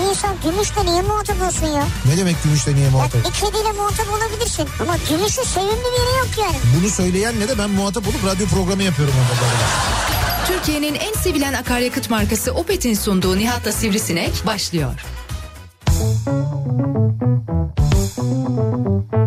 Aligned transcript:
Bir 0.00 0.10
insan 0.10 0.36
gümüşle 0.44 0.84
niye 0.86 1.02
muhatap 1.02 1.42
olsun 1.42 1.66
ya? 1.66 1.86
Ne 2.06 2.16
demek 2.16 2.36
gümüşle 2.44 2.74
niye 2.74 2.84
Ya 2.84 2.90
muhatap? 2.90 3.24
bir 3.24 3.30
kediyle 3.32 3.72
muhatap 3.72 4.06
olabilirsin. 4.12 4.68
Ama 4.82 4.96
gümüşün 5.10 5.42
sevimli 5.42 5.70
bir 5.72 6.00
yeri 6.00 6.18
yok 6.18 6.28
yani. 6.40 6.56
Bunu 6.80 6.90
söyleyen 6.90 7.40
ne 7.40 7.48
de 7.48 7.58
ben 7.58 7.70
muhatap 7.70 8.08
olup 8.08 8.24
radyo 8.26 8.46
programı 8.46 8.82
yapıyorum 8.82 9.14
onlarla. 9.14 9.66
Türkiye'nin 10.46 10.94
en 10.94 11.12
sevilen 11.12 11.52
akaryakıt 11.52 12.10
markası 12.10 12.52
Opet'in 12.52 12.94
sunduğu 12.94 13.36
Nihat'la 13.38 13.72
Sivrisinek 13.72 14.46
başlıyor. 14.46 14.94
Türkiye'nin 18.08 19.17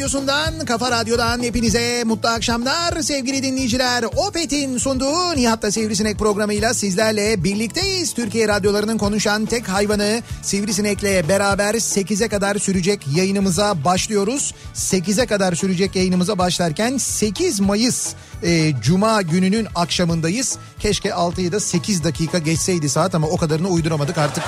radyosundan, 0.00 0.64
kafa 0.64 0.90
radyodan 0.90 1.42
hepinize 1.42 2.04
mutlu 2.04 2.28
akşamlar 2.28 3.02
sevgili 3.02 3.42
dinleyiciler. 3.42 4.04
Opet'in 4.16 4.78
sunduğu 4.78 5.36
Nihat'ta 5.36 5.70
Sivrisinek 5.70 6.18
programıyla 6.18 6.74
sizlerle 6.74 7.44
birlikteyiz. 7.44 8.14
Türkiye 8.14 8.48
radyolarının 8.48 8.98
konuşan 8.98 9.46
tek 9.46 9.68
hayvanı 9.68 10.22
Sivrisinek'le 10.42 11.28
beraber 11.28 11.74
8'e 11.74 12.28
kadar 12.28 12.56
sürecek 12.56 13.06
yayınımıza 13.16 13.84
başlıyoruz. 13.84 14.54
8'e 14.74 15.26
kadar 15.26 15.54
sürecek 15.54 15.96
yayınımıza 15.96 16.38
başlarken 16.38 16.96
8 16.96 17.60
Mayıs 17.60 18.12
e, 18.42 18.72
Cuma 18.82 19.22
gününün 19.22 19.66
akşamındayız. 19.74 20.58
Keşke 20.78 21.08
6'yı 21.08 21.52
da 21.52 21.60
8 21.60 22.04
dakika 22.04 22.38
geçseydi 22.38 22.88
saat 22.88 23.14
ama 23.14 23.26
o 23.26 23.36
kadarını 23.36 23.68
uyduramadık 23.68 24.18
artık. 24.18 24.44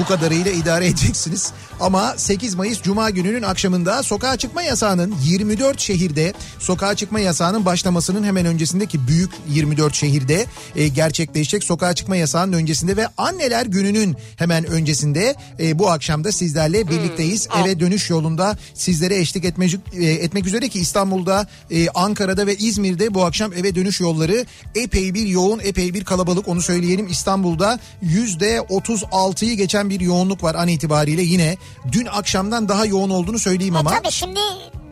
Bu 0.00 0.04
kadarıyla 0.04 0.50
idare 0.50 0.86
edeceksiniz. 0.90 1.52
Ama 1.80 2.14
8 2.16 2.54
Mayıs 2.54 2.82
Cuma 2.82 3.10
gününün 3.10 3.42
akşamında 3.42 4.02
sokağa 4.02 4.36
çıkma 4.36 4.62
yasağının 4.62 5.14
24 5.24 5.80
şehirde 5.80 6.32
sokağa 6.58 6.94
çıkma 6.94 7.20
yasağının 7.20 7.64
başlamasının 7.64 8.24
hemen 8.24 8.46
öncesindeki 8.46 9.08
büyük 9.08 9.30
24 9.48 9.94
şehirde 9.94 10.46
e, 10.76 10.88
gerçekleşecek 10.88 11.64
sokağa 11.64 11.94
çıkma 11.94 12.16
yasağının 12.16 12.52
öncesinde 12.52 12.96
ve 12.96 13.08
anneler 13.18 13.66
gününün 13.66 14.16
hemen 14.36 14.66
öncesinde 14.66 15.34
e, 15.60 15.78
bu 15.78 15.90
akşamda 15.90 16.32
sizlerle 16.32 16.88
birlikteyiz. 16.88 17.48
Eve 17.62 17.80
dönüş 17.80 18.10
yolunda 18.10 18.58
sizlere 18.74 19.18
eşlik 19.18 19.44
etmek, 19.44 19.76
e, 19.92 20.06
etmek 20.06 20.46
üzere 20.46 20.68
ki 20.68 20.80
İstanbul'da, 20.80 21.46
e, 21.70 21.88
Ankara'da 21.88 22.46
ve 22.46 22.56
İzmir'de 22.56 23.14
bu 23.14 23.24
akşam 23.24 23.52
eve 23.52 23.74
dönüş 23.74 24.00
yolları 24.00 24.44
epey 24.74 25.14
bir 25.14 25.26
yoğun, 25.26 25.60
epey 25.64 25.94
bir 25.94 26.04
kalabalık 26.04 26.48
onu 26.48 26.62
söyleyelim. 26.62 27.06
İstanbul'da 27.06 27.78
%36'yı 28.04 29.54
geçen 29.54 29.89
bir 29.90 30.00
yoğunluk 30.00 30.42
var 30.42 30.54
an 30.54 30.68
itibariyle 30.68 31.22
yine. 31.22 31.56
Dün 31.92 32.06
akşamdan 32.06 32.68
daha 32.68 32.86
yoğun 32.86 33.10
olduğunu 33.10 33.38
söyleyeyim 33.38 33.76
ama. 33.76 33.90
Tabii 33.90 34.10
şimdi 34.12 34.40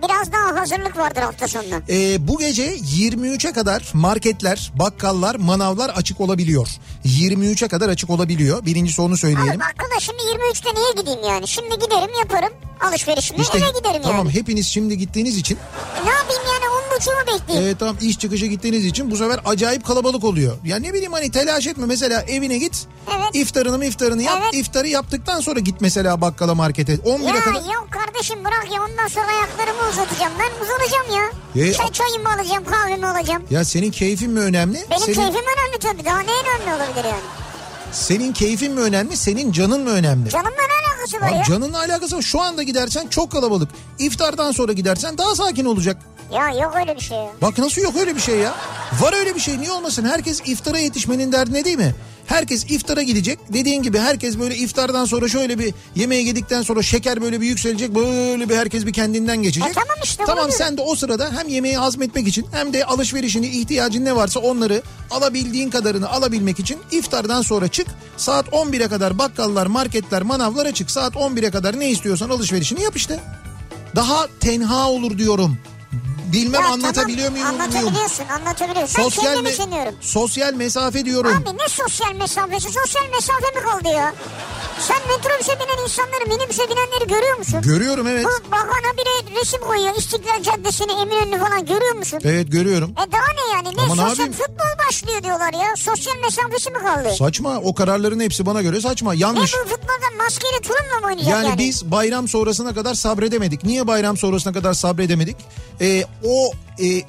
biraz 0.09 0.33
daha 0.33 0.61
hazırlık 0.61 0.97
vardır 0.99 1.23
hafta 1.23 1.49
sonuna. 1.49 1.81
Ee, 1.89 2.29
bu 2.29 2.39
gece 2.39 2.77
23'e 2.77 3.53
kadar 3.53 3.91
marketler, 3.95 4.73
bakkallar, 4.75 5.35
manavlar 5.35 5.89
açık 5.91 6.21
olabiliyor. 6.21 6.69
23'e 7.07 7.69
kadar 7.69 7.89
açık 7.89 8.11
olabiliyor. 8.11 8.65
Birincisi 8.67 9.03
onu 9.03 9.13
Abi 9.13 9.19
söyleyelim. 9.19 9.61
bakkala 9.61 10.01
şimdi 10.01 10.19
23'te 10.23 10.75
niye 10.81 10.93
gideyim 11.01 11.21
yani? 11.35 11.49
Şimdi 11.49 11.75
giderim 11.79 12.15
yaparım 12.19 12.53
alışverişimi 12.81 13.41
İşte 13.41 13.59
eve 13.59 13.79
giderim 13.79 14.03
tamam 14.03 14.27
yani. 14.27 14.35
hepiniz 14.35 14.67
şimdi 14.67 14.99
gittiğiniz 14.99 15.37
için 15.39 15.55
E, 15.57 16.07
Ne 16.07 16.11
yapayım 16.11 16.43
yani 16.53 16.65
10.30'u 16.99 17.41
bekleyeyim. 17.41 17.69
e, 17.71 17.79
tamam 17.79 17.97
iş 18.01 18.19
çıkışı 18.19 18.47
gittiğiniz 18.47 18.85
için 18.85 19.11
bu 19.11 19.17
sefer 19.17 19.41
acayip 19.45 19.87
kalabalık 19.87 20.25
oluyor. 20.25 20.57
Ya 20.65 20.77
ne 20.77 20.93
bileyim 20.95 21.13
hani 21.13 21.31
telaş 21.31 21.67
etme 21.67 21.87
mesela 21.87 22.23
evine 22.23 22.59
git. 22.59 22.87
Evet. 23.17 23.29
iftarını 23.35 23.85
iftarını 23.85 24.23
yap. 24.23 24.39
Evet. 24.43 24.55
İftarı 24.55 24.89
yaptıktan 24.89 25.41
sonra 25.41 25.61
git 25.61 25.81
mesela 25.81 26.21
bakkala 26.21 26.55
markete. 26.55 26.95
11'e 26.95 27.27
Ya 27.37 27.41
kadar. 27.45 27.55
yok 27.75 27.89
kardeşim 27.91 28.45
bırak 28.45 28.67
ya 28.75 28.83
ondan 28.83 29.09
sonra 29.09 29.27
ayaklarımı 29.27 29.89
uzatacağım. 29.93 30.33
Ben 30.39 30.65
uzanacağım 30.65 31.07
ya. 31.55 31.63
E, 31.65 31.73
Çay 31.73 31.93
çayımı 31.93 32.29
alacağım 32.35 32.65
kahvemi 32.65 33.07
alacağım. 33.07 33.43
Ya 33.51 33.65
senin 33.65 33.91
keyfin 33.91 34.31
mi 34.31 34.41
önemli? 34.41 34.79
Benim 34.91 35.01
senin, 35.03 35.15
keyfim 35.15 35.35
önemli 35.57 35.79
tabii. 35.81 36.05
Daha 36.05 36.19
ne 36.21 36.31
önemli 36.31 36.75
olabilir 36.83 37.05
yani? 37.05 37.21
Senin 37.93 38.33
keyfin 38.33 38.73
mi 38.73 38.81
önemli? 38.81 39.17
Senin 39.17 39.53
canın 39.53 39.83
mı 39.83 39.91
önemli? 39.91 40.31
Canımla 40.31 40.51
ne 40.51 40.89
alakası 40.89 41.21
var 41.21 41.39
ya? 41.39 41.45
canınla 41.45 41.79
alakası 41.79 42.17
var. 42.17 42.23
Şu 42.23 42.41
anda 42.41 42.63
gidersen 42.63 43.07
çok 43.09 43.33
kalabalık. 43.33 43.69
İftardan 43.99 44.53
sonra 44.53 44.73
gidersen 44.73 45.19
daha 45.19 45.35
sakin 45.35 45.65
olacak. 45.65 45.97
Ya 46.33 46.51
yok 46.51 46.77
öyle 46.81 46.97
bir 46.97 47.01
şey 47.01 47.19
ya. 47.19 47.31
Bak 47.43 47.59
nasıl 47.59 47.83
yok 47.83 47.97
öyle 48.01 48.17
bir 48.17 48.21
şey 48.21 48.37
ya. 48.39 48.55
Var 49.01 49.13
öyle 49.19 49.35
bir 49.35 49.41
şey 49.41 49.59
niye 49.59 49.73
olmasın? 49.73 50.05
Herkes 50.05 50.41
iftara 50.47 50.79
yetişmenin 50.79 51.33
derdine 51.33 51.65
değil 51.65 51.79
mi? 51.79 51.95
Herkes 52.27 52.65
iftara 52.65 53.03
gidecek. 53.03 53.39
Dediğin 53.53 53.83
gibi 53.83 53.99
herkes 53.99 54.39
böyle 54.39 54.57
iftardan 54.57 55.05
sonra 55.05 55.29
şöyle 55.29 55.59
bir 55.59 55.75
yemeğe 55.95 56.23
yedikten 56.23 56.63
sonra 56.63 56.83
şeker 56.83 57.21
böyle 57.23 57.41
bir 57.41 57.47
yükselecek. 57.47 57.95
Böyle 57.95 58.49
bir 58.49 58.57
herkes 58.57 58.87
bir 58.87 58.93
kendinden 58.93 59.43
geçecek. 59.43 59.71
E 59.71 59.73
tamam 59.73 59.97
işte, 60.05 60.25
Tamam 60.27 60.51
sen 60.51 60.77
de 60.77 60.81
o 60.83 60.97
sırada 60.97 61.31
hem 61.39 61.49
yemeği 61.49 61.77
hazmetmek 61.77 62.29
için 62.29 62.47
hem 62.53 62.73
de 62.73 62.85
alışverişini 62.85 63.47
ihtiyacın 63.47 64.05
ne 64.05 64.17
varsa 64.17 64.41
onları 64.41 64.83
alabildiğin 65.11 65.71
kadarını 65.71 66.11
alabilmek 66.11 66.59
için 66.59 66.79
iftardan 66.91 67.43
sonra 67.43 67.69
çık. 67.69 67.87
Saat 68.17 68.47
11'e 68.49 68.89
kadar 68.89 69.19
bakkallar, 69.19 69.67
marketler, 69.67 70.23
manavlar 70.23 70.67
açık. 70.67 70.91
Saat 70.91 71.15
11'e 71.15 71.51
kadar 71.51 71.81
ne 71.81 71.91
istiyorsan 71.91 72.31
alışverişini 72.31 72.83
yap 72.83 72.97
işte. 72.97 73.21
Daha 73.97 74.27
tenha 74.41 74.89
olur 74.91 75.19
diyorum. 75.19 75.59
Bilmem 76.33 76.63
Ya 76.63 76.69
anlatabiliyor 76.69 77.29
tamam, 77.29 77.33
muyum? 77.33 77.59
bilmiyorum. 77.61 77.79
Anlatabiliyorsun 77.83 78.25
anlatabiliyorsun. 78.29 79.03
Sosyal, 79.03 79.37
ben 79.37 79.45
me- 79.45 79.47
düşünüyorum. 79.53 79.95
sosyal 80.01 80.55
mesafe 80.55 81.05
diyorum. 81.05 81.43
Abi 81.49 81.59
ne 81.59 81.69
sosyal 81.69 82.13
mesafesi? 82.15 82.69
Sosyal 82.73 83.09
mesafe 83.15 83.47
mi 83.61 83.63
kaldı 83.67 83.89
ya? 83.97 84.15
Sen 84.89 84.97
metrobüse 85.09 85.53
binen 85.61 85.83
insanları, 85.85 86.25
minibüse 86.29 86.63
binenleri 86.71 87.07
görüyor 87.09 87.39
musun? 87.39 87.61
Görüyorum 87.63 88.07
evet. 88.07 88.25
Bu 88.25 88.51
bakana 88.53 88.93
biri 88.99 89.41
resim 89.41 89.61
koyuyor. 89.61 89.97
İstiklal 89.97 90.43
Caddesi'ni, 90.43 90.93
Eminönü'nü 90.93 91.39
falan 91.39 91.67
görüyor 91.67 91.95
musun? 91.95 92.21
Evet 92.25 92.53
görüyorum. 92.53 92.91
E 92.91 93.13
daha 93.13 93.27
ne 93.33 93.55
yani? 93.57 93.77
Ne 93.77 93.83
Ama 93.83 93.95
ne 93.95 94.01
sosyal 94.01 94.09
yapayım? 94.11 94.33
futbol 94.33 94.87
başlıyor 94.89 95.23
diyorlar 95.23 95.53
ya. 95.53 95.77
Sosyal 95.77 96.17
mesafesi 96.17 96.71
mi 96.71 96.79
kaldı? 96.79 97.09
Saçma 97.19 97.57
o 97.61 97.75
kararların 97.75 98.21
hepsi 98.21 98.47
bana 98.47 98.63
göre 98.63 98.81
saçma 98.81 99.13
ne 99.13 99.19
yanlış. 99.21 99.55
bu 99.55 99.69
futbolda 99.69 100.25
maskeyle 100.25 100.61
turunla 100.63 101.01
mı 101.01 101.07
oynayacak 101.07 101.33
Yani, 101.33 101.47
yani? 101.49 101.59
biz 101.59 101.91
bayram 101.91 102.29
sonrasına 102.29 102.75
kadar 102.75 102.95
sabredemedik. 102.95 103.65
Niye 103.65 103.87
bayram 103.87 104.17
sonrasına 104.17 104.53
kadar 104.53 104.73
sabredemedik? 104.75 105.37
Ee, 105.81 106.05
o 106.25 106.53
e, 106.83 107.03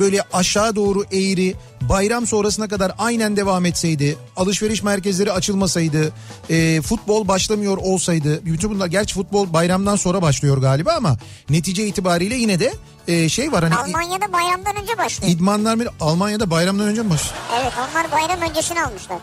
böyle 0.00 0.22
aşağı 0.32 0.76
doğru 0.76 1.04
eğri 1.12 1.54
bayram 1.80 2.26
sonrasına 2.26 2.68
kadar 2.68 2.92
aynen 2.98 3.36
devam 3.36 3.66
etseydi, 3.66 4.18
alışveriş 4.36 4.82
merkezleri 4.82 5.32
açılmasaydı, 5.32 6.12
e, 6.50 6.80
futbol 6.82 7.28
başlamıyor 7.28 7.76
olsaydı, 7.76 8.44
bütün 8.44 8.70
bunlar 8.70 8.86
gerçi 8.86 9.14
futbol 9.14 9.52
bayramdan 9.52 9.96
sonra 9.96 10.22
başlıyor 10.22 10.58
galiba 10.58 10.92
ama 10.92 11.16
netice 11.50 11.86
itibariyle 11.86 12.34
yine 12.36 12.60
de 12.60 12.74
e, 13.08 13.28
şey 13.28 13.52
var 13.52 13.64
hani 13.64 13.74
Almanya'da 13.74 14.32
bayramdan 14.32 14.76
önce 14.82 14.98
başlıyor. 14.98 15.32
idmanlar 15.32 15.74
mı 15.74 15.84
Almanya'da 16.00 16.50
bayramdan 16.50 16.86
önce 16.86 17.02
mi 17.02 17.10
baş? 17.10 17.30
Evet 17.60 17.72
onlar 17.90 18.12
bayram 18.12 18.50
öncesini 18.50 18.82
almışlar. 18.82 19.18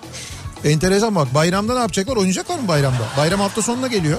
Enteresan 0.65 1.15
bak 1.15 1.33
bayramda 1.33 1.73
ne 1.73 1.79
yapacaklar? 1.79 2.15
Oynayacaklar 2.15 2.59
mı 2.59 2.67
bayramda? 2.67 3.03
Bayram 3.17 3.39
hafta 3.39 3.61
sonuna 3.61 3.87
geliyor. 3.87 4.17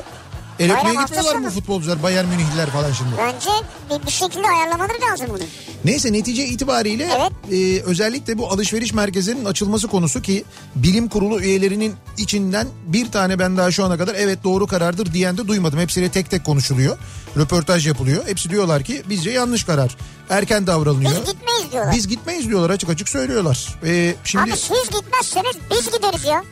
El 0.59 0.69
Bayram 0.69 0.79
öpmeye 0.81 0.99
hafta 0.99 1.15
gitmiyorlar 1.15 1.41
mı 1.41 1.51
futbolcular 1.51 2.03
Bayern 2.03 2.27
Münihliler 2.27 2.71
falan 2.71 2.93
şimdi? 2.93 3.11
Bence 3.19 3.51
bir, 3.91 4.07
bir 4.07 4.11
şekilde 4.13 4.47
ayarlamaları 4.47 5.01
lazım 5.11 5.27
bunu. 5.31 5.43
Neyse 5.85 6.13
netice 6.13 6.45
itibariyle 6.47 7.09
Evet. 7.17 7.33
e, 7.53 7.83
özellikle 7.83 8.39
bu 8.39 8.51
alışveriş 8.51 8.93
merkezlerinin 8.93 9.45
açılması 9.45 9.89
konusu 9.89 10.23
ki 10.23 10.45
bilim 10.75 11.09
kurulu 11.09 11.41
üyelerinin 11.41 11.95
içinden 12.19 12.67
bir 12.87 13.11
tane 13.13 13.39
ben 13.39 13.57
daha 13.57 13.71
şu 13.71 13.85
ana 13.85 13.99
kadar 13.99 14.15
evet 14.15 14.45
doğru 14.45 14.67
karardır 14.67 15.13
diyen 15.13 15.39
de 15.39 15.49
duymadım. 15.49 15.79
Hepsiyle 15.79 16.09
tek 16.09 16.31
tek 16.31 16.45
konuşuluyor. 16.45 16.99
Röportaj 17.37 17.87
yapılıyor. 17.87 18.27
Hepsi 18.27 18.51
diyorlar 18.51 18.83
ki 18.83 19.03
bizce 19.09 19.31
yanlış 19.31 19.65
karar. 19.65 19.97
Erken 20.31 20.67
davranılıyor. 20.67 21.11
Biz 21.11 21.33
gitmeyiz 21.33 21.73
diyorlar. 21.73 21.95
Biz 21.95 22.09
gitmeyiz 22.09 22.49
diyorlar 22.49 22.71
açık 22.71 22.91
açık 22.91 23.09
söylüyorlar. 23.09 23.69
E, 23.85 24.15
şimdi 24.25 24.45
Abi 24.53 24.59
siz 24.59 24.91
gitmezseniz 24.91 25.57
biz 25.71 25.91
gideriz 25.93 26.25
ya. 26.25 26.43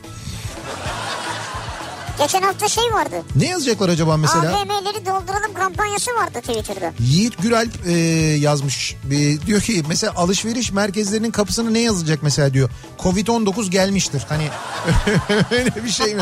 Geçen 2.19 2.41
hafta 2.41 2.67
şey 2.67 2.83
vardı. 2.93 3.15
ne 3.35 3.47
yazacaklar 3.47 3.89
acaba 3.89 4.17
mesela? 4.17 4.57
AVM'leri 4.57 5.05
dolduralım 5.05 5.53
kampanyası 5.53 6.11
vardı 6.11 6.39
Twitter'da. 6.41 6.93
Yiğit 6.99 7.41
Güralp 7.41 7.87
e, 7.87 7.91
yazmış. 8.39 8.95
E, 9.11 9.41
diyor 9.45 9.61
ki 9.61 9.83
mesela 9.87 10.13
alışveriş 10.15 10.71
merkezlerinin 10.71 11.31
kapısına 11.31 11.69
ne 11.69 11.79
yazılacak 11.79 12.19
mesela 12.23 12.53
diyor. 12.53 12.69
Covid-19 12.99 13.69
gelmiştir. 13.69 14.23
Hani 14.29 14.49
öyle 15.51 15.83
bir 15.85 15.89
şey 15.89 16.15
mi? 16.15 16.21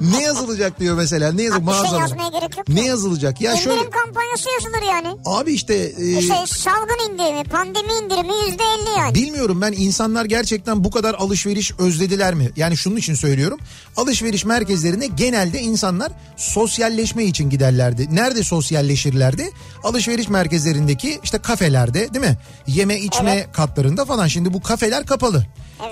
ne 0.00 0.22
yazılacak 0.22 0.80
diyor 0.80 0.96
mesela. 0.96 1.32
Ne 1.32 1.42
yazılacak? 1.42 1.80
Abi 1.80 1.88
şey 1.88 1.98
yazmaya 1.98 2.28
gerek 2.28 2.56
yok. 2.58 2.68
Ne 2.68 2.80
ki. 2.80 2.86
yazılacak? 2.86 3.40
Ya 3.40 3.52
İndirim 3.52 3.64
şöyle 3.76 3.90
kampanyası 3.90 4.48
yazılır 4.54 4.82
yani. 4.88 5.08
abi 5.24 5.52
işte 5.52 5.74
e, 5.74 6.18
İşte 6.18 6.34
salgın 6.46 7.12
indirimi, 7.12 7.44
pandemi 7.44 7.92
indirimi 8.04 8.32
yüzde 8.48 8.62
elli 8.64 8.98
yani. 8.98 9.14
Bilmiyorum 9.14 9.60
ben 9.60 9.72
insanlar 9.72 10.24
gerçekten 10.24 10.84
bu 10.84 10.90
kadar 10.90 11.14
alışveriş 11.14 11.72
özlediler 11.78 12.34
mi? 12.34 12.50
Yani 12.56 12.76
şunun 12.76 12.96
için 12.96 13.14
söylüyorum. 13.14 13.58
Alışveriş 13.96 14.44
merkezlerine 14.44 15.06
genelde 15.06 15.60
insanlar 15.60 16.12
sosyalleşme 16.36 17.24
için 17.24 17.50
giderlerdi. 17.50 18.14
Nerede 18.14 18.42
sosyalleşirlerdi? 18.44 19.50
Alışveriş 19.84 20.28
merkezlerindeki 20.28 21.20
işte 21.24 21.38
kafelerde 21.38 22.14
değil 22.14 22.24
mi? 22.24 22.36
Yeme 22.66 22.98
içme 23.00 23.32
Evet. 23.34 23.48
katlarında 23.52 24.04
falan. 24.04 24.26
Şimdi 24.26 24.52
bu 24.52 24.62
kafeler 24.62 25.06
kapalı. 25.06 25.46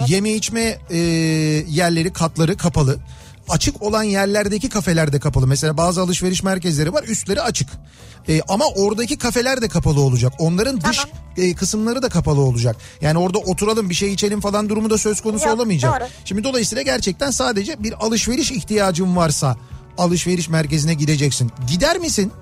Yeme 0.07 0.31
içme 0.33 0.79
e, 0.91 0.99
yerleri 1.69 2.13
katları 2.13 2.57
kapalı. 2.57 2.99
Açık 3.49 3.83
olan 3.83 4.03
yerlerdeki 4.03 4.69
kafeler 4.69 5.13
de 5.13 5.21
kapalı. 5.21 5.47
Mesela 5.47 5.77
bazı 5.77 6.01
alışveriş 6.03 6.43
merkezleri 6.43 6.93
var 6.93 7.05
üstleri 7.05 7.43
açık. 7.43 7.69
E, 8.29 8.41
ama 8.49 8.65
oradaki 8.77 9.19
kafeler 9.19 9.63
de 9.63 9.69
kapalı 9.69 10.01
olacak. 10.01 10.33
Onların 10.39 10.81
dış 10.81 10.97
Tamam. 10.97 11.17
e, 11.37 11.55
kısımları 11.55 12.03
da 12.03 12.09
kapalı 12.09 12.41
olacak. 12.41 12.77
Yani 13.01 13.19
orada 13.19 13.39
oturalım 13.39 13.91
bir 13.91 13.95
şey 13.95 14.13
içelim 14.13 14.41
falan 14.41 14.69
durumu 14.69 14.91
da 14.91 14.99
söz 14.99 15.21
konusu 15.21 15.49
Yok, 15.49 15.57
olamayacak. 15.57 16.01
doğru. 16.01 16.09
Şimdi 16.25 16.45
dolayısıyla 16.45 16.83
gerçekten 16.83 17.31
sadece 17.31 17.83
bir 17.83 18.07
alışveriş 18.07 18.51
ihtiyacın 18.53 19.17
varsa 19.17 19.57
alışveriş 19.99 20.49
merkezine 20.49 20.95
gideceksin. 20.95 21.53
Gider 21.69 21.99
misin? 21.99 22.33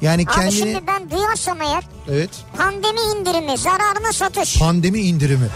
Yani 0.00 0.22
Abi 0.22 0.30
kendini 0.34 0.52
şimdi 0.52 0.80
ben 0.86 1.10
duyarsam 1.10 1.62
eğer 1.62 1.84
evet 2.10 2.30
pandemi 2.56 3.00
indirimi, 3.16 3.58
zararına 3.58 4.12
satış, 4.12 4.58
pandemi 4.58 5.00
indirimi. 5.00 5.46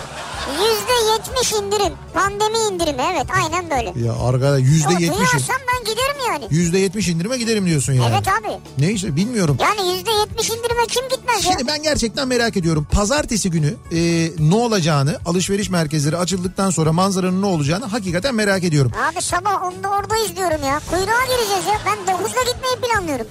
Yüzde 0.52 1.12
yetmiş 1.12 1.52
indirim, 1.52 1.93
pandemi 2.14 2.58
indirimi 2.73 3.02
evet 3.12 3.26
aynen 3.43 3.70
böyle. 3.70 4.06
Ya 4.06 4.12
arkada 4.29 4.58
yüzde 4.58 4.88
O 4.88 4.91
yetmiş 4.91 5.19
duyarsam 5.19 5.56
ben 5.75 5.85
giderim 5.85 6.17
yani. 6.29 6.44
yüzde 6.50 6.79
yetmiş 6.79 7.08
indirime 7.08 7.38
giderim 7.38 7.67
diyorsun 7.67 7.93
yani. 7.93 8.14
Evet 8.14 8.29
abi. 8.29 8.58
Neyse 8.79 9.17
bilmiyorum. 9.17 9.56
Yani 9.61 9.96
yüzde 9.96 10.11
yetmiş 10.11 10.50
indirime 10.50 10.87
kim 10.88 11.08
gitmez 11.08 11.44
ya? 11.44 11.52
Şimdi 11.52 11.67
ben 11.67 11.82
gerçekten 11.82 12.29
merak 12.29 12.56
ediyorum. 12.56 12.87
Pazartesi 12.93 13.50
günü 13.50 13.75
e, 13.93 14.31
ne 14.38 14.55
olacağını, 14.55 15.19
alışveriş 15.26 15.70
merkezleri 15.70 16.17
açıldıktan 16.17 16.70
sonra 16.70 16.93
manzaranın 16.93 17.43
ne 17.43 17.46
olacağını 17.46 17.85
hakikaten 17.85 18.35
merak 18.35 18.64
ediyorum. 18.64 18.93
Abi 19.12 19.23
sabah 19.23 19.62
onda 19.62 19.91
oradayız 19.91 20.37
diyorum 20.37 20.61
ya. 20.64 20.81
Kuyruğa 20.91 21.25
gireceğiz 21.25 21.67
ya. 21.67 21.81
Ben 21.87 22.14
9'da 22.14 22.52
gitmeyi 22.52 22.76
planlıyorum. 22.82 23.26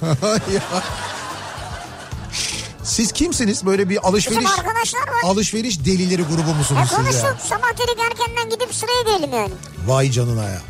Ya. 2.83 2.89
Siz 2.89 3.11
kimsiniz? 3.11 3.65
Böyle 3.65 3.89
bir 3.89 4.07
alışveriş 4.07 4.39
Bizim 4.39 4.59
arkadaşlar 4.59 4.99
var. 4.99 5.21
alışveriş 5.23 5.85
delileri 5.85 6.21
grubu 6.23 6.49
Ya 6.49 6.55
musunuz 6.55 6.81
siz 6.89 6.97
konuştuk. 6.97 7.23
ya? 7.23 7.37
Sabah 7.49 7.73
dedik 7.73 7.99
erkenden 8.11 8.49
gidip 8.49 8.75
sıraya 8.75 9.01
girelim 9.17 9.33
yani. 9.37 9.51
Vay 9.87 10.11
canına 10.11 10.43
ya. 10.43 10.61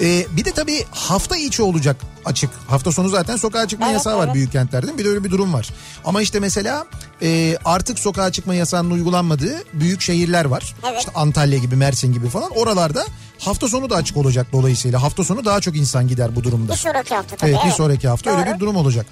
Ee, 0.00 0.26
bir 0.30 0.44
de 0.44 0.52
tabii 0.52 0.84
hafta 0.90 1.36
içi 1.36 1.62
olacak 1.62 1.96
açık. 2.24 2.50
Hafta 2.68 2.92
sonu 2.92 3.08
zaten 3.08 3.36
sokağa 3.36 3.68
çıkma 3.68 3.86
Evet, 3.86 3.94
yasağı 3.94 4.18
var 4.18 4.24
evet. 4.24 4.34
büyük 4.34 4.52
kentlerde. 4.52 4.98
Bir 4.98 5.04
de 5.04 5.08
öyle 5.08 5.24
bir 5.24 5.30
durum 5.30 5.52
var. 5.52 5.68
Ama 6.04 6.22
işte 6.22 6.40
mesela 6.40 6.86
e, 7.22 7.56
artık 7.64 7.98
sokağa 7.98 8.32
çıkma 8.32 8.54
yasağının 8.54 8.90
uygulanmadığı 8.90 9.64
büyük 9.72 10.00
şehirler 10.00 10.44
var. 10.44 10.74
Evet. 10.88 10.98
İşte 10.98 11.12
Antalya 11.14 11.58
gibi, 11.58 11.76
Mersin 11.76 12.12
gibi 12.12 12.28
falan. 12.28 12.50
Oralarda 12.50 13.04
hafta 13.38 13.68
sonu 13.68 13.90
da 13.90 13.96
açık 13.96 14.16
olacak 14.16 14.46
dolayısıyla. 14.52 15.02
Hafta 15.02 15.24
sonu 15.24 15.44
daha 15.44 15.60
çok 15.60 15.76
insan 15.76 16.08
gider 16.08 16.36
bu 16.36 16.44
durumda. 16.44 16.72
Bir 16.72 16.78
sonraki 16.78 17.14
hafta 17.14 17.36
tabii. 17.36 17.50
Evet, 17.50 17.60
bir 17.66 17.70
sonraki 17.70 18.08
hafta 18.08 18.30
öyle 18.30 18.46
Doğru. 18.46 18.54
bir 18.54 18.60
durum 18.60 18.76
olacak. 18.76 19.06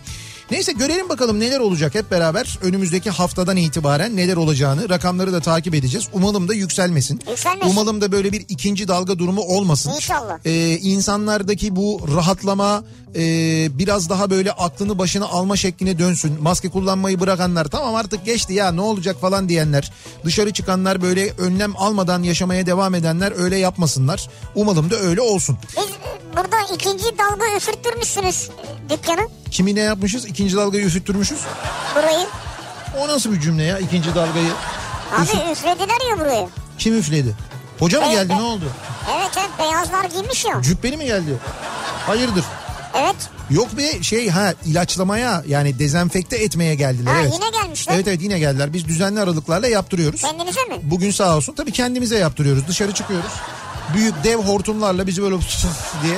Neyse 0.50 0.72
görelim 0.72 1.08
bakalım 1.08 1.40
neler 1.40 1.60
olacak 1.60 1.94
hep 1.94 2.10
beraber 2.10 2.58
önümüzdeki 2.62 3.10
haftadan 3.10 3.56
itibaren 3.56 4.16
neler 4.16 4.36
olacağını 4.36 4.88
rakamları 4.88 5.32
da 5.32 5.40
takip 5.40 5.74
edeceğiz. 5.74 6.08
Umalım 6.12 6.48
da 6.48 6.54
yükselmesin. 6.54 7.20
Yükselmesin. 7.30 7.70
Umalım 7.70 8.00
da 8.00 8.12
böyle 8.12 8.32
bir 8.32 8.44
ikinci 8.48 8.88
dalga 8.88 9.18
durumu 9.18 9.40
olmasın. 9.40 9.92
İnşallah. 9.96 10.38
Ee, 10.44 10.78
insanlardaki 10.78 11.76
bu 11.76 12.00
rahatlama 12.16 12.84
e, 13.16 13.22
biraz 13.78 14.08
daha 14.10 14.30
böyle 14.30 14.52
aklını 14.52 14.98
başına 14.98 15.26
alma 15.26 15.56
şekline 15.56 15.98
dönsün. 15.98 16.42
Maske 16.42 16.68
kullanmayı 16.68 17.20
bırakanlar 17.20 17.64
tamam 17.64 17.94
artık 17.94 18.24
geçti 18.24 18.52
ya 18.54 18.72
ne 18.72 18.80
olacak 18.80 19.20
falan 19.20 19.48
diyenler. 19.48 19.92
Dışarı 20.24 20.52
çıkanlar 20.52 21.02
böyle 21.02 21.30
önlem 21.38 21.76
almadan 21.76 22.22
yaşamaya 22.22 22.66
devam 22.66 22.94
edenler 22.94 23.32
öyle 23.36 23.56
yapmasınlar. 23.56 24.28
Umalım 24.54 24.90
da 24.90 24.96
öyle 24.96 25.20
olsun. 25.20 25.58
Biz 25.76 25.86
burada 26.36 26.74
ikinci 26.74 27.04
dalga 27.04 27.56
üfürttürmüşsünüz 27.56 28.50
dükkanı. 28.90 29.20
Kimi 29.50 29.74
ne 29.74 29.80
yapmışız? 29.80 30.26
İkinci 30.36 30.56
dalgayı 30.56 30.84
üfüttürmüşüz. 30.84 31.38
Burayı. 31.94 32.26
O 32.98 33.08
nasıl 33.08 33.32
bir 33.32 33.40
cümle 33.40 33.62
ya 33.62 33.78
ikinci 33.78 34.14
dalgayı? 34.14 34.50
Abi 35.16 35.52
üflediler 35.52 36.10
ya 36.10 36.18
burayı. 36.20 36.48
Kim 36.78 36.98
üfledi? 36.98 37.34
Hoca 37.78 38.00
mı 38.00 38.12
geldi 38.12 38.32
ne 38.36 38.42
oldu? 38.42 38.64
Evet 39.16 39.30
evet 39.38 39.50
beyazlar 39.58 40.04
giymiş 40.04 40.44
ya. 40.44 40.62
Cübbeli 40.62 40.96
mi 40.96 41.04
geldi? 41.04 41.30
Hayırdır? 42.06 42.44
Evet. 42.94 43.16
Yok 43.50 43.76
be 43.76 44.02
şey 44.02 44.28
ha 44.30 44.54
ilaçlamaya 44.64 45.42
yani 45.48 45.78
dezenfekte 45.78 46.36
etmeye 46.36 46.74
geldiler. 46.74 47.12
Ha, 47.12 47.20
evet. 47.22 47.32
yine 47.34 47.50
gelmişler. 47.62 47.94
Evet 47.94 48.08
evet 48.08 48.22
yine 48.22 48.38
geldiler. 48.38 48.72
Biz 48.72 48.88
düzenli 48.88 49.20
aralıklarla 49.20 49.68
yaptırıyoruz. 49.68 50.20
Kendinize 50.20 50.64
mi? 50.64 50.76
Bugün 50.82 51.10
sağ 51.10 51.36
olsun 51.36 51.54
tabii 51.54 51.72
kendimize 51.72 52.18
yaptırıyoruz. 52.18 52.68
Dışarı 52.68 52.92
çıkıyoruz. 52.92 53.32
Büyük 53.94 54.24
dev 54.24 54.38
hortumlarla 54.38 55.06
bizi 55.06 55.22
böyle 55.22 55.34
diye 56.02 56.16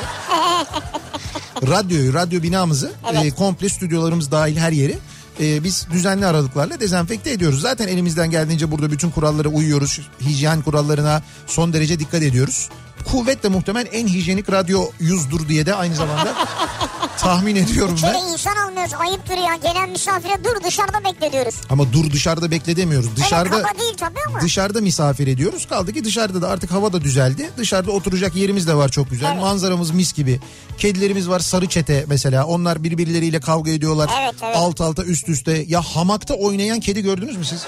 radyoyu, 1.67 2.15
radyo 2.15 2.43
binamızı 2.43 2.93
Evet. 3.12 3.25
e, 3.25 3.31
komple 3.31 3.69
stüdyolarımız 3.69 4.31
dahil 4.31 4.56
her 4.56 4.73
yeri 4.73 4.99
e, 5.41 5.65
biz 5.65 5.87
düzenli 5.93 6.26
aralıklarla 6.26 6.81
dezenfekte 6.81 7.31
ediyoruz. 7.31 7.60
Zaten 7.60 7.89
elimizden 7.89 8.31
geldiğince 8.31 8.70
burada 8.70 8.91
bütün 8.91 9.10
kurallara 9.10 9.48
uyuyoruz. 9.48 10.01
Hijyen 10.20 10.63
kurallarına 10.63 11.22
son 11.46 11.72
derece 11.72 11.98
dikkat 11.98 12.22
ediyoruz. 12.22 12.69
Kuvvetle 13.05 13.48
muhtemel 13.48 13.86
en 13.93 14.06
hijyenik 14.08 14.52
radyo 14.52 14.90
yüzdür 15.00 15.48
diye 15.48 15.67
de 15.67 15.74
aynı 15.74 15.94
zamanda 15.94 16.34
tahmin 17.19 17.56
ediyorum 17.56 17.98
ben. 18.02 18.08
İçeri 18.14 18.32
insan 18.32 18.56
almıyoruz 18.56 18.93
ayıptır 18.94 19.36
ya. 19.36 19.56
Gelen 19.62 19.90
misafire 19.90 20.44
dur 20.44 20.64
dışarıda 20.64 21.05
bekle 21.05 21.32
diyoruz. 21.32 21.55
Ama 21.70 21.93
dur 21.93 22.10
dışarıda 22.12 22.50
bekle 22.50 22.76
demiyoruz. 22.76 23.17
Dışarıda 23.17 23.55
Evet 23.56 23.67
kaba 23.67 23.78
değil 23.81 23.94
tabii 23.96 24.19
ama. 24.28 24.40
dışarıda 24.40 24.81
misafir 24.81 25.26
ediyoruz. 25.26 25.67
Kaldı 25.69 25.93
ki 25.93 26.05
dışarıda 26.05 26.43
da 26.43 26.48
artık 26.48 26.70
hava 26.72 26.93
da 26.93 27.00
düzeldi. 27.00 27.50
Dışarıda 27.56 27.90
oturacak 27.93 28.36
yerimiz 28.36 28.67
de 28.67 28.74
var 28.74 28.88
çok 28.88 29.10
güzel. 29.10 29.32
Evet. 29.32 29.40
Manzaramız 29.40 29.90
mis 29.90 30.12
gibi. 30.12 30.40
Kedilerimiz 30.78 31.28
var 31.28 31.40
sarı 31.40 31.67
çete 31.69 32.05
mesela. 32.08 32.46
Onlar 32.46 32.84
birbirleriyle 32.84 33.40
kavga 33.40 33.70
ediyorlar. 33.70 34.10
Evet, 34.22 34.34
evet. 34.43 34.56
Alt 34.56 34.81
alta 34.81 35.05
üst 35.05 35.28
üste. 35.28 35.64
Ya 35.69 35.82
hamakta 35.82 36.34
oynayan 36.34 36.81
kedi 36.81 37.02
gördünüz 37.02 37.36
mü 37.36 37.44
siz? 37.44 37.67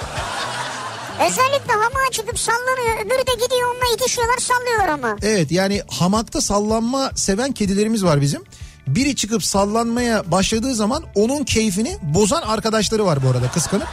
Özellikle 1.26 1.72
hamağa 1.72 2.10
çıkıp 2.12 2.38
sallanıyor. 2.38 2.96
Öbürü 3.06 3.26
de 3.26 3.44
gidiyor 3.44 3.70
onunla 3.70 3.94
itişiyorlar 3.94 4.38
sallıyor 4.38 4.88
ama. 4.88 5.16
Evet 5.22 5.52
yani 5.52 5.82
hamakta 5.88 6.40
sallanma 6.40 7.10
seven 7.14 7.52
kedilerimiz 7.52 8.04
var 8.04 8.20
bizim. 8.20 8.42
Biri 8.86 9.16
çıkıp 9.16 9.44
sallanmaya 9.44 10.30
başladığı 10.30 10.74
zaman 10.74 11.04
onun 11.14 11.44
keyfini 11.44 11.98
bozan 12.02 12.42
arkadaşları 12.42 13.04
var 13.06 13.18
bu 13.22 13.28
arada 13.28 13.50
kıskanıp. 13.50 13.88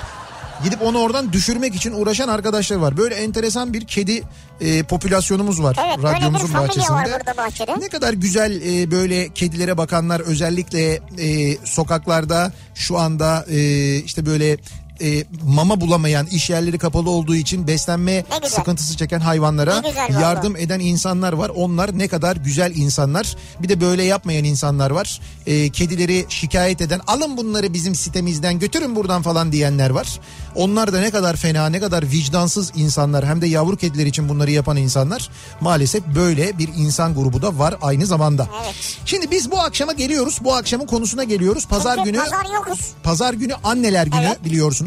Gidip 0.64 0.82
onu 0.82 1.00
oradan 1.00 1.34
düşürmek 1.34 1.76
için 1.76 1.92
uğraşan 1.92 2.28
arkadaşlar 2.28 2.76
var. 2.76 2.98
Böyle 2.98 3.16
enteresan 3.16 3.74
bir 3.74 3.88
kedi 3.88 4.24
e, 4.62 4.84
popülasyonumuz 4.84 5.64
var 5.64 5.78
Evet 5.88 6.04
radyomuzun 6.04 6.54
bahçesinde. 6.54 6.94
var 6.94 7.38
bahçede. 7.38 7.80
Ne 7.80 7.90
kadar 7.90 8.14
güzel 8.14 8.62
e, 8.62 8.92
böyle 8.92 9.30
kedilere 9.30 9.78
bakanlar 9.78 10.20
özellikle 10.20 10.94
e, 11.20 11.58
sokaklarda 11.66 12.52
şu 12.76 12.98
anda 12.98 13.46
e, 13.50 13.60
işte 13.96 14.26
böyle 14.26 14.58
e, 15.02 15.24
mama 15.44 15.82
bulamayan 15.82 16.26
iş 16.26 16.50
yerleri 16.50 16.78
kapalı 16.78 17.10
olduğu 17.10 17.36
için 17.36 17.68
beslenme 17.68 18.26
sıkıntısı 18.44 18.98
çeken 18.98 19.20
hayvanlara 19.20 19.84
yardım 20.22 20.56
eden 20.56 20.80
insanlar 20.80 21.34
var. 21.34 21.52
Onlar 21.56 22.00
ne 22.00 22.08
kadar 22.08 22.36
güzel 22.36 22.76
insanlar. 22.76 23.36
Bir 23.60 23.70
de 23.70 23.82
böyle 23.82 24.04
yapmayan 24.04 24.44
insanlar 24.44 24.92
var. 24.92 25.22
E, 25.46 25.70
kedileri 25.70 26.26
şikayet 26.30 26.82
eden 26.82 27.02
alın 27.08 27.38
bunları 27.38 27.74
bizim 27.74 27.96
sitemizden 27.96 28.60
götürün 28.60 28.96
buradan 28.96 29.22
falan 29.22 29.52
diyenler 29.52 29.90
var. 29.90 30.20
Onlar 30.56 30.94
da 30.94 31.00
ne 31.00 31.12
kadar 31.12 31.36
fena 31.36 31.70
ne 31.70 31.80
kadar 31.80 32.12
vicdansız 32.12 32.72
insanlar 32.76 33.26
hem 33.26 33.42
de 33.42 33.48
yavru 33.48 33.78
kediler 33.78 34.06
için 34.06 34.30
bunları 34.30 34.52
yapan 34.52 34.78
insanlar. 34.78 35.30
Maalesef 35.62 36.04
böyle 36.16 36.58
bir 36.58 36.70
insan 36.78 37.16
grubu 37.16 37.42
da 37.42 37.60
var 37.60 37.76
aynı 37.82 38.06
zamanda. 38.06 38.48
Evet. 38.64 38.76
Şimdi 39.06 39.32
biz 39.32 39.52
bu 39.52 39.60
akşama 39.62 39.94
geliyoruz. 39.94 40.40
Bu 40.44 40.54
akşamın 40.56 40.86
konusuna 40.86 41.24
geliyoruz. 41.24 41.68
Pazar 41.68 41.96
Çünkü 41.98 42.12
günü 42.12 42.24
Pazar 42.24 42.46
yokuz. 42.54 42.92
Pazar 43.04 43.34
günü 43.34 43.54
anneler 43.64 44.08
günü 44.08 44.26
Evet. 44.26 44.46
biliyorsunuz 44.46 44.87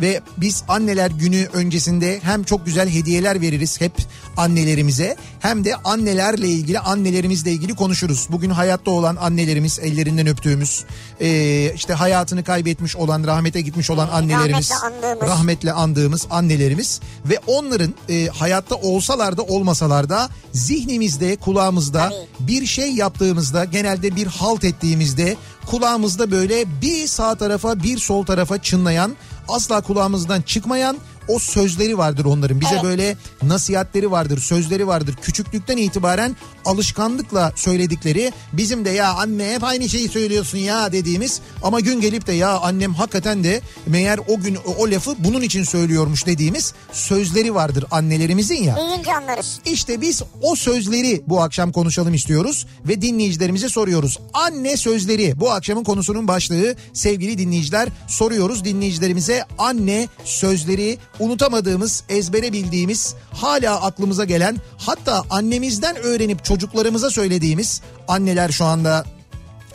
ve 0.00 0.20
biz 0.36 0.64
anneler 0.68 1.10
günü 1.10 1.46
öncesinde 1.52 2.20
hem 2.22 2.44
çok 2.44 2.66
güzel 2.66 2.88
hediyeler 2.88 3.40
veririz 3.40 3.80
hep 3.80 3.92
annelerimize 4.36 5.16
hem 5.40 5.64
de 5.64 5.76
annelerle 5.76 6.48
ilgili 6.48 6.78
annelerimizle 6.78 7.52
ilgili 7.52 7.74
konuşuruz. 7.74 8.26
Bugün 8.30 8.50
hayatta 8.50 8.90
olan 8.90 9.16
annelerimiz 9.16 9.78
ellerinden 9.78 10.26
öptüğümüz 10.26 10.84
e, 11.20 11.72
işte 11.74 11.94
hayatını 11.94 12.44
kaybetmiş 12.44 12.96
olan 12.96 13.24
rahmete 13.26 13.60
gitmiş 13.60 13.90
olan 13.90 14.08
annelerimiz 14.08 14.70
Rahmetle 14.70 14.96
andığımız. 15.06 15.30
rahmetle 15.30 15.72
andığımız 15.72 16.26
annelerimiz 16.30 17.00
ve 17.24 17.38
onların 17.46 17.94
e, 18.08 18.26
hayatta 18.26 18.74
olsalar 18.74 19.36
da 19.36 19.42
olmasalar 19.42 20.08
da 20.08 20.28
zihnimizde 20.52 21.36
kulağımızda 21.36 22.10
Tabii. 22.10 22.48
bir 22.48 22.66
şey 22.66 22.92
yaptığımızda 22.94 23.64
genelde 23.64 24.16
bir 24.16 24.26
halt 24.26 24.64
ettiğimizde 24.64 25.36
kulağımızda 25.66 26.30
böyle 26.30 26.64
bir 26.82 27.06
sağ 27.06 27.34
tarafa 27.34 27.82
bir 27.82 27.98
sol 27.98 28.24
tarafa 28.24 28.62
çınlayan 28.62 29.16
asla 29.48 29.80
kulağımızdan 29.80 30.42
çıkmayan 30.42 30.96
o 31.28 31.38
sözleri 31.38 31.98
vardır 31.98 32.24
onların. 32.24 32.60
Bize 32.60 32.74
Evet. 32.74 32.84
böyle 32.84 33.16
nasihatleri 33.42 34.10
vardır, 34.10 34.38
sözleri 34.38 34.86
vardır. 34.86 35.14
Küçüklükten 35.22 35.76
itibaren 35.76 36.36
alışkanlıkla 36.66 37.52
söyledikleri 37.56 38.32
bizim 38.52 38.84
de 38.84 38.90
ya 38.90 39.14
anne 39.14 39.54
hep 39.54 39.64
aynı 39.64 39.88
şeyi 39.88 40.08
söylüyorsun 40.08 40.58
ya 40.58 40.92
dediğimiz 40.92 41.40
ama 41.62 41.80
gün 41.80 42.00
gelip 42.00 42.26
de 42.26 42.32
ya 42.32 42.58
annem 42.58 42.94
hakikaten 42.94 43.44
de 43.44 43.60
meğer 43.86 44.20
o 44.28 44.40
gün 44.40 44.56
o, 44.56 44.74
o 44.78 44.90
lafı 44.90 45.14
bunun 45.18 45.42
için 45.42 45.64
söylüyormuş 45.64 46.26
dediğimiz 46.26 46.74
sözleri 46.92 47.54
vardır 47.54 47.84
annelerimizin 47.90 48.62
ya. 48.62 48.76
Büyüyünce 48.76 49.14
anlarız. 49.14 49.60
İşte 49.64 50.00
biz 50.00 50.22
o 50.42 50.56
sözleri 50.56 51.22
bu 51.26 51.42
akşam 51.42 51.72
konuşalım 51.72 52.14
istiyoruz 52.14 52.66
ve 52.88 53.02
dinleyicilerimize 53.02 53.68
soruyoruz. 53.68 54.18
Anne 54.34 54.76
sözleri 54.76 55.40
bu 55.40 55.50
akşamın 55.50 55.84
konusunun 55.84 56.28
başlığı 56.28 56.74
sevgili 56.92 57.38
dinleyiciler 57.38 57.88
soruyoruz 58.08 58.64
dinleyicilerimize 58.64 59.44
anne 59.58 60.08
sözleri 60.24 60.98
unutamadığımız 61.18 62.04
ezbere 62.08 62.52
bildiğimiz 62.52 63.14
hala 63.32 63.82
aklımıza 63.82 64.24
gelen 64.24 64.56
hatta 64.78 65.24
annemizden 65.30 65.96
öğrenip 65.96 66.44
çocuklarımıza 66.60 67.10
söylediğimiz 67.10 67.80
anneler 68.08 68.50
şu 68.50 68.64
anda 68.64 69.04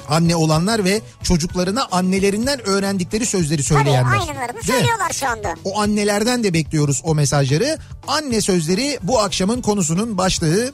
anne 0.10 0.36
olanlar 0.36 0.84
ve 0.84 1.02
çocuklarına 1.24 1.88
annelerinden 1.92 2.68
öğrendikleri 2.68 3.26
sözleri 3.26 3.64
Tabii 3.64 3.78
söyleyenler. 3.78 4.12
aynılarını 4.20 4.38
Değil 4.48 4.58
mi? 4.58 4.64
söylüyorlar 4.66 5.10
şu 5.14 5.28
anda. 5.28 5.56
O 5.64 5.82
annelerden 5.82 6.44
de 6.44 6.54
bekliyoruz 6.54 7.02
o 7.04 7.16
mesajları. 7.16 7.78
Anne 8.08 8.42
sözleri 8.42 9.00
bu 9.04 9.20
akşamın 9.20 9.62
konusunun 9.62 10.18
başlığı 10.18 10.74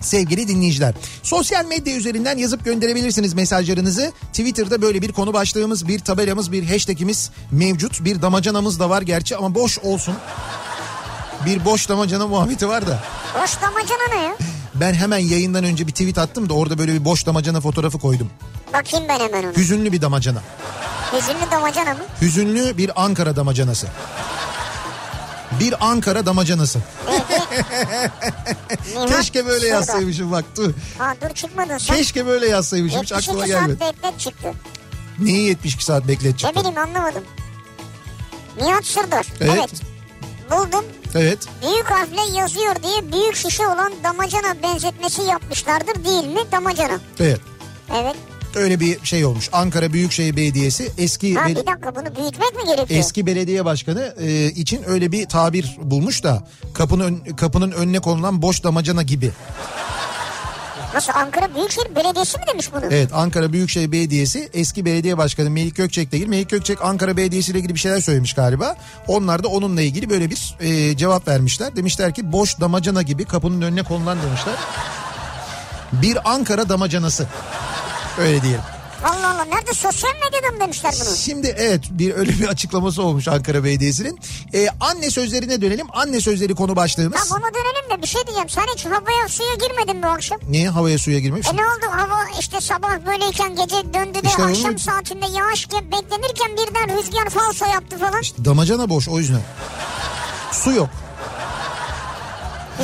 sevgili 0.00 0.48
dinleyiciler. 0.48 0.94
Sosyal 1.22 1.64
medya 1.66 1.96
üzerinden 1.96 2.38
yazıp 2.38 2.64
gönderebilirsiniz 2.64 3.34
mesajlarınızı. 3.34 4.12
Twitter'da 4.32 4.82
böyle 4.82 5.02
bir 5.02 5.12
konu 5.12 5.32
başlığımız, 5.32 5.88
bir 5.88 5.98
tabelamız, 5.98 6.52
bir 6.52 6.66
hashtagimiz 6.70 7.30
mevcut. 7.50 8.04
Bir 8.04 8.22
damacanamız 8.22 8.80
da 8.80 8.90
var 8.90 9.02
gerçi 9.02 9.36
ama 9.36 9.54
boş 9.54 9.78
olsun. 9.78 10.14
Bir 11.46 11.64
boş 11.64 11.88
damacana 11.88 12.26
muhabbeti 12.26 12.68
var 12.68 12.86
da. 12.86 13.02
Boş 13.42 13.50
damacana 13.62 14.08
ne 14.20 14.22
ya? 14.26 14.36
Ben 14.80 14.94
hemen 14.94 15.18
yayından 15.18 15.64
önce 15.64 15.86
bir 15.86 15.92
tweet 15.92 16.18
attım 16.18 16.48
da 16.48 16.54
orada 16.54 16.78
böyle 16.78 16.94
bir 16.94 17.04
boş 17.04 17.26
damacana 17.26 17.60
fotoğrafı 17.60 17.98
koydum. 17.98 18.30
Bakayım 18.72 19.06
ben 19.08 19.20
hemen 19.20 19.44
onu. 19.44 19.56
Hüzünlü 19.56 19.92
bir 19.92 20.02
damacana. 20.02 20.42
Hüzünlü 21.12 21.50
damacana 21.50 21.94
mı? 21.94 22.00
Hüzünlü 22.22 22.76
bir 22.76 23.04
Ankara 23.04 23.36
damacanası. 23.36 23.86
Bir 25.60 25.86
Ankara 25.86 26.26
damacanası. 26.26 26.78
Keşke 29.08 29.46
böyle 29.46 29.66
yazsaymışım 29.66 30.32
bak 30.32 30.44
dur. 30.56 30.70
Ha 30.98 31.14
dur 31.22 31.34
çıkmadın 31.34 31.78
sen. 31.78 31.96
Keşke 31.96 32.26
böyle 32.26 32.48
yazsaymışım 32.48 33.02
hiç 33.02 33.10
72 33.10 33.30
aklıma 33.30 33.46
saat 33.46 33.60
gelmedi. 33.60 33.80
beklet 33.80 34.20
çıktı. 34.20 34.52
Neyi 35.18 35.48
72 35.48 35.84
saat 35.84 36.02
Ne 36.02 36.08
bekletecek? 36.08 36.56
bileyim 36.56 36.78
anlamadım. 36.78 37.24
Nihat 38.62 38.84
Sırdar. 38.86 39.26
Evet. 39.40 39.54
Evet. 39.58 39.70
Buldum. 40.50 40.84
Evet. 41.14 41.38
Büyük 41.62 41.84
harfle 41.90 42.38
yazıyor 42.38 42.74
diye 42.82 43.12
büyük 43.12 43.36
şişe 43.36 43.66
olan 43.66 43.92
damacana 44.04 44.62
benzetmesi 44.62 45.22
yapmışlardır 45.22 46.04
değil 46.04 46.26
mi 46.26 46.40
damacana? 46.52 47.00
Evet. 47.20 47.40
Evet. 47.94 48.16
Öyle 48.54 48.80
bir 48.80 49.04
şey 49.04 49.24
olmuş. 49.24 49.48
Ankara 49.52 49.92
Büyükşehir 49.92 50.36
Belediyesi 50.36 50.92
eski 50.98 51.34
Ha 51.34 51.48
bir 51.48 51.56
dakika 51.56 51.94
bunu 51.96 52.16
büyütmek 52.16 52.56
mi 52.56 52.62
gerekiyor? 52.66 53.00
eski 53.00 53.26
belediye 53.26 53.64
başkanı 53.64 54.14
e, 54.20 54.46
için 54.46 54.82
öyle 54.86 55.12
bir 55.12 55.26
tabir 55.26 55.76
bulmuş 55.82 56.24
da 56.24 56.48
kapının 56.74 57.18
kapının 57.36 57.70
önüne 57.72 57.98
konulan 57.98 58.42
boş 58.42 58.64
damacana 58.64 59.02
gibi. 59.02 59.30
Nasıl 60.96 61.12
Ankara 61.12 61.54
Büyükşehir 61.54 61.96
Belediyesi 61.96 62.38
mi 62.38 62.44
demiş 62.52 62.72
bunu? 62.72 62.84
Evet 62.84 63.10
Ankara 63.14 63.52
Büyükşehir 63.52 63.92
Belediyesi 63.92 64.50
eski 64.54 64.84
belediye 64.84 65.18
başkanı 65.18 65.50
Melik 65.50 65.76
Gökçek 65.76 66.12
değil. 66.12 66.26
Melik 66.26 66.50
Gökçek 66.50 66.82
Ankara 66.82 67.16
Belediyesi 67.16 67.52
ile 67.52 67.58
ilgili 67.58 67.74
bir 67.74 67.78
şeyler 67.78 68.00
söylemiş 68.00 68.32
galiba. 68.32 68.76
Onlar 69.06 69.44
da 69.44 69.48
onunla 69.48 69.82
ilgili 69.82 70.10
böyle 70.10 70.30
bir 70.30 70.56
e, 70.60 70.96
cevap 70.96 71.28
vermişler. 71.28 71.76
Demişler 71.76 72.14
ki 72.14 72.32
boş 72.32 72.60
damacana 72.60 73.02
gibi 73.02 73.24
kapının 73.24 73.62
önüne 73.62 73.82
konulan 73.82 74.18
demişler. 74.22 74.54
Bir 75.92 76.30
Ankara 76.30 76.68
damacanası. 76.68 77.26
Öyle 78.18 78.42
diyelim. 78.42 78.75
Allah 79.04 79.30
Allah 79.30 79.44
nerede 79.44 79.72
sosyal 79.74 80.10
medyada 80.14 80.54
mı 80.54 80.60
demişler 80.60 80.94
bunu? 81.00 81.16
Şimdi 81.16 81.54
evet 81.58 81.80
bir 81.90 82.14
öyle 82.14 82.32
bir 82.32 82.48
açıklaması 82.48 83.02
olmuş 83.02 83.28
Ankara 83.28 83.64
Belediyesi'nin. 83.64 84.20
Ee, 84.54 84.68
anne 84.80 85.10
sözlerine 85.10 85.60
dönelim. 85.62 85.86
Anne 85.92 86.20
sözleri 86.20 86.54
konu 86.54 86.76
başlığımız. 86.76 87.28
Tamam 87.28 87.42
ona 87.42 87.54
dönelim 87.54 87.98
de 87.98 88.02
bir 88.02 88.06
şey 88.08 88.22
diyeceğim. 88.26 88.48
Sen 88.48 88.62
hiç 88.74 88.86
havaya 88.86 89.28
suya 89.28 89.54
girmedin 89.54 90.02
bu 90.02 90.06
akşam? 90.06 90.38
Niye 90.48 90.68
havaya 90.68 90.98
suya 90.98 91.18
girmemiş? 91.18 91.46
E 91.48 91.56
ne 91.56 91.60
oldu 91.62 91.86
hava 91.90 92.18
işte 92.40 92.60
sabah 92.60 93.06
böyleyken 93.06 93.56
gece 93.56 93.76
döndü 93.94 94.14
de 94.24 94.28
İşte 94.28 94.44
akşam 94.44 94.70
onu- 94.70 94.78
saatinde 94.78 95.26
yağış 95.26 95.70
beklenirken 95.72 96.52
birden 96.56 96.98
rüzgar 96.98 97.28
falso 97.30 97.66
yaptı 97.66 97.98
falan. 97.98 98.22
Damacana 98.44 98.88
boş 98.88 99.08
o 99.08 99.18
yüzden. 99.18 99.40
Su 100.52 100.72
yok. 100.72 100.88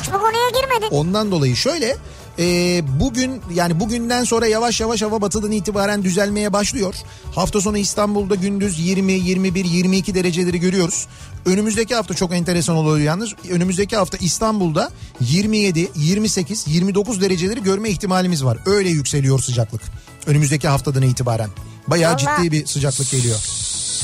Hiç 0.00 0.09
bu 0.12 0.19
konuya 0.19 0.49
girmedin. 0.61 0.97
Ondan 0.97 1.31
dolayı 1.31 1.57
şöyle 1.57 1.97
e, 2.38 2.80
bugün 3.00 3.42
yani 3.54 3.80
bugünden 3.80 4.24
sonra 4.24 4.46
yavaş 4.46 4.80
yavaş 4.80 5.02
hava 5.02 5.20
batıdan 5.20 5.50
itibaren 5.52 6.02
düzelmeye 6.02 6.52
başlıyor. 6.52 6.94
Hafta 7.34 7.60
sonu 7.60 7.78
İstanbul'da 7.78 8.34
gündüz 8.34 8.78
20, 8.78 9.12
21, 9.12 9.64
22 9.64 10.14
dereceleri 10.14 10.60
görüyoruz. 10.60 11.06
Önümüzdeki 11.46 11.94
hafta 11.94 12.14
çok 12.14 12.32
enteresan 12.32 12.76
oluyor 12.76 12.98
yalnız. 12.98 13.30
Önümüzdeki 13.50 13.96
hafta 13.96 14.18
İstanbul'da 14.20 14.90
27, 15.20 15.90
28, 15.96 16.64
29 16.68 17.20
dereceleri 17.20 17.62
görme 17.62 17.90
ihtimalimiz 17.90 18.44
var. 18.44 18.58
Öyle 18.66 18.88
yükseliyor 18.88 19.38
sıcaklık. 19.38 19.82
Önümüzdeki 20.26 20.68
haftadan 20.68 21.02
itibaren. 21.02 21.50
Bayağı 21.86 22.14
Vallahi- 22.16 22.36
ciddi 22.42 22.52
bir 22.52 22.66
sıcaklık 22.66 23.10
geliyor. 23.10 23.38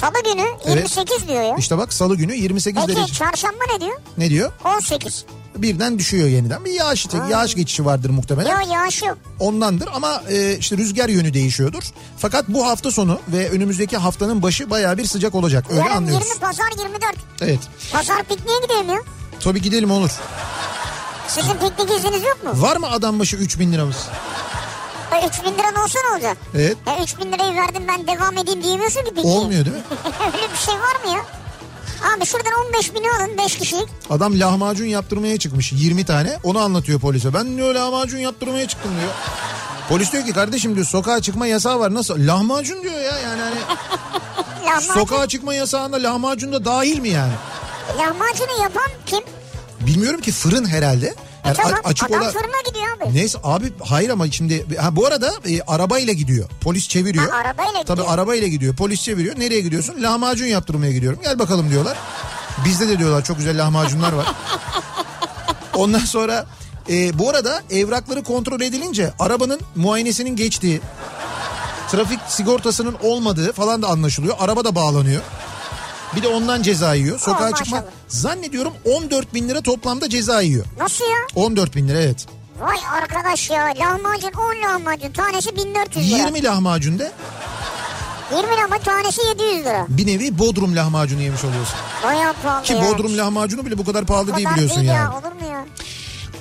Salı 0.01 0.23
günü 0.25 0.47
28 0.75 1.29
diyor 1.29 1.43
ya. 1.43 1.57
İşte 1.59 1.79
bak 1.79 1.93
salı 1.93 2.17
günü 2.17 2.35
28 2.37 2.83
Peki 2.87 2.97
derece. 2.99 3.13
çarşamba 3.15 3.65
ne 3.75 3.81
diyor? 3.81 4.01
Ne 4.19 4.31
diyor? 4.31 4.53
18. 4.65 5.25
Birden 5.63 5.99
düşüyor 5.99 6.29
yeniden. 6.29 6.65
Bir 6.65 6.73
yağış, 6.73 7.07
yağış 7.31 7.55
geçişi 7.55 7.85
vardır 7.85 8.11
muhtemelen. 8.11 8.61
Yok 8.61 8.73
yağış 8.73 9.03
yok. 9.03 9.19
ondandır 9.41 9.89
ama 9.95 10.23
e, 10.31 10.57
işte 10.57 10.77
rüzgar 10.77 11.09
yönü 11.09 11.35
değişiyordur. 11.35 11.83
Fakat 12.19 12.49
bu 12.49 12.67
hafta 12.67 12.91
sonu 12.91 13.21
ve 13.29 13.51
önümüzdeki 13.51 13.97
haftanın 13.97 14.43
başı 14.43 14.71
bayağı 14.71 14.99
bir 14.99 15.05
sıcak 15.05 15.35
olacak. 15.35 15.65
Öyle 15.71 15.81
Yarın 15.81 15.91
anlıyoruz. 15.97 16.27
20 16.27 16.41
pazar 16.41 16.71
24. 16.79 17.17
Evet. 17.41 17.61
Pazar 17.93 18.23
pikniğe 18.23 18.59
gidelim 18.63 18.89
ya. 18.89 18.99
Tabii 19.41 19.63
gidelim 19.63 19.91
olur. 19.91 20.11
Sizin 21.29 21.53
piknik 21.53 21.99
izniniz 21.99 22.23
yok 22.23 22.39
mu? 22.45 22.51
Var 22.63 22.77
mı 22.77 22.91
adam 22.91 23.19
başı 23.19 23.37
3000 23.37 23.73
liramız? 23.73 23.97
E, 25.23 25.27
3 25.29 25.45
bin 25.45 25.53
liran 25.59 25.75
olsa 25.85 25.99
ne 26.09 26.15
olacak? 26.15 26.37
Evet. 26.55 26.77
E, 26.87 27.03
3 27.03 27.19
bin 27.19 27.33
lirayı 27.33 27.55
verdim 27.55 27.83
ben 27.89 28.07
devam 28.07 28.39
edeyim 28.39 28.63
diyemiyorsun 28.63 29.01
ki 29.05 29.15
pikniğe. 29.15 29.37
Olmuyor 29.37 29.65
değil 29.65 29.77
mi? 29.77 29.83
Öyle 30.27 30.53
bir 30.53 30.57
şey 30.59 30.75
var 30.75 31.05
mı 31.05 31.13
ya? 31.17 31.25
Abi 32.03 32.27
şuradan 32.27 32.53
15 32.67 32.95
bini 32.95 33.11
alın 33.11 33.39
5 33.39 33.57
kişilik. 33.59 33.89
Adam 34.11 34.41
lahmacun 34.41 34.87
yaptırmaya 34.87 35.39
çıkmış 35.39 35.73
20 35.73 36.05
tane. 36.05 36.39
Onu 36.45 36.59
anlatıyor 36.59 37.01
polise. 37.01 37.35
Ben 37.35 37.57
diyor 37.57 37.75
lahmacun 37.75 38.19
yaptırmaya 38.19 38.69
çıktım 38.69 38.91
diyor. 39.01 39.13
Polis 39.89 40.13
diyor 40.13 40.25
ki 40.25 40.33
kardeşim 40.33 40.75
diyor 40.75 40.87
sokağa 40.87 41.21
çıkma 41.23 41.47
yasağı 41.47 41.79
var. 41.81 41.95
Nasıl? 41.95 42.27
Lahmacun 42.27 42.83
diyor 42.83 42.95
ya 43.01 43.19
yani 43.19 43.41
hani 43.43 44.83
sokağa 44.95 45.29
çıkma 45.29 45.55
yasağında 45.55 45.97
lahmacun 45.97 46.53
da 46.53 46.65
dahil 46.65 46.99
mi 46.99 47.09
yani? 47.09 47.33
lahmacunu 47.99 48.63
yapan 48.63 48.89
kim? 49.07 49.21
Bilmiyorum 49.81 50.21
ki 50.21 50.33
fırın 50.33 50.65
herhalde. 50.67 51.15
Yani 51.49 51.57
tamam 51.57 51.81
a- 51.85 51.89
açık 51.89 52.11
adam 52.11 52.23
ola- 52.23 52.31
fırına 52.31 52.61
gidiyor 52.69 52.87
abi. 52.97 53.15
Neyse 53.15 53.39
abi 53.45 53.73
hayır 53.85 54.11
ama 54.11 54.31
şimdi 54.31 54.77
ha, 54.77 54.97
bu 54.97 55.07
arada 55.07 55.33
e, 55.49 55.61
arabayla 55.63 56.13
gidiyor. 56.13 56.49
Polis 56.61 56.89
çeviriyor. 56.89 57.29
Ha, 57.31 57.37
arabayla 57.37 57.73
Tabii 57.85 58.01
gidiyor. 58.01 58.15
arabayla 58.15 58.49
gidiyor. 58.49 58.77
Polis 58.77 59.03
çeviriyor. 59.03 59.39
Nereye 59.39 59.61
gidiyorsun? 59.61 60.03
Lahmacun 60.03 60.47
yaptırmaya 60.47 60.93
gidiyorum. 60.93 61.19
Gel 61.23 61.39
bakalım 61.39 61.71
diyorlar. 61.71 61.97
Bizde 62.65 62.89
de 62.89 62.99
diyorlar 62.99 63.25
çok 63.25 63.37
güzel 63.37 63.63
lahmacunlar 63.65 64.13
var. 64.13 64.27
Ondan 65.75 65.99
sonra 65.99 66.47
e, 66.91 67.19
bu 67.19 67.31
arada 67.31 67.63
evrakları 67.71 68.23
kontrol 68.23 68.61
edilince 68.61 69.13
arabanın 69.19 69.61
muayenesinin 69.77 70.37
geçtiği, 70.37 70.81
trafik 71.91 72.19
sigortasının 72.29 72.97
olmadığı 73.03 73.53
falan 73.53 73.83
da 73.83 73.87
anlaşılıyor. 73.89 74.37
Araba 74.41 74.65
da 74.65 74.75
bağlanıyor. 74.75 75.23
Bir 76.17 76.23
de 76.23 76.29
ondan 76.29 76.63
ceza 76.63 76.95
yiyor. 76.95 77.19
Sokağa 77.19 77.51
Oh, 77.53 77.57
çıkma. 77.57 77.77
maşallah. 77.77 77.93
Zannediyorum 78.09 78.73
14 78.85 79.35
bin 79.35 79.49
lira 79.49 79.61
toplamda 79.61 80.09
ceza 80.09 80.41
yiyor. 80.41 80.65
Nasıl 80.79 81.05
ya? 81.05 81.17
14 81.35 81.77
bin 81.77 81.89
lira 81.89 81.99
evet. 81.99 82.27
Vay 82.61 82.77
arkadaş 83.03 83.51
ya 83.51 83.65
lahmacun 83.79 84.31
10 84.33 84.63
lahmacun 84.69 85.13
tanesi 85.13 85.57
1400 85.57 86.11
lira. 86.11 86.17
20 86.19 86.43
lahmacun 86.45 86.99
de 86.99 87.13
20 88.37 88.57
lahmacun 88.57 88.85
tanesi 88.85 89.21
700 89.29 89.65
lira. 89.65 89.87
bir 89.89 90.07
nevi 90.07 90.39
Bodrum 90.39 90.77
lahmacunu 90.77 91.23
yemiş 91.23 91.45
oluyorsun. 91.45 91.75
Bayağı 92.05 92.35
pahalı 92.43 92.65
Ki 92.65 92.73
ya. 92.73 92.83
Bodrum 92.83 93.19
lahmacunu 93.19 93.67
bile 93.67 93.79
bu 93.79 93.85
kadar 93.85 94.05
pahalı 94.05 94.33
O 94.33 94.37
değil 94.37 94.45
kadar 94.47 94.57
biliyorsun 94.57 94.81
değil 94.81 94.89
yani. 94.93 95.05
ya 95.13 95.19
olur 95.19 95.33
mu 95.43 95.53
ya? 95.53 95.65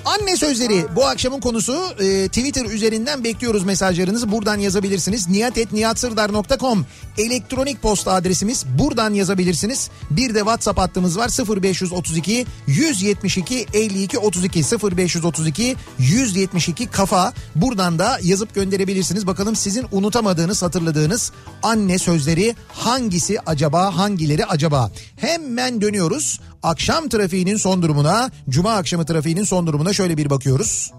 Anne 0.08 0.38
sözleri 0.38 0.86
bu 0.96 1.06
akşamın 1.06 1.40
konusu 1.40 1.74
e, 2.00 2.28
Twitter 2.28 2.66
üzerinden 2.66 3.24
bekliyoruz 3.24 3.64
mesajlarınızı 3.64 4.32
buradan 4.32 4.60
yazabilirsiniz. 4.60 5.28
niyatetniyatsırdar.com 5.28 6.86
elektronik 7.18 7.82
posta 7.82 8.14
adresimiz 8.14 8.66
buradan 8.80 9.14
yazabilirsiniz. 9.14 9.90
Bir 10.12 10.36
de 10.36 10.40
WhatsApp 10.40 10.80
hattımız 10.80 11.18
var 11.18 11.30
0532 11.62 12.46
172 12.68 13.66
52 13.74 14.20
32 14.20 14.60
0532 14.60 15.76
172 16.00 16.88
kafa 16.88 17.34
buradan 17.56 18.00
da 18.00 18.20
yazıp 18.24 18.56
gönderebilirsiniz. 18.56 19.28
Bakalım 19.28 19.56
sizin 19.56 19.86
unutamadığınız 19.92 20.64
hatırladığınız 20.64 21.32
anne 21.64 21.98
sözleri 21.98 22.56
hangisi 22.74 23.40
acaba 23.46 23.98
hangileri 23.98 24.46
acaba? 24.46 24.92
Hemen 25.16 25.82
dönüyoruz. 25.82 26.40
Akşam 26.64 27.10
trafiğinin 27.10 27.58
son 27.58 27.82
durumuna, 27.82 28.32
cuma 28.50 28.74
akşamı 28.74 29.06
trafiğinin 29.06 29.44
son 29.44 29.68
durumuna 29.68 29.94
şöyle 29.94 30.18
bir 30.18 30.30
bakıyoruz. 30.30 30.92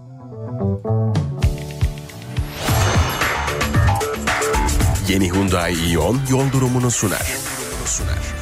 Yeni 5.09 5.31
Hyundai 5.31 5.73
Ion 5.91 6.19
yol 6.29 6.51
durumunu 6.51 6.91
sunar. 6.91 7.27
sunar. 7.85 8.39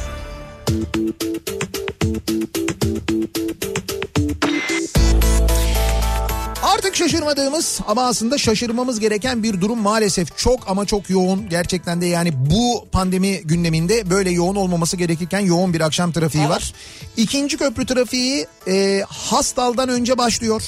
Şaşırmadığımız 6.97 7.79
ama 7.87 8.01
aslında 8.01 8.37
şaşırmamız 8.37 8.99
gereken 8.99 9.43
bir 9.43 9.61
durum 9.61 9.79
maalesef 9.79 10.37
çok 10.37 10.69
ama 10.69 10.85
çok 10.85 11.09
yoğun. 11.09 11.49
Gerçekten 11.49 12.01
de 12.01 12.05
yani 12.05 12.33
bu 12.49 12.87
pandemi 12.91 13.41
gündeminde 13.43 14.09
böyle 14.09 14.31
yoğun 14.31 14.55
olmaması 14.55 14.97
gerekirken 14.97 15.39
yoğun 15.39 15.73
bir 15.73 15.81
akşam 15.81 16.11
trafiği 16.11 16.49
var. 16.49 16.73
İkinci 17.17 17.57
köprü 17.57 17.85
trafiği 17.85 18.47
e, 18.67 19.03
Hastal'dan 19.07 19.89
önce 19.89 20.17
başlıyor. 20.17 20.63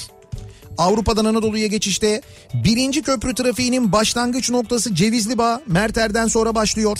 Avrupa'dan 0.78 1.24
Anadolu'ya 1.24 1.66
geçişte 1.66 2.22
birinci 2.54 3.02
köprü 3.02 3.34
trafiğinin 3.34 3.92
başlangıç 3.92 4.50
noktası 4.50 4.94
Cevizli 4.94 5.38
Bağ 5.38 5.60
Merter'den 5.66 6.26
sonra 6.26 6.54
başlıyor. 6.54 6.98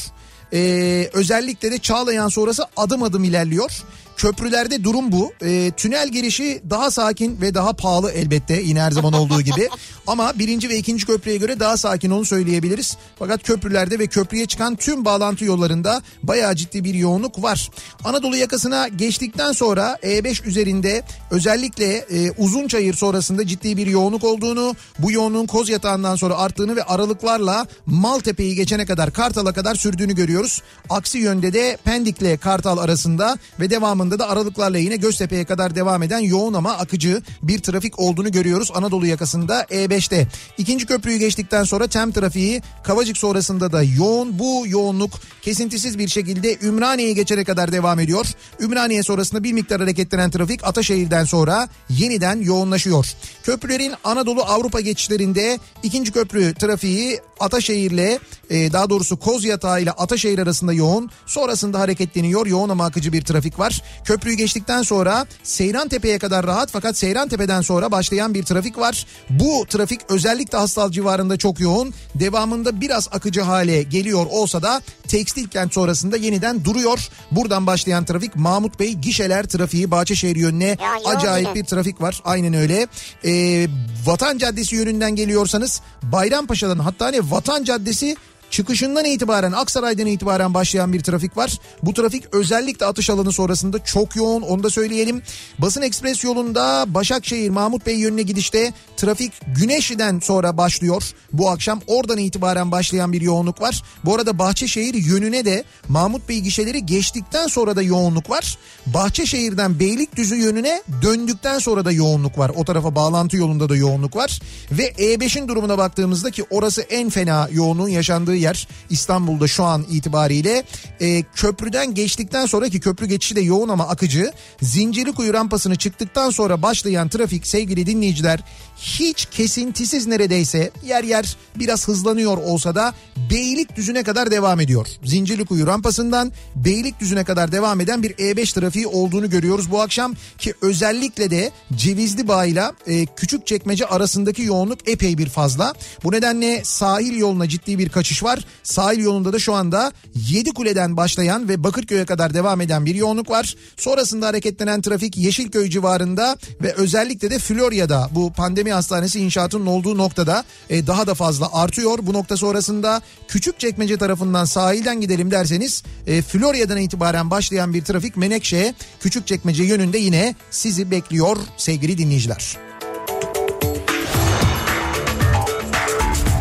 Ee, 0.53 1.11
özellikle 1.13 1.71
de 1.71 1.79
Çağlayan 1.79 2.29
sonrası 2.29 2.65
adım 2.77 3.03
adım 3.03 3.25
ilerliyor. 3.25 3.83
Köprülerde 4.21 4.85
durum 4.85 5.13
bu. 5.13 5.33
Ee, 5.43 5.71
tünel 5.77 6.09
girişi 6.09 6.63
daha 6.71 6.91
sakin 6.91 7.41
ve 7.41 7.55
daha 7.55 7.73
pahalı 7.73 8.11
elbette 8.11 8.61
yine 8.61 8.83
her 8.83 8.91
zaman 8.91 9.13
olduğu 9.13 9.43
gibi. 9.43 9.69
Ama 10.07 10.39
birinci 10.39 10.69
ve 10.69 10.77
ikinci 10.77 11.07
köprüye 11.07 11.37
göre 11.37 11.61
daha 11.61 11.77
sakin 11.77 12.11
onu 12.11 12.25
söyleyebiliriz. 12.25 12.97
Fakat 13.19 13.43
köprülerde 13.43 13.99
ve 13.99 14.07
köprüye 14.07 14.47
çıkan 14.47 14.77
tüm 14.77 15.05
bağlantı 15.05 15.45
yollarında 15.45 16.03
bayağı 16.23 16.57
ciddi 16.57 16.85
bir 16.85 16.95
yoğunluk 16.95 17.43
var. 17.43 17.71
Anadolu 18.05 18.37
yakasına 18.37 18.89
geçtikten 18.89 19.53
sonra 19.53 19.99
E5 20.03 20.47
üzerinde 20.47 21.03
özellikle 21.31 21.95
e, 21.95 22.31
Uzunçayır 22.31 22.95
sonrasında 22.95 23.47
ciddi 23.47 23.77
bir 23.77 23.87
yoğunluk 23.87 24.25
olduğunu, 24.25 24.75
bu 24.99 25.13
yoğunluğun 25.13 25.47
koz 25.47 25.69
yatağından 25.69 26.17
sonra 26.17 26.39
arttığını 26.39 26.77
ve 26.77 26.83
aralıklarla 26.83 27.67
Maltepe'yi 27.87 28.55
geçene 28.55 28.87
kadar 28.87 29.13
Kartal'a 29.13 29.53
kadar 29.53 29.75
sürdüğünü 29.75 30.15
görüyoruz. 30.15 30.63
Aksi 30.91 31.19
yönde 31.19 31.53
de 31.53 31.79
Pendik'le 31.85 32.41
Kartal 32.41 32.79
arasında 32.79 33.39
ve 33.61 33.71
devamında 33.71 34.10
da 34.19 34.29
aralıklarla 34.29 34.79
yine 34.79 34.97
Göztepe'ye 34.97 35.45
kadar 35.45 35.75
devam 35.75 36.03
eden 36.03 36.19
yoğun 36.19 36.55
ama 36.55 36.73
akıcı 36.73 37.23
bir 37.43 37.59
trafik 37.59 37.99
olduğunu 37.99 38.33
görüyoruz 38.33 38.71
Anadolu 38.75 39.07
yakasında 39.07 39.63
E5'te. 39.63 40.29
İkinci 40.59 40.87
köprüyü 40.87 41.19
geçtikten 41.19 41.65
sonra 41.65 41.87
tem 41.87 42.13
trafiği 42.13 42.63
Kavacık 42.85 43.17
sonrasında 43.17 43.73
da 43.73 43.83
yoğun. 43.83 44.39
Bu 44.39 44.65
yoğunluk 44.67 45.11
kesintisiz 45.43 45.99
bir 45.99 46.09
şekilde 46.09 46.59
Ümraniye'ye 46.63 47.15
geçene 47.15 47.45
kadar 47.45 47.73
devam 47.73 48.01
ediyor. 48.01 48.27
Ümraniye 48.61 49.03
sonrasında 49.03 49.45
bir 49.45 49.53
miktar 49.53 49.81
hareketlenen 49.81 50.31
trafik 50.31 50.65
Ataşehir'den 50.65 51.25
sonra 51.25 51.69
yeniden 51.89 52.41
yoğunlaşıyor. 52.41 53.07
Köprülerin 53.43 53.95
Anadolu 54.05 54.43
Avrupa 54.43 54.81
geçişlerinde 54.81 55.59
ikinci 55.83 56.13
köprü 56.13 56.55
trafiği 56.55 57.21
Ataşehir'le 57.41 58.19
e, 58.51 58.73
daha 58.73 58.91
doğrusu 58.91 59.17
Kozyatağı 59.17 59.83
ile 59.83 59.91
Ataşehir 59.91 60.39
arasında 60.39 60.73
yoğun. 60.73 61.11
Sonrasında 61.27 61.81
hareketleniyor. 61.81 62.47
Yoğun 62.47 62.69
ama 62.69 62.85
akıcı 62.85 63.13
bir 63.13 63.23
trafik 63.23 63.59
var. 63.59 63.83
Köprüyü 64.05 64.37
geçtikten 64.37 64.83
sonra 64.83 65.27
Seyrantepe'ye 65.43 66.19
kadar 66.19 66.47
rahat 66.47 66.71
fakat 66.73 66.97
Seyrantepe'den 66.97 67.61
sonra 67.61 67.93
başlayan 67.93 68.35
bir 68.35 68.43
trafik 68.43 68.79
var. 68.79 69.07
Bu 69.31 69.67
trafik 69.69 70.01
özellikle 70.09 70.59
Hastal 70.59 70.91
civarında 70.91 71.37
çok 71.37 71.61
yoğun. 71.61 71.95
Devamında 72.15 72.81
biraz 72.81 73.09
akıcı 73.13 73.41
hale 73.41 73.83
geliyor 73.83 74.27
olsa 74.31 74.63
da 74.63 74.83
tekstil 75.09 75.49
kent 75.49 75.75
sonrasında 75.75 76.17
yeniden 76.17 76.65
duruyor. 76.65 77.09
Buradan 77.31 77.67
başlayan 77.67 78.05
trafik 78.05 78.37
Mahmut 78.37 78.81
Bey 78.81 78.93
gişeler 78.95 79.47
trafiği 79.47 79.91
Bahçeşehir 79.91 80.37
yönüne 80.37 80.77
acayip 81.05 81.55
bir 81.55 81.65
trafik 81.65 82.01
var. 82.01 82.21
Aynen 82.25 82.55
öyle. 82.55 82.87
Ee, 83.25 83.67
Vatan 84.07 84.39
Caddesi 84.39 84.77
yönünden 84.77 85.17
geliyorsanız 85.17 85.81
Bayrampaşa'dan 86.03 86.79
hatta 86.79 87.07
hani 87.07 87.31
Vatan 87.31 87.65
Caddesi 87.65 88.17
çıkışından 88.51 89.05
itibaren 89.05 89.53
Aksaray'dan 89.53 90.07
itibaren 90.07 90.55
başlayan 90.55 90.93
bir 90.93 91.01
trafik 91.01 91.37
var. 91.37 91.59
Bu 91.83 91.95
trafik 91.95 92.35
özellikle 92.35 92.87
atış 92.87 93.11
alanı 93.11 93.33
sonrasında 93.33 93.85
çok 93.85 94.17
yoğun 94.17 94.43
onu 94.43 94.63
da 94.63 94.71
söyleyelim. 94.71 95.23
Basın 95.59 95.83
Ekspres 95.83 96.25
yolunda 96.25 96.85
Başakşehir 96.89 97.51
Mahmut 97.51 97.87
Bey 97.87 97.97
yönüne 97.97 98.23
gidişte 98.23 98.73
trafik 98.97 99.33
Güneşli'den 99.47 100.19
sonra 100.19 100.57
başlıyor. 100.57 101.03
Bu 101.33 101.51
akşam 101.51 101.81
oradan 101.87 102.19
itibaren 102.19 102.71
başlayan 102.73 103.13
bir 103.13 103.21
yoğunluk 103.21 103.61
var. 103.61 103.83
Bu 104.05 104.15
arada 104.15 104.39
Bahçeşehir 104.39 104.95
yönüne 104.95 105.45
de 105.45 105.65
Mahmut 105.89 106.29
Bey 106.29 106.41
gişeleri 106.41 106.87
geçtikten 106.87 107.47
sonra 107.47 107.77
da 107.77 107.83
yoğunluk 107.83 108.31
var. 108.31 108.59
Bahçeşehir'den 108.87 109.81
Beylikdüzü 109.81 110.37
yönüne 110.37 110.83
döndükten 111.03 111.59
sonra 111.59 111.85
da 111.85 111.93
yoğunluk 111.93 112.39
var. 112.39 112.53
O 112.57 112.65
tarafa 112.65 112.95
bağlantı 112.95 113.37
yolunda 113.37 113.69
da 113.69 113.77
yoğunluk 113.77 114.17
var. 114.17 114.41
Ve 114.73 114.89
E5'in 114.89 115.49
durumuna 115.49 115.79
baktığımızda 115.79 116.31
ki 116.31 116.45
orası 116.51 116.83
en 116.83 117.11
fena 117.11 117.49
yoğunluğun 117.53 117.89
yaşandığı 117.89 118.37
yer 118.41 118.69
İstanbul'da 118.91 119.49
şu 119.49 119.65
an 119.65 119.87
itibariyle 119.91 120.65
e, 121.01 121.23
köprüden 121.23 121.95
geçtikten 121.95 122.47
sonraki 122.47 122.81
köprü 122.81 123.07
geçişi 123.07 123.37
de 123.37 123.41
yoğun 123.41 123.69
ama 123.69 123.89
akıcı. 123.89 124.33
Zincirlikuyu 124.63 125.35
rampasını 125.35 125.77
çıktıktan 125.77 126.31
sonra 126.31 126.63
başlayan 126.63 127.09
trafik 127.09 127.47
sevgili 127.47 127.87
dinleyiciler 127.87 128.41
hiç 128.81 129.27
kesintisiz 129.27 130.07
neredeyse 130.07 130.71
yer 130.87 131.05
yer 131.05 131.37
biraz 131.57 131.89
hızlanıyor 131.89 132.37
olsa 132.37 132.75
da 132.75 132.95
Beylikdüzü'ne 133.31 134.03
kadar 134.03 134.31
devam 134.31 134.61
ediyor. 134.61 134.87
Zincirlikuyu 135.05 135.67
rampasından 135.67 136.33
Beylikdüzü'ne 136.55 137.25
kadar 137.25 137.53
devam 137.53 137.81
eden 137.81 138.03
bir 138.03 138.11
E5 138.11 138.55
trafiği 138.55 138.87
olduğunu 138.87 139.31
görüyoruz 139.31 139.71
bu 139.71 139.81
akşam 139.81 140.15
ki 140.39 140.55
özellikle 140.63 141.31
de 141.31 141.51
Cevizli 141.77 142.29
Bağ 142.29 142.45
ile 142.45 142.65
e, 142.87 143.07
Küçükçekmece 143.07 143.87
arasındaki 143.87 144.43
yoğunluk 144.43 144.89
epey 144.89 145.19
bir 145.19 145.29
fazla. 145.29 145.75
Bu 146.05 146.13
nedenle 146.13 146.65
sahil 146.65 147.17
yoluna 147.17 147.49
ciddi 147.49 147.79
bir 147.79 147.89
kaçış 147.89 148.23
var. 148.23 148.30
Sahil 148.63 148.99
yolunda 148.99 149.33
da 149.33 149.39
şu 149.39 149.55
anda 149.55 149.93
Yedikule'den 150.29 150.97
başlayan 150.97 151.49
ve 151.49 151.65
Bakırköy'e 151.65 152.05
kadar 152.05 152.35
devam 152.35 152.61
eden 152.61 152.87
bir 152.87 152.95
yoğunluk 152.95 153.31
var. 153.31 153.57
Sonrasında 153.77 154.27
hareketlenen 154.27 154.83
trafik 154.83 155.17
Yeşilköy 155.17 155.71
civarında 155.71 156.37
ve 156.63 156.73
özellikle 156.73 157.31
de 157.31 157.39
Florya'da 157.39 158.09
bu 158.13 158.33
pandemi 158.33 158.73
hastanesi 158.73 159.21
inşaatının 159.21 159.67
olduğu 159.67 159.99
noktada 159.99 160.45
e, 160.71 160.87
daha 160.87 161.07
da 161.07 161.15
fazla 161.15 161.49
artıyor. 161.53 161.99
Bu 162.03 162.13
nokta 162.13 162.37
sonrasında 162.37 163.03
Küçükçekmece 163.29 163.97
tarafından 163.97 164.45
sahilden 164.45 165.01
gidelim 165.01 165.31
derseniz 165.31 165.83
e, 166.07 166.23
Florya'dan 166.23 166.79
itibaren 166.79 167.31
başlayan 167.31 167.75
bir 167.75 167.85
trafik 167.85 168.17
Menekşe 168.17 168.75
Küçükçekmece 169.01 169.63
yönünde 169.63 169.99
yine 169.99 170.35
sizi 170.51 170.91
bekliyor 170.91 171.37
sevgili 171.57 171.99
dinleyiciler. 171.99 172.70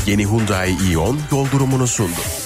Yeni 0.10 0.26
Hyundai 0.26 0.74
Ion 0.90 1.20
yol 1.32 1.46
durumunu 1.52 1.88
sundu. 1.88 2.39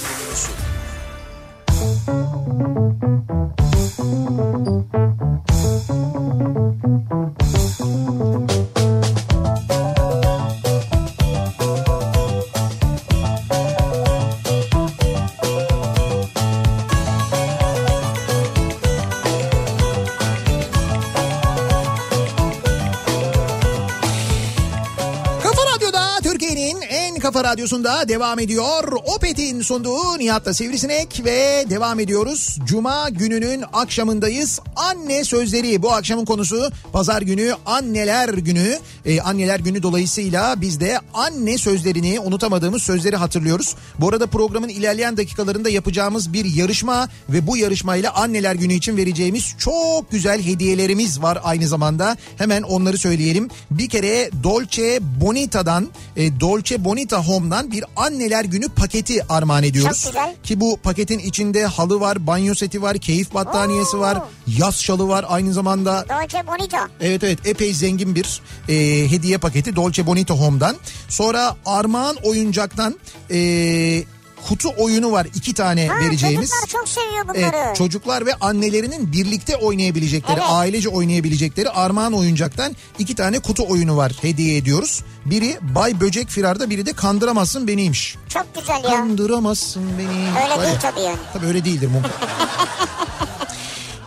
Devam 28.07 28.39
ediyor. 28.39 28.83
Opet'in 29.15 29.61
sunduğu 29.61 30.19
Nihat'la 30.19 30.53
Sivrisinek 30.53 31.21
ve 31.25 31.65
devam 31.69 31.99
ediyoruz. 31.99 32.57
Cuma 32.65 33.09
gününün 33.09 33.63
akşamındayız. 33.73 34.59
Anne 34.75 35.23
sözleri 35.23 35.81
bu 35.81 35.91
akşamın 35.91 36.25
konusu. 36.25 36.71
Pazar 36.93 37.21
günü 37.21 37.53
anneler 37.65 38.29
günü. 38.29 38.79
Ee, 39.05 39.21
anneler 39.21 39.59
günü 39.59 39.83
dolayısıyla 39.83 40.61
biz 40.61 40.79
de 40.79 40.99
anne 41.13 41.57
sözlerini 41.57 42.19
unutamadığımız 42.19 42.83
sözleri 42.83 43.15
hatırlıyoruz. 43.15 43.75
Bu 43.99 44.09
arada 44.09 44.27
programın 44.27 44.69
ilerleyen 44.69 45.17
dakikalarında 45.17 45.69
yapacağımız 45.69 46.33
bir 46.33 46.45
yarışma 46.45 47.09
ve 47.29 47.47
bu 47.47 47.57
yarışmayla 47.57 48.13
anneler 48.13 48.55
günü 48.55 48.73
için 48.73 48.97
vereceğimiz 48.97 49.55
çok 49.57 50.11
güzel 50.11 50.43
hediyelerimiz 50.43 51.21
var 51.21 51.39
aynı 51.43 51.67
zamanda. 51.67 52.17
Hemen 52.37 52.61
onları 52.63 52.97
söyleyelim. 52.97 53.49
Bir 53.71 53.89
kere 53.89 54.29
Dolce 54.43 54.99
Bonita'dan 55.21 55.89
e, 56.15 56.39
Dolce 56.39 56.85
Bonita 56.85 57.27
Home'dan 57.27 57.71
bir 57.71 57.83
anneler 57.95 58.45
günü 58.45 58.69
paketi 58.69 59.27
armağan 59.27 59.63
ediyoruz. 59.63 60.11
Ki 60.43 60.59
bu 60.59 60.77
paketin 60.77 61.19
içinde 61.19 61.65
halı 61.65 61.99
var, 61.99 62.27
banyo 62.27 62.55
seti 62.55 62.81
var, 62.81 62.97
keyif 62.97 63.33
battaniyesi 63.33 63.97
Oo. 63.97 63.99
var, 63.99 64.17
yaz 64.47 64.81
şalı 64.81 65.07
var 65.07 65.25
aynı 65.27 65.53
zamanda. 65.53 66.05
Dolce 66.09 66.47
Bonito. 66.47 66.77
Evet 67.01 67.23
evet 67.23 67.39
epey 67.45 67.73
zengin 67.73 68.15
bir 68.15 68.41
e, 68.69 68.92
hediye 68.93 69.37
paketi 69.37 69.75
Dolce 69.75 70.07
Bonito 70.07 70.35
Home'dan. 70.35 70.75
Sonra 71.09 71.55
Armağan 71.65 72.15
Oyuncak'tan 72.23 72.95
e, 73.31 74.03
kutu 74.47 74.69
oyunu 74.77 75.11
var 75.11 75.27
iki 75.35 75.53
tane 75.53 75.87
Ha, 75.87 75.99
vereceğimiz. 75.99 76.49
Çocuklar 76.49 76.67
çok 76.79 76.89
seviyor 76.89 77.23
bunları. 77.27 77.39
Evet, 77.65 77.75
çocuklar 77.75 78.25
ve 78.25 78.33
annelerinin 78.33 79.11
birlikte 79.11 79.55
oynayabilecekleri, 79.55 80.33
Evet. 80.39 80.49
ailece 80.49 80.89
oynayabilecekleri 80.89 81.69
Armağan 81.69 82.13
Oyuncak'tan 82.13 82.75
iki 82.99 83.15
tane 83.15 83.39
kutu 83.39 83.65
oyunu 83.69 83.97
var 83.97 84.13
hediye 84.21 84.57
ediyoruz. 84.57 85.03
Biri 85.25 85.57
Bay 85.61 85.99
Böcek 86.01 86.29
Firar'da 86.29 86.69
biri 86.69 86.85
de 86.85 86.93
Kandıramazsın 86.93 87.67
Beni'ymiş. 87.67 88.15
Çok 88.29 88.55
güzel 88.55 88.83
ya. 88.83 88.89
Kandıramazsın 88.89 89.83
beni. 89.97 90.43
Öyle 90.43 90.57
Var 90.57 90.65
değil 90.65 90.75
tabii 90.81 91.01
yani. 91.01 91.17
Tabii 91.33 91.45
öyle 91.45 91.65
değildir. 91.65 91.89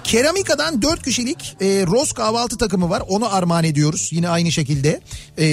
Keramika'dan 0.06 0.82
4 0.82 1.02
kişilik 1.02 1.56
e, 1.60 1.64
roz 1.86 2.12
kahvaltı 2.12 2.58
takımı 2.58 2.90
var. 2.90 3.02
Onu 3.08 3.34
armağan 3.34 3.64
ediyoruz 3.64 4.08
yine 4.12 4.28
aynı 4.28 4.52
şekilde. 4.52 5.00
E, 5.38 5.44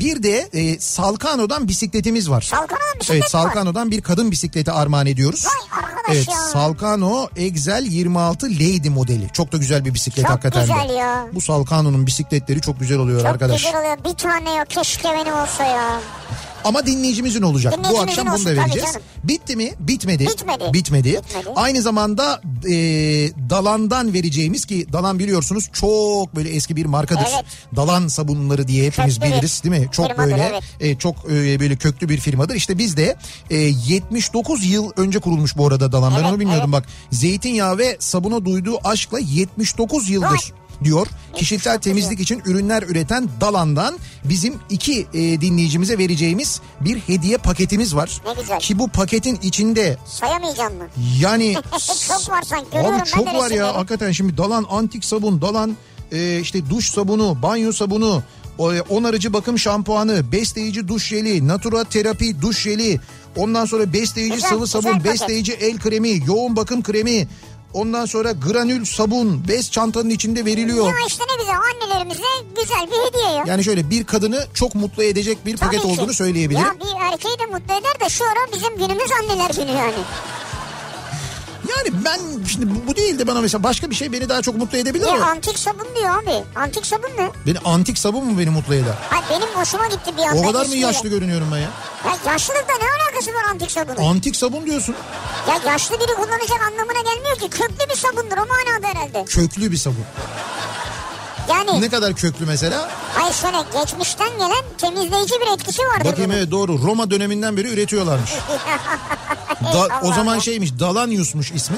bir 0.00 0.22
de 0.22 0.48
e, 0.52 0.78
Salkano'dan 0.80 1.68
bisikletimiz 1.68 2.30
var. 2.30 2.40
Salkano'dan 2.42 3.00
bisiklet 3.00 3.10
Evet 3.10 3.34
mi 3.34 3.38
var? 3.38 3.42
Salkano'dan 3.44 3.90
bir 3.90 4.00
kadın 4.02 4.30
bisikleti 4.30 4.72
armağan 4.72 5.06
ediyoruz. 5.06 5.46
Vay 5.46 5.82
arkadaş 5.84 6.16
evet 6.16 6.28
ya. 6.28 6.34
Salkano 6.34 7.28
Excel 7.36 7.86
26 7.86 8.46
Lady 8.46 8.88
modeli. 8.88 9.28
Çok 9.32 9.52
da 9.52 9.56
güzel 9.56 9.84
bir 9.84 9.94
bisiklet 9.94 10.26
Çok 10.26 10.30
hakikaten 10.30 10.68
de. 10.68 10.72
güzel 10.82 10.96
ya. 10.96 11.26
Bu 11.32 11.40
Salkano'nun 11.40 12.06
bisikletleri 12.06 12.60
çok 12.60 12.80
güzel 12.80 12.98
oluyor 12.98 13.20
Çok 13.20 13.28
arkadaş. 13.30 13.64
güzel 13.64 13.80
oluyor. 13.80 13.96
Bir 14.04 14.18
tane 14.18 14.54
yok. 14.56 14.70
Keşke 14.70 15.08
benim 15.08 15.34
olsa 15.34 15.64
ya. 15.64 16.00
Ama 16.64 16.86
dinleyicimizin 16.86 17.42
olacak. 17.42 17.74
Bu 17.92 18.00
akşam 18.00 18.26
bunu 18.26 18.44
da 18.44 18.50
vereceğiz. 18.56 18.88
canım. 18.88 19.02
Bitti 19.24 19.56
mi? 19.56 19.72
Bitmedi. 19.80 20.26
Bitmedi. 20.26 20.64
Bitmedi. 20.72 21.08
Bitmedi. 21.12 21.52
Aynı 21.56 21.82
zamanda 21.82 22.40
e, 22.68 22.74
Dalan'dan 23.50 24.12
vereceğimiz 24.12 24.64
ki 24.64 24.86
Dalan 24.92 25.18
biliyorsunuz 25.18 25.70
çok 25.72 26.36
böyle 26.36 26.50
eski 26.50 26.76
bir 26.76 26.86
markadır. 26.86 27.28
Evet. 27.34 27.44
Dalan 27.76 28.08
sabunları 28.08 28.68
diye 28.68 28.86
hepimiz 28.86 29.20
Köklü 29.20 29.32
biliriz 29.32 29.62
değil 29.64 29.80
mi? 29.80 29.88
Çok 29.92 30.08
firmadır, 30.08 30.30
böyle 30.30 30.42
evet. 30.52 30.62
e, 30.80 30.98
çok 30.98 31.16
e, 31.30 31.60
böyle 31.60 31.76
köklü 31.76 32.08
bir 32.08 32.20
firmadır. 32.20 32.54
İşte 32.54 32.78
biz 32.78 32.96
de 32.96 33.16
e, 33.50 33.56
79 33.56 34.66
yıl 34.66 34.90
önce 34.96 35.18
kurulmuş 35.18 35.56
bu 35.56 35.66
arada 35.66 35.92
Dalan. 35.92 36.12
ben 36.12 36.18
Evet, 36.18 36.30
onu 36.30 36.40
bilmiyordum 36.40 36.74
evet. 36.74 36.84
bak. 36.84 36.90
Zeytinyağı 37.10 37.78
ve 37.78 37.96
sabuna 38.00 38.44
duyduğu 38.44 38.78
aşkla 38.84 39.18
79 39.18 40.10
yıldır 40.10 40.26
Vay. 40.26 40.63
Diyor. 40.84 41.06
Kişisel 41.34 41.78
temizlik 41.78 42.20
için 42.20 42.42
ürünler 42.46 42.82
üreten 42.82 43.28
Dalan'dan 43.40 43.94
bizim 44.24 44.54
iki 44.70 45.00
e, 45.14 45.40
dinleyicimize 45.40 45.98
vereceğimiz 45.98 46.60
bir 46.80 46.98
hediye 46.98 47.36
paketimiz 47.38 47.94
var. 47.96 48.20
Ne 48.26 48.40
güzel. 48.42 48.58
Ki 48.60 48.78
bu 48.78 48.88
paketin 48.88 49.38
içinde 49.42 49.96
Sayamayacağım 50.06 50.76
mı? 50.76 50.84
yani 51.20 51.54
çok 52.08 52.30
var 52.30 52.42
sanki. 52.42 52.66
Görüyorum 52.72 53.00
Abi 53.00 53.08
çok 53.08 53.26
var 53.34 53.50
ya 53.50 53.76
hakikaten 53.76 54.12
şimdi 54.12 54.36
Dalan 54.36 54.66
antik 54.70 55.04
sabun, 55.04 55.42
Dalan 55.42 55.76
e, 56.12 56.40
işte 56.40 56.70
duş 56.70 56.90
sabunu, 56.90 57.42
banyo 57.42 57.72
sabunu, 57.72 58.22
e, 58.58 58.62
onarıcı 58.80 59.32
bakım 59.32 59.58
şampuanı, 59.58 60.32
besleyici 60.32 60.88
duş 60.88 61.08
jeli, 61.08 61.48
natura 61.48 61.84
terapi 61.84 62.42
duş 62.42 62.62
jeli, 62.62 63.00
ondan 63.36 63.64
sonra 63.64 63.92
besleyici 63.92 64.34
Güzel, 64.34 64.48
sıvı 64.48 64.60
güzel 64.64 64.82
sabun, 64.82 64.92
paket. 64.98 65.12
besleyici 65.12 65.52
el 65.52 65.78
kremi, 65.78 66.20
yoğun 66.26 66.56
bakım 66.56 66.82
kremi, 66.82 67.28
ondan 67.74 68.06
sonra 68.06 68.32
granül 68.32 68.84
sabun, 68.84 69.48
bez 69.48 69.70
çantanın 69.70 70.10
içinde 70.10 70.44
veriliyor. 70.44 70.86
Ya 70.86 71.06
işte 71.06 71.24
ne 71.30 71.36
güzel 71.40 71.54
annelerimize 71.54 72.22
güzel 72.56 72.86
bir 72.86 73.08
hediye 73.08 73.38
ya. 73.38 73.44
Yani 73.46 73.64
şöyle 73.64 73.90
bir 73.90 74.04
kadını 74.04 74.46
çok 74.54 74.74
mutlu 74.74 75.02
edecek 75.02 75.46
bir 75.46 75.56
paket 75.56 75.82
Tabii 75.82 75.94
ki. 75.94 76.00
olduğunu 76.00 76.14
söyleyebilirim. 76.14 76.64
Ya 76.64 76.74
bir 76.80 77.12
erkeği 77.12 77.38
de 77.38 77.46
mutlu 77.46 77.74
eder 77.74 78.00
de 78.00 78.08
şu 78.08 78.24
ara 78.24 78.52
bizim 78.56 78.78
günümüz 78.78 79.10
anneler 79.22 79.50
günü 79.50 79.76
yani. 79.78 79.94
Yani 81.68 82.04
ben 82.04 82.20
şimdi 82.48 82.66
bu, 82.88 82.96
değil 82.96 83.18
de 83.18 83.26
bana 83.26 83.40
mesela 83.40 83.62
başka 83.62 83.90
bir 83.90 83.94
şey 83.94 84.12
beni 84.12 84.28
daha 84.28 84.42
çok 84.42 84.56
mutlu 84.56 84.78
edebilir 84.78 85.06
Ya 85.06 85.12
ama 85.12 85.26
antik 85.26 85.58
sabun 85.58 85.86
diyor 85.96 86.22
abi. 86.22 86.44
Antik 86.56 86.86
sabun 86.86 87.08
ne? 87.18 87.30
beni 87.46 87.58
antik 87.58 87.98
sabun 87.98 88.24
mu 88.24 88.38
beni 88.38 88.50
mutlu 88.50 88.74
eder? 88.74 88.94
Hayır 89.10 89.24
benim 89.30 89.48
hoşuma 89.54 89.86
gitti 89.86 90.16
bir 90.16 90.22
anda. 90.22 90.40
O 90.40 90.52
kadar 90.52 90.66
mı 90.66 90.76
yaşlı 90.76 91.08
görünüyorum 91.08 91.48
ben 91.52 91.58
ya? 91.58 91.70
Ya 92.04 92.32
yaşlılıkla 92.32 92.74
ne 92.80 93.03
alakası 93.14 93.34
var 93.34 93.44
antik 93.50 93.70
sabunun? 93.70 94.10
Antik 94.10 94.36
sabun 94.36 94.66
diyorsun. 94.66 94.94
Ya 95.48 95.72
yaşlı 95.72 95.96
biri 96.00 96.14
kullanacak 96.14 96.60
anlamına 96.72 97.10
gelmiyor 97.14 97.36
ki. 97.38 97.48
Köklü 97.50 97.88
bir 97.90 97.96
sabundur 97.96 98.36
o 98.36 98.46
manada 98.46 98.86
herhalde. 98.88 99.24
Köklü 99.24 99.72
bir 99.72 99.76
sabun. 99.76 100.04
Yani 101.48 101.80
Ne 101.80 101.88
kadar 101.88 102.14
köklü 102.14 102.46
mesela? 102.46 102.90
hayır 103.14 103.34
şöyle 103.34 103.56
geçmişten 103.80 104.30
gelen 104.38 104.64
temizleyici 104.78 105.34
bir 105.40 105.54
etkisi 105.54 105.82
vardır. 105.82 106.04
Bakayım 106.04 106.30
bunun. 106.30 106.38
evet 106.38 106.50
doğru. 106.50 106.82
Roma 106.82 107.10
döneminden 107.10 107.56
beri 107.56 107.68
üretiyorlarmış. 107.68 108.30
Da, 109.74 109.88
o 110.02 110.12
zaman 110.12 110.38
şeymiş 110.38 110.70
Dalanius'muş 110.80 111.50
ismi. 111.52 111.76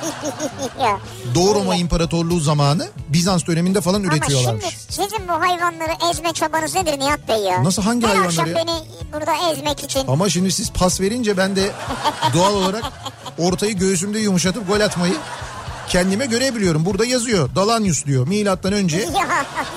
Doğu 1.34 1.54
Roma 1.54 1.74
İmparatorluğu 1.76 2.40
zamanı 2.40 2.88
Bizans 3.08 3.46
döneminde 3.46 3.80
falan 3.80 4.02
Ama 4.04 4.12
üretiyorlarmış. 4.16 4.64
şimdi 4.64 4.76
sizin 4.88 5.28
bu 5.28 5.32
hayvanları 5.32 6.10
ezme 6.10 6.32
çabanız 6.32 6.74
nedir 6.74 6.98
Nihat 6.98 7.28
Bey 7.28 7.38
ya? 7.38 7.64
Nasıl, 7.64 7.82
hangi 7.82 8.02
Her 8.06 8.08
hayvanları 8.08 8.28
akşam 8.28 8.46
ya? 8.48 8.54
beni 8.56 8.72
burada 9.12 9.32
ezmek 9.52 9.84
için. 9.84 10.06
Ama 10.08 10.28
şimdi 10.28 10.52
siz 10.52 10.70
pas 10.72 11.00
verince 11.00 11.36
ben 11.36 11.56
de 11.56 11.70
doğal 12.34 12.54
olarak 12.54 12.82
ortayı 13.38 13.76
göğsümde 13.78 14.18
yumuşatıp 14.18 14.68
gol 14.68 14.80
atmayı 14.80 15.14
kendime 15.88 16.26
görebiliyorum. 16.26 16.84
Burada 16.84 17.04
yazıyor. 17.04 17.54
Dalanius 17.54 18.04
diyor. 18.06 18.28
Milattan 18.28 18.72
önce 18.72 18.96
Ya 19.00 19.06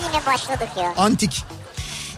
yine 0.03 0.25
başladık 0.25 0.69
ya. 0.77 0.93
antik. 0.97 1.43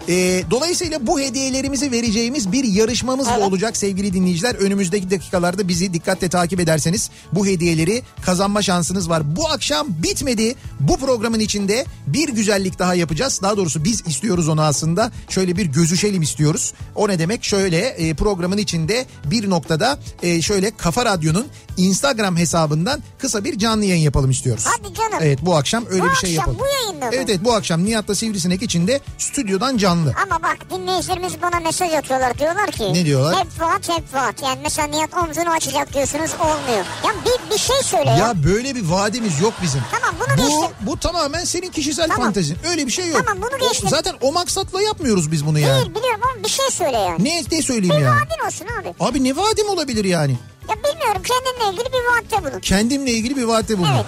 Ee, 0.10 0.44
dolayısıyla 0.52 1.08
bu 1.08 1.20
hediyelerimizi 1.20 1.92
vereceğimiz 1.92 2.52
bir 2.52 2.64
yarışmamız 2.64 3.28
da 3.28 3.34
Evet. 3.38 3.48
olacak 3.48 3.78
sevgili 3.78 4.14
dinleyiciler. 4.14 4.56
Önümüzdeki 4.56 5.12
dakikalarda 5.12 5.68
bizi 5.68 5.94
dikkatle 5.94 6.30
takip 6.30 6.60
ederseniz 6.60 7.10
bu 7.32 7.46
hediyeleri 7.46 8.04
kazanma 8.26 8.62
şansınız 8.62 9.10
var. 9.10 9.36
Bu 9.36 9.48
akşam 9.50 9.88
bitmedi. 10.04 10.56
Bu 10.80 10.98
programın 10.98 11.40
içinde 11.40 11.86
bir 12.08 12.30
güzellik 12.30 12.80
daha 12.80 12.96
yapacağız. 12.96 13.40
Daha 13.44 13.58
doğrusu 13.58 13.84
biz 13.84 14.08
istiyoruz 14.08 14.48
onu 14.48 14.62
aslında. 14.62 15.12
Şöyle 15.30 15.56
bir 15.58 15.66
gözüşelim 15.66 16.22
istiyoruz. 16.22 16.74
O 16.96 17.08
ne 17.08 17.20
demek? 17.20 17.44
Şöyle 17.44 17.78
e, 17.88 18.14
programın 18.14 18.58
içinde 18.58 19.06
bir 19.26 19.50
noktada 19.50 20.00
e, 20.24 20.42
şöyle 20.42 20.72
Kafa 20.78 21.06
Radyo'nun 21.06 21.48
Instagram 21.78 22.38
hesabından 22.38 23.04
kısa 23.20 23.44
bir 23.44 23.58
canlı 23.58 23.86
yayın 23.86 24.04
yapalım 24.04 24.32
istiyoruz. 24.32 24.64
Hadi 24.68 24.94
canım. 24.94 25.20
Evet 25.22 25.40
bu 25.42 25.56
akşam 25.56 25.86
öyle 25.90 26.04
Bu 26.04 26.10
bir 26.10 26.16
şey 26.16 26.30
akşam 26.40 26.54
yapalım. 26.54 26.58
bu 26.60 26.66
yayında 26.86 27.06
mı? 27.06 27.12
Evet 27.16 27.30
evet 27.30 27.44
bu 27.44 27.54
akşam 27.54 27.86
Nihat'la 27.86 28.16
Sivrisinek 28.16 28.62
içinde 28.62 29.00
stüdyodan 29.18 29.78
canlı. 29.78 29.95
Ama 30.24 30.44
bak 30.44 30.58
dinleyicilerimiz 30.70 31.42
bana 31.42 31.60
mesaj 31.60 31.94
atıyorlar. 31.94 32.38
Diyorlar 32.40 32.72
ki. 32.72 32.94
Ne 32.94 33.06
diyorlar? 33.06 33.40
Hep 33.40 33.50
Fuat 33.52 33.90
hep 33.90 34.12
Fuat. 34.12 34.42
Yani 34.44 34.60
mesela 34.64 34.88
Nihat 34.88 35.14
omzunu 35.14 35.50
açacak 35.50 35.94
diyorsunuz 35.94 36.32
olmuyor. 36.40 36.86
Ya 37.06 37.12
bir, 37.26 37.54
bir 37.54 37.58
şey 37.60 37.76
söyle 37.84 38.10
ya. 38.10 38.18
Ya 38.18 38.44
böyle 38.44 38.76
bir 38.76 38.90
vaadimiz 38.90 39.42
yok 39.42 39.54
bizim. 39.62 39.82
Tamam, 39.92 40.16
bunu 40.20 40.38
bu, 40.38 40.42
geçtim. 40.42 40.78
Bu 40.82 41.00
tamamen 41.00 41.44
senin 41.44 41.70
kişisel 41.72 42.08
Tamam. 42.08 42.26
fantezin. 42.26 42.58
Öyle 42.70 42.88
bir 42.88 42.92
şey 42.92 43.08
yok. 43.08 43.24
Tamam, 43.26 43.44
bunu 43.44 43.56
O- 43.66 43.70
geçtim. 43.70 43.90
zaten 43.90 44.16
o 44.22 44.32
maksatla 44.32 44.82
yapmıyoruz 44.82 45.32
biz 45.32 45.46
bunu 45.46 45.60
yani. 45.60 45.76
Değil 45.76 45.96
biliyorum 45.96 46.22
ama 46.34 46.44
bir 46.44 46.50
şey 46.50 46.66
söyle 46.72 46.98
yani. 46.98 47.24
Ne, 47.24 47.44
ne 47.52 47.62
söyleyeyim 47.62 47.96
Bir 47.98 48.04
yani? 48.06 48.16
vaadin 48.16 48.46
olsun 48.48 48.66
abi. 48.82 48.94
Abi 49.00 49.24
ne 49.24 49.36
vaadim 49.38 49.70
olabilir 49.70 50.06
yani? 50.06 50.38
Ya 50.70 50.76
bilmiyorum 50.76 51.22
kendinle 51.24 51.72
ilgili 51.74 51.94
bir 51.94 52.00
vaatte 52.12 52.52
bulun. 52.52 52.60
Kendimle 52.60 53.12
ilgili 53.12 53.36
bir 53.38 53.44
vaatte 53.44 53.78
bulun. 53.78 53.88
Evet. 53.96 54.06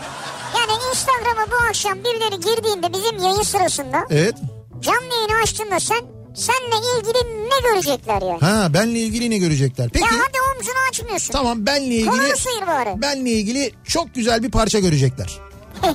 Yani 0.57 0.71
Instagram'a 0.91 1.51
bu 1.51 1.55
akşam 1.69 1.93
birileri 2.03 2.39
girdiğinde 2.39 2.93
bizim 2.93 3.17
yayın 3.23 3.41
sırasında 3.43 4.05
Evet. 4.09 4.35
Canlı 4.81 5.13
yayını 5.15 5.43
açtığında 5.43 5.79
sen 5.79 6.01
senle 6.35 6.75
ilgili 6.99 7.49
ne 7.49 7.69
görecekler 7.71 8.21
yani? 8.21 8.39
Ha 8.39 8.73
benle 8.73 8.99
ilgili 8.99 9.29
ne 9.29 9.37
görecekler? 9.37 9.89
Peki 9.93 10.05
Ya 10.05 10.11
hadi 10.11 10.37
omzunu 10.57 10.75
açmıyorsun. 10.89 11.31
tamam 11.33 11.65
benle 11.65 11.85
ilgili 11.95 12.09
Kolunu 12.09 12.37
sıyır 12.37 12.67
bari. 12.67 13.01
benle 13.01 13.29
ilgili 13.31 13.73
çok 13.83 14.15
güzel 14.15 14.43
bir 14.43 14.51
parça 14.51 14.79
görecekler. 14.79 15.39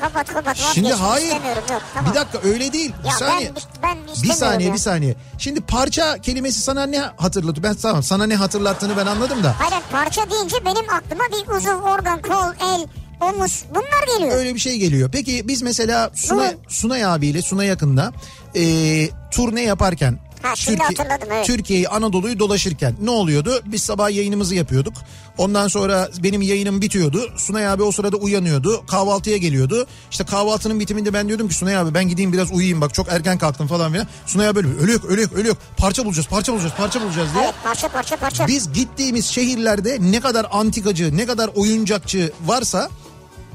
Kapat 0.00 0.32
kapat. 0.34 0.56
Şimdi 0.74 0.92
hayır. 0.92 1.32
Yok, 1.32 1.82
tamam. 1.94 2.10
Bir 2.10 2.18
dakika 2.18 2.38
öyle 2.48 2.72
değil. 2.72 2.92
Bir 3.02 3.08
Ya 3.08 3.12
saniye. 3.14 3.52
ben, 3.82 3.96
ben 4.06 4.22
Bir 4.22 4.32
saniye 4.32 4.68
ya. 4.68 4.74
bir 4.74 4.78
saniye. 4.78 5.14
Şimdi 5.38 5.60
parça 5.60 6.18
kelimesi 6.18 6.60
sana 6.60 6.86
ne 6.86 6.98
hatırlatıyor? 6.98 7.62
Ben 7.64 7.74
tamam 7.74 8.02
sana 8.02 8.26
ne 8.26 8.36
hatırlattığını 8.36 8.96
ben 8.96 9.06
anladım 9.06 9.44
da. 9.44 9.54
Hayır 9.58 9.82
parça 9.92 10.30
deyince 10.30 10.56
benim 10.64 10.90
aklıma 10.94 11.24
bir 11.32 11.52
uzuv, 11.56 11.82
organ, 11.82 12.22
kol, 12.22 12.52
el, 12.66 12.86
omuz 13.20 13.64
bunlar 13.70 14.18
geliyor. 14.18 14.38
Öyle 14.38 14.54
bir 14.54 14.60
şey 14.60 14.76
geliyor. 14.78 15.10
Peki 15.12 15.48
biz 15.48 15.62
mesela 15.62 16.10
Sunay, 16.14 16.56
Sunay 16.68 17.04
abiyle 17.04 17.42
Sunay 17.42 17.66
yakında 17.66 18.12
e, 18.56 19.08
turne 19.30 19.62
yaparken 19.62 20.18
Ha, 20.42 20.48
hatırladım, 20.78 21.28
evet. 21.32 21.46
Türkiye'yi 21.46 21.88
Anadolu'yu 21.88 22.38
dolaşırken 22.38 22.94
ne 23.02 23.10
oluyordu? 23.10 23.62
Biz 23.66 23.82
sabah 23.82 24.10
yayınımızı 24.10 24.54
yapıyorduk. 24.54 24.94
Ondan 25.38 25.68
sonra 25.68 26.08
benim 26.22 26.42
yayınım 26.42 26.80
bitiyordu. 26.82 27.30
Sunay 27.36 27.68
abi 27.68 27.82
o 27.82 27.92
sırada 27.92 28.16
uyanıyordu. 28.16 28.86
Kahvaltıya 28.86 29.36
geliyordu. 29.36 29.86
İşte 30.10 30.24
kahvaltının 30.24 30.80
bitiminde 30.80 31.12
ben 31.14 31.28
diyordum 31.28 31.48
ki 31.48 31.54
Sunay 31.54 31.76
abi 31.76 31.94
ben 31.94 32.08
gideyim 32.08 32.32
biraz 32.32 32.52
uyuyayım 32.52 32.80
bak 32.80 32.94
çok 32.94 33.08
erken 33.08 33.38
kalktım 33.38 33.66
falan 33.66 33.92
filan. 33.92 34.06
Sunay 34.26 34.48
abi 34.48 34.54
böyle 34.54 34.68
ölüyor 34.68 35.04
ölüyor 35.04 35.30
ölüyor 35.32 35.56
parça 35.76 36.04
bulacağız 36.04 36.28
parça 36.28 36.52
bulacağız 36.52 36.72
parça 36.76 37.00
bulacağız 37.02 37.28
diye. 37.34 37.44
Evet 37.44 37.54
parça 37.64 37.88
parça 37.88 38.16
parça. 38.16 38.46
Biz 38.46 38.72
gittiğimiz 38.72 39.26
şehirlerde 39.26 39.98
ne 40.00 40.20
kadar 40.20 40.46
antikacı, 40.50 41.16
ne 41.16 41.26
kadar 41.26 41.50
oyuncakçı 41.54 42.32
varsa 42.46 42.90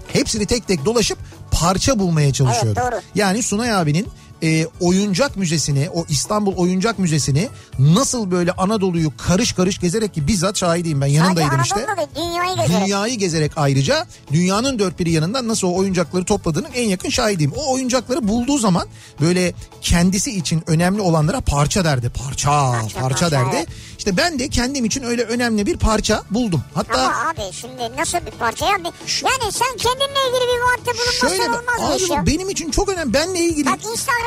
hepsini 0.07 0.45
tek 0.45 0.67
tek 0.67 0.85
dolaşıp 0.85 1.17
parça 1.51 1.99
bulmaya 1.99 2.33
çalışıyorduk. 2.33 2.81
Evet, 2.83 2.91
doğru. 2.91 3.01
Yani 3.15 3.43
Sunay 3.43 3.73
abinin 3.73 4.07
e, 4.43 4.67
oyuncak 4.79 5.38
müzesini, 5.38 5.89
o 5.93 6.06
İstanbul 6.10 6.56
Oyuncak 6.56 6.99
Müzesi'ni 6.99 7.49
nasıl 7.79 8.32
böyle 8.32 8.51
Anadolu'yu 8.51 9.17
karış 9.17 9.53
karış 9.53 9.79
gezerek 9.79 10.13
ki 10.13 10.27
bizzat 10.27 10.58
şahidiyim 10.58 11.01
ben 11.01 11.08
yanındaydım 11.08 11.49
Sadece 11.49 11.63
işte. 11.63 11.91
Anadolu'da 11.91 12.15
dünyayı 12.15 12.56
gezerek. 12.56 12.86
Dünyayı 12.86 13.15
gezerek 13.15 13.51
ayrıca 13.56 14.08
dünyanın 14.32 14.79
dört 14.79 14.99
bir 14.99 15.06
yanından 15.06 15.47
nasıl 15.47 15.67
o 15.67 15.75
oyuncakları 15.75 16.25
topladığının 16.25 16.69
en 16.75 16.89
yakın 16.89 17.10
şahidiyim. 17.10 17.53
O 17.56 17.73
oyuncakları 17.73 18.27
bulduğu 18.27 18.58
zaman 18.58 18.88
böyle 19.21 19.53
kendisi 19.82 20.38
için 20.38 20.63
önemli 20.67 21.01
olanlara 21.01 21.41
parça 21.41 21.84
derdi. 21.84 22.10
Parça, 22.10 22.71
parça, 22.71 22.99
parça, 22.99 23.32
derdi. 23.32 23.56
evet. 23.56 23.67
İşte 23.97 24.17
ben 24.17 24.39
de 24.39 24.49
kendim 24.49 24.86
için 24.86 25.03
öyle 25.03 25.23
önemli 25.23 25.65
bir 25.65 25.77
parça 25.77 26.23
buldum. 26.32 26.63
Hatta 26.73 27.01
Ama 27.01 27.29
abi 27.29 27.53
şimdi 27.53 27.97
nasıl 27.97 28.17
bir 28.25 28.32
parça 28.32 28.65
ya? 28.65 28.71
Yani 28.71 29.51
sen 29.51 29.77
kendinle 29.77 30.19
ilgili 30.29 30.47
bir 30.47 30.62
vaatte 30.62 30.91
bulunmazsan 30.99 31.27
şöyle 31.27 31.49
olmaz 31.49 31.75
bu 31.79 31.86
abi 31.86 32.03
iş 32.03 32.10
bak 32.10 32.17
ya. 32.17 32.25
benim 32.25 32.49
için 32.49 32.71
çok 32.71 32.89
önemli. 32.89 33.13
Benle 33.13 33.39
ilgili 33.39 33.65
Bak 33.65 33.79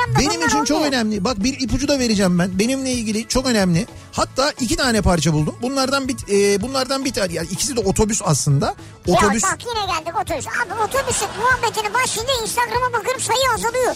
Instagram'da 0.08 0.34
benim 0.34 0.46
için 0.48 0.64
çok 0.64 0.76
olmuyor. 0.76 0.92
önemli. 0.92 1.24
Bak 1.24 1.42
bir 1.44 1.60
ipucu 1.60 1.88
da 1.88 1.98
vereceğim 1.98 2.38
ben. 2.38 2.58
Benimle 2.58 2.92
ilgili 2.92 3.28
çok 3.28 3.46
önemli. 3.46 3.86
Hatta 4.12 4.52
iki 4.60 4.76
tane 4.76 5.02
parça 5.02 5.32
buldum. 5.32 5.54
Bunlardan 5.62 6.08
bir 6.08 6.16
e, 6.30 6.62
bunlardan 6.62 7.04
bir 7.04 7.12
tane 7.12 7.32
yani 7.32 7.48
ikisi 7.50 7.76
de 7.76 7.80
otobüs 7.80 8.22
aslında. 8.24 8.74
Otobüs 9.06 9.42
Ya 9.42 9.50
bak 9.50 9.58
yine 9.66 9.86
geldik 9.86 10.20
otobüs. 10.22 10.46
Abi 10.46 10.80
otobüsün 10.84 11.28
muhabbetini 11.40 11.94
başlayınca 11.94 12.32
Instagram'a 12.42 12.92
bakıyorum 12.92 13.20
sayı 13.20 13.40
azalıyor. 13.54 13.94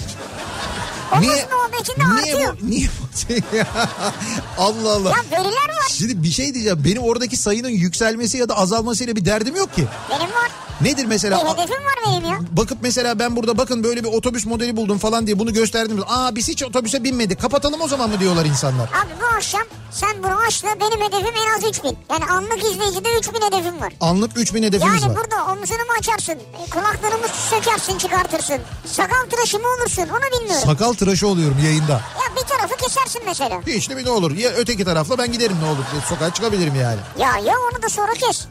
Otobüs 1.12 1.44
muhabbetinde 1.52 2.04
niye 2.22 2.34
artıyor. 2.34 2.56
bu 2.62 2.70
niye 2.70 2.88
bu 2.88 3.09
Allah 4.58 4.92
Allah. 4.92 5.08
Ya 5.10 5.38
veriler 5.38 5.68
var. 5.68 5.88
Şimdi 5.90 6.22
bir 6.22 6.30
şey 6.30 6.54
diyeceğim. 6.54 6.82
Benim 6.84 7.02
oradaki 7.02 7.36
sayının 7.36 7.68
yükselmesi 7.68 8.38
ya 8.38 8.48
da 8.48 8.56
azalmasıyla 8.56 9.16
bir 9.16 9.24
derdim 9.24 9.56
yok 9.56 9.74
ki. 9.74 9.84
Benim 10.10 10.20
var. 10.34 10.50
Nedir 10.80 11.02
Bir 11.02 11.08
mesela? 11.08 11.38
hedefim 11.38 11.84
var 11.84 11.94
benim 12.06 12.24
ya. 12.30 12.38
Bakıp 12.52 12.78
mesela 12.82 13.18
ben 13.18 13.36
burada 13.36 13.58
bakın 13.58 13.84
böyle 13.84 14.04
bir 14.04 14.08
otobüs 14.08 14.46
modeli 14.46 14.76
buldum 14.76 14.98
falan 14.98 15.26
diye 15.26 15.38
bunu 15.38 15.52
gösterdim. 15.52 16.00
Aa 16.08 16.34
biz 16.36 16.48
hiç 16.48 16.62
otobüse 16.62 17.04
binmedik. 17.04 17.40
Kapatalım 17.40 17.80
o 17.80 17.88
zaman 17.88 18.10
mı 18.10 18.20
diyorlar 18.20 18.44
insanlar. 18.44 18.84
Abi 18.88 19.10
bu 19.20 19.36
akşam 19.36 19.60
sen 19.90 20.22
bunu 20.22 20.38
aç 20.46 20.62
da 20.64 20.68
benim 20.80 21.00
hedefim 21.06 21.34
en 21.46 21.58
az 21.58 21.64
3000. 21.70 21.98
Yani 22.10 22.24
anlık 22.24 22.58
izleyicide 22.72 23.08
3000 23.18 23.40
hedefim 23.40 23.80
var. 23.80 23.92
Anlık 24.00 24.30
3000 24.38 24.62
hedefimiz 24.62 25.02
Yani 25.02 25.12
var. 25.14 25.20
burada 25.22 25.44
omzunu 25.52 25.78
mu 25.78 25.92
açarsın? 25.98 26.32
e, 26.34 26.70
Kulaklarımı 26.70 27.26
sökersin 27.50 27.98
çıkartırsın. 27.98 28.58
Sakal 28.86 29.30
tıraşı 29.30 29.58
mı 29.58 29.64
olursun 29.80 30.02
onu 30.02 30.40
bilmiyorum. 30.40 30.66
Sakal 30.68 30.92
tıraşı 30.92 31.28
oluyorum 31.28 31.56
yayında. 31.64 31.92
ya 31.92 32.36
bir 32.36 32.48
tarafı 32.48 32.76
kesersin 33.04 33.22
mesela. 33.26 33.60
Hiç 33.66 33.90
de 33.90 33.96
bir 33.96 34.04
ne 34.04 34.10
olur. 34.10 34.36
Ya 34.36 34.50
öteki 34.50 34.84
tarafla 34.84 35.18
ben 35.18 35.32
giderim 35.32 35.56
ne 35.62 35.66
olur. 35.68 35.84
Sokağa 36.08 36.34
çıkabilirim 36.34 36.74
yani. 36.74 36.98
Ya 37.18 37.38
ya 37.38 37.54
onu 37.72 37.82
da 37.82 37.88
sonra 37.88 38.12
kes. 38.12 38.46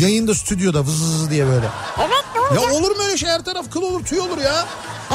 Yayında 0.00 0.34
stüdyoda 0.34 0.80
vız 0.84 1.30
diye 1.30 1.46
böyle. 1.46 1.68
Evet 1.98 2.24
ne 2.34 2.40
olacak? 2.40 2.62
Ya 2.62 2.72
olur 2.78 2.90
mu 2.96 3.02
öyle 3.06 3.16
şey 3.16 3.28
her 3.30 3.44
taraf 3.44 3.70
kıl 3.70 3.82
olur 3.82 4.04
tüy 4.04 4.20
olur 4.20 4.38
ya. 4.38 4.64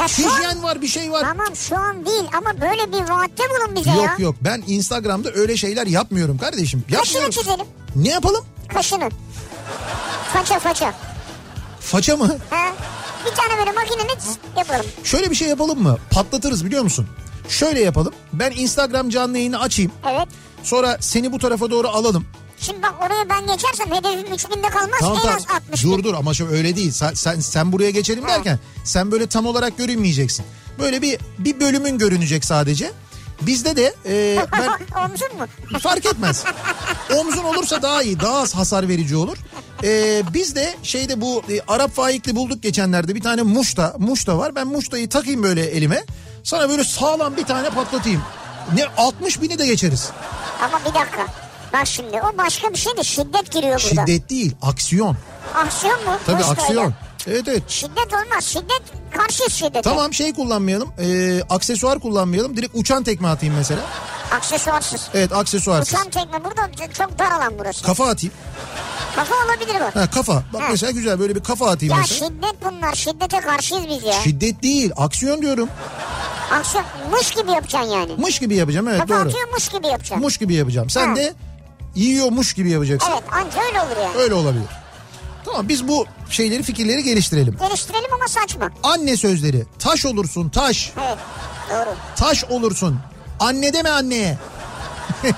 Ya 0.00 0.08
şu 0.08 0.30
an- 0.32 0.36
Hijyen 0.38 0.62
var 0.62 0.82
bir 0.82 0.88
şey 0.88 1.12
var. 1.12 1.20
Tamam 1.22 1.56
şu 1.56 1.76
an 1.78 2.06
değil 2.06 2.24
ama 2.36 2.60
böyle 2.60 2.92
bir 2.92 3.10
vaatte 3.10 3.42
bulun 3.50 3.76
bize 3.76 3.90
ya. 3.90 3.96
Yok 3.96 4.18
yok 4.18 4.34
ben 4.40 4.62
Instagram'da 4.66 5.30
öyle 5.34 5.56
şeyler 5.56 5.86
yapmıyorum 5.86 6.38
kardeşim. 6.38 6.84
Kaşını 6.96 7.30
çizelim. 7.30 7.66
Ne 7.96 8.08
yapalım? 8.08 8.44
Kaşını. 8.74 9.08
Faça 10.32 10.58
faça. 10.58 10.94
Faça 11.80 12.16
mı? 12.16 12.36
Ha? 12.50 12.72
Bir 13.26 13.34
tane 13.36 13.58
böyle 13.58 13.72
makineyle 13.72 14.14
tıs 14.18 14.36
yapalım. 14.56 14.86
Şöyle 15.04 15.30
bir 15.30 15.34
şey 15.36 15.48
yapalım 15.48 15.82
mı? 15.82 15.98
Patlatırız 16.10 16.64
biliyor 16.64 16.82
musun? 16.82 17.08
Şöyle 17.48 17.80
yapalım. 17.80 18.14
Ben 18.32 18.50
Instagram 18.50 19.10
canlı 19.10 19.38
yayını 19.38 19.60
açayım. 19.60 19.92
Evet. 20.10 20.28
Sonra 20.62 20.96
seni 21.00 21.32
bu 21.32 21.38
tarafa 21.38 21.70
doğru 21.70 21.88
alalım. 21.88 22.26
Şimdi 22.60 22.82
bak 22.82 22.94
oraya 23.06 23.28
ben 23.30 23.46
geçersem 23.46 23.86
hedefim 23.92 24.34
3000'de 24.34 24.68
kalmaz 24.68 24.98
Tamam 25.00 25.16
en 25.18 25.22
tamam. 25.22 25.36
az 25.36 25.56
60 25.56 25.82
Dur 25.84 26.04
dur 26.04 26.14
ama 26.14 26.34
şu 26.34 26.48
öyle 26.48 26.76
değil. 26.76 26.90
Sen, 26.92 27.14
sen, 27.14 27.40
sen 27.40 27.72
buraya 27.72 27.90
geçelim 27.90 28.24
derken 28.28 28.58
sen 28.84 29.10
böyle 29.12 29.26
tam 29.26 29.46
olarak 29.46 29.78
görünmeyeceksin. 29.78 30.44
Böyle 30.78 31.02
bir 31.02 31.18
bir 31.38 31.60
bölümün 31.60 31.98
görünecek 31.98 32.44
sadece. 32.44 32.92
Bizde 33.42 33.76
de 33.76 33.94
e, 34.06 34.36
ben 34.52 34.70
Omzun 35.04 35.28
mu? 35.38 35.78
fark 35.80 36.06
etmez. 36.06 36.44
Omzun 37.18 37.44
olursa 37.44 37.82
daha 37.82 38.02
iyi, 38.02 38.20
daha 38.20 38.38
az 38.42 38.54
hasar 38.54 38.88
verici 38.88 39.16
olur. 39.16 39.36
E, 39.84 40.22
biz 40.34 40.54
de 40.56 40.74
şeyde 40.82 41.20
bu 41.20 41.42
e, 41.50 41.60
Arap 41.68 41.94
faikli 41.94 42.36
bulduk 42.36 42.62
geçenlerde 42.62 43.14
bir 43.14 43.20
tane 43.20 43.42
muşta, 43.42 43.94
muşta 43.98 44.38
var. 44.38 44.54
Ben 44.54 44.66
muştayı 44.66 45.08
takayım 45.08 45.42
böyle 45.42 45.64
elime. 45.64 46.04
Sana 46.44 46.68
böyle 46.68 46.84
sağlam 46.84 47.36
bir 47.36 47.44
tane 47.44 47.70
patlatayım. 47.70 48.22
Ne 48.74 48.84
60 48.96 49.42
bini 49.42 49.58
de 49.58 49.66
geçeriz. 49.66 50.10
Ama 50.62 50.80
bir 50.80 50.94
dakika. 50.94 51.26
Bak 51.72 51.86
şimdi 51.86 52.20
o 52.22 52.38
başka 52.38 52.70
bir 52.70 52.78
şey 52.78 52.96
de 52.96 53.04
şiddet 53.04 53.50
giriyor 53.52 53.72
burada. 53.90 54.06
Şiddet 54.06 54.30
değil, 54.30 54.54
aksiyon. 54.62 55.16
Aksiyon 55.54 56.04
mu? 56.04 56.10
Tabii 56.26 56.36
Muştayla. 56.36 56.62
aksiyon. 56.62 56.94
Evet 57.26 57.48
evet. 57.48 57.62
Şiddet 57.68 58.12
olmaz. 58.12 58.44
Şiddet 58.44 58.82
karşı 59.16 59.50
şiddete. 59.50 59.82
Tamam 59.82 60.14
şey 60.14 60.34
kullanmayalım. 60.34 60.92
E, 60.98 61.40
aksesuar 61.50 61.98
kullanmayalım. 62.00 62.56
Direkt 62.56 62.72
uçan 62.74 63.02
tekme 63.04 63.28
atayım 63.28 63.54
mesela. 63.54 63.80
Aksesuarsız. 64.32 65.08
Evet 65.14 65.32
aksesuarsız. 65.32 65.94
Uçan 65.94 66.10
tekme 66.10 66.44
burada 66.44 66.92
çok 66.98 67.18
dar 67.18 67.30
alan 67.30 67.52
burası. 67.58 67.84
Kafa 67.84 68.08
atayım. 68.08 68.34
Kafa 69.16 69.34
olabilir 69.46 69.74
bu. 69.80 70.00
Ha 70.00 70.10
kafa. 70.10 70.42
Bak 70.52 70.62
Ha. 70.62 70.66
mesela 70.70 70.90
güzel 70.92 71.18
böyle 71.18 71.34
bir 71.34 71.42
kafa 71.42 71.70
atayım 71.70 71.94
Ya 71.94 72.00
mesela. 72.00 72.26
şiddet 72.28 72.54
bunlar. 72.64 72.94
Şiddete 72.94 73.40
karşıyız 73.40 73.84
biz 73.88 74.04
ya. 74.04 74.12
Şiddet 74.12 74.62
değil, 74.62 74.90
aksiyon 74.96 75.42
diyorum. 75.42 75.68
Aksiyon 76.52 76.84
muş 77.10 77.30
gibi 77.30 77.50
yapacaksın 77.50 77.90
yani. 77.90 78.12
Muş 78.18 78.38
gibi 78.38 78.54
yapacağım 78.56 78.88
evet 78.88 79.00
Kafa 79.00 79.14
doğru. 79.14 79.28
atıyor 79.28 79.48
muş 79.52 79.68
gibi 79.68 79.86
yapacaksın. 79.86 80.18
Muş 80.24 80.38
gibi 80.38 80.54
yapacağım. 80.54 80.90
Sen 80.90 81.08
Ha. 81.08 81.16
de 81.16 81.32
yiyormuş 81.94 82.52
gibi 82.52 82.70
yapacaksın. 82.70 83.10
Evet 83.12 83.22
anca 83.32 83.62
öyle 83.68 83.80
olur 83.80 83.96
yani. 84.02 84.16
Öyle 84.22 84.34
olabilir. 84.34 84.66
Tamam 85.44 85.68
biz 85.68 85.88
bu 85.88 86.06
şeyleri 86.30 86.62
fikirleri 86.62 87.04
geliştirelim. 87.04 87.56
Geliştirelim 87.68 88.14
ama 88.14 88.28
saçma. 88.28 88.70
Anne 88.82 89.16
sözleri. 89.16 89.64
Taş 89.78 90.06
olursun 90.06 90.48
taş. 90.48 90.92
Evet 91.06 91.18
doğru. 91.70 91.94
Taş 92.16 92.44
olursun. 92.44 92.98
Anne 93.40 93.72
deme 93.72 93.90
anneye. 93.90 94.38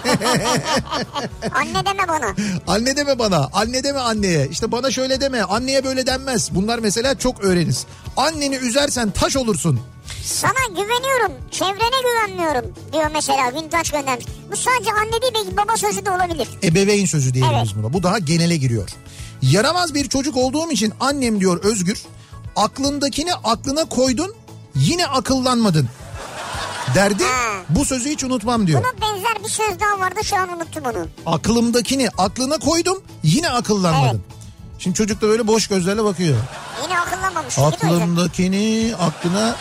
Anne 1.54 1.86
deme 1.86 2.08
bana. 2.08 2.34
Anne 2.66 2.96
deme 2.96 3.18
bana. 3.18 3.48
Anne 3.52 3.84
deme 3.84 3.98
anneye. 3.98 4.48
İşte 4.48 4.72
bana 4.72 4.90
şöyle 4.90 5.20
deme. 5.20 5.42
Anneye 5.42 5.84
böyle 5.84 6.06
denmez. 6.06 6.54
Bunlar 6.54 6.78
mesela 6.78 7.18
çok 7.18 7.44
öğreniz. 7.44 7.86
Anneni 8.16 8.56
üzersen 8.56 9.10
taş 9.10 9.36
olursun. 9.36 9.80
Sana 10.24 10.66
güveniyorum. 10.68 11.32
Çevrene 11.50 12.00
güvenmiyorum 12.04 12.72
diyor 12.92 13.10
mesela 13.14 13.54
Vintaç 13.54 13.90
göndermiş. 13.90 14.26
Bu 14.52 14.56
sadece 14.56 14.90
anne 14.92 15.22
değil 15.22 15.32
belki 15.34 15.56
baba 15.56 15.76
sözü 15.76 16.06
de 16.06 16.10
olabilir. 16.10 16.48
Ebeveyn 16.62 17.04
sözü 17.06 17.34
diyelim 17.34 17.54
Evet. 17.58 17.68
buna. 17.76 17.92
Bu 17.92 18.02
daha 18.02 18.18
genele 18.18 18.56
giriyor. 18.56 18.88
Yaramaz 19.50 19.94
bir 19.94 20.08
çocuk 20.08 20.36
olduğum 20.36 20.70
için 20.70 20.92
annem 21.00 21.40
diyor 21.40 21.64
Özgür. 21.64 22.02
Aklındakini 22.56 23.34
aklına 23.34 23.84
koydun 23.84 24.34
yine 24.74 25.06
akıllanmadın. 25.06 25.88
Derdi 26.94 27.24
Ha. 27.24 27.52
bu 27.68 27.84
sözü 27.84 28.10
hiç 28.10 28.24
unutmam 28.24 28.66
diyor. 28.66 28.82
Buna 28.84 29.00
benzer 29.02 29.44
bir 29.44 29.48
söz 29.48 29.80
daha 29.80 30.00
vardı 30.00 30.20
şu 30.24 30.36
an 30.36 30.48
unuttum 30.56 30.84
onu. 30.84 31.06
Aklımdakini 31.34 32.08
aklına 32.18 32.58
koydum 32.58 33.02
yine 33.22 33.48
akıllanmadın. 33.50 34.22
Şimdi 34.78 34.96
çocuk 34.96 35.20
da 35.22 35.28
böyle 35.28 35.46
boş 35.46 35.66
gözlerle 35.66 36.04
bakıyor. 36.04 36.36
Yine 36.84 36.98
akıllanmamış. 37.00 37.58
Aklımdakini 37.58 38.94
aklına... 39.00 39.56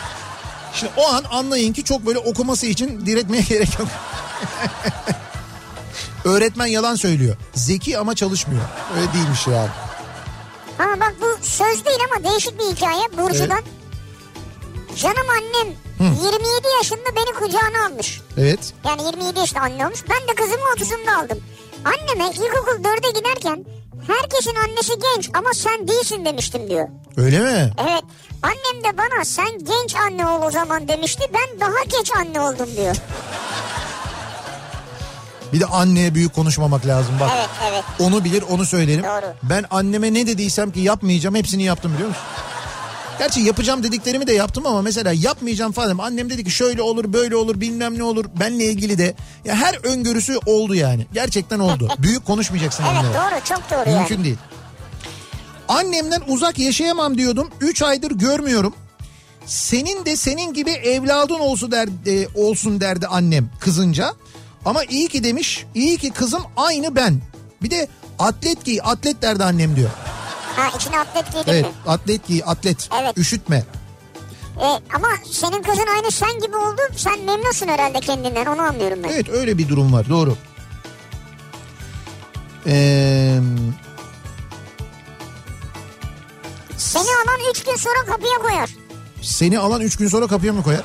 Şimdi 0.74 0.92
o 0.96 1.08
an 1.08 1.24
anlayın 1.30 1.72
ki 1.72 1.84
çok 1.84 2.06
böyle 2.06 2.18
okuması 2.18 2.66
için 2.66 3.06
diretmeye 3.06 3.42
gerek 3.42 3.78
yok. 3.78 3.88
Öğretmen 6.26 6.66
yalan 6.66 6.94
söylüyor. 6.94 7.36
Zeki 7.54 7.98
ama 7.98 8.14
çalışmıyor. 8.14 8.62
Öyle 8.96 9.12
değilmiş 9.12 9.46
yani. 9.46 9.68
Ama 10.78 11.00
bak 11.00 11.14
bu 11.20 11.26
söz 11.42 11.84
değil 11.84 11.98
ama 12.12 12.30
değişik 12.30 12.58
bir 12.58 12.64
hikaye 12.64 13.02
Burcu'dan. 13.18 13.62
Canım 14.96 15.26
annem 15.36 15.68
27 16.00 16.42
yaşında 16.78 17.16
beni 17.16 17.34
kucağına 17.34 17.86
almış. 17.86 18.20
Evet. 18.38 18.74
Yani 18.84 19.02
27 19.02 19.38
yaşında 19.38 19.60
anne 19.60 19.86
olmuş. 19.86 20.04
Ben 20.10 20.28
de 20.28 20.34
kızımı 20.34 20.64
30'unda 20.76 21.24
aldım. 21.24 21.38
Anneme 21.84 22.30
ilkokul 22.30 22.82
4'e 22.84 23.18
giderken 23.18 23.64
herkesin 24.06 24.54
annesi 24.54 24.92
genç 24.98 25.30
ama 25.34 25.50
sen 25.54 25.88
değilsin 25.88 26.24
demiştim 26.24 26.70
diyor. 26.70 26.88
Öyle 27.16 27.38
mi? 27.38 27.72
Evet 27.78 28.02
annem 28.42 28.84
de 28.84 28.98
bana 28.98 29.24
sen 29.24 29.58
genç 29.58 29.94
anne 29.96 30.26
ol 30.26 30.42
o 30.42 30.50
zaman 30.50 30.88
demişti. 30.88 31.24
Ben 31.34 31.60
daha 31.60 31.84
geç 31.98 32.12
anne 32.16 32.40
oldum 32.40 32.68
diyor. 32.76 32.96
Bir 35.52 35.60
de 35.60 35.66
anneye 35.66 36.14
büyük 36.14 36.34
konuşmamak 36.34 36.86
lazım 36.86 37.14
bak. 37.20 37.30
Evet 37.36 37.48
evet. 37.70 37.84
Onu 38.00 38.24
bilir 38.24 38.44
onu 38.50 38.66
söylerim. 38.66 39.02
Doğru. 39.04 39.26
Ben 39.42 39.64
anneme 39.70 40.14
ne 40.14 40.26
dediysem 40.26 40.70
ki 40.72 40.80
yapmayacağım 40.80 41.34
hepsini 41.34 41.62
yaptım 41.62 41.92
biliyor 41.94 42.08
musun? 42.08 42.22
Gerçi 43.18 43.40
yapacağım 43.40 43.82
dediklerimi 43.82 44.26
de 44.26 44.32
yaptım 44.32 44.66
ama 44.66 44.82
mesela 44.82 45.12
yapmayacağım 45.12 45.72
falan. 45.72 45.98
Annem 45.98 46.30
dedi 46.30 46.44
ki 46.44 46.50
şöyle 46.50 46.82
olur 46.82 47.12
böyle 47.12 47.36
olur 47.36 47.60
bilmem 47.60 47.98
ne 47.98 48.02
olur. 48.02 48.24
Benle 48.40 48.64
ilgili 48.64 48.98
de 48.98 49.14
ya 49.44 49.54
her 49.54 49.74
öngörüsü 49.84 50.38
oldu 50.46 50.74
yani. 50.74 51.06
Gerçekten 51.12 51.58
oldu. 51.58 51.88
Büyük 51.98 52.26
konuşmayacaksın 52.26 52.84
Evet 52.92 53.04
onlara. 53.14 53.30
doğru 53.30 53.40
çok 53.44 53.70
doğru 53.70 53.90
yani. 53.90 53.98
Mümkün 53.98 54.24
değil. 54.24 54.36
Annemden 55.68 56.22
uzak 56.28 56.58
yaşayamam 56.58 57.18
diyordum. 57.18 57.50
3 57.60 57.82
aydır 57.82 58.10
görmüyorum. 58.10 58.74
Senin 59.46 60.04
de 60.06 60.16
senin 60.16 60.54
gibi 60.54 60.70
evladın 60.70 61.38
olsun 61.38 61.70
derdi, 61.70 62.28
olsun 62.34 62.80
derdi 62.80 63.06
annem 63.06 63.50
kızınca. 63.60 64.12
Ama 64.66 64.84
iyi 64.84 65.08
ki 65.08 65.24
demiş. 65.24 65.66
iyi 65.74 65.98
ki 65.98 66.10
kızım 66.10 66.42
aynı 66.56 66.96
ben. 66.96 67.20
Bir 67.62 67.70
de 67.70 67.88
atlet 68.18 68.64
giy 68.64 68.80
atlet 68.84 69.22
derdi 69.22 69.44
annem 69.44 69.76
diyor. 69.76 69.90
Ha 70.56 70.68
içine 70.76 70.98
atlet 70.98 71.32
giydin 71.32 71.50
Evet 71.52 71.64
mi? 71.64 71.70
atlet 71.86 72.26
giy 72.26 72.42
atlet. 72.46 72.88
Evet. 73.00 73.18
Üşütme. 73.18 73.64
E, 74.60 74.66
ama 74.94 75.08
senin 75.32 75.62
kızın 75.62 75.86
aynı 75.96 76.10
sen 76.10 76.40
gibi 76.40 76.56
oldu. 76.56 76.80
Sen 76.96 77.20
memnunsun 77.20 77.68
herhalde 77.68 78.00
kendinden 78.00 78.46
onu 78.46 78.62
anlıyorum 78.62 78.98
ben. 79.04 79.08
Evet 79.08 79.28
öyle 79.28 79.58
bir 79.58 79.68
durum 79.68 79.92
var 79.92 80.08
doğru. 80.08 80.36
Ee, 82.66 83.38
Seni 86.76 87.02
alan 87.02 87.40
3 87.50 87.64
gün 87.64 87.76
sonra 87.76 88.04
kapıya 88.06 88.38
koyar. 88.42 88.70
seni 89.22 89.58
alan 89.58 89.80
3 89.80 89.96
gün 89.96 90.08
sonra 90.08 90.26
kapıya 90.26 90.52
mı 90.52 90.62
koyar? 90.62 90.82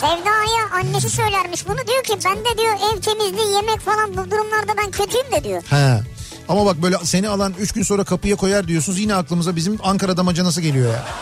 Sevda'ya 0.00 0.70
annesi 0.74 1.10
söylermiş 1.10 1.68
bunu. 1.68 1.76
Diyor 1.86 2.02
ki 2.02 2.18
ben 2.24 2.36
de 2.38 2.58
diyor 2.58 2.74
ev 2.74 3.00
temizliği 3.00 3.54
yemek 3.54 3.80
falan 3.80 4.10
bu 4.16 4.30
durumlarda 4.30 4.72
ben 4.78 4.90
kötüyüm 4.90 5.32
de 5.32 5.44
diyor. 5.44 5.62
He. 5.70 6.00
Ama 6.48 6.66
bak 6.66 6.82
böyle 6.82 6.96
seni 7.02 7.28
alan 7.28 7.54
3 7.58 7.72
gün 7.72 7.82
sonra 7.82 8.04
kapıya 8.04 8.36
koyar 8.36 8.68
diyorsunuz 8.68 8.98
yine 8.98 9.14
aklımıza 9.14 9.56
bizim 9.56 9.78
Ankara 9.82 10.16
damacanası 10.16 10.60
geliyor 10.60 10.92
ya. 10.92 11.04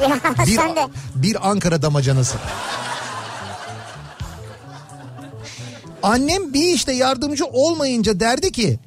Ya 0.00 0.18
Bir, 0.46 0.56
sen 0.56 0.76
de. 0.76 0.86
bir 1.14 1.48
Ankara 1.50 1.82
damacanası. 1.82 2.36
Annem 6.02 6.54
bir 6.54 6.74
işte 6.74 6.92
yardımcı 6.92 7.44
olmayınca 7.44 8.20
derdi 8.20 8.52
ki 8.52 8.78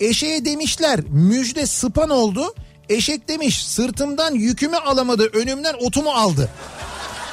eşeğe 0.00 0.44
demişler 0.44 1.00
müjde 1.08 1.66
sıpan 1.66 2.10
oldu. 2.10 2.54
Eşek 2.88 3.28
demiş 3.28 3.66
sırtımdan 3.66 4.34
yükümü 4.34 4.76
alamadı 4.76 5.30
önümden 5.32 5.74
otumu 5.80 6.10
aldı. 6.10 6.48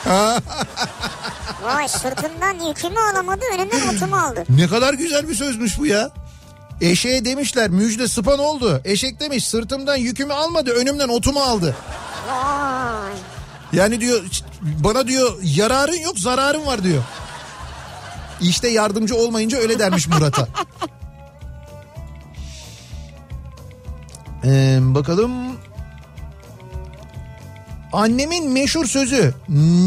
Vay 1.64 1.88
sırtından 1.88 2.68
yükümü 2.68 3.00
alamadı 3.14 3.42
önümden 3.56 3.96
otumu 3.96 4.16
aldı. 4.16 4.44
Ne 4.50 4.68
kadar 4.68 4.94
güzel 4.94 5.30
bir 5.30 5.36
sözmüş 5.36 5.80
bu 5.80 5.86
ya. 5.86 6.10
Eşeğe 6.82 7.26
demişler 7.26 7.70
müjde 7.70 8.08
sıpan 8.08 8.40
oldu. 8.40 8.82
Eşek 8.86 9.20
demiş 9.20 9.48
sırtımdan 9.48 9.96
yükümü 9.96 10.34
almadı 10.34 10.72
önümden 10.72 11.10
otumu 11.10 11.40
aldı. 11.40 11.76
Vay. 12.30 13.12
Yani 13.74 14.02
diyor 14.02 14.24
bana 14.62 15.08
diyor 15.08 15.38
yararın 15.44 16.00
yok 16.00 16.20
zararın 16.20 16.66
var 16.66 16.84
diyor. 16.84 17.04
İşte 18.42 18.68
yardımcı 18.68 19.16
olmayınca 19.16 19.58
öyle 19.58 19.80
dermiş 19.80 20.08
Murat'a. 20.08 20.48
Ee, 24.44 24.80
bakalım. 24.82 25.32
Annemin 27.94 28.50
meşhur 28.52 28.86
sözü 28.86 29.34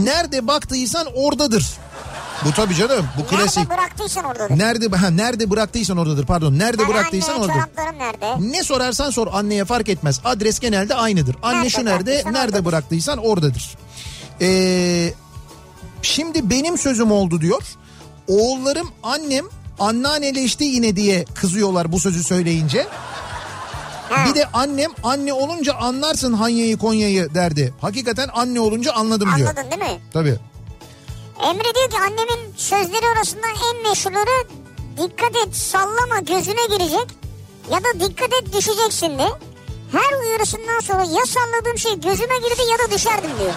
nerede 0.05 0.47
baktıysan 0.47 1.07
oradadır. 1.15 1.67
Bu 2.45 2.53
tabii 2.53 2.75
canım 2.75 3.07
bu 3.19 3.27
klasik. 3.27 3.57
Nerede 3.57 3.71
bıraktıysan 3.71 4.25
oradadır. 4.25 4.59
Nerede 4.59 4.97
ha, 4.97 5.11
nerede 5.11 5.51
bıraktıysan 5.51 5.97
oradadır 5.97 6.27
pardon. 6.27 6.59
Nerede 6.59 6.83
Yani 6.83 6.93
bıraktıysan 6.95 7.35
anne, 7.35 7.43
oradadır. 7.45 7.99
nerede? 7.99 8.53
Ne 8.53 8.63
sorarsan 8.65 9.11
sor 9.11 9.27
anneye 9.33 9.65
fark 9.65 9.89
etmez. 9.89 10.21
Adres 10.25 10.59
genelde 10.61 10.95
aynıdır. 10.95 11.37
Anne 11.43 11.59
Nerede 11.59 11.71
şu 11.71 11.85
nerede, 11.85 12.13
nerede 12.17 12.39
oradadır. 12.39 12.65
bıraktıysan 12.65 13.19
oradadır. 13.19 13.75
Ee, 14.41 15.13
şimdi 16.03 16.51
benim 16.51 16.79
sözüm 16.79 17.13
oldu 17.13 17.41
diyor. 17.41 17.63
Oğullarım 18.29 18.89
annem 19.03 19.45
anneanneleşti 19.79 20.65
yine 20.65 20.97
diye 20.97 21.25
kızıyorlar 21.35 21.93
bu 21.93 22.01
sözü 22.01 22.25
söyleyince. 22.25 22.87
Ha. 24.13 24.27
Bir 24.29 24.35
de 24.35 24.47
annem 24.53 24.91
anne 25.03 25.33
olunca 25.33 25.75
anlarsın 25.75 26.33
Hanya'yı 26.33 26.79
Konya'yı 26.79 27.35
derdi. 27.35 27.75
Hakikaten 27.81 28.29
anne 28.35 28.61
olunca 28.61 28.93
anladım 28.93 29.29
diyor. 29.37 29.49
Anladın 29.49 29.71
değil 29.71 29.93
mi? 29.93 30.01
Tabii. 30.13 30.39
Emre 31.43 31.75
diyor 31.75 31.91
ki 31.91 31.97
annemin 31.99 32.55
sözleri 32.57 33.07
arasında 33.17 33.47
en 33.73 33.83
meşhurları 33.89 34.47
dikkat 34.99 35.37
et 35.47 35.57
sallama 35.57 36.19
gözüne 36.21 36.67
girecek 36.77 37.07
ya 37.73 37.79
da 37.85 38.01
dikkat 38.01 38.33
et 38.33 38.53
düşeceksin 38.53 39.19
de. 39.19 39.29
Her 39.93 40.21
uyarısından 40.21 40.81
sonra 40.81 41.03
ya 41.03 41.27
salladığım 41.27 41.79
şey 41.79 42.01
gözüme 42.01 42.37
girdi 42.39 42.63
ya 42.73 42.89
da 42.89 42.93
düşerdim 42.93 43.31
diyor. 43.41 43.53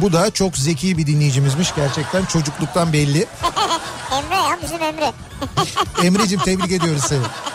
Bu 0.00 0.12
da 0.12 0.30
çok 0.30 0.56
zeki 0.56 0.98
bir 0.98 1.06
dinleyicimizmiş 1.06 1.74
gerçekten 1.74 2.24
çocukluktan 2.24 2.92
belli. 2.92 3.18
Emre 4.12 4.34
ya 4.34 4.58
bizim 4.62 4.82
Emre. 4.82 5.12
Emre'cim 6.02 6.40
tebrik 6.40 6.72
ediyoruz 6.72 7.02
seni. 7.08 7.20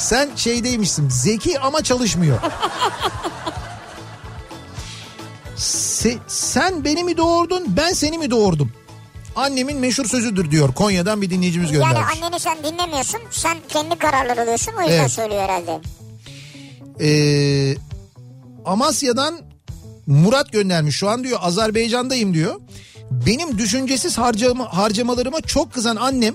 Sen 0.00 0.28
şeydeymişsin 0.36 1.08
zeki 1.08 1.60
ama 1.60 1.82
çalışmıyor. 1.82 2.38
Se- 5.56 6.18
sen 6.28 6.84
beni 6.84 7.04
mi 7.04 7.16
doğurdun 7.16 7.64
ben 7.76 7.92
seni 7.92 8.18
mi 8.18 8.30
doğurdum? 8.30 8.72
Annemin 9.36 9.76
meşhur 9.78 10.04
sözüdür 10.04 10.50
diyor 10.50 10.74
Konya'dan 10.74 11.22
bir 11.22 11.30
dinleyicimiz 11.30 11.72
Yani 11.72 11.84
göndermiş. 11.84 12.16
anneni 12.22 12.40
sen 12.40 12.58
dinlemiyorsun 12.64 13.20
sen 13.30 13.58
kendi 13.68 13.98
kararlar 13.98 14.38
alıyorsun 14.38 14.72
o 14.78 14.80
yüzden 14.80 15.00
Evet. 15.00 15.10
söylüyor 15.10 15.42
herhalde. 15.42 15.80
Ee, 17.00 17.76
Amasya'dan 18.64 19.40
Murat 20.06 20.52
göndermiş 20.52 20.96
şu 20.96 21.08
an 21.08 21.24
diyor 21.24 21.38
Azerbaycan'dayım 21.42 22.34
diyor. 22.34 22.60
Benim 23.10 23.58
düşüncesiz 23.58 24.18
harcama, 24.18 24.76
harcamalarıma 24.76 25.40
çok 25.40 25.72
kızan 25.72 25.96
annem 25.96 26.34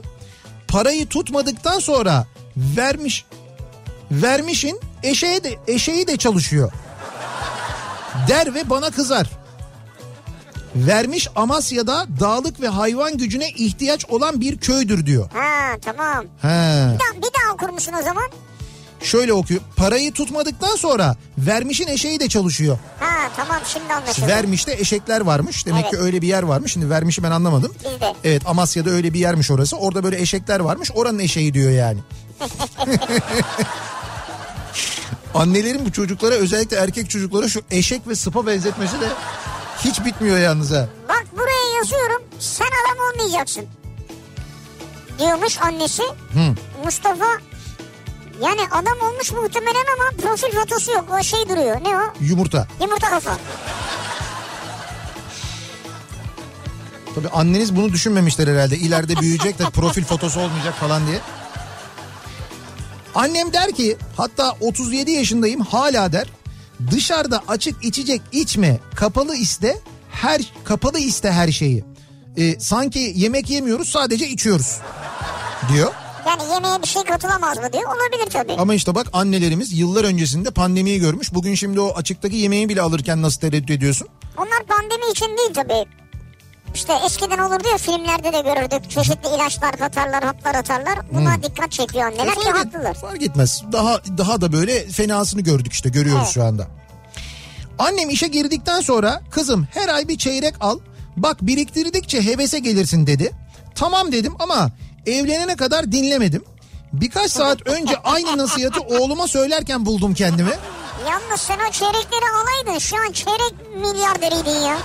parayı 0.67 1.07
tutmadıktan 1.07 1.79
sonra 1.79 2.27
vermiş 2.57 3.25
vermişin 4.21 4.79
eşeğe 5.03 5.43
de 5.43 5.55
eşeği 5.67 6.07
de 6.07 6.17
çalışıyor. 6.17 6.71
Der 8.27 8.53
ve 8.53 8.69
bana 8.69 8.89
kızar. 8.91 9.29
Vermiş 10.75 11.27
Amasya'da 11.35 12.05
dağlık 12.19 12.61
ve 12.61 12.67
hayvan 12.67 13.17
gücüne 13.17 13.49
ihtiyaç 13.49 14.05
olan 14.05 14.41
bir 14.41 14.57
köydür 14.57 15.05
diyor. 15.05 15.29
Ha 15.33 15.77
tamam. 15.81 16.25
He. 16.41 16.47
Bir 16.93 16.99
daha, 16.99 17.17
bir 17.17 17.21
daha 17.43 17.53
okur 17.53 17.69
musun 17.69 17.93
o 17.99 18.03
zaman? 18.03 18.23
Şöyle 19.01 19.33
okuyor. 19.33 19.61
Parayı 19.75 20.11
tutmadıktan 20.13 20.75
sonra 20.75 21.15
vermişin 21.37 21.87
eşeği 21.87 22.19
de 22.19 22.29
çalışıyor. 22.29 22.77
Ha 22.99 23.29
tamam 23.37 23.57
şimdi 23.65 23.93
anlaşıldı. 23.93 24.27
Vermişte 24.27 24.73
eşekler 24.73 25.21
varmış. 25.21 25.65
Demek 25.65 25.81
Evet. 25.83 25.91
ki 25.91 25.97
öyle 25.99 26.21
bir 26.21 26.27
yer 26.27 26.43
varmış. 26.43 26.73
Şimdi 26.73 26.89
vermişi 26.89 27.23
ben 27.23 27.31
anlamadım. 27.31 27.73
Biz 27.79 28.01
de. 28.01 28.13
Evet 28.23 28.47
Amasya'da 28.47 28.89
öyle 28.89 29.13
bir 29.13 29.19
yermiş 29.19 29.51
orası. 29.51 29.77
Orada 29.77 30.03
böyle 30.03 30.21
eşekler 30.21 30.59
varmış. 30.59 30.91
Oranın 30.95 31.19
eşeği 31.19 31.53
diyor 31.53 31.71
yani. 31.71 31.99
Annelerin 35.35 35.85
bu 35.85 35.91
çocuklara 35.91 36.35
özellikle 36.35 36.77
erkek 36.77 37.09
çocuklara 37.09 37.47
şu 37.49 37.61
eşek 37.71 38.07
ve 38.07 38.15
sıpa 38.15 38.47
benzetmesi 38.47 39.01
de 39.01 39.07
hiç 39.85 40.05
bitmiyor 40.05 40.37
yalnız 40.37 40.71
ha. 40.71 40.87
Bak 41.09 41.25
buraya 41.37 41.77
yazıyorum 41.77 42.21
sen 42.39 42.65
adam 42.65 42.97
olmayacaksın. 43.13 43.65
Diyormuş 45.19 45.57
annesi. 45.61 46.03
Mustafa 46.85 47.25
yani 48.41 48.61
adam 48.71 48.97
olmuş 49.09 49.31
muhtemelen 49.31 49.85
ama 49.97 50.21
profil 50.21 50.57
fotosu 50.59 50.91
yok. 50.91 51.05
O 51.19 51.23
şey 51.23 51.49
duruyor. 51.49 51.77
Ne 51.83 51.97
o? 51.97 52.01
Yumurta. 52.21 52.67
Yumurta 52.81 53.09
kafa. 53.09 53.37
Tabii 57.15 57.29
anneniz 57.29 57.75
bunu 57.75 57.93
düşünmemişler 57.93 58.47
herhalde. 58.47 58.77
İleride 58.77 59.15
büyüyecek 59.15 59.59
de 59.59 59.63
profil 59.63 60.03
fotosu 60.03 60.39
olmayacak 60.39 60.73
falan 60.73 61.07
diye. 61.07 61.19
Annem 63.15 63.53
der 63.53 63.71
ki 63.71 63.97
hatta 64.17 64.55
37 64.61 65.11
yaşındayım 65.11 65.61
hala 65.61 66.11
der. 66.11 66.27
Dışarıda 66.91 67.43
açık 67.47 67.85
içecek 67.85 68.21
içme 68.31 68.79
kapalı 68.95 69.35
iste 69.35 69.77
her 70.11 70.53
kapalı 70.63 70.99
iste 70.99 71.31
her 71.31 71.51
şeyi. 71.51 71.83
Ee, 72.37 72.59
sanki 72.59 73.13
yemek 73.15 73.49
yemiyoruz 73.49 73.89
sadece 73.89 74.27
içiyoruz 74.27 74.77
diyor. 75.73 75.91
Yani 76.27 76.41
yemeğe 76.53 76.81
bir 76.83 76.87
şey 76.87 77.03
katılamaz 77.03 77.57
mı 77.57 77.73
diyor. 77.73 77.83
Olabilir 77.83 78.29
tabii. 78.31 78.53
Ama 78.53 78.73
işte 78.73 78.95
bak 78.95 79.07
annelerimiz 79.13 79.73
yıllar 79.79 80.03
öncesinde 80.03 80.51
pandemiyi 80.51 80.99
görmüş. 80.99 81.33
Bugün 81.33 81.55
şimdi 81.55 81.79
o 81.79 81.93
açıktaki 81.95 82.35
yemeği 82.35 82.69
bile 82.69 82.81
alırken 82.81 83.21
nasıl 83.21 83.41
tereddüt 83.41 83.69
ediyorsun? 83.69 84.07
Onlar 84.37 84.63
pandemi 84.67 85.11
için 85.11 85.25
değil 85.37 85.53
tabii. 85.53 85.85
İşte 86.75 86.93
eskiden 87.05 87.37
olurdu 87.37 87.67
ya 87.71 87.77
filmlerde 87.77 88.33
de 88.33 88.41
görürdük. 88.41 88.91
Çeşitli 88.91 89.29
ilaçlar 89.35 89.71
katarlar, 89.77 90.23
haplar 90.23 90.55
atarlar. 90.55 90.99
Buna 91.11 91.43
dikkat 91.43 91.71
çekiyor 91.71 92.05
anneler 92.05 92.35
ki 92.35 92.45
Hmm. 92.45 92.53
fark, 92.53 92.65
et- 92.65 92.73
haklılar. 92.73 92.93
fark 92.93 93.21
etmez. 93.23 93.63
Daha 93.71 94.01
daha 94.17 94.41
da 94.41 94.53
böyle 94.53 94.87
fenasını 94.87 95.41
gördük 95.41 95.73
işte 95.73 95.89
görüyoruz 95.89 96.21
Evet. 96.23 96.33
şu 96.33 96.43
anda. 96.43 96.67
Annem 97.79 98.09
işe 98.09 98.27
girdikten 98.27 98.81
sonra 98.81 99.21
kızım 99.31 99.67
her 99.73 99.89
ay 99.89 100.07
bir 100.07 100.17
çeyrek 100.17 100.55
al. 100.59 100.79
Bak 101.17 101.37
biriktirdikçe 101.41 102.25
hevese 102.25 102.59
gelirsin 102.59 103.07
dedi. 103.07 103.31
Tamam 103.75 104.11
dedim 104.11 104.33
ama 104.39 104.69
evlenene 105.05 105.55
kadar 105.55 105.91
dinlemedim. 105.91 106.43
Birkaç 106.93 107.31
saat 107.31 107.57
önce 107.67 107.97
aynı 108.03 108.37
nasihatı 108.37 108.81
oğluma 108.81 109.27
söylerken 109.27 109.85
buldum 109.85 110.13
kendimi. 110.13 110.53
Yalnız 111.09 111.41
sen 111.41 111.57
o 111.69 111.71
çeyrekleri 111.71 112.25
alaydın 112.43 112.79
şu 112.79 112.95
an 112.97 113.11
çeyrek 113.11 113.53
milyarderiydin 113.75 114.65
ya. 114.67 114.77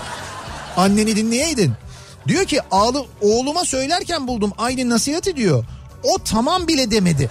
Anneni 0.77 1.17
dinleyeydin. 1.17 1.73
Diyor 2.29 2.45
ki 2.45 2.61
ağlı, 2.71 3.07
oğluma 3.21 3.65
söylerken 3.65 4.27
buldum 4.29 4.53
aynı 4.59 4.91
nasihati 4.91 5.37
diyor. 5.37 5.65
O 6.03 6.19
tamam 6.25 6.69
bile 6.69 6.91
demedi. 6.91 7.31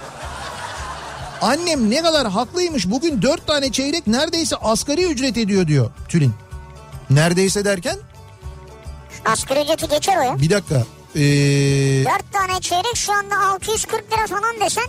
Annem 1.42 1.90
ne 1.90 2.02
kadar 2.02 2.28
haklıymış 2.28 2.90
bugün 2.90 3.22
dört 3.22 3.48
tane 3.48 3.72
çeyrek 3.72 4.08
neredeyse 4.08 4.56
asgari 4.56 5.06
ücret 5.06 5.38
ediyor 5.38 5.68
diyor 5.68 5.92
Tülin. 6.10 6.34
Neredeyse 7.10 7.66
derken 7.66 7.98
Asgari 9.26 9.62
ücreti 9.64 9.88
geçer 9.88 10.18
o 10.18 10.22
ya. 10.22 10.40
bir 10.42 10.50
dakika. 10.50 10.84
Ee, 11.16 11.20
4 12.06 12.34
tane 12.34 12.62
çeyrek 12.62 12.96
şu 12.96 13.14
anda 13.14 13.36
640 13.40 14.14
lira 14.14 14.28
falan 14.28 14.60
desen. 14.66 14.84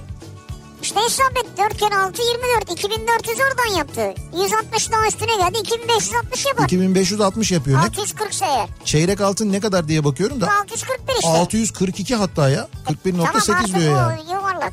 İşte 0.83 1.01
hesap 1.01 1.37
et 1.39 1.47
4 1.59 1.77
kere 1.79 1.97
6 1.97 2.23
24 2.23 2.71
2400 2.73 3.39
oradan 3.41 3.77
yaptı. 3.79 4.15
160 4.43 4.93
daha 4.93 5.07
üstüne 5.07 5.37
geldi 5.37 5.59
2560 5.59 6.47
yapar. 6.47 6.65
2560 6.65 7.51
yapıyor. 7.53 7.79
Ne, 7.79 7.83
640 7.85 8.33
ise 8.33 8.45
eğer. 8.47 8.69
çeyrek 8.85 9.21
altın 9.21 9.53
ne 9.53 9.61
kadar 9.61 9.89
diye 9.89 10.05
bakıyorum 10.05 10.41
da 10.41 10.51
641 10.61 11.13
işte. 11.15 11.29
642 11.29 12.15
hatta 12.17 12.49
ya. 12.49 12.69
41.8 12.87 13.13
tamam 13.47 13.61
artık 13.63 13.75
diyor 13.81 13.97
yani. 13.97 14.21
o 14.29 14.33
yuvarlak. 14.35 14.73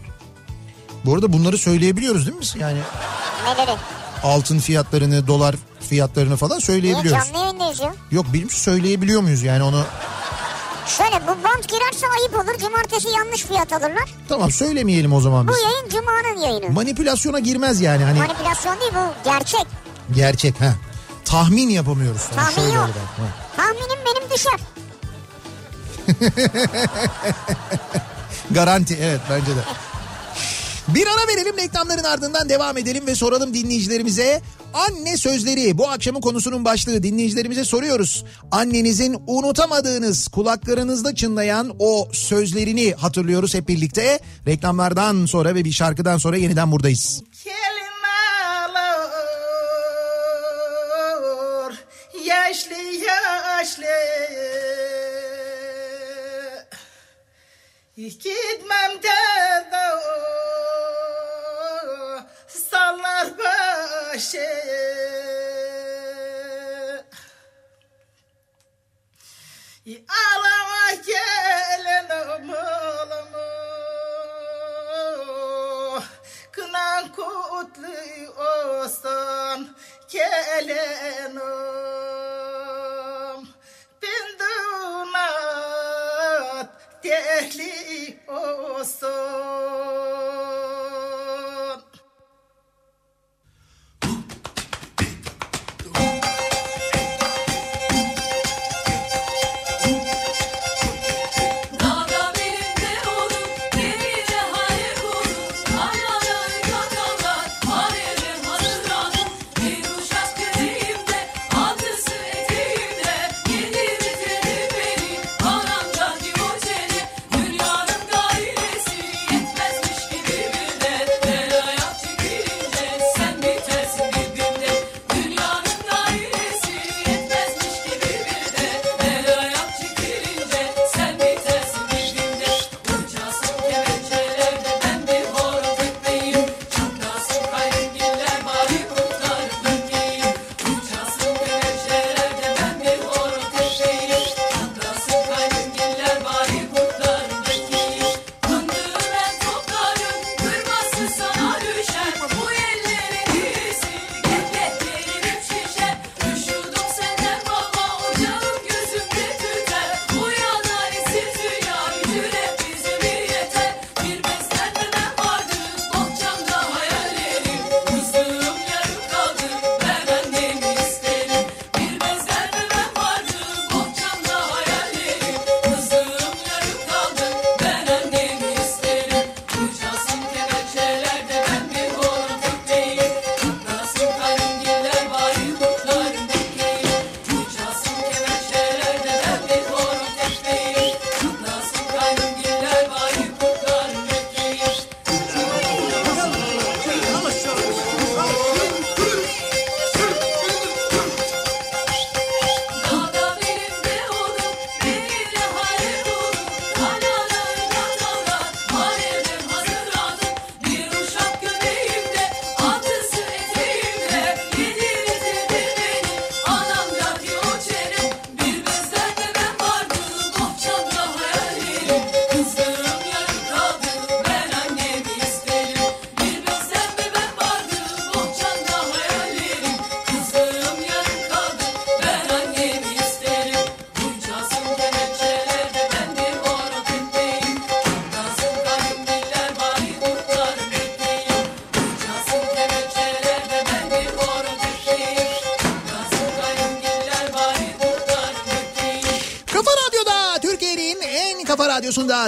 Bu 1.05 1.13
arada 1.15 1.33
bunları 1.33 1.57
söyleyebiliyoruz 1.57 2.25
değil 2.27 2.37
mi? 2.37 2.43
Yani 2.59 2.79
Neleri? 3.45 3.77
altın 4.23 4.59
fiyatlarını, 4.59 5.27
dolar 5.27 5.55
fiyatlarını 5.89 6.37
falan 6.37 6.57
Niye 6.57 6.65
söyleyebiliyoruz. 6.65 7.27
canlı 7.27 7.37
yayındayız 7.45 7.79
ya? 7.79 7.93
Yok 8.11 8.25
bilmiyorum 8.25 8.49
söyleyebiliyor 8.57 9.21
muyuz 9.21 9.43
yani 9.43 9.63
onu? 9.63 9.83
Şöyle 10.87 11.27
bu 11.27 11.43
bant 11.43 11.69
girerse 11.69 12.05
ayıp 12.19 12.35
olur. 12.35 12.59
Cumartesi 12.59 13.07
yanlış 13.09 13.41
fiyat 13.43 13.73
alırlar. 13.73 14.09
Tamam 14.29 14.51
söylemeyelim 14.51 15.13
o 15.13 15.21
zaman 15.21 15.47
Bu 15.47 15.51
biz. 15.51 15.57
yayın 15.63 15.89
Cuma'nın 15.89 16.41
yayını. 16.41 16.69
Manipülasyona 16.73 17.39
girmez 17.39 17.81
yani 17.81 18.03
hani 18.03 18.19
Manipülasyon 18.19 18.79
değil 18.79 18.91
bu 18.95 19.29
gerçek. 19.29 19.65
gerçek 20.15 20.61
ha. 20.61 20.73
Tahmin 21.25 21.69
yapamıyoruz. 21.69 22.21
Tahmin 22.35 22.55
şöyle 22.55 22.73
yok. 22.75 22.89
Tahminim 23.57 23.99
benim 24.05 24.29
düşer. 24.35 24.59
Garanti 28.51 28.97
evet 29.01 29.21
bence 29.29 29.51
de. 29.55 29.59
Bir 30.87 31.07
ara 31.07 31.27
verelim 31.27 31.57
reklamların 31.57 32.03
ardından 32.03 32.49
devam 32.49 32.77
edelim 32.77 33.07
ve 33.07 33.15
soralım 33.15 33.53
dinleyicilerimize. 33.53 34.41
Anne 34.77 35.17
sözleri 35.17 35.77
bu 35.77 35.89
akşamın 35.89 36.21
konusunun 36.21 36.65
başlığı 36.65 37.03
dinleyicilerimize 37.03 37.63
soruyoruz. 37.63 38.25
Annenizin 38.51 39.17
unutamadığınız 39.27 40.27
kulaklarınızda 40.27 41.15
çınlayan 41.15 41.75
o 41.79 42.09
sözlerini 42.11 42.93
hatırlıyoruz 42.93 43.53
hep 43.53 43.67
birlikte. 43.67 44.19
Reklamlardan 44.47 45.25
sonra 45.25 45.55
ve 45.55 45.65
bir 45.65 45.71
şarkıdan 45.71 46.17
sonra 46.17 46.37
yeniden 46.37 46.71
buradayız. 46.71 47.23
Kelimeler 47.43 47.67
yaşlı 52.25 52.73
yaşlı 52.75 53.85
Gitmem 57.97 59.03
de 59.03 59.17
başı 64.17 64.47
Ağlama 70.09 70.93
gelin 71.07 72.09
oğlumu 72.09 72.65
Kınan 76.51 77.03
kutlu 77.11 77.97
olsun 78.43 79.59
gelinim 80.11 81.41
Bindunat 84.01 85.09
dehli 87.03 88.19
olsun 88.27 89.47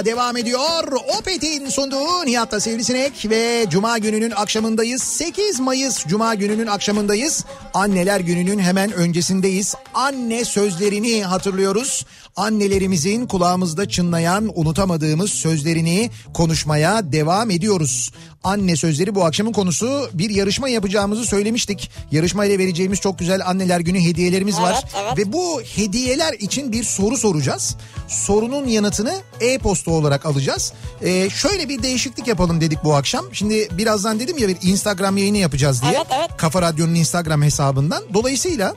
Devam 0.04 0.36
ediyor. 0.36 0.92
Opet'in 1.18 1.68
sunduğu 1.68 2.26
Nihat'ta 2.26 2.60
Sivrisinek 2.60 3.30
ve 3.30 3.66
Cuma 3.70 3.98
gününün 3.98 4.30
akşamındayız. 4.30 5.02
8 5.02 5.60
Mayıs 5.60 6.06
Cuma 6.06 6.34
gününün 6.34 6.66
akşamındayız. 6.66 7.44
Anneler 7.74 8.20
gününün 8.20 8.58
hemen 8.58 8.92
öncesindeyiz. 8.92 9.74
Anne 9.94 10.44
sözlerini 10.44 11.24
hatırlıyoruz. 11.24 12.06
Annelerimizin 12.36 13.26
kulağımızda 13.26 13.88
çınlayan 13.88 14.50
unutamadığımız 14.54 15.30
sözlerini 15.30 16.10
konuşmaya 16.34 17.12
devam 17.12 17.50
ediyoruz. 17.50 18.12
Anne 18.44 18.76
sözleri 18.76 19.14
bu 19.14 19.24
akşamın 19.24 19.52
konusu. 19.52 20.10
Bir 20.12 20.30
yarışma 20.30 20.68
yapacağımızı 20.68 21.24
söylemiştik. 21.26 21.90
Yarışmayla 22.10 22.58
vereceğimiz 22.58 23.00
çok 23.00 23.18
güzel 23.18 23.46
anneler 23.46 23.80
günü 23.80 24.00
hediyelerimiz 24.04 24.60
var. 24.60 24.72
Evet, 24.82 24.94
evet. 25.04 25.18
Ve 25.18 25.32
bu 25.32 25.62
hediyeler 25.62 26.32
için 26.32 26.72
bir 26.72 26.84
soru 26.84 27.16
soracağız. 27.16 27.76
Sorunun 28.08 28.66
yanıtını 28.66 29.14
e-posta 29.40 29.90
olarak 29.90 30.26
alacağız. 30.26 30.72
Ee, 31.02 31.30
şöyle 31.30 31.68
bir 31.68 31.82
değişiklik 31.82 32.26
yapalım 32.26 32.60
dedik 32.60 32.84
bu 32.84 32.94
akşam. 32.94 33.24
Şimdi 33.32 33.68
birazdan 33.78 34.20
dedim 34.20 34.38
ya 34.38 34.48
bir 34.48 34.56
Instagram 34.62 35.16
yayını 35.16 35.36
yapacağız 35.36 35.82
diye. 35.82 35.92
Evet, 35.96 36.06
evet. 36.18 36.30
Kafa 36.36 36.62
Radyo'nun 36.62 36.94
Instagram 36.94 37.42
hesabından. 37.42 38.02
Dolayısıyla 38.14 38.74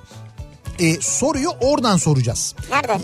e, 0.79 1.01
soruyu 1.01 1.49
oradan 1.49 1.97
soracağız. 1.97 2.55
Nerede? 2.71 2.97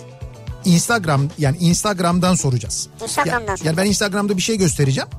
Instagram 0.66 1.22
yani 1.38 1.58
Instagram'dan 1.58 2.36
soracağız. 2.36 2.88
Instagram'dan 3.04 3.40
Ya- 3.40 3.46
yani, 3.48 3.58
soracağız. 3.58 3.78
ben 3.78 3.86
Instagram'da 3.86 4.38
bir 4.38 4.42
şey 4.42 4.58
göstereceğim. 4.58 5.10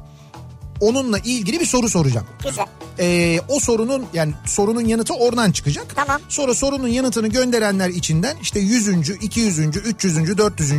Onunla 0.80 1.18
ilgili 1.18 1.60
bir 1.60 1.66
soru 1.66 1.88
soracağım. 1.88 2.26
Güzel. 2.44 2.66
Ee, 3.00 3.40
o 3.48 3.60
sorunun 3.60 4.06
yani 4.12 4.32
sorunun 4.46 4.84
yanıtı 4.84 5.14
oradan 5.14 5.52
çıkacak. 5.52 5.96
Tamam. 5.96 6.20
Sonra 6.28 6.54
sorunun 6.54 6.88
yanıtını 6.88 7.28
gönderenler 7.28 7.88
içinden 7.88 8.36
işte 8.42 8.60
100. 8.60 8.88
200. 9.10 9.58
300. 9.58 10.38
400. 10.38 10.72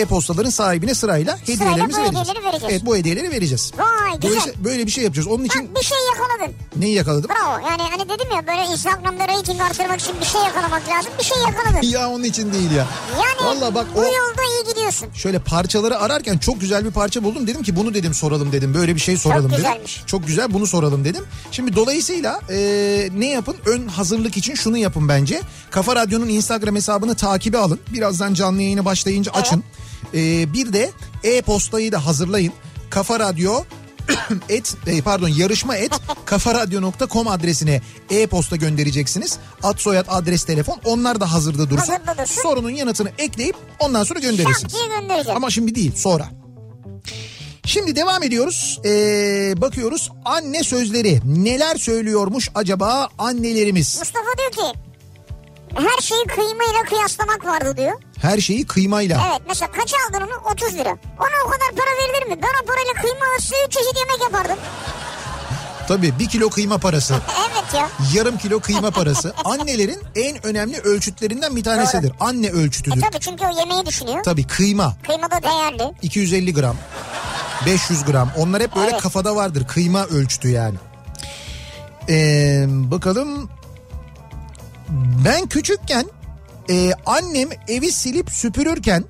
e-postaların 0.00 0.50
sahibine 0.50 0.94
sırayla 0.94 1.38
hediyelerimizi 1.38 1.98
bu 1.98 2.02
vereceğiz. 2.02 2.28
hediyeleri 2.28 2.44
vereceğiz. 2.44 2.72
Evet 2.72 2.86
bu 2.86 2.96
hediyeleri 2.96 3.30
vereceğiz. 3.30 3.72
Vay 3.78 4.12
güzel. 4.14 4.22
Dolayısıyla 4.22 4.64
böyle 4.64 4.86
bir 4.86 4.90
şey 4.92 5.04
yapacağız. 5.04 5.28
Onun 5.28 5.44
için 5.44 5.68
Bak 5.74 5.80
bir 5.80 5.86
şey 5.86 5.98
yakaladın. 6.14 6.54
neyi 6.76 6.94
yakaladım? 6.94 7.30
Bravo. 7.30 7.68
Yani 7.68 7.82
hani 7.90 8.08
dedim 8.08 8.30
ya 8.36 8.46
böyle 8.46 8.72
Instagram'da 8.72 9.28
reyting 9.28 9.60
artırmak 9.60 10.00
için 10.00 10.14
bir 10.20 10.24
şey 10.26 10.40
yakalamak 10.40 10.88
lazım. 10.88 11.12
Bir 11.18 11.24
şey 11.24 11.38
yakaladın. 11.38 11.86
Ya 11.86 12.10
onun 12.10 12.24
için 12.24 12.52
değil 12.52 12.70
ya. 12.70 12.86
Yani 13.16 13.46
Vallahi 13.60 13.74
bak 13.74 13.86
bu 13.94 13.98
o 13.98 14.02
yolda 14.04 14.42
iyi 14.42 14.68
gidiyorsun. 14.74 15.08
şöyle 15.14 15.38
parçaları 15.38 15.98
ararken 15.98 16.38
çok 16.38 16.60
güzel 16.60 16.84
bir 16.84 16.90
parça 16.90 17.22
buldum. 17.24 17.46
Dedim 17.46 17.62
ki 17.62 17.76
bunu 17.76 17.94
dedim 17.94 18.14
soralım 18.14 18.52
dedim. 18.52 18.74
Böyle 18.74 18.94
bir 18.94 19.00
şey 19.00 19.16
soralım 19.16 19.44
dedim. 19.50 19.56
güzelmiş. 19.56 20.02
Çok 20.06 20.26
güzel 20.26 20.52
bunu 20.52 20.66
soralım 20.66 21.04
dedim. 21.04 21.24
Şimdi 21.50 21.76
dolayısıyla 21.76 22.40
e, 22.50 22.56
ne 23.18 23.30
yapın? 23.30 23.56
Ön 23.66 23.88
hazırlık 23.88 24.36
için 24.36 24.54
şunu 24.54 24.76
yapın 24.78 25.08
bence. 25.08 25.40
Kafa 25.70 25.96
Radyo'nun 25.96 26.28
Instagram 26.28 26.76
hesabını 26.76 27.14
takibe 27.14 27.58
alın. 27.58 27.80
Birazdan 27.92 28.34
canlı 28.34 28.62
yayını 28.62 28.84
başlayınca 28.84 29.32
açın. 29.32 29.64
E, 30.14 30.52
bir 30.52 30.72
de 30.72 30.90
e-postayı 31.24 31.92
da 31.92 32.06
hazırlayın. 32.06 32.52
Kafa 32.90 33.20
Radyo 33.20 33.64
et 34.48 34.76
e, 34.86 35.02
pardon 35.02 35.28
yarışma 35.28 35.76
et 35.76 35.92
kafaradyo.com 36.24 37.28
adresine 37.28 37.80
e-posta 38.10 38.56
göndereceksiniz. 38.56 39.38
Ad 39.62 39.78
soyad 39.78 40.06
adres 40.08 40.44
telefon 40.44 40.80
onlar 40.84 41.20
da 41.20 41.32
hazırda 41.32 41.70
dursun. 41.70 41.92
Hazırda 41.92 42.22
dursun. 42.22 42.42
Sorunun 42.42 42.70
yanıtını 42.70 43.10
ekleyip 43.18 43.56
ondan 43.78 44.04
sonra 44.04 44.18
gönderirsiniz. 44.18 44.74
Ama 45.34 45.50
şimdi 45.50 45.74
değil 45.74 45.92
sonra. 45.96 46.28
Şimdi 47.66 47.96
devam 47.96 48.22
ediyoruz. 48.22 48.80
Ee, 48.84 49.54
bakıyoruz 49.56 50.10
anne 50.24 50.64
sözleri. 50.64 51.20
Neler 51.24 51.76
söylüyormuş 51.76 52.50
acaba 52.54 53.08
annelerimiz? 53.18 53.98
Mustafa 53.98 54.38
diyor 54.38 54.50
ki 54.50 54.78
her 55.74 56.02
şeyi 56.02 56.24
kıymayla 56.24 56.82
kıyaslamak 56.88 57.44
vardı 57.44 57.76
diyor. 57.76 58.00
Her 58.24 58.38
şeyi 58.38 58.66
kıymayla. 58.66 59.22
Evet 59.30 59.42
mesela 59.48 59.72
kaç 59.72 59.94
aldın 59.94 60.20
onu? 60.26 60.52
30 60.52 60.74
lira. 60.74 60.88
Ona 61.18 61.46
o 61.46 61.50
kadar 61.50 61.68
para 61.76 61.90
verilir 61.96 62.26
mi? 62.36 62.42
Ben 62.42 62.62
o 62.62 62.66
parayla 62.66 62.92
kıyma 63.02 63.26
3 63.38 63.72
çeşit 63.72 63.96
yemek 63.98 64.22
yapardım. 64.22 64.56
Tabii 65.88 66.18
bir 66.18 66.28
kilo 66.28 66.50
kıyma 66.50 66.78
parası. 66.78 67.14
Evet 67.52 67.74
ya. 67.74 67.88
Yarım 68.14 68.38
kilo 68.38 68.60
kıyma 68.60 68.90
parası. 69.00 69.34
Annelerin 69.44 70.02
en 70.16 70.46
önemli 70.46 70.78
ölçütlerinden 70.80 71.56
bir 71.56 71.64
tanesidir. 71.64 72.12
Anne 72.20 72.46
E 72.46 72.50
ölçütüdür. 72.50 73.00
tabii 73.00 73.20
çünkü 73.20 73.44
o 73.46 73.58
yemeği 73.60 73.86
düşünüyor. 73.86 74.22
Tabii 74.24 74.46
kıyma 74.46 74.96
Kıyma 75.06 75.30
da 75.30 75.42
değerli. 75.42 75.92
250 76.02 76.54
gram 76.54 76.76
500 77.66 78.04
gram 78.04 78.30
onlar 78.36 78.62
hep 78.62 78.76
böyle 78.76 78.90
Evet. 78.90 79.02
kafada 79.02 79.36
vardır 79.36 79.66
kıyma 79.66 80.04
ölçütü 80.06 80.48
yani. 80.48 80.76
Ee, 82.08 82.64
bakalım 82.68 83.50
ben 85.24 85.46
küçükken 85.46 86.06
e, 86.70 86.92
annem 87.06 87.48
evi 87.68 87.92
silip 87.92 88.30
süpürürken 88.30 89.04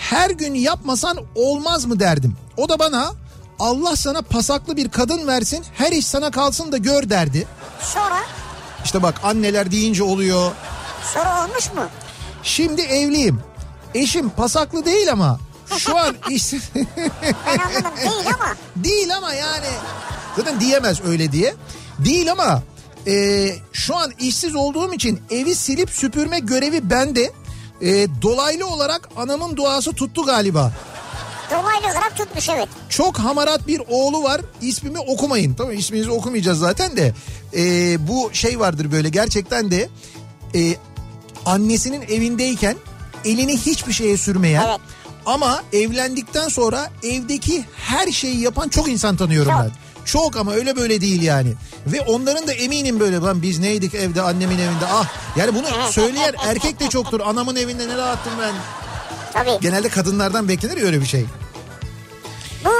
her 0.00 0.30
gün 0.30 0.54
yapmasan 0.54 1.18
olmaz 1.34 1.84
mı 1.84 2.00
derdim. 2.00 2.36
O 2.56 2.68
da 2.68 2.78
bana 2.78 3.12
Allah 3.58 3.96
sana 3.96 4.22
pasaklı 4.22 4.76
bir 4.76 4.88
kadın 4.88 5.26
versin 5.26 5.64
her 5.74 5.92
iş 5.92 6.06
sana 6.06 6.30
kalsın 6.30 6.72
da 6.72 6.76
gör 6.76 7.10
derdi. 7.10 7.46
Sonra 7.80 8.18
İşte 8.84 9.02
bak 9.02 9.20
anneler 9.24 9.70
deyince 9.70 10.02
oluyor. 10.02 10.52
sonra 11.14 11.44
olmuş 11.44 11.72
mu? 11.72 11.82
Şimdi 12.42 12.82
evliyim. 12.82 13.40
Eşim 13.94 14.28
pasaklı 14.30 14.84
değil 14.84 15.12
ama 15.12 15.38
şu 15.78 15.96
an 15.98 16.16
iş... 16.30 16.52
Ben 16.52 17.58
anladım 17.58 17.96
değil 17.96 18.26
ama. 18.34 18.54
Değil 18.76 19.16
ama 19.16 19.34
yani 19.34 19.66
zaten 20.36 20.60
diyemez 20.60 21.04
öyle 21.04 21.32
diye. 21.32 21.54
Değil 21.98 22.32
ama 22.32 22.62
e, 23.06 23.48
şu 23.72 23.96
an 23.96 24.12
işsiz 24.18 24.54
olduğum 24.54 24.92
için 24.92 25.20
evi 25.30 25.54
silip 25.54 25.90
süpürme 25.90 26.38
görevi 26.38 26.90
bende. 26.90 27.32
E, 27.82 28.06
dolaylı 28.22 28.66
olarak 28.66 29.08
anamın 29.16 29.56
duası 29.56 29.92
tuttu 29.92 30.22
galiba. 30.22 30.72
Dolaylı 31.50 31.86
olarak 31.86 32.16
tutmuş 32.16 32.48
evet. 32.48 32.68
Çok 32.88 33.18
hamarat 33.18 33.66
bir 33.66 33.82
oğlu 33.88 34.22
var 34.22 34.40
ismimi 34.62 34.98
okumayın. 34.98 35.54
Tamam 35.54 35.72
isminizi 35.72 36.10
okumayacağız 36.10 36.58
zaten 36.58 36.96
de. 36.96 37.14
E, 37.56 37.96
bu 38.08 38.30
şey 38.32 38.60
vardır 38.60 38.92
böyle 38.92 39.08
gerçekten 39.08 39.70
de 39.70 39.88
e, 40.54 40.76
annesinin 41.46 42.02
evindeyken 42.02 42.76
elini 43.24 43.56
hiçbir 43.56 43.92
şeye 43.92 44.16
sürmeyen... 44.16 44.64
Evet. 44.68 44.80
Ama 45.26 45.62
evlendikten 45.72 46.48
sonra 46.48 46.90
evdeki 47.02 47.64
her 47.76 48.12
şeyi 48.12 48.40
yapan 48.40 48.68
çok 48.68 48.88
insan 48.88 49.16
tanıyorum 49.16 49.52
Çok. 49.52 49.60
ben. 49.60 49.70
Çok 50.06 50.36
ama 50.36 50.52
öyle 50.52 50.76
böyle 50.76 51.00
değil 51.00 51.22
yani. 51.22 51.54
Ve 51.86 52.00
onların 52.00 52.46
da 52.46 52.52
eminim 52.52 53.00
böyle 53.00 53.16
lan 53.18 53.42
biz 53.42 53.58
neydik 53.58 53.94
evde 53.94 54.22
annemin 54.22 54.58
evinde 54.58 54.86
ah. 54.92 55.08
Yani 55.36 55.54
bunu 55.54 55.66
söyleyen 55.90 56.34
erkek 56.46 56.80
de 56.80 56.88
çoktur. 56.88 57.20
Anamın 57.20 57.56
evinde 57.56 57.88
ne 57.88 57.96
rahattım 57.96 58.32
ben. 58.40 58.52
Tabii. 59.32 59.60
Genelde 59.60 59.88
kadınlardan 59.88 60.48
beklenir 60.48 60.76
ya 60.76 60.84
öyle 60.86 61.00
bir 61.00 61.06
şey. 61.06 61.24
Bu 62.64 62.70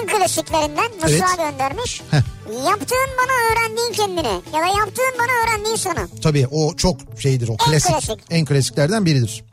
en 0.00 0.06
klasiklerinden 0.18 0.90
Musa 1.02 1.08
Evet. 1.08 1.22
göndermiş. 1.38 2.02
Heh. 2.10 2.20
Yaptığın 2.66 3.08
bana 3.18 3.32
öğrendiğin 3.52 3.92
kendine 3.92 4.28
ya 4.28 4.62
da 4.62 4.78
yaptığın 4.78 5.14
bana 5.18 5.44
öğrendiğin 5.44 5.76
sana. 5.76 6.08
Tabii 6.22 6.46
o 6.50 6.76
çok 6.76 6.96
şeydir 7.18 7.48
o 7.48 7.52
En 7.52 7.56
klasik. 7.70 7.90
klasik. 7.92 8.18
En 8.30 8.44
klasiklerden 8.44 9.06
biridir. 9.06 9.44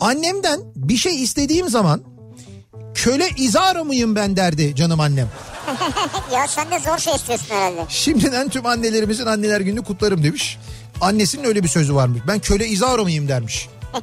Annemden 0.00 0.60
bir 0.76 0.96
şey 0.96 1.22
istediğim 1.22 1.68
zaman 1.68 2.02
köle 3.08 3.30
izara 3.36 3.84
mıyım 3.84 4.14
ben 4.14 4.36
derdi 4.36 4.74
canım 4.74 5.00
annem. 5.00 5.28
ya 6.32 6.48
sen 6.48 6.70
de 6.70 6.78
zor 6.78 6.98
şey 6.98 7.14
istiyorsun 7.14 7.46
herhalde. 7.50 7.84
Şimdiden 7.88 8.48
tüm 8.48 8.66
annelerimizin 8.66 9.26
anneler 9.26 9.60
gününü 9.60 9.84
kutlarım 9.84 10.24
demiş. 10.24 10.58
Annesinin 11.00 11.44
öyle 11.44 11.62
bir 11.62 11.68
sözü 11.68 11.94
varmış. 11.94 12.20
Ben 12.26 12.38
köle 12.38 12.68
izaro 12.68 13.02
muyum 13.02 13.28
dermiş. 13.28 13.68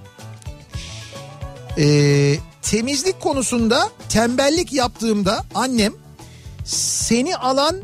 Ee, 1.78 2.36
temizlik 2.62 3.22
konusunda 3.22 3.90
tembellik 4.10 4.74
yaptığımda 4.74 5.46
annem 5.56 5.94
seni 6.66 7.38
alan 7.38 7.76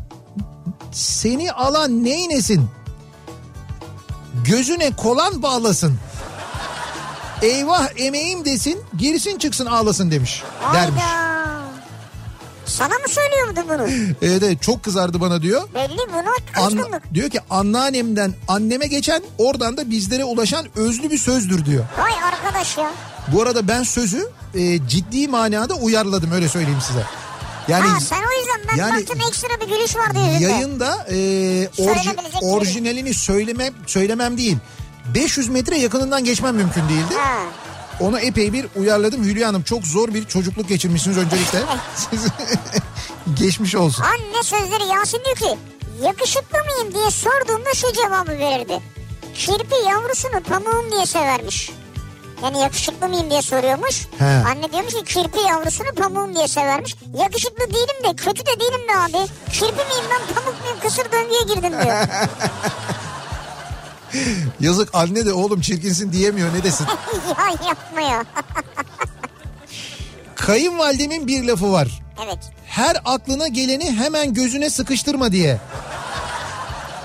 seni 0.91 1.51
alan 1.51 2.03
neynesin 2.03 2.67
gözüne 4.45 4.95
kolan 4.95 5.43
bağlasın 5.43 5.99
eyvah 7.42 7.88
emeğim 7.98 8.46
desin 8.46 8.80
girsin 8.98 9.38
çıksın 9.38 9.66
ağlasın 9.66 10.12
demiş 10.12 10.44
dermiş. 10.74 11.02
Hayda. 11.04 11.32
Sana 12.66 12.94
mı 12.94 13.08
söylüyordu 13.08 13.60
bunu? 13.70 14.14
Evet, 14.22 14.44
evet 14.44 14.62
çok 14.62 14.84
kızardı 14.84 15.22
bana 15.22 15.42
diyor. 15.42 15.62
Belli 15.76 15.98
bunu 16.14 16.64
An- 16.66 17.02
diyor 17.14 17.30
ki 17.30 17.39
anneannemden 17.50 18.34
anneme 18.48 18.88
geçen 18.88 19.24
oradan 19.38 19.78
da 19.78 19.89
bizlere 19.89 20.24
ulaşan 20.24 20.66
özlü 20.76 21.12
bir 21.12 21.18
sözdür 21.18 21.66
diyor. 21.66 21.86
Vay 22.00 22.12
arkadaş 22.24 22.78
ya. 22.78 22.92
Bu 23.28 23.42
arada 23.42 23.68
ben 23.68 23.84
sözü 23.84 24.30
e, 24.56 24.88
ciddi 24.88 25.28
manada 25.28 25.74
uyarladım 25.74 26.32
öyle 26.32 26.50
söyleyeyim 26.50 26.82
size. 26.88 27.04
Yani 27.68 27.88
ha 27.88 28.00
sen 28.00 28.18
o 28.18 28.39
yüzden 28.39 28.62
ben 28.72 28.78
yani- 28.78 29.02
baktım 29.02 29.20
ekstra 29.30 29.50
bir 29.62 29.76
gülüş 29.76 29.96
vardı 29.96 30.20
yüzünde. 30.28 30.44
yayında 30.52 31.06
e, 31.10 31.16
orji- 31.78 32.12
gibi. 32.12 32.46
orijinalini 32.46 33.14
söylemem 33.14 33.74
söylemem 33.88 34.38
değil. 34.38 34.58
500 35.16 35.49
metre 35.49 35.78
yakınından 35.78 36.24
geçmem 36.24 36.56
mümkün 36.56 36.89
değildi. 36.89 37.16
Ha. 37.18 37.39
Onu 37.99 38.20
epey 38.20 38.54
bir 38.54 38.66
uyarladım. 38.76 39.24
Hülya 39.24 39.47
Hanım 39.47 39.64
çok 39.64 39.86
zor 39.88 40.14
bir 40.14 40.26
çocukluk 40.26 40.70
geçirmişsiniz 40.70 41.18
öncelikle. 41.18 41.60
Siz 41.95 42.26
geçmiş 43.39 43.76
olsun. 43.76 44.04
Anne 44.04 44.43
sözleri 44.43 44.88
Yasin 44.88 45.20
diyor 45.26 45.36
ki 45.36 45.58
yakışıklı 46.04 46.58
mıyım 46.58 46.93
diye 46.95 47.12
sorduğumda 47.12 47.74
şu 47.76 47.93
cevabı 47.93 48.32
verirdi. 48.32 48.80
Kirpi 49.34 49.76
yavrusunu 49.89 50.41
pamuğum 50.43 50.91
diye 50.91 51.06
severmiş. 51.06 51.72
Yani 52.43 52.60
yakışıklı 52.60 53.08
mıyım 53.08 53.30
diye 53.30 53.41
soruyormuş. 53.41 54.08
He. 54.20 54.26
Anne 54.26 54.72
diyormuş 54.72 54.93
ki 54.93 55.04
kirpi 55.04 55.39
yavrusunu 55.39 55.91
pamuğum 55.95 56.36
diye 56.36 56.47
severmiş. 56.47 56.95
Yakışıklı 57.18 57.74
değilim 57.74 58.04
de 58.10 58.16
kötü 58.16 58.45
de 58.45 58.60
değilim 58.60 58.88
de 58.89 58.97
abi. 58.99 59.28
Kirpi 59.52 59.76
miyim 59.76 60.06
ben 60.12 60.36
pamuk 60.36 60.62
muyum 60.62 60.78
kısır 60.84 61.12
döngüye 61.12 61.41
girdim 61.56 61.72
diyor. 61.84 61.97
Yazık 64.59 64.89
anne 64.93 65.26
de 65.26 65.34
oğlum 65.34 65.62
çirkinsin 65.62 66.12
diyemiyor 66.14 66.53
ne 66.53 66.64
desin. 66.64 66.88
ya 67.38 67.68
yapma 67.68 68.01
ya. 68.01 68.26
Kayınvalidemin 70.36 71.28
bir 71.28 71.43
lafı 71.43 71.72
var. 71.72 72.01
evet. 72.26 72.39
Her 72.66 72.97
aklına 73.05 73.47
geleni 73.47 73.91
hemen 73.91 74.34
gözüne 74.34 74.70
sıkıştırma 74.70 75.32
diye. 75.32 75.57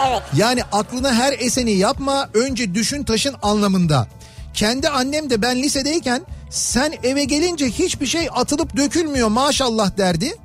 Evet. 0.09 0.22
Yani 0.36 0.62
aklına 0.72 1.14
her 1.14 1.32
eseni 1.38 1.72
yapma 1.72 2.28
önce 2.34 2.74
düşün 2.74 3.04
taşın 3.04 3.36
anlamında. 3.42 4.07
Kendi 4.54 4.88
annem 4.88 5.30
de 5.30 5.42
ben 5.42 5.57
lisedeyken 5.57 6.22
sen 6.50 6.94
eve 7.02 7.24
gelince 7.24 7.70
hiçbir 7.70 8.07
şey 8.07 8.28
atılıp 8.34 8.76
dökülmüyor 8.76 9.28
maşallah 9.28 9.98
derdi. 9.98 10.36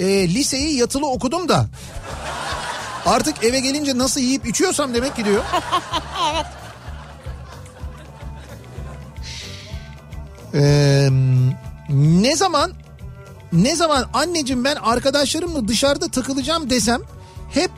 Ee, 0.00 0.04
liseyi 0.28 0.76
yatılı 0.76 1.06
okudum 1.06 1.48
da 1.48 1.66
artık 3.06 3.44
eve 3.44 3.60
gelince 3.60 3.98
nasıl 3.98 4.20
yiyip 4.20 4.46
içiyorsam 4.46 4.94
demek 4.94 5.16
ki 5.16 5.24
diyor. 5.24 5.44
Evet. 6.32 6.46
Ee, 10.54 11.08
ne 11.88 12.36
zaman 12.36 12.72
ne 13.52 13.76
zaman 13.76 14.06
anneciğim 14.14 14.64
ben 14.64 14.76
arkadaşlarımla 14.76 15.68
dışarıda 15.68 16.08
takılacağım 16.08 16.70
desem 16.70 17.00
hep 17.54 17.70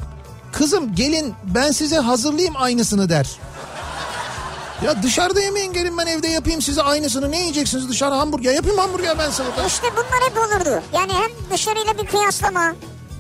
kızım 0.53 0.95
gelin 0.95 1.35
ben 1.45 1.71
size 1.71 1.99
hazırlayayım 1.99 2.55
aynısını 2.57 3.09
der. 3.09 3.27
Ya 4.85 5.03
dışarıda 5.03 5.41
yemeyin 5.41 5.73
gelin 5.73 5.99
ben 5.99 6.07
evde 6.07 6.29
yapayım 6.29 6.63
size 6.63 6.83
aynısını 6.83 7.31
ne 7.31 7.41
yiyeceksiniz 7.41 7.89
dışarı 7.89 8.15
hamburger 8.15 8.55
yapayım 8.55 8.79
hamburger 8.79 9.19
ben 9.19 9.31
sana. 9.31 9.57
da. 9.57 9.67
İşte 9.67 9.87
bunlar 9.93 10.31
hep 10.31 10.37
olurdu. 10.39 10.83
Yani 10.95 11.13
hem 11.13 11.31
dışarıyla 11.53 11.99
bir 11.99 12.07
kıyaslama 12.07 12.75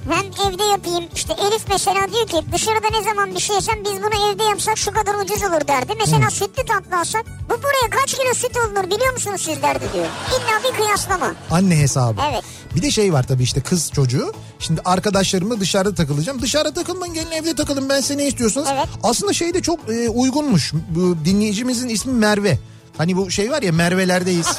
hem 0.08 0.52
evde 0.52 0.64
yapayım. 0.64 1.04
İşte 1.14 1.32
Elif 1.32 1.62
mesela 1.68 2.00
diyor 2.12 2.26
ki 2.26 2.52
dışarıda 2.52 2.86
ne 2.98 3.02
zaman 3.04 3.34
bir 3.34 3.40
şey 3.40 3.56
yesem 3.56 3.84
biz 3.84 3.92
bunu 3.92 4.32
evde 4.32 4.42
yapsak 4.42 4.78
şu 4.78 4.92
kadar 4.92 5.14
ucuz 5.14 5.42
olur 5.42 5.68
derdi. 5.68 5.92
Mesela 5.98 6.30
sütlü 6.30 6.64
tatlı 6.66 6.98
alsak 7.00 7.24
bu 7.44 7.54
buraya 7.62 7.90
kaç 8.00 8.14
kilo 8.14 8.34
süt 8.34 8.56
olunur 8.56 8.84
biliyor 8.90 9.12
musunuz 9.12 9.40
siz 9.44 9.62
derdi 9.62 9.84
diyor. 9.92 10.06
İlla 10.28 10.70
bir 10.72 10.76
kıyaslama. 10.76 11.34
Anne 11.50 11.76
hesabı. 11.78 12.20
Evet. 12.32 12.44
Bir 12.76 12.82
de 12.82 12.90
şey 12.90 13.12
var 13.12 13.22
tabii 13.28 13.42
işte 13.42 13.60
kız 13.60 13.90
çocuğu. 13.92 14.32
Şimdi 14.58 14.80
arkadaşlarımla 14.84 15.60
dışarıda 15.60 15.94
takılacağım. 15.94 16.42
Dışarıda 16.42 16.74
takılmayın 16.74 17.14
gelin 17.14 17.30
evde 17.30 17.54
takılın 17.54 17.88
ben 17.88 18.00
size 18.00 18.18
ne 18.18 18.26
istiyorsunuz. 18.26 18.68
Evet. 18.72 18.86
Aslında 19.02 19.32
şey 19.32 19.54
de 19.54 19.62
çok 19.62 19.90
e, 19.90 20.08
uygunmuş. 20.08 20.72
Bu 20.88 21.16
dinleyicimizin 21.24 21.88
ismi 21.88 22.12
Merve. 22.12 22.58
Hani 22.98 23.16
bu 23.16 23.30
şey 23.30 23.50
var 23.50 23.62
ya 23.62 23.72
Merve'lerdeyiz. 23.72 24.46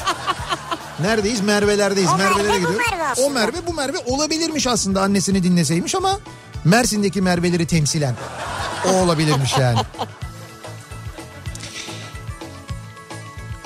Neredeyiz? 1.00 1.40
Merve'lerdeyiz. 1.40 2.10
O 2.14 2.16
Merve, 2.16 2.34
Merve'lere 2.34 2.52
bu 2.52 2.56
gidiyor. 2.72 2.80
Merve. 2.90 3.22
O 3.22 3.30
Merve 3.30 3.66
bu 3.66 3.74
Merve 3.74 3.98
olabilirmiş 3.98 4.66
aslında 4.66 5.02
annesini 5.02 5.42
dinleseymiş 5.42 5.94
ama 5.94 6.20
Mersin'deki 6.64 7.22
Merve'leri 7.22 7.66
temsilen. 7.66 8.14
O 8.88 8.92
olabilirmiş 8.92 9.58
yani. 9.58 9.78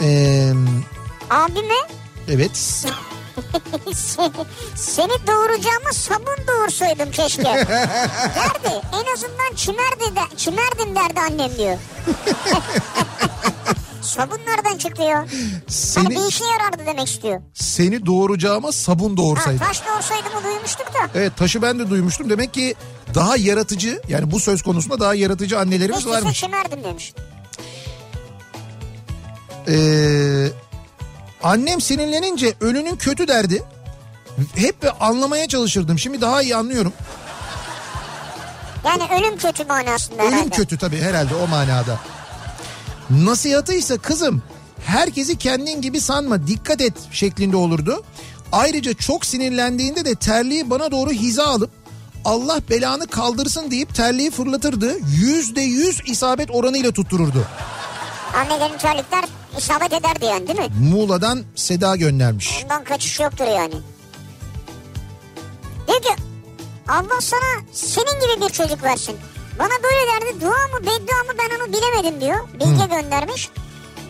Ee, 0.02 0.52
Abime 1.30 1.74
evet. 2.28 2.56
seni 4.74 5.26
doğuracağıma 5.26 5.92
sabun 5.92 6.36
doğursaydım 6.48 7.10
keşke. 7.10 7.42
derdi. 7.44 8.82
En 8.92 9.12
azından 9.14 9.54
çimerdi 9.56 10.16
de, 10.16 10.36
çimerdim 10.36 10.94
derdi 10.96 11.20
annem 11.20 11.58
diyor. 11.58 11.78
sabun 14.06 14.38
nereden 14.46 14.78
çıktı 14.78 15.02
ya? 15.02 15.18
Hani 15.18 15.28
Seni, 15.68 16.10
bir 16.10 16.28
işe 16.28 16.44
yarardı 16.44 16.82
demek 16.86 17.08
istiyor. 17.08 17.40
seni 17.54 18.06
doğuracağıma 18.06 18.72
sabun 18.72 19.10
Ha, 19.10 19.16
doğursaydım. 19.16 19.58
taş 19.66 19.82
doğursaydı 19.86 20.24
mı 20.34 20.44
duymuştuk 20.44 20.86
da. 20.86 20.98
Evet 21.14 21.36
taşı 21.36 21.62
ben 21.62 21.78
de 21.78 21.90
duymuştum. 21.90 22.30
Demek 22.30 22.54
ki 22.54 22.74
daha 23.14 23.36
yaratıcı 23.36 24.00
yani 24.08 24.30
bu 24.30 24.40
söz 24.40 24.62
konusunda 24.62 25.00
daha 25.00 25.14
yaratıcı 25.14 25.58
annelerimiz 25.58 26.00
Hiç 26.00 26.06
varmış. 26.06 26.40
çimerdim 26.40 26.84
demiş. 26.84 27.12
Ee, 29.68 30.48
annem 31.42 31.80
sinirlenince 31.80 32.54
ölünün 32.60 32.96
kötü 32.96 33.28
derdi. 33.28 33.62
Hep 34.54 34.76
anlamaya 35.00 35.48
çalışırdım. 35.48 35.98
Şimdi 35.98 36.20
daha 36.20 36.42
iyi 36.42 36.56
anlıyorum. 36.56 36.92
Yani 38.84 39.02
ölüm 39.20 39.38
kötü 39.38 39.64
manasında 39.64 40.22
Ölüm 40.22 40.32
herhalde. 40.32 40.50
kötü 40.56 40.78
tabii 40.78 41.00
herhalde 41.00 41.34
o 41.34 41.46
manada. 41.46 41.98
Nasihatı 43.10 43.72
ise 43.74 43.98
kızım 43.98 44.42
herkesi 44.86 45.38
kendin 45.38 45.82
gibi 45.82 46.00
sanma 46.00 46.46
dikkat 46.46 46.80
et 46.80 46.94
şeklinde 47.12 47.56
olurdu. 47.56 48.02
Ayrıca 48.52 48.94
çok 48.94 49.26
sinirlendiğinde 49.26 50.04
de 50.04 50.14
terliği 50.14 50.70
bana 50.70 50.90
doğru 50.90 51.10
hiza 51.10 51.46
alıp 51.46 51.70
Allah 52.24 52.60
belanı 52.70 53.06
kaldırsın 53.06 53.70
deyip 53.70 53.94
terliği 53.94 54.30
fırlatırdı. 54.30 54.96
Yüzde 55.20 55.60
yüz 55.60 56.00
isabet 56.06 56.50
oranıyla 56.50 56.92
tuttururdu. 56.92 57.46
Annelerin 58.36 58.78
terlikler 58.78 59.24
isabet 59.58 59.92
ederdi 59.92 60.24
yani 60.24 60.48
değil 60.48 60.58
mi? 60.58 60.68
Muğla'dan 60.90 61.42
Seda 61.54 61.96
göndermiş. 61.96 62.60
Bundan 62.64 62.84
kaçış 62.84 63.20
yoktur 63.20 63.44
yani. 63.46 63.74
Diyor 65.88 66.02
ki 66.02 66.22
Allah 66.88 67.20
sana 67.20 67.62
senin 67.72 68.20
gibi 68.20 68.44
bir 68.46 68.52
çocuk 68.52 68.82
versin. 68.82 69.16
Bana 69.58 69.70
böyle 69.82 70.06
derdi 70.12 70.40
dua 70.40 70.48
mı 70.48 70.80
beddua 70.82 71.22
mı 71.22 71.32
ben 71.38 71.56
onu 71.56 71.72
bilemedim 71.72 72.20
diyor. 72.20 72.48
Bilge 72.54 72.94
göndermiş. 72.94 73.50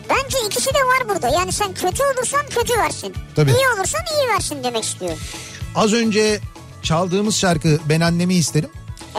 Bence 0.09 0.37
ikisi 0.47 0.69
de 0.69 0.79
var 0.79 1.09
burada. 1.09 1.29
Yani 1.29 1.51
sen 1.51 1.73
kötü 1.73 2.03
olursan 2.03 2.41
kötü 2.49 2.77
versin. 2.77 3.13
Tabii. 3.35 3.51
İyi 3.51 3.77
olursan 3.77 4.01
iyi 4.15 4.33
versin 4.33 4.63
demek 4.63 4.83
istiyor. 4.83 5.17
Az 5.75 5.93
önce 5.93 6.39
çaldığımız 6.83 7.35
şarkı 7.35 7.79
Ben 7.89 8.01
Annemi 8.01 8.35
İsterim. 8.35 8.69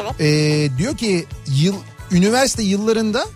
Evet. 0.02 0.12
Ee, 0.20 0.78
diyor 0.78 0.96
ki 0.96 1.26
yıl 1.46 1.74
üniversite 2.10 2.62
yıllarında 2.62 3.26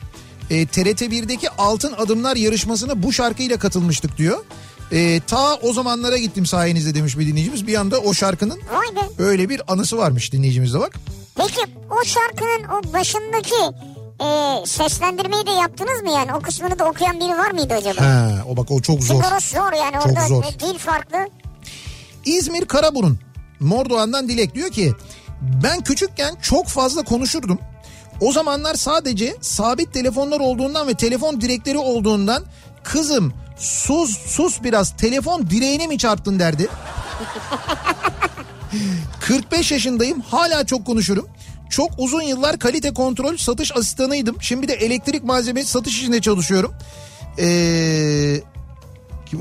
e, 0.51 0.66
TRT 0.66 1.03
1'deki 1.03 1.51
Altın 1.51 1.93
Adımlar 1.93 2.36
yarışmasına 2.36 3.03
bu 3.03 3.12
şarkıyla 3.12 3.59
katılmıştık 3.59 4.18
diyor. 4.18 4.45
Ee, 4.93 5.20
ta 5.26 5.55
o 5.55 5.72
zamanlara 5.72 6.16
gittim 6.16 6.47
sayenizde 6.47 6.95
demiş 6.95 7.18
bir 7.18 7.26
dinleyicimiz. 7.26 7.66
Bir 7.66 7.74
anda 7.74 7.99
o 7.99 8.14
şarkının 8.14 8.61
öyle 9.18 9.49
bir 9.49 9.72
anısı 9.72 9.99
varmış 9.99 10.32
dinleyicimizde 10.32 10.80
bak. 10.80 10.93
Peki 11.37 11.61
o 11.91 12.05
şarkının 12.05 12.68
o 12.68 12.93
başındaki 12.93 13.55
e, 14.24 14.26
seslendirmeyi 14.66 15.47
de 15.47 15.51
yaptınız 15.51 16.03
mı 16.03 16.11
yani? 16.11 16.35
O 16.35 16.41
kısmını 16.41 16.78
da 16.78 16.85
okuyan 16.85 17.20
biri 17.20 17.39
var 17.39 17.51
mıydı 17.51 17.74
acaba? 17.74 18.03
Ha, 18.07 18.30
o 18.49 18.57
bak 18.57 18.70
o 18.70 18.80
çok 18.80 19.03
zor. 19.03 19.14
Çünkü 19.14 19.28
orası 19.28 19.57
zor 19.57 19.72
yani 19.72 19.95
Çok 19.95 20.07
orada 20.07 20.26
zor. 20.26 20.45
dil 20.45 20.78
farklı. 20.78 21.18
İzmir 22.24 22.64
Karaburun 22.64 23.18
Mordoğan'dan 23.61 24.28
Dilek 24.28 24.55
diyor 24.55 24.70
ki 24.70 24.93
ben 25.64 25.80
küçükken 25.80 26.35
çok 26.43 26.66
fazla 26.68 27.03
konuşurdum. 27.03 27.59
O 28.20 28.33
zamanlar 28.33 28.74
sadece 28.74 29.37
sabit 29.41 29.93
telefonlar 29.95 30.41
olduğundan 30.41 30.89
ve 30.89 30.95
telefon 30.95 31.41
direkleri 31.41 31.78
olduğundan 31.78 32.45
kızım 32.83 33.33
sus 33.59 34.18
sus 34.26 34.62
biraz 34.62 34.97
telefon 34.97 35.51
direğine 35.51 35.87
mi 35.87 35.99
çarptın 35.99 36.39
derdi. 36.39 36.68
45 39.20 39.73
yaşındayım 39.73 40.20
hala 40.20 40.66
çok 40.66 40.87
konuşurum. 40.87 41.29
Çok 41.70 41.91
uzun 41.99 42.23
yıllar 42.23 42.59
kalite 42.59 42.95
kontrol 42.95 43.37
satış 43.37 43.77
asistanıydım. 43.77 44.37
Şimdi 44.41 44.68
de 44.68 44.73
elektrik 44.73 45.25
malzemesi 45.25 45.70
satış 45.70 45.95
işinde 45.95 46.20
çalışıyorum. 46.20 46.75
Ee, 47.39 47.45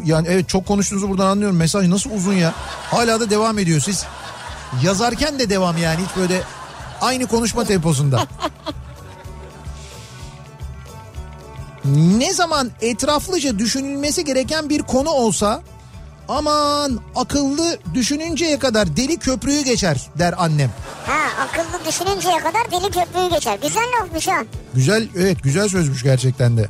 yani 0.06 0.28
evet 0.30 0.50
çok 0.50 0.68
konuştuğunuzu 0.68 1.10
buradan 1.10 1.28
anlıyorum. 1.28 1.58
Mesaj 1.58 1.88
nasıl 1.88 2.12
uzun 2.12 2.34
ya. 2.34 2.54
Hala 2.92 3.20
da 3.20 3.30
devam 3.30 3.60
ediyor 3.60 3.80
siz. 3.80 4.06
Yazarken 4.84 5.40
de 5.40 5.50
devam 5.50 5.78
yani 5.78 6.00
hiç 6.06 6.18
böyle 6.18 6.42
aynı 7.02 7.28
konuşma 7.28 7.64
temposunda. 7.64 8.28
ne 11.86 12.34
zaman 12.34 12.72
etraflıca 12.82 13.60
düşünülmesi 13.60 14.26
gereken 14.26 14.70
bir 14.70 14.82
konu 14.82 15.10
olsa 15.10 15.62
aman 16.28 17.00
akıllı 17.16 17.78
düşününceye 17.94 18.60
kadar 18.60 18.98
deli 18.98 19.18
köprüyü 19.18 19.62
geçer 19.62 20.10
der 20.20 20.34
annem. 20.38 20.72
Ha 21.06 21.44
akıllı 21.44 21.86
düşününceye 21.88 22.38
kadar 22.40 22.72
deli 22.72 22.92
köprüyü 22.92 23.30
geçer. 23.30 23.60
Güzel 23.62 23.84
lafmış 24.02 24.28
ha. 24.28 24.44
Güzel 24.74 25.08
evet 25.18 25.44
güzel 25.44 25.70
sözmüş 25.70 26.04
gerçekten 26.04 26.58
de. 26.58 26.70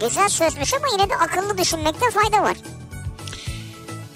Güzel 0.00 0.28
sözmüş 0.28 0.74
ama 0.74 0.86
yine 0.92 1.10
de 1.10 1.16
akıllı 1.16 1.58
düşünmekte 1.58 2.06
fayda 2.10 2.42
var. 2.42 2.56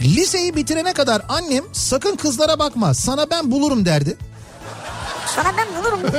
Liseyi 0.00 0.56
bitirene 0.56 0.92
kadar 0.92 1.22
annem 1.28 1.64
sakın 1.72 2.16
kızlara 2.16 2.58
bakma 2.58 2.94
sana 2.94 3.30
ben 3.30 3.50
bulurum 3.50 3.84
derdi. 3.84 4.16
Sana 5.36 5.52
ben 5.56 5.66
bulurum. 5.78 6.00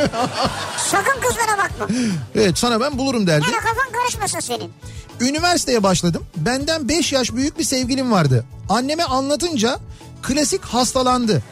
Sakın 0.77 1.21
kızlara 1.21 1.57
bakma. 1.57 1.87
Evet 2.35 2.57
sana 2.57 2.79
ben 2.81 2.97
bulurum 2.97 3.27
derdi. 3.27 3.45
Yani 3.45 3.55
kafan 3.63 3.91
karışmasın 3.91 4.39
senin. 4.39 4.73
Üniversiteye 5.19 5.83
başladım. 5.83 6.25
Benden 6.37 6.89
5 6.89 7.11
yaş 7.13 7.31
büyük 7.33 7.59
bir 7.59 7.63
sevgilim 7.63 8.11
vardı. 8.11 8.45
Anneme 8.69 9.03
anlatınca 9.03 9.79
klasik 10.23 10.65
hastalandı. 10.65 11.43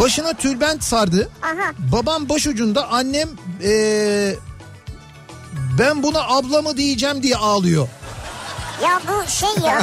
Başına 0.00 0.32
tülbent 0.32 0.84
sardı. 0.84 1.28
Aha. 1.42 1.72
Babam 1.92 2.28
başucunda 2.28 2.88
annem 2.90 3.28
eee, 3.62 4.36
ben 5.78 6.02
buna 6.02 6.20
ablamı 6.20 6.76
diyeceğim 6.76 7.22
diye 7.22 7.36
ağlıyor. 7.36 7.88
Ya 8.82 9.00
bu 9.08 9.30
şey 9.30 9.64
ya. 9.66 9.82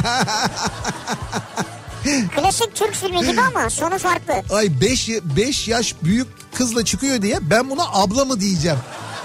Klasik 2.36 2.74
Türk 2.74 2.94
filmi 2.94 3.20
gibi 3.26 3.40
ama 3.40 3.70
sonu 3.70 3.98
farklı. 3.98 4.56
Ay 4.56 4.80
5 4.80 5.08
5 5.36 5.68
yaş 5.68 5.94
büyük 6.02 6.28
kızla 6.58 6.84
çıkıyor 6.84 7.22
diye 7.22 7.38
ben 7.50 7.70
buna 7.70 7.82
abla 7.92 8.24
mı 8.24 8.40
diyeceğim 8.40 8.78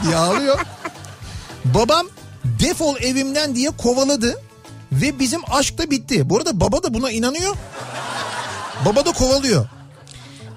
diye 0.03 0.15
ağlıyor. 0.15 0.59
Babam 1.65 2.07
defol 2.45 2.95
evimden 3.01 3.55
diye 3.55 3.69
kovaladı 3.69 4.41
ve 4.91 5.19
bizim 5.19 5.41
aşk 5.51 5.77
da 5.77 5.91
bitti. 5.91 6.29
Bu 6.29 6.37
arada 6.37 6.59
baba 6.59 6.83
da 6.83 6.93
buna 6.93 7.11
inanıyor. 7.11 7.55
Baba 8.85 9.05
da 9.05 9.11
kovalıyor. 9.11 9.67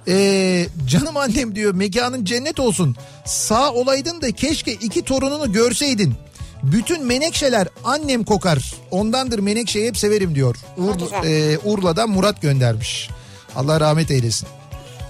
Ee, 0.08 0.66
canım 0.86 1.16
annem 1.16 1.54
diyor 1.54 1.74
mekanın 1.74 2.24
cennet 2.24 2.60
olsun. 2.60 2.96
Sağ 3.26 3.72
olaydın 3.72 4.20
da 4.22 4.32
keşke 4.32 4.72
iki 4.72 5.02
torununu 5.02 5.52
görseydin. 5.52 6.14
Bütün 6.62 7.04
menekşeler 7.06 7.68
annem 7.84 8.24
kokar. 8.24 8.74
Ondandır 8.90 9.38
menekşeyi 9.38 9.88
hep 9.88 9.98
severim 9.98 10.34
diyor. 10.34 10.56
Ur, 10.76 10.94
güzel. 10.94 11.24
e, 11.24 11.58
Urla'dan 11.64 12.10
Murat 12.10 12.42
göndermiş. 12.42 13.10
Allah 13.56 13.80
rahmet 13.80 14.10
eylesin. 14.10 14.48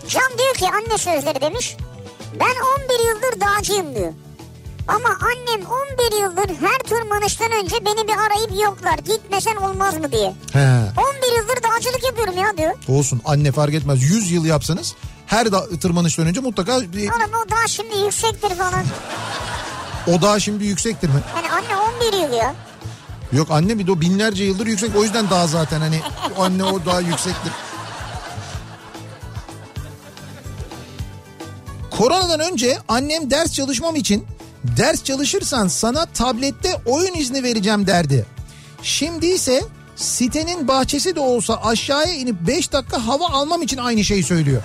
Can 0.08 0.38
diyor 0.38 0.54
ki 0.54 0.66
anne 0.74 0.98
sözleri 0.98 1.40
demiş. 1.40 1.76
Ben 2.40 2.54
11 2.96 3.08
yıldır 3.08 3.40
dağcıyım 3.40 3.94
diyor. 3.94 4.12
Ama 4.88 5.08
annem 5.08 5.66
11 5.66 6.22
yıldır 6.22 6.54
her 6.66 6.78
tırmanıştan 6.78 7.52
önce 7.52 7.76
beni 7.86 8.08
bir 8.08 8.12
arayıp 8.18 8.62
yoklar. 8.64 8.98
Gitmesen 8.98 9.56
olmaz 9.56 9.98
mı 9.98 10.12
diye. 10.12 10.34
He. 10.52 10.58
11 11.28 11.36
yıldır 11.38 11.56
dağcılık 11.62 12.04
yapıyorum 12.04 12.38
ya 12.38 12.56
diyor. 12.56 12.74
Olsun 12.88 13.20
anne 13.24 13.52
fark 13.52 13.74
etmez 13.74 14.02
100 14.02 14.30
yıl 14.30 14.44
yapsanız 14.44 14.94
her 15.26 15.52
da, 15.52 15.68
tırmanıştan 15.78 16.26
önce 16.26 16.40
mutlaka 16.40 16.80
bir- 16.80 17.10
Oğlum 17.10 17.30
o 17.46 17.50
dağ 17.50 17.66
şimdi 17.68 17.98
yüksektir 17.98 18.54
falan. 18.54 18.84
o 20.06 20.22
dağ 20.22 20.40
şimdi 20.40 20.64
yüksektir 20.64 21.08
mi? 21.08 21.20
Yani 21.36 21.50
anne 21.50 21.76
11 22.12 22.18
yıl 22.18 22.32
ya. 22.38 22.54
Yok 23.32 23.48
anne 23.50 23.78
bir 23.78 23.86
de 23.86 23.92
o 23.92 24.00
binlerce 24.00 24.44
yıldır 24.44 24.66
yüksek 24.66 24.96
o 24.96 25.02
yüzden 25.02 25.30
dağ 25.30 25.46
zaten 25.46 25.80
hani 25.80 26.00
anne 26.38 26.64
o 26.64 26.84
dağ 26.86 27.00
yüksektir. 27.00 27.52
Koronadan 31.98 32.40
önce 32.40 32.78
annem 32.88 33.30
ders 33.30 33.52
çalışmam 33.52 33.96
için 33.96 34.26
ders 34.64 35.04
çalışırsan 35.04 35.68
sana 35.68 36.06
tablette 36.06 36.76
oyun 36.86 37.14
izni 37.14 37.42
vereceğim 37.42 37.86
derdi. 37.86 38.26
Şimdi 38.82 39.26
ise 39.26 39.62
sitenin 39.96 40.68
bahçesi 40.68 41.16
de 41.16 41.20
olsa 41.20 41.60
aşağıya 41.64 42.14
inip 42.14 42.36
5 42.46 42.72
dakika 42.72 43.06
hava 43.06 43.28
almam 43.28 43.62
için 43.62 43.76
aynı 43.76 44.04
şeyi 44.04 44.22
söylüyor. 44.24 44.62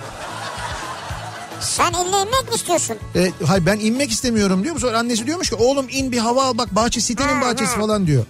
Sen 1.60 1.92
inmek 1.92 2.48
mi 2.48 2.54
istiyorsun? 2.54 2.96
E, 3.16 3.30
hayır 3.46 3.66
ben 3.66 3.78
inmek 3.78 4.10
istemiyorum 4.10 4.64
diyor. 4.64 4.80
Sonra 4.80 4.98
annesi 4.98 5.26
diyormuş 5.26 5.48
ki 5.50 5.54
oğlum 5.54 5.86
in 5.90 6.12
bir 6.12 6.18
hava 6.18 6.44
al 6.44 6.58
bak 6.58 6.74
bahçe 6.76 7.00
sitenin 7.00 7.40
Ha, 7.40 7.42
bahçesi 7.42 7.74
ha. 7.74 7.80
falan 7.80 8.06
diyor. 8.06 8.24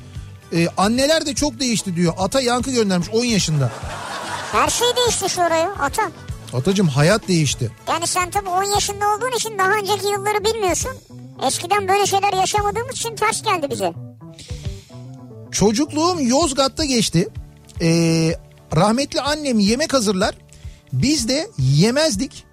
E, 0.53 0.68
anneler 0.76 1.26
de 1.26 1.34
çok 1.34 1.61
değişti 1.61 1.96
diyor. 1.96 2.14
Ata 2.18 2.40
yankı 2.40 2.70
göndermiş 2.70 3.09
10 3.12 3.24
yaşında. 3.24 3.70
Her 4.53 4.68
şey 4.70 4.88
değişti 4.96 5.28
şu 5.28 5.40
oraya 5.40 5.70
ata. 5.72 6.03
Atacım 6.55 6.88
hayat 6.88 7.28
değişti. 7.28 7.70
Yani 7.88 8.07
sen 8.07 8.30
tabii 8.30 8.48
10 8.48 8.62
yaşında 8.62 9.05
olduğun 9.09 9.36
için 9.36 9.59
daha 9.59 9.70
önceki 9.70 10.07
yılları 10.07 10.44
bilmiyorsun. 10.44 10.92
Eskiden 11.46 11.88
böyle 11.88 12.07
şeyler 12.07 12.32
yaşamadığımız 12.32 12.96
için 12.96 13.16
ters 13.16 13.42
geldi 13.42 13.66
bize. 13.70 13.92
Çocukluğum 15.51 16.20
Yozgat'ta 16.20 16.84
geçti. 16.84 17.28
Ee, 17.80 18.34
rahmetli 18.76 19.20
annem 19.20 19.59
yemek 19.59 19.92
hazırlar. 19.92 20.34
Biz 20.92 21.28
de 21.28 21.51
yemezdik. 21.59 22.44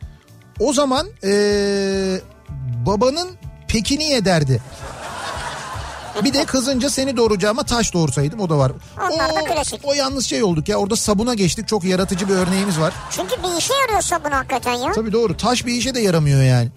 O 0.59 0.73
zaman 0.73 1.07
ee, 1.23 2.21
babanın 2.85 3.29
pekini 3.67 4.03
ye 4.03 4.25
derdi. 4.25 4.61
Bir 6.23 6.33
de 6.33 6.45
kızınca 6.45 6.89
seni 6.89 7.17
doğuracağıma 7.17 7.63
taş 7.63 7.93
doğursaydım 7.93 8.39
o 8.39 8.49
da 8.49 8.57
var. 8.57 8.71
Onlar 9.11 9.29
da 9.29 9.41
o, 9.41 9.45
klasik. 9.53 9.81
o 9.83 9.93
yalnız 9.93 10.25
şey 10.25 10.43
olduk 10.43 10.69
ya 10.69 10.77
orada 10.77 10.95
sabuna 10.95 11.33
geçtik 11.33 11.67
çok 11.67 11.83
yaratıcı 11.83 12.29
bir 12.29 12.33
örneğimiz 12.33 12.79
var. 12.79 12.93
Çünkü 13.11 13.43
bir 13.43 13.57
işe 13.59 13.73
yarıyor 13.73 14.01
sabun 14.01 14.31
hakikaten 14.31 14.73
ya. 14.73 14.91
Tabii 14.91 15.11
doğru 15.13 15.37
taş 15.37 15.65
bir 15.65 15.73
işe 15.73 15.95
de 15.95 15.99
yaramıyor 15.99 16.43
yani. 16.43 16.69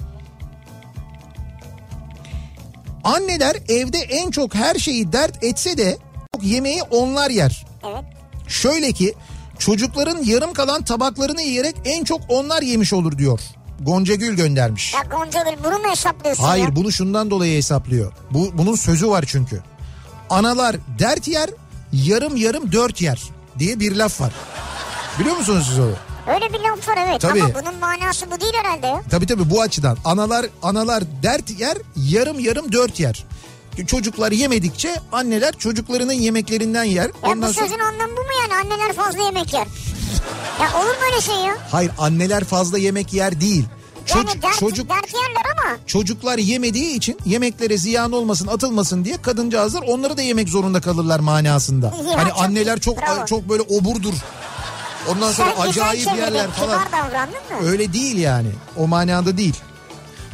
Anneler 3.05 3.57
evde 3.69 3.99
en 3.99 4.31
çok 4.31 4.55
her 4.55 4.75
şeyi 4.75 5.13
dert 5.13 5.45
etse 5.45 5.79
de 5.79 5.99
çok 6.35 6.45
yemeği 6.45 6.83
onlar 6.83 7.31
yer. 7.31 7.67
Evet. 7.85 8.05
Şöyle 8.49 8.93
ki 8.93 9.15
çocukların 9.59 10.23
yarım 10.25 10.53
kalan 10.53 10.83
tabaklarını 10.83 11.43
yiyerek 11.43 11.77
en 11.85 12.05
çok 12.05 12.21
onlar 12.29 12.63
yemiş 12.63 12.93
olur 12.93 13.19
diyor. 13.19 13.41
Gonca 13.81 14.15
Gül 14.15 14.37
göndermiş. 14.37 14.95
Ya 14.95 15.01
Gonca 15.11 15.43
Gül 15.43 15.65
bunu 15.65 15.79
mu 15.79 15.91
hesaplıyorsun 15.91 16.45
Hayır 16.45 16.65
ya? 16.65 16.77
bunu 16.77 16.93
şundan 16.93 17.31
dolayı 17.31 17.57
hesaplıyor. 17.57 18.13
Bu 18.31 18.51
bunun 18.59 18.75
sözü 18.75 19.09
var 19.09 19.25
çünkü. 19.29 19.63
Analar 20.31 20.77
dert 20.99 21.29
yer, 21.29 21.51
yarım 21.93 22.37
yarım 22.37 22.73
dört 22.73 23.01
yer 23.03 23.23
diye 23.59 23.81
bir 23.81 23.97
laf 23.97 24.21
var. 24.21 24.33
Biliyor 25.21 25.37
musunuz 25.37 25.67
siz 25.69 25.79
onu? 25.79 25.93
Öyle 26.35 26.53
bir 26.53 26.59
laf 26.61 26.89
var 26.89 26.99
evet 27.09 27.21
Tabii. 27.21 27.43
ama 27.43 27.55
bunun 27.55 27.75
manası 27.79 28.31
bu 28.31 28.41
değil 28.41 28.53
herhalde 28.63 28.87
ya. 28.87 29.03
Tabii 29.11 29.27
tabii 29.27 29.51
bu 29.51 29.61
açıdan. 29.63 29.99
Analar 30.05 30.47
analar 30.63 31.03
dert 31.23 31.61
yer, 31.61 31.77
yarım 31.97 32.39
yarım 32.41 32.73
dört 32.73 33.01
yer. 33.01 33.25
Çocuklar 33.87 34.33
yemedikçe 34.33 34.95
anneler 35.13 35.53
çocuklarının 35.59 36.13
yemeklerinden 36.13 36.85
yer. 36.85 37.05
Ya 37.05 37.11
Ondan 37.23 37.49
bu 37.51 37.55
sonra 37.55 37.67
sözün 37.69 37.79
anlamı 37.81 38.13
bu 38.17 38.21
mu 38.21 38.29
yani 38.43 38.55
anneler 38.55 38.93
fazla 38.93 39.23
yemek 39.23 39.53
yer? 39.55 39.67
Ya 40.61 40.81
olur 40.81 40.87
mu 40.91 41.05
öyle 41.13 41.21
şey 41.21 41.35
ya? 41.35 41.57
hayır 41.71 41.91
anneler 41.99 42.45
fazla 42.45 42.79
yemek 42.79 43.13
yer 43.13 43.41
değil. 43.41 43.65
Yani 44.15 44.27
Çocuk, 44.27 44.43
dert, 44.43 44.59
çocuk 44.59 44.89
dert 44.89 45.15
yerler 45.15 45.43
ama 45.57 45.77
çocuklar 45.87 46.39
yemediği 46.39 46.97
için 46.97 47.19
yemeklere 47.25 47.77
ziyan 47.77 48.13
olmasın, 48.13 48.47
atılmasın 48.47 49.05
diye 49.05 49.23
kadıncağızlar 49.23 49.83
onları 49.83 50.17
da 50.17 50.23
yemek 50.23 50.49
zorunda 50.49 50.81
kalırlar 50.81 51.21
manasında. 51.21 51.87
Ya 51.87 52.17
hani 52.19 52.29
çok- 52.31 52.39
anneler 52.43 52.81
çok 52.81 52.99
bravo. 53.03 53.27
çok 53.27 53.49
böyle 53.49 53.63
oburdur. 53.63 54.15
Ondan 55.09 55.33
sonra 55.33 55.53
sen 55.57 55.69
acayip 55.69 56.05
çevirdin, 56.05 56.23
yerler 56.23 56.51
falan. 56.51 56.81
Öyle 57.65 57.93
değil 57.93 58.19
yani. 58.19 58.49
O 58.77 58.87
manada 58.87 59.37
değil. 59.37 59.57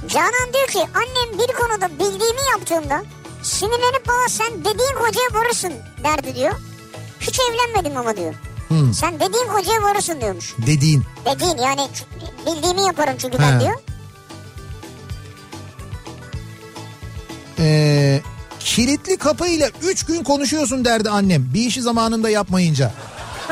Canan 0.08 0.52
diyor 0.54 0.66
ki 0.68 0.90
annem 0.94 1.38
bir 1.38 1.54
konuda 1.54 1.88
bildiğimi 1.98 2.40
yaptığımda 2.50 3.02
sinirlenip 3.42 4.08
bana 4.08 4.28
sen 4.28 4.60
dediğin 4.60 4.94
kocaya 4.98 5.40
varırsın 5.40 5.72
derdi 6.04 6.34
diyor. 6.34 6.52
Hiç 7.20 7.38
evlenmedim 7.40 7.96
ama 7.96 8.16
diyor. 8.16 8.34
Hmm. 8.68 8.94
Sen 8.94 9.14
dediğin 9.14 9.46
kocaya 9.48 9.82
varırsın 9.82 10.20
diyormuş. 10.20 10.54
Dediğin. 10.66 11.04
Dediğin 11.24 11.56
yani 11.58 11.88
bildiğimi 12.46 12.82
yaparım 12.82 13.14
çünkü 13.18 13.38
ben 13.38 13.52
He. 13.56 13.60
diyor. 13.60 13.74
Ee, 17.58 18.20
kilitli 18.60 19.16
kapıyla 19.16 19.68
3 19.82 20.04
gün 20.06 20.22
konuşuyorsun 20.24 20.84
derdi 20.84 21.10
annem. 21.10 21.50
Bir 21.54 21.60
işi 21.66 21.82
zamanında 21.82 22.30
yapmayınca. 22.30 22.92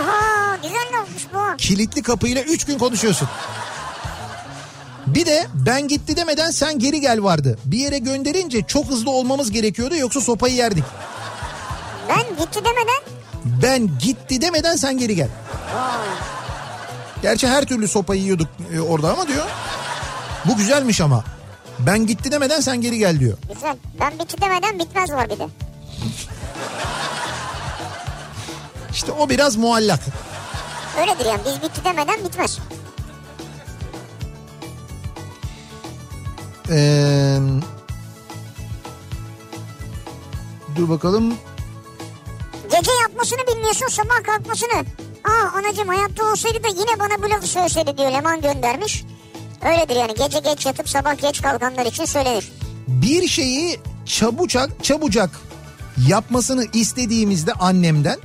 Aha 0.01 0.57
güzel 0.63 1.01
olmuş 1.01 1.23
bu. 1.35 1.57
Kilitli 1.57 2.03
kapıyla 2.03 2.43
3 2.43 2.65
gün 2.65 2.79
konuşuyorsun. 2.79 3.29
Bir 5.07 5.27
de 5.27 5.47
ben 5.55 5.89
gitti 5.89 6.17
demeden 6.17 6.51
sen 6.51 6.79
geri 6.79 7.01
gel 7.01 7.23
vardı. 7.23 7.59
Bir 7.65 7.79
yere 7.79 7.99
gönderince 7.99 8.63
çok 8.63 8.87
hızlı 8.87 9.11
olmamız 9.11 9.51
gerekiyordu 9.51 9.97
yoksa 9.97 10.21
sopayı 10.21 10.55
yerdik. 10.55 10.85
Ben 12.09 12.21
gitti 12.21 12.61
demeden 12.65 13.24
Ben 13.45 13.91
gitti 13.99 14.41
demeden 14.41 14.77
sen 14.77 14.99
geri 14.99 15.15
gel. 15.17 15.29
Gerçi 17.23 17.49
her 17.49 17.65
türlü 17.65 17.89
sopayı 17.89 18.21
yiyorduk 18.23 18.49
e, 18.75 18.81
orada 18.81 19.13
ama 19.13 19.29
diyor. 19.29 19.45
Bu 20.45 20.57
güzelmiş 20.57 21.01
ama. 21.01 21.25
Ben 21.79 22.07
gitti 22.07 22.33
demeden 22.33 22.61
sen 22.61 22.81
geri 22.81 22.99
gel 22.99 23.21
diyor. 23.21 23.39
güzel. 23.55 23.77
Ben 24.01 24.19
bitti 24.19 24.41
demeden 24.41 24.79
bitmez 24.79 25.11
var 25.13 25.31
bir 25.31 25.39
de. 25.39 25.49
İşte 28.93 29.13
o 29.13 29.29
biraz 29.29 29.57
muallak. 29.57 30.01
Öyledir 31.01 31.25
yani 31.27 31.41
biz 31.47 31.63
bitti 31.63 31.81
demeden 31.85 32.25
bitmez. 32.25 32.59
Ee, 36.71 37.39
dur 40.77 40.89
bakalım. 40.89 41.35
Gece 42.71 42.91
yapmasını 43.03 43.39
bilmiyorsun 43.49 43.89
sabah 43.89 44.25
kalkmasını. 44.25 44.85
Aa 45.25 45.59
anacım 45.59 45.89
hayatta 45.89 46.25
olsaydı 46.25 46.65
da 46.65 46.69
yine 46.69 47.01
bana 47.01 47.23
bu 47.23 47.31
lafı 47.31 47.47
söyleseydi 47.47 47.99
diyor 47.99 48.13
Leman 48.13 48.41
göndermiş. 48.41 49.05
Öyledir 49.65 49.97
yani 49.97 50.15
gece 50.15 50.39
geç 50.39 50.67
yatıp 50.67 50.89
sabah 50.89 51.21
geç 51.23 51.43
kalkanlar 51.43 51.87
için 51.87 52.05
söylenir. 52.05 52.53
Bir 52.89 53.29
şeyi 53.29 53.81
çabucak 54.07 54.85
çabucak 54.85 55.31
yapmasını 56.09 56.67
istediğimizde 56.73 57.53
annemden 57.53 58.19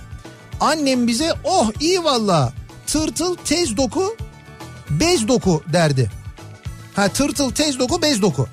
annem 0.60 1.08
bize 1.08 1.34
oh 1.44 1.72
iyi 1.80 2.04
valla 2.04 2.54
tırtıl 2.88 3.36
tez 3.36 3.78
doku 3.78 4.16
bez 4.90 5.28
doku 5.28 5.64
derdi. 5.74 6.12
Ha 6.96 7.08
tırtıl 7.08 7.52
tez 7.52 7.80
doku 7.80 8.02
bez 8.02 8.22
doku. 8.22 8.48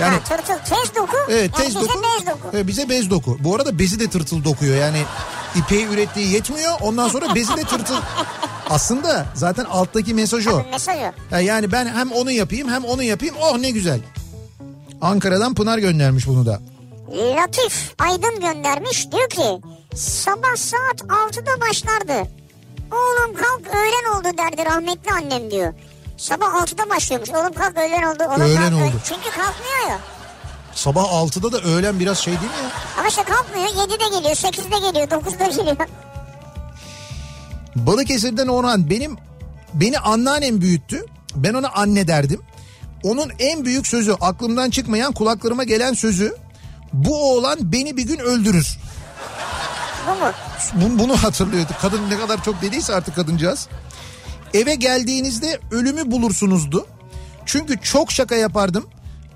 Yani 0.00 0.14
ha, 0.14 0.24
tırtıl 0.24 0.54
tez 0.54 0.94
doku. 0.94 1.16
evet 1.28 1.50
yani 1.58 1.64
tez 1.64 1.66
bize 1.66 1.80
doku. 1.80 2.02
bez 2.02 2.26
doku. 2.26 2.48
Evet, 2.52 2.66
bize 2.66 2.88
bez 2.88 3.10
doku. 3.10 3.36
Bu 3.40 3.54
arada 3.54 3.78
bezi 3.78 4.00
de 4.00 4.10
tırtıl 4.10 4.44
dokuyor. 4.44 4.76
Yani 4.76 5.02
ipeği 5.56 5.86
ürettiği 5.86 6.32
yetmiyor. 6.32 6.72
Ondan 6.80 7.08
sonra 7.08 7.34
bezi 7.34 7.56
de 7.56 7.62
tırtıl. 7.62 7.94
Aslında 8.70 9.26
zaten 9.34 9.64
alttaki 9.64 10.14
mesaj 10.14 10.46
o. 10.46 10.50
Tabii 10.50 10.70
mesaj 10.70 10.96
o. 10.96 11.34
Ya 11.34 11.40
Yani 11.40 11.72
ben 11.72 11.86
hem 11.86 12.12
onu 12.12 12.30
yapayım 12.30 12.68
hem 12.68 12.84
onu 12.84 13.02
yapayım. 13.02 13.34
Oh 13.40 13.58
ne 13.58 13.70
güzel. 13.70 14.00
Ankara'dan 15.00 15.54
Pınar 15.54 15.78
göndermiş 15.78 16.26
bunu 16.26 16.46
da. 16.46 16.60
Latif 17.12 17.94
Aydın 17.98 18.40
göndermiş 18.40 19.12
diyor 19.12 19.28
ki 19.28 19.60
sabah 19.96 20.56
saat 20.56 21.00
6'da 21.00 21.60
başlardı. 21.60 22.28
Oğlum 22.92 23.34
kalk 23.34 23.74
öğlen 23.74 24.18
oldu 24.18 24.38
derdi 24.38 24.64
rahmetli 24.64 25.12
annem 25.12 25.50
diyor. 25.50 25.74
Sabah 26.22 26.46
6'da 26.46 26.90
başlıyormuş. 26.90 27.30
Oğlum 27.30 27.52
kalk 27.52 27.76
öğlen 27.78 28.02
oldu. 28.02 28.24
Oğlum 28.28 28.40
Öğlen 28.40 28.70
kalk, 28.70 28.82
oldu. 28.82 29.00
Çünkü 29.04 29.30
kalkmıyor 29.30 29.88
ya. 29.90 29.98
Sabah 30.74 31.04
6'da 31.04 31.52
da 31.52 31.58
öğlen 31.60 32.00
biraz 32.00 32.18
şey 32.18 32.32
değil 32.32 32.50
mi 32.52 32.58
ya? 32.62 32.70
Ama 32.98 33.08
işte 33.08 33.22
kalkmıyor. 33.24 33.66
7'de 33.68 33.96
geliyor, 34.18 34.36
8'de 34.36 34.78
geliyor, 34.90 35.08
9'da 35.22 35.46
geliyor. 35.62 35.76
Balıkesir'den 37.76 38.48
Orhan 38.48 38.90
benim 38.90 39.16
beni 39.74 39.98
anneannem 39.98 40.60
büyüttü. 40.60 41.06
Ben 41.34 41.54
ona 41.54 41.68
anne 41.68 42.08
derdim. 42.08 42.40
Onun 43.02 43.30
en 43.38 43.64
büyük 43.64 43.86
sözü 43.86 44.12
aklımdan 44.20 44.70
çıkmayan 44.70 45.12
kulaklarıma 45.12 45.64
gelen 45.64 45.92
sözü 45.94 46.36
bu 46.92 47.30
oğlan 47.32 47.58
beni 47.72 47.96
bir 47.96 48.02
gün 48.02 48.18
öldürür. 48.18 48.78
Bu 50.06 50.10
mu? 50.24 50.32
Bu- 50.74 50.98
Bunu 50.98 51.16
hatırlıyordu. 51.22 51.72
Kadın 51.80 52.10
ne 52.10 52.18
kadar 52.18 52.44
çok 52.44 52.62
dediyse 52.62 52.94
artık 52.94 53.16
kadıncağız. 53.16 53.68
Eve 54.54 54.74
geldiğinizde 54.74 55.60
ölümü 55.70 56.10
bulursunuzdu. 56.10 56.86
Çünkü 57.46 57.80
çok 57.80 58.12
şaka 58.12 58.34
yapardım. 58.34 58.86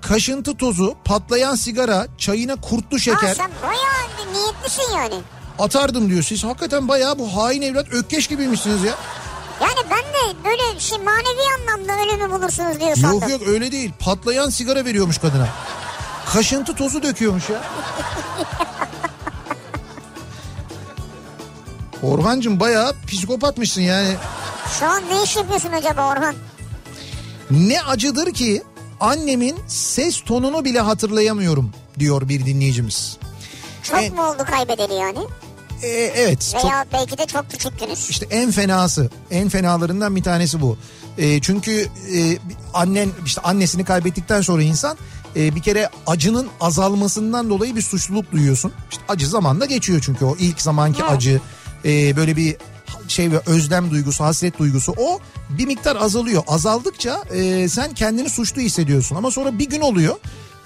Kaşıntı 0.01 0.57
tozu, 0.57 0.95
patlayan 1.05 1.55
sigara, 1.55 2.07
çayına 2.17 2.55
kurtlu 2.55 2.95
Aa, 2.95 2.99
şeker 2.99 3.35
sen 3.35 3.51
bayağı 3.63 4.33
niyetlisin 4.33 4.95
yani. 4.95 5.15
atardım 5.59 6.09
diyor. 6.09 6.23
Siz 6.23 6.43
hakikaten 6.43 6.87
bayağı 6.87 7.19
bu 7.19 7.35
hain 7.35 7.61
evlat 7.61 7.87
ökkeş 7.91 8.27
gibiymişsiniz 8.27 8.83
ya. 8.83 8.95
Yani 9.61 9.79
ben 9.91 9.97
de 9.99 10.37
böyle 10.45 10.79
şey 10.79 10.97
manevi 10.97 11.41
anlamda 11.59 11.93
ölümü 12.03 12.31
bulursunuz 12.33 12.79
diyor 12.79 12.95
sandım. 12.95 13.29
Yok 13.29 13.29
yok 13.29 13.41
öyle 13.47 13.71
değil. 13.71 13.91
Patlayan 13.99 14.49
sigara 14.49 14.85
veriyormuş 14.85 15.17
kadına. 15.17 15.47
Kaşıntı 16.33 16.75
tozu 16.75 17.03
döküyormuş 17.03 17.49
ya. 17.49 17.63
Orhancığım 22.03 22.59
bayağı 22.59 22.93
psikopatmışsın 23.07 23.81
yani. 23.81 24.15
Şu 24.79 24.85
an 24.85 25.03
ne 25.09 25.23
iş 25.23 25.35
yapıyorsun 25.35 25.71
acaba 25.71 26.11
Orhan? 26.11 26.35
Ne 27.51 27.81
acıdır 27.81 28.33
ki 28.33 28.63
annemin 28.99 29.55
ses 29.67 30.21
tonunu 30.21 30.65
bile 30.65 30.79
hatırlayamıyorum 30.79 31.71
diyor 31.99 32.29
bir 32.29 32.45
dinleyicimiz. 32.45 33.17
Çok 33.83 34.03
E- 34.03 34.09
mu 34.09 34.23
oldu 34.29 34.43
kaybedeli 34.51 34.93
yani? 34.93 35.19
E, 35.83 35.87
evet. 35.89 36.49
çok- 36.61 36.63
Veya 36.65 36.85
belki 36.93 37.17
de 37.17 37.25
çok 37.25 37.51
küçüktünüz. 37.51 38.09
İşte 38.09 38.25
en 38.29 38.51
fenası, 38.51 39.09
en 39.31 39.49
fenalarından 39.49 40.15
bir 40.15 40.23
tanesi 40.23 40.61
bu. 40.61 40.77
E, 41.17 41.41
çünkü 41.41 41.87
e, 42.15 42.37
annen 42.73 43.09
işte 43.25 43.41
annesini 43.41 43.85
kaybettikten 43.85 44.41
sonra 44.41 44.61
insan 44.63 44.97
e, 45.35 45.55
bir 45.55 45.61
kere 45.61 45.89
acının 46.07 46.47
azalmasından 46.61 47.49
dolayı 47.49 47.75
bir 47.75 47.81
suçluluk 47.81 48.31
duyuyorsun. 48.31 48.71
İşte 48.91 49.03
acı 49.07 49.27
zamanla 49.27 49.65
geçiyor 49.65 50.01
çünkü 50.05 50.25
o 50.25 50.35
ilk 50.39 50.61
zamanki 50.61 51.01
Evet. 51.01 51.11
acı 51.11 51.41
e, 51.85 52.15
böyle 52.15 52.35
bir 52.35 52.55
şey 53.07 53.31
ve 53.31 53.41
özlem 53.45 53.91
duygusu, 53.91 54.23
hasret 54.23 54.59
duygusu 54.59 54.93
o 54.97 55.19
bir 55.49 55.65
miktar 55.65 55.95
azalıyor. 55.95 56.43
Azaldıkça 56.47 57.23
e, 57.33 57.69
sen 57.69 57.93
kendini 57.93 58.29
suçlu 58.29 58.61
hissediyorsun 58.61 59.15
ama 59.15 59.31
sonra 59.31 59.59
bir 59.59 59.69
gün 59.69 59.81
oluyor. 59.81 60.15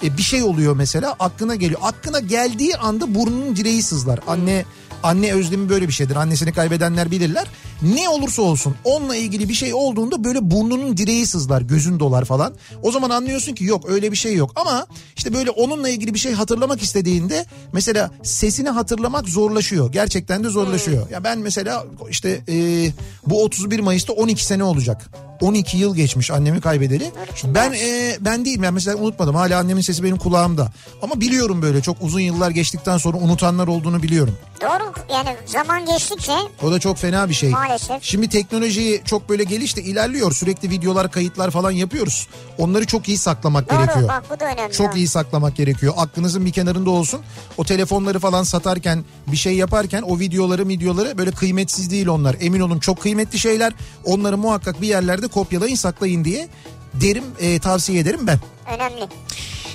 E, 0.04 0.18
bir 0.18 0.24
şey 0.24 0.44
oluyor 0.44 0.76
mesela 0.76 1.16
aklına 1.20 1.56
geliyor. 1.56 1.80
Aklına 1.84 2.20
geldiği 2.20 2.78
anda 2.78 3.16
burnunun 3.16 3.56
direği 3.56 3.84
sızlar. 3.84 4.20
Anne 4.28 4.66
anne 5.04 5.34
özlemi 5.34 5.70
böyle 5.70 5.88
bir 5.88 5.94
şeydir. 5.94 6.16
Annesini 6.16 6.54
kaybedenler 6.54 7.12
bilirler. 7.12 7.48
Ne 7.82 8.10
olursa 8.10 8.42
olsun 8.42 8.76
onunla 8.84 9.16
ilgili 9.16 9.50
bir 9.50 9.54
şey 9.54 9.74
olduğunda 9.74 10.24
böyle 10.24 10.52
burnunun 10.52 10.98
direği 10.98 11.28
sızlar, 11.28 11.62
gözün 11.62 12.00
dolar 12.00 12.26
falan. 12.26 12.54
O 12.84 12.92
zaman 12.92 13.10
anlıyorsun 13.10 13.54
ki 13.54 13.66
yok 13.66 13.90
öyle 13.90 14.12
bir 14.12 14.18
şey 14.18 14.36
yok. 14.36 14.52
Ama 14.56 14.88
işte 15.18 15.34
böyle 15.34 15.50
onunla 15.50 15.90
ilgili 15.90 16.14
bir 16.14 16.20
şey 16.20 16.34
hatırlamak 16.34 16.82
istediğinde 16.82 17.46
mesela 17.74 18.12
sesini 18.24 18.70
hatırlamak 18.70 19.30
zorlaşıyor. 19.30 19.92
Gerçekten 19.92 20.44
de 20.44 20.50
zorlaşıyor. 20.50 21.10
Ya 21.10 21.24
ben 21.24 21.40
mesela 21.40 21.86
işte 22.10 22.42
e, 22.50 22.88
bu 23.28 23.44
31 23.44 23.80
Mayıs'ta 23.80 24.14
12 24.14 24.46
sene 24.46 24.64
olacak. 24.64 25.10
12 25.42 25.78
yıl 25.78 25.96
geçmiş 25.96 26.32
annemi 26.32 26.62
kaybedeli. 26.62 27.12
Ben 27.46 27.74
e, 27.74 28.18
ben 28.20 28.46
değil 28.46 28.62
ben 28.62 28.74
mesela 28.74 28.98
unutmadım. 28.98 29.36
Hala 29.36 29.60
annemin 29.60 29.82
sesi 29.82 30.04
benim 30.04 30.18
kulağımda. 30.18 30.72
Ama 31.02 31.22
biliyorum 31.22 31.62
böyle 31.62 31.82
çok 31.82 31.98
uzun 32.02 32.20
yıllar 32.20 32.50
geçtikten 32.52 32.98
sonra 32.98 33.18
unutanlar 33.18 33.68
olduğunu 33.68 34.04
biliyorum. 34.04 34.38
Doğru 34.62 34.91
yani 35.14 35.36
zaman 35.46 35.86
geçtikçe 35.86 36.34
O 36.64 36.72
da 36.72 36.80
çok 36.80 36.98
fena 36.98 37.30
bir 37.30 37.34
şey. 37.34 37.50
Maalesef. 37.50 38.04
Şimdi 38.04 38.30
teknoloji 38.30 39.02
çok 39.06 39.30
böyle 39.30 39.44
gelişti 39.44 39.82
ilerliyor. 39.82 40.32
Sürekli 40.32 40.70
videolar 40.70 41.12
kayıtlar 41.12 41.52
falan 41.52 41.72
yapıyoruz. 41.72 42.28
Onları 42.58 42.86
çok 42.86 43.08
iyi 43.08 43.18
saklamak 43.18 43.70
doğru 43.70 43.78
gerekiyor. 43.80 44.10
bak 44.10 44.24
bu 44.30 44.40
da 44.40 44.46
önemli. 44.46 44.74
Çok 44.74 44.96
iyi 44.96 45.08
saklamak 45.08 45.56
gerekiyor. 45.56 45.94
Aklınızın 45.98 46.46
bir 46.46 46.52
kenarında 46.52 46.90
olsun. 46.90 47.22
O 47.58 47.66
telefonları 47.66 48.20
falan 48.20 48.44
satarken 48.44 49.06
bir 49.28 49.38
şey 49.38 49.56
yaparken 49.56 50.02
o 50.02 50.20
videoları 50.20 50.68
videoları 50.68 51.18
böyle 51.18 51.32
kıymetsiz 51.32 51.92
değil 51.92 52.08
onlar. 52.08 52.36
Emin 52.42 52.60
olun 52.60 52.80
çok 52.80 53.02
kıymetli 53.02 53.40
şeyler. 53.40 53.74
Onları 54.06 54.38
muhakkak 54.38 54.82
bir 54.82 54.88
yerlerde 54.88 55.28
kopyalayın 55.28 55.76
saklayın 55.76 56.26
diye 56.26 56.48
derim 56.94 57.24
e, 57.40 57.60
tavsiye 57.60 58.00
ederim 58.00 58.28
ben. 58.28 58.40
Önemli. 58.76 59.08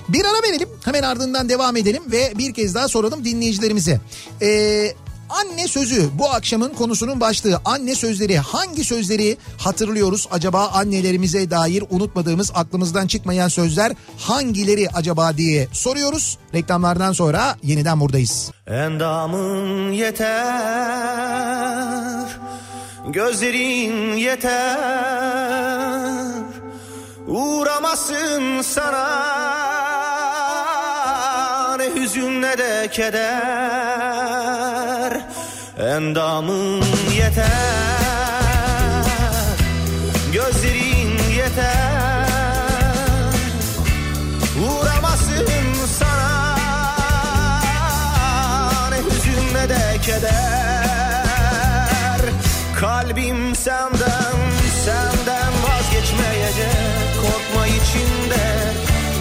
Bir 0.09 0.25
ara 0.25 0.43
verelim 0.43 0.69
hemen 0.85 1.03
ardından 1.03 1.49
devam 1.49 1.77
edelim 1.77 2.03
ve 2.07 2.33
bir 2.39 2.55
kez 2.55 2.75
daha 2.75 2.89
soralım 2.89 3.25
dinleyicilerimize. 3.25 4.01
Ee, 4.43 4.95
anne 5.29 5.69
sözü 5.69 6.09
bu 6.19 6.31
akşamın 6.31 6.75
konusunun 6.75 7.21
başlığı 7.21 7.61
anne 7.65 7.95
sözleri 7.95 8.39
hangi 8.39 8.85
sözleri 8.85 9.37
hatırlıyoruz 9.59 10.29
acaba 10.31 10.69
annelerimize 10.69 11.51
dair 11.51 11.85
unutmadığımız 11.91 12.51
aklımızdan 12.55 13.07
çıkmayan 13.07 13.49
sözler 13.49 13.93
hangileri 14.19 14.89
acaba 14.95 15.37
diye 15.37 15.69
soruyoruz. 15.73 16.39
Reklamlardan 16.55 17.13
sonra 17.13 17.57
yeniden 17.63 18.01
buradayız. 18.01 18.51
Endamın 18.67 19.93
yeter 19.93 21.37
Gözlerin 23.09 24.17
yeter 24.17 24.77
Uğramasın 27.27 28.63
sana 28.63 29.37
Ne 31.79 31.95
hüzün 31.95 32.43
ne 32.43 32.59
de 32.59 32.89
keder 32.93 34.46
Endamın 35.79 36.83
yeter 37.17 37.87
Gözlerin 40.33 41.19
yeter. 41.37 42.27
Uğramasın 44.59 45.47
sana 45.99 46.57
Ne 48.91 48.97
hüzün 48.97 49.55
ne 49.55 49.69
de 49.69 50.01
keder. 50.03 50.37
Kalbim 52.81 53.57
senden, 53.57 54.37
senden 54.85 55.53
vazgeçmeyecek. 55.63 56.77
Korkma 57.23 57.67
içinde, 57.67 58.73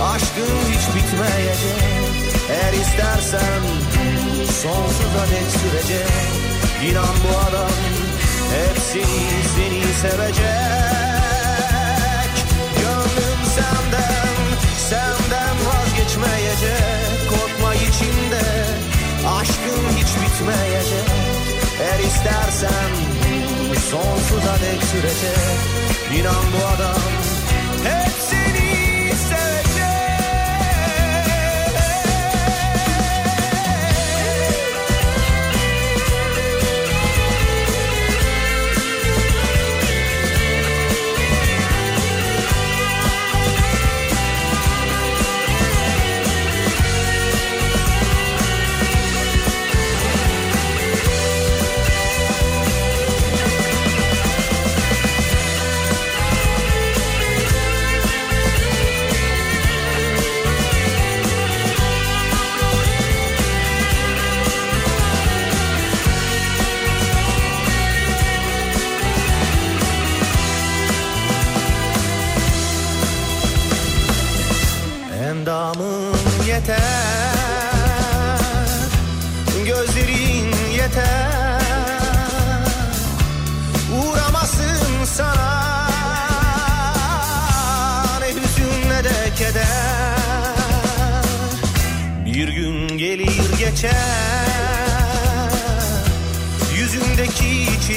aşkın 0.03 0.55
hiç 0.71 0.87
bitmeyecek. 0.95 2.25
Eğer 2.49 2.73
istersen 2.73 3.61
sonsuza 4.63 5.23
dek 5.31 5.49
sürecek. 5.59 6.07
İnan 6.89 7.15
bu 7.23 7.37
adam 7.37 7.71
hep 8.55 8.77
seni, 8.91 9.93
sevecek. 10.01 10.45
Gönlüm 12.79 13.41
senden, 13.55 14.35
senden 14.89 15.55
vazgeçmeyecek. 15.67 17.29
Korkma 17.29 17.75
içinde, 17.75 18.43
aşkın 19.39 19.85
hiç 19.97 20.07
bitmeyecek. 20.07 21.09
Eğer 21.81 21.99
istersen 21.99 22.91
sonsuza 23.91 24.53
dek 24.53 24.83
sürecek. 24.83 25.57
İnan 26.19 26.45
bu 26.53 26.67
adam 26.75 27.01
hep 27.83 28.34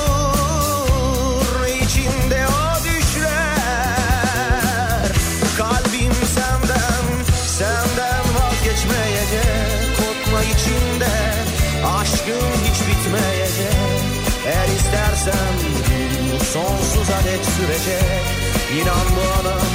Ne 1.62 1.68
içimde 1.68 2.46
o 2.46 2.78
düşler. 2.84 3.30
Kalbim 5.58 6.12
senden 6.34 7.04
Senden 7.46 8.24
vazgeçmeyecek 8.34 9.96
Korkma 9.96 10.40
içinde 10.42 11.14
Aşkım 12.00 12.52
hiç 12.64 12.78
bitmeyecek 12.88 14.00
Eğer 14.46 14.68
istersen 14.68 15.54
Sonsuza 16.52 17.18
dek 17.24 17.44
sürecek. 17.44 18.24
İnan 18.82 19.06
bu 19.16 19.22
adam 19.40 19.66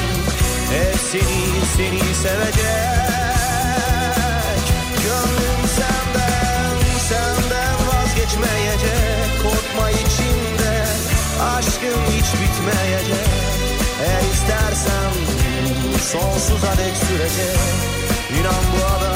Hep 0.72 0.96
seni 1.12 1.42
seni 1.78 2.16
sevecek 2.16 3.05
bitmeyecek 12.66 13.28
Eğer 14.02 14.22
istersen 14.34 15.12
bu 15.94 16.00
Sonsuza 16.00 16.72
dek 16.78 16.98
sürecek 16.98 17.58
İnan 18.40 18.64
bu 18.74 18.86
adam 18.86 19.16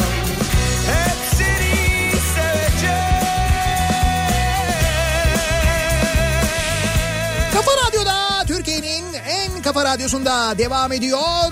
kafa 9.74 9.86
radyosunda 9.86 10.57
devam 10.57 10.91
ediyor. 10.91 11.51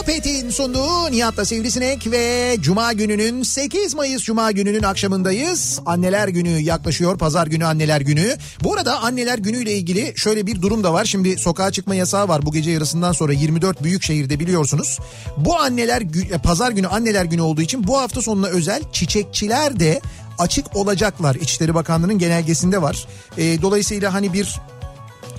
Opet'in 0.00 0.50
sunduğu 0.50 1.10
Nihat'la 1.10 1.44
Sivrisinek 1.44 2.10
ve 2.10 2.56
Cuma 2.60 2.92
gününün 2.92 3.42
8 3.42 3.94
Mayıs 3.94 4.22
Cuma 4.22 4.52
gününün 4.52 4.82
akşamındayız. 4.82 5.80
Anneler 5.86 6.28
günü 6.28 6.48
yaklaşıyor. 6.48 7.18
Pazar 7.18 7.46
günü 7.46 7.64
anneler 7.64 8.00
günü. 8.00 8.36
Bu 8.62 8.74
arada 8.74 9.02
anneler 9.02 9.38
günüyle 9.38 9.72
ilgili 9.72 10.12
şöyle 10.16 10.46
bir 10.46 10.62
durum 10.62 10.84
da 10.84 10.92
var. 10.92 11.04
Şimdi 11.04 11.38
sokağa 11.38 11.70
çıkma 11.70 11.94
yasağı 11.94 12.28
var 12.28 12.46
bu 12.46 12.52
gece 12.52 12.70
yarısından 12.70 13.12
sonra 13.12 13.32
24 13.32 13.82
büyük 13.82 14.02
şehirde 14.02 14.40
biliyorsunuz. 14.40 14.98
Bu 15.36 15.58
anneler 15.58 16.02
e, 16.32 16.38
pazar 16.38 16.70
günü 16.70 16.86
anneler 16.86 17.24
günü 17.24 17.42
olduğu 17.42 17.62
için 17.62 17.86
bu 17.86 17.98
hafta 17.98 18.22
sonuna 18.22 18.46
özel 18.46 18.82
çiçekçiler 18.92 19.80
de 19.80 20.00
açık 20.38 20.76
olacaklar. 20.76 21.34
İçişleri 21.34 21.74
Bakanlığı'nın 21.74 22.18
genelgesinde 22.18 22.82
var. 22.82 23.06
E, 23.38 23.62
dolayısıyla 23.62 24.14
hani 24.14 24.32
bir 24.32 24.60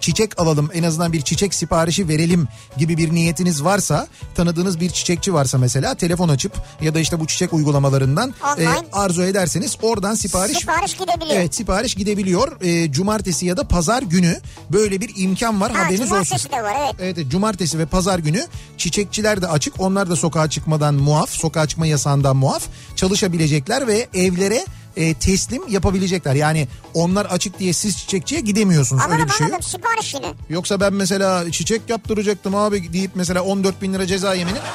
çiçek 0.02 0.40
alalım 0.42 0.70
en 0.74 0.84
azından 0.84 1.14
bir 1.14 1.22
çiçek 1.22 1.54
siparişi 1.54 2.08
verelim 2.08 2.48
gibi 2.78 2.98
bir 2.98 3.14
niyetiniz 3.14 3.64
varsa 3.64 4.08
tanıdığınız 4.36 4.80
bir 4.80 4.90
çiçekçi 4.90 5.34
varsa 5.34 5.58
mesela 5.58 5.96
telefon 5.96 6.30
açıp 6.30 6.52
ya 6.82 6.96
da 6.96 7.00
işte 7.00 7.20
bu 7.20 7.28
çiçek 7.28 7.54
uygulamalarından 7.54 8.34
Online. 8.54 8.70
e, 8.70 8.92
arzu 8.92 9.24
ederseniz 9.24 9.78
oradan 9.82 10.16
sipariş 10.16 10.58
Sipariş 10.58 10.94
gidebiliyor. 10.98 11.40
Evet 11.40 11.56
sipariş 11.56 11.96
gidebiliyor. 11.96 12.62
E, 12.62 12.92
cumartesi 12.92 13.46
ya 13.46 13.58
da 13.58 13.68
pazar 13.68 14.02
günü 14.04 14.40
böyle 14.74 15.02
bir 15.02 15.12
imkan 15.18 15.62
var 15.62 15.72
Ha, 15.72 15.80
haberiniz 15.86 16.02
olsun. 16.12 16.24
cumartesi 16.24 16.52
de 16.52 16.64
var 16.64 16.76
evet. 16.80 16.96
Evet 17.00 17.18
evet, 17.18 17.32
cumartesi 17.32 17.80
ve 17.80 17.86
pazar 17.86 18.20
günü 18.20 18.46
çiçekçiler 18.78 19.42
de 19.42 19.48
açık. 19.48 19.80
Onlar 19.80 20.10
da 20.10 20.16
sokağa 20.16 20.50
çıkmadan 20.50 20.96
muaf, 20.96 21.30
sokağa 21.30 21.68
çıkma 21.68 21.88
yasağından 21.88 22.36
muaf 22.36 22.64
çalışabilecekler 22.96 23.88
ve 23.88 24.08
evlere 24.14 24.66
e, 24.98 25.14
teslim 25.14 25.68
yapabilecekler. 25.68 26.36
Yani 26.36 26.68
onlar 26.94 27.26
açık 27.26 27.60
diye 27.60 27.74
siz 27.74 27.98
çiçekçiye 27.98 28.42
gidemiyorsunuz. 28.42 29.04
Öyle 29.04 29.14
Anladım 29.14 29.30
bir 29.30 29.34
şey 29.34 29.48
yok. 29.48 29.64
sipariş 29.64 30.14
yine. 30.14 30.34
Yoksa 30.50 30.80
ben 30.80 30.94
mesela 30.94 31.52
çiçek 31.52 31.82
yaptıracaktım 31.90 32.56
abi 32.56 32.94
deyip 32.94 33.12
mesela 33.16 33.42
14 33.42 33.82
bin 33.82 33.94
lira 33.94 34.08
ceza 34.08 34.34
yemini 34.34 34.58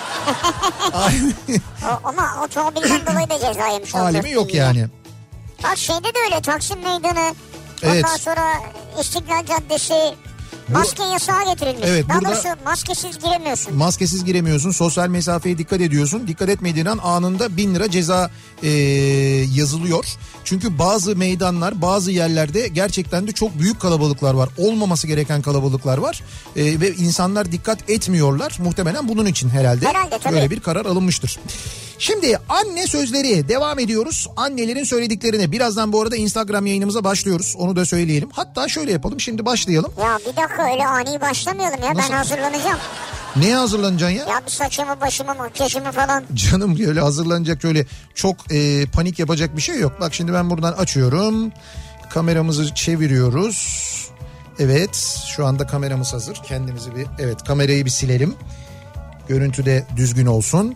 O, 1.84 2.08
ama 2.08 2.44
otomobilden 2.44 3.06
dolayı 3.06 3.30
da 3.30 3.38
ceza 3.38 3.66
yemiş 3.68 3.94
alemi 3.94 4.30
yok 4.30 4.54
yani. 4.54 4.86
Bak 5.62 5.78
şeyde 5.78 6.04
de 6.04 6.18
öyle 6.24 6.42
Taksim 6.42 6.78
Meydanı. 6.78 7.34
Evet. 7.82 8.04
Ondan 8.04 8.16
sonra 8.16 8.52
İstiklal 9.00 9.46
Caddesi. 9.46 10.14
Maske 10.68 11.02
yasağı 11.02 11.44
getirilmiş. 11.54 11.84
Evet, 11.88 12.08
Daha 12.08 12.18
burada- 12.20 12.30
doğrusu 12.34 12.48
maskesiz 12.64 13.18
giremiyorsun. 13.18 13.76
Maskesiz 13.76 14.24
giremiyorsun, 14.24 14.70
sosyal 14.70 15.08
mesafeye 15.08 15.58
dikkat 15.58 15.80
ediyorsun. 15.80 16.26
Dikkat 16.28 16.48
etmediğin 16.48 16.86
an 16.86 16.98
anında 17.02 17.56
bin 17.56 17.74
lira 17.74 17.90
ceza 17.90 18.30
e, 18.62 18.68
yazılıyor. 19.54 20.04
Çünkü 20.44 20.78
bazı 20.78 21.16
meydanlar, 21.16 21.82
bazı 21.82 22.10
yerlerde 22.10 22.68
gerçekten 22.68 23.26
de 23.26 23.32
çok 23.32 23.58
büyük 23.58 23.80
kalabalıklar 23.80 24.34
var. 24.34 24.48
Olmaması 24.58 25.06
gereken 25.06 25.42
kalabalıklar 25.42 25.98
var. 25.98 26.22
E, 26.56 26.80
ve 26.80 26.92
insanlar 26.94 27.52
dikkat 27.52 27.90
etmiyorlar. 27.90 28.56
Muhtemelen 28.64 29.08
bunun 29.08 29.26
için 29.26 29.48
herhalde, 29.48 29.86
Herhalde, 29.86 30.18
tabii. 30.18 30.34
böyle 30.34 30.50
bir 30.50 30.60
karar 30.60 30.86
alınmıştır. 30.86 31.38
Şimdi 31.98 32.38
anne 32.48 32.86
sözleri 32.86 33.48
devam 33.48 33.78
ediyoruz. 33.78 34.28
Annelerin 34.36 34.84
söylediklerine 34.84 35.52
birazdan 35.52 35.92
bu 35.92 36.02
arada 36.02 36.16
Instagram 36.16 36.66
yayınımıza 36.66 37.04
başlıyoruz. 37.04 37.54
Onu 37.58 37.76
da 37.76 37.84
söyleyelim. 37.86 38.28
Hatta 38.32 38.68
şöyle 38.68 38.92
yapalım. 38.92 39.20
Şimdi 39.20 39.44
başlayalım. 39.46 39.92
Ya 40.00 40.18
bir 40.20 40.36
dakika 40.36 40.51
öyle 40.58 40.86
ani 40.86 41.20
başlamayalım 41.20 41.82
ya 41.82 41.94
Nasıl? 41.94 42.10
ben 42.12 42.16
hazırlanacağım. 42.16 42.78
Neye 43.36 43.56
hazırlanacaksın 43.56 44.16
ya? 44.16 44.24
Ya 44.26 44.42
bir 44.46 44.50
saçımı 44.50 45.00
başımı 45.00 45.34
makyajımı 45.34 45.92
falan. 45.92 46.24
Canım 46.34 46.76
öyle 46.88 47.00
hazırlanacak 47.00 47.64
öyle 47.64 47.86
çok 48.14 48.52
e, 48.52 48.86
panik 48.86 49.18
yapacak 49.18 49.56
bir 49.56 49.62
şey 49.62 49.80
yok. 49.80 49.92
Bak 50.00 50.14
şimdi 50.14 50.32
ben 50.32 50.50
buradan 50.50 50.72
açıyorum. 50.72 51.52
Kameramızı 52.10 52.74
çeviriyoruz. 52.74 53.82
Evet 54.58 55.18
şu 55.36 55.46
anda 55.46 55.66
kameramız 55.66 56.12
hazır. 56.12 56.34
Kendimizi 56.34 56.96
bir 56.96 57.06
evet 57.18 57.42
kamerayı 57.44 57.84
bir 57.84 57.90
silelim. 57.90 58.34
Görüntü 59.28 59.66
de 59.66 59.86
düzgün 59.96 60.26
olsun. 60.26 60.74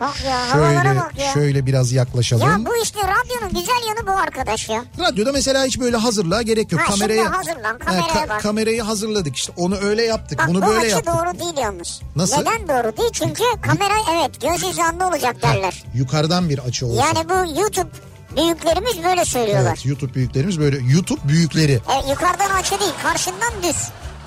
Bak 0.00 0.24
ya 0.24 0.38
Şöyle 0.52 0.96
bak 0.96 1.12
ya. 1.18 1.32
şöyle 1.32 1.66
biraz 1.66 1.92
yaklaşalım. 1.92 2.48
Ya 2.50 2.66
bu 2.70 2.76
işte 2.82 2.98
radyonun 3.00 3.48
güzel 3.54 3.88
yanı 3.88 4.06
bu 4.06 4.10
arkadaş 4.22 4.68
ya. 4.68 4.84
Radyoda 5.00 5.32
mesela 5.32 5.64
hiç 5.64 5.80
böyle 5.80 5.96
hazırlığa 5.96 6.42
gerek 6.42 6.72
yok. 6.72 6.80
Ha, 6.80 6.86
kamerayı 6.86 7.24
hazırlan, 7.24 7.78
kameraya 7.78 8.28
bak. 8.28 8.40
kamerayı 8.42 8.82
hazırladık 8.82 9.36
işte. 9.36 9.52
Onu 9.56 9.76
öyle 9.76 10.04
yaptık. 10.04 10.38
Bak 10.38 10.48
Bunu 10.48 10.62
bu 10.62 10.66
böyle 10.66 10.78
açı 10.78 10.88
yaptık. 10.88 11.14
doğru 11.14 11.38
değil 11.40 11.56
yalnız. 11.64 12.00
Nasıl? 12.16 12.36
Neden 12.38 12.68
doğru 12.68 12.96
değil? 12.96 13.10
Çünkü 13.12 13.42
kamera 13.62 13.94
evet 14.12 14.40
göz 14.40 14.70
hizanlı 14.72 15.06
olacak 15.08 15.42
derler. 15.42 15.84
Yukarıdan 15.94 16.48
bir 16.48 16.58
açı 16.58 16.86
olsun. 16.86 16.96
Yani 17.02 17.28
bu 17.28 17.60
YouTube 17.60 17.88
büyüklerimiz 18.36 19.04
böyle 19.04 19.24
söylüyorlar. 19.24 19.68
Evet 19.70 19.86
YouTube 19.86 20.14
büyüklerimiz 20.14 20.60
böyle 20.60 20.76
YouTube 20.92 21.20
büyükleri 21.28 21.72
E, 21.72 22.10
yukarıdan 22.10 22.50
açı 22.60 22.80
değil 22.80 22.92
karşından 23.02 23.52
düz. 23.62 23.76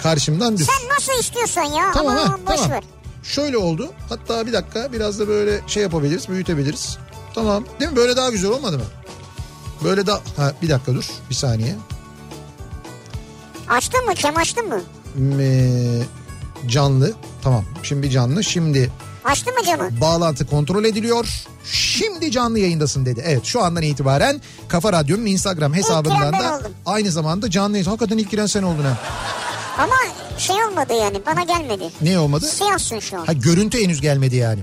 karşımdan 0.04 0.58
düz. 0.58 0.68
Sen 0.68 0.90
nasıl 0.96 1.20
istiyorsan 1.20 1.64
ya 1.64 1.92
Tamam 1.94 2.18
Aman 2.18 2.28
ha 2.28 2.36
tamam. 2.48 2.72
ver. 2.72 2.84
Şöyle 3.24 3.58
oldu. 3.58 3.94
Hatta 4.10 4.48
bir 4.48 4.54
dakika 4.54 4.94
biraz 4.94 5.20
da 5.20 5.28
böyle 5.28 5.62
şey 5.68 5.84
yapabiliriz, 5.84 6.30
büyütebiliriz. 6.30 6.98
Tamam. 7.36 7.64
Değil 7.80 7.92
mi? 7.92 7.98
Böyle 7.98 8.16
daha 8.16 8.30
güzel 8.30 8.52
olmadı 8.52 8.78
mı? 8.78 8.84
Böyle 9.84 10.08
daha... 10.08 10.22
Ha, 10.38 10.54
bir 10.62 10.70
dakika 10.70 10.94
dur. 10.94 11.06
Bir 11.30 11.36
saniye. 11.36 11.76
Açtın 13.70 14.06
mı 14.06 14.14
kem 14.14 14.38
açtın 14.38 14.68
mı? 14.68 14.82
Ee, 15.42 16.02
canlı. 16.68 17.14
Tamam. 17.42 17.66
Şimdi 17.84 18.10
canlı. 18.10 18.44
Şimdi 18.44 18.92
Açtın 19.26 19.54
mı 19.54 19.64
camı? 19.66 20.02
bağlantı 20.02 20.48
kontrol 20.48 20.84
ediliyor. 20.86 21.28
Şimdi 21.66 22.32
canlı 22.32 22.60
yayındasın 22.60 23.06
dedi. 23.06 23.24
Evet 23.26 23.46
şu 23.46 23.64
andan 23.64 23.84
itibaren 23.84 24.42
Kafa 24.68 24.94
Radyo'nun 24.94 25.26
Instagram 25.26 25.74
hesabından 25.74 26.34
da 26.34 26.58
oldum. 26.58 26.72
aynı 26.86 27.12
zamanda 27.12 27.50
canlı 27.50 27.78
yayın. 27.78 27.86
Hakikaten 27.90 28.18
ilk 28.18 28.32
giren 28.32 28.46
sen 28.46 28.64
oldun 28.64 28.84
ha. 28.84 28.98
Ama 29.78 29.96
olmadı 30.72 30.94
yani 31.02 31.22
bana 31.26 31.44
gelmedi. 31.44 31.84
Ne 32.02 32.20
olmadı? 32.20 32.46
Siyahsın 32.46 33.00
şu 33.00 33.20
an. 33.20 33.26
Ha 33.26 33.34
görüntü 33.34 33.84
henüz 33.84 34.02
gelmedi 34.02 34.36
yani. 34.36 34.60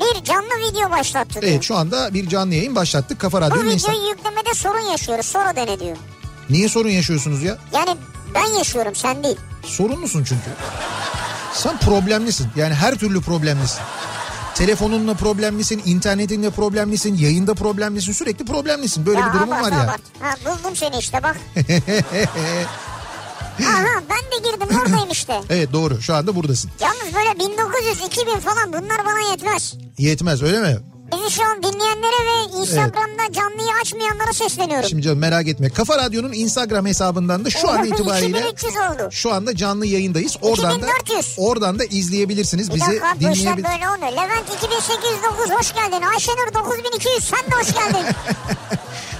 Bir 0.00 0.24
canlı 0.24 0.48
video 0.70 0.90
başlattı 0.90 1.30
diyor. 1.42 1.52
Evet 1.52 1.62
şu 1.62 1.76
anda 1.76 2.14
bir 2.14 2.28
canlı 2.28 2.54
yayın 2.54 2.76
başlattık 2.76 3.20
Kafa 3.20 3.38
Bu 3.38 3.44
Radyo'nun 3.44 3.70
Instagram. 3.70 4.00
videoyu 4.00 4.10
yüklemede 4.16 4.54
sorun 4.54 4.80
yaşıyoruz. 4.90 5.26
Sonra 5.26 5.56
dene 5.56 5.80
diyor. 5.80 5.96
Niye 6.50 6.68
sorun 6.68 6.88
yaşıyorsunuz 6.88 7.42
ya? 7.42 7.58
Yani 7.72 7.96
ben 8.34 8.58
yaşıyorum 8.58 8.94
sen 8.94 9.24
değil. 9.24 9.36
Sorunlusun 9.64 10.24
çünkü. 10.24 10.44
Sen 11.54 11.78
problemlisin. 11.78 12.46
Yani 12.56 12.74
her 12.74 12.94
türlü 12.94 13.20
problemlisin. 13.20 13.80
Telefonunla 14.54 15.14
problemlisin, 15.14 15.82
internetinle 15.86 16.50
problemlisin, 16.50 17.16
yayında 17.18 17.54
problemlisin, 17.54 18.12
sürekli 18.12 18.44
problemlisin. 18.44 19.06
Böyle 19.06 19.18
bir 19.26 19.32
durumun 19.32 19.50
var 19.62 19.72
ya. 19.72 19.96
Ha, 20.20 20.34
buldum 20.44 20.76
seni 20.76 20.98
işte 20.98 21.22
bak. 21.22 21.36
Aha 23.66 24.02
ben 24.10 24.32
de 24.44 24.50
girdim 24.50 24.76
oradayım 24.80 25.10
işte. 25.10 25.40
Evet 25.50 25.72
doğru 25.72 26.00
şu 26.02 26.14
anda 26.14 26.34
buradasın. 26.36 26.70
Yalnız 26.80 27.14
böyle 27.14 27.38
1900, 27.38 28.00
2000 28.06 28.40
falan 28.40 28.68
bunlar 28.72 29.06
bana 29.06 29.30
yetmez. 29.30 29.74
Yetmez 29.98 30.42
öyle 30.42 30.60
mi? 30.60 30.76
Bizi 31.12 31.30
şu 31.34 31.44
an 31.44 31.62
dinleyenlere 31.62 32.26
ve 32.26 32.58
Instagram'da 32.60 33.32
canlıyı 33.32 33.68
açmayanlara 33.82 34.32
sesleniyorum. 34.32 34.88
Şimdi 34.88 35.02
canım 35.02 35.18
merak 35.18 35.48
etme. 35.48 35.70
Kafa 35.70 35.98
Radyo'nun 35.98 36.32
Instagram 36.32 36.86
hesabından 36.86 37.44
da 37.44 37.50
şu 37.50 37.70
an 37.70 37.84
itibariyle 37.86 38.38
2300 38.38 38.74
oldu. 38.76 39.08
şu 39.10 39.32
anda 39.34 39.56
canlı 39.56 39.86
yayındayız. 39.86 40.36
Oradan 40.42 40.82
da 40.82 40.86
2400. 40.86 41.34
oradan 41.38 41.78
da 41.78 41.84
izleyebilirsiniz. 41.84 42.68
Bir 42.70 42.74
Bizi 42.74 42.86
dakika 42.86 43.14
dinleyebilirsiniz. 43.20 43.64
böyle 43.64 43.88
olmuyor. 43.90 44.12
Levent 44.12 44.48
2809 44.56 45.50
hoş 45.50 45.74
geldin. 45.74 46.02
Ayşenur 46.14 46.54
9200 46.54 47.24
sen 47.24 47.50
de 47.50 47.54
hoş 47.54 47.74
geldin. 47.74 48.06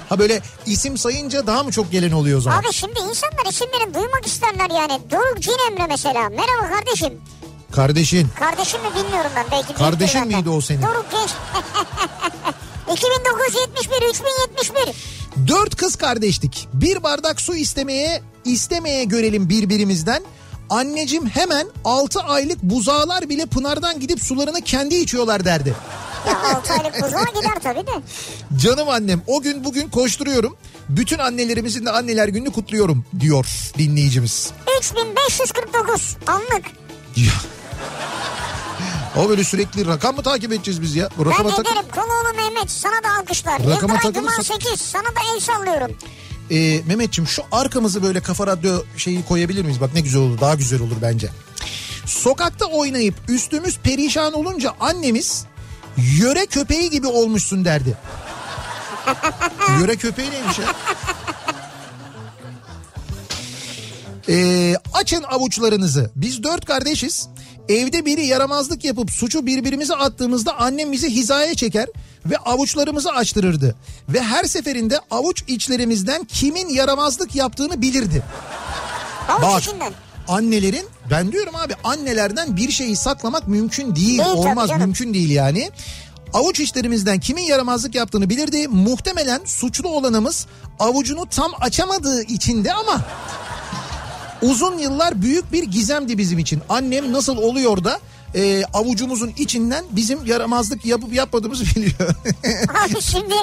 Ha 0.09 0.19
böyle 0.19 0.41
isim 0.67 0.99
sayınca 0.99 1.47
daha 1.47 1.63
mı 1.63 1.71
çok 1.73 1.93
gelen 1.93 2.11
oluyor 2.13 2.39
o 2.39 2.41
zaman? 2.41 2.59
Abi 2.59 2.73
şimdi 2.73 3.01
insanlar 3.01 3.47
isimlerini 3.51 3.95
duymak 3.95 4.27
isterler 4.27 4.71
yani. 4.71 5.01
Doruk 5.11 5.43
Cin 5.43 5.57
Emre 5.71 5.87
mesela. 5.89 6.29
Merhaba 6.29 6.75
kardeşim. 6.77 7.13
Kardeşin. 7.73 8.29
Kardeşim 8.39 8.81
mi 8.81 8.89
bilmiyorum 8.95 9.31
ben. 9.37 9.47
Belki 9.53 9.75
Kardeşin 9.75 10.27
miydi 10.27 10.51
o 10.51 10.61
senin? 10.61 10.83
Doruk 10.83 11.07
Genç. 11.11 11.31
2971, 12.93 14.09
3071. 14.09 14.95
Dört 15.49 15.77
kız 15.77 15.97
kardeştik. 15.97 16.69
Bir 16.73 17.03
bardak 17.03 17.41
su 17.41 17.55
istemeye 17.55 18.23
istemeye 18.45 19.05
görelim 19.05 19.49
birbirimizden. 19.49 20.23
Anneciğim 20.71 21.27
hemen 21.29 21.67
6 21.85 22.21
aylık 22.21 22.63
buzağlar 22.63 23.29
bile 23.29 23.47
Pınar'dan 23.47 24.01
gidip 24.01 24.23
sularını 24.23 24.61
kendi 24.61 24.95
içiyorlar 24.95 25.45
derdi. 25.45 25.75
Ya 26.29 26.57
6 26.57 26.73
aylık 26.73 27.03
buzağa 27.03 27.25
gider 27.25 27.55
tabii 27.63 27.87
de. 27.87 27.91
Canım 28.57 28.89
annem 28.89 29.23
o 29.27 29.41
gün 29.43 29.65
bugün 29.65 29.89
koşturuyorum. 29.89 30.57
Bütün 30.89 31.19
annelerimizin 31.19 31.87
de 31.87 31.91
anneler 31.91 32.29
gününü 32.29 32.53
kutluyorum 32.53 33.05
diyor 33.21 33.47
dinleyicimiz. 33.79 34.51
3549 34.79 36.17
anlık. 36.27 36.65
Ya. 37.17 37.33
O 39.17 39.29
böyle 39.29 39.45
sürekli 39.45 39.87
rakam 39.87 40.17
mı 40.17 40.23
takip 40.23 40.53
edeceğiz 40.53 40.83
biz 40.83 40.97
ya? 40.97 41.09
Bu 41.19 41.25
Ben 41.25 41.31
tak- 41.33 41.45
ederim 41.61 41.87
Koloğlu 41.95 42.37
Mehmet 42.37 42.71
sana 42.71 43.03
da 43.05 43.19
alkışlar. 43.21 43.59
Rakama 43.67 43.81
Duman 43.81 43.99
takılırsak- 43.99 44.45
8 44.45 44.81
sana 44.81 45.03
da 45.05 45.21
el 45.35 45.41
sallıyorum. 45.41 45.97
Ee, 46.51 46.81
Mehmetçim 46.87 47.27
şu 47.27 47.43
arkamızı 47.53 48.03
böyle 48.03 48.21
kafa 48.21 48.47
radyo 48.47 48.83
şeyi 48.97 49.25
koyabilir 49.25 49.63
miyiz? 49.65 49.81
Bak 49.81 49.95
ne 49.95 50.01
güzel 50.01 50.21
olur 50.21 50.41
daha 50.41 50.55
güzel 50.55 50.81
olur 50.81 50.97
bence. 51.03 51.29
Sokakta 52.07 52.67
oynayıp 52.67 53.15
üstümüz 53.29 53.79
perişan 53.79 54.33
olunca 54.33 54.75
annemiz 54.81 55.45
yöre 56.19 56.47
köpeği 56.47 56.91
gibi 56.91 57.07
olmuşsun 57.07 57.65
derdi. 57.65 57.97
yöre 59.81 59.97
köpeği 59.97 60.31
neymiş 60.31 60.59
ya? 60.59 60.65
Ee, 64.29 64.77
açın 64.95 65.23
avuçlarınızı. 65.23 66.11
Biz 66.17 66.43
dört 66.43 66.65
kardeşiz. 66.65 67.29
Evde 67.69 68.07
biri 68.07 68.27
yaramazlık 68.27 68.85
yapıp 68.85 69.11
suçu 69.11 69.47
birbirimize 69.47 69.95
attığımızda 69.95 70.59
annem 70.59 70.93
bizi 70.93 71.11
hizaya 71.11 71.55
çeker 71.55 71.87
ve 72.27 72.37
avuçlarımızı 72.37 73.11
açtırırdı. 73.11 73.75
Ve 74.09 74.23
her 74.23 74.45
seferinde 74.45 75.01
avuç 75.11 75.45
içlerimizden 75.47 76.25
kimin 76.25 76.69
yaramazlık 76.69 77.35
yaptığını 77.35 77.83
bilirdi. 77.83 78.23
Avuç 79.29 79.43
Bak 79.43 79.63
içinden. 79.63 79.93
Annelerin 80.29 80.87
ben 81.11 81.33
diyorum 81.33 81.57
abi 81.57 81.75
annelerden 81.85 82.57
bir 82.57 82.71
şeyi 82.71 82.97
saklamak 82.97 83.49
mümkün 83.49 83.97
değil. 83.97 84.19
Değil 84.19 84.31
Olmaz 84.31 84.71
mümkün 84.71 85.15
değil 85.15 85.31
yani. 85.31 85.71
Avuç 86.33 86.61
içlerimizden 86.61 87.21
kimin 87.21 87.43
yaramazlık 87.43 87.95
yaptığını 87.95 88.31
bilirdi. 88.31 88.69
Muhtemelen 88.69 89.41
suçlu 89.45 89.89
olanımız 89.89 90.47
avucunu 90.79 91.27
tam 91.27 91.53
açamadığı 91.61 92.23
içindi 92.23 92.73
ama 92.73 93.01
uzun 94.43 94.79
yıllar 94.79 95.23
büyük 95.23 95.53
bir 95.53 95.63
gizemdi 95.63 96.19
bizim 96.19 96.39
için. 96.39 96.63
Annem 96.69 97.13
nasıl 97.13 97.37
oluyor 97.37 97.85
da 97.85 98.01
e, 98.35 98.65
avucumuzun 98.65 99.33
içinden 99.37 99.85
bizim 99.91 100.27
yaramazlık 100.27 100.85
yapıp 100.85 101.15
yapmadığımızı 101.15 101.65
biliyor. 101.65 101.95
Abi 102.85 103.03
şimdi 103.03 103.35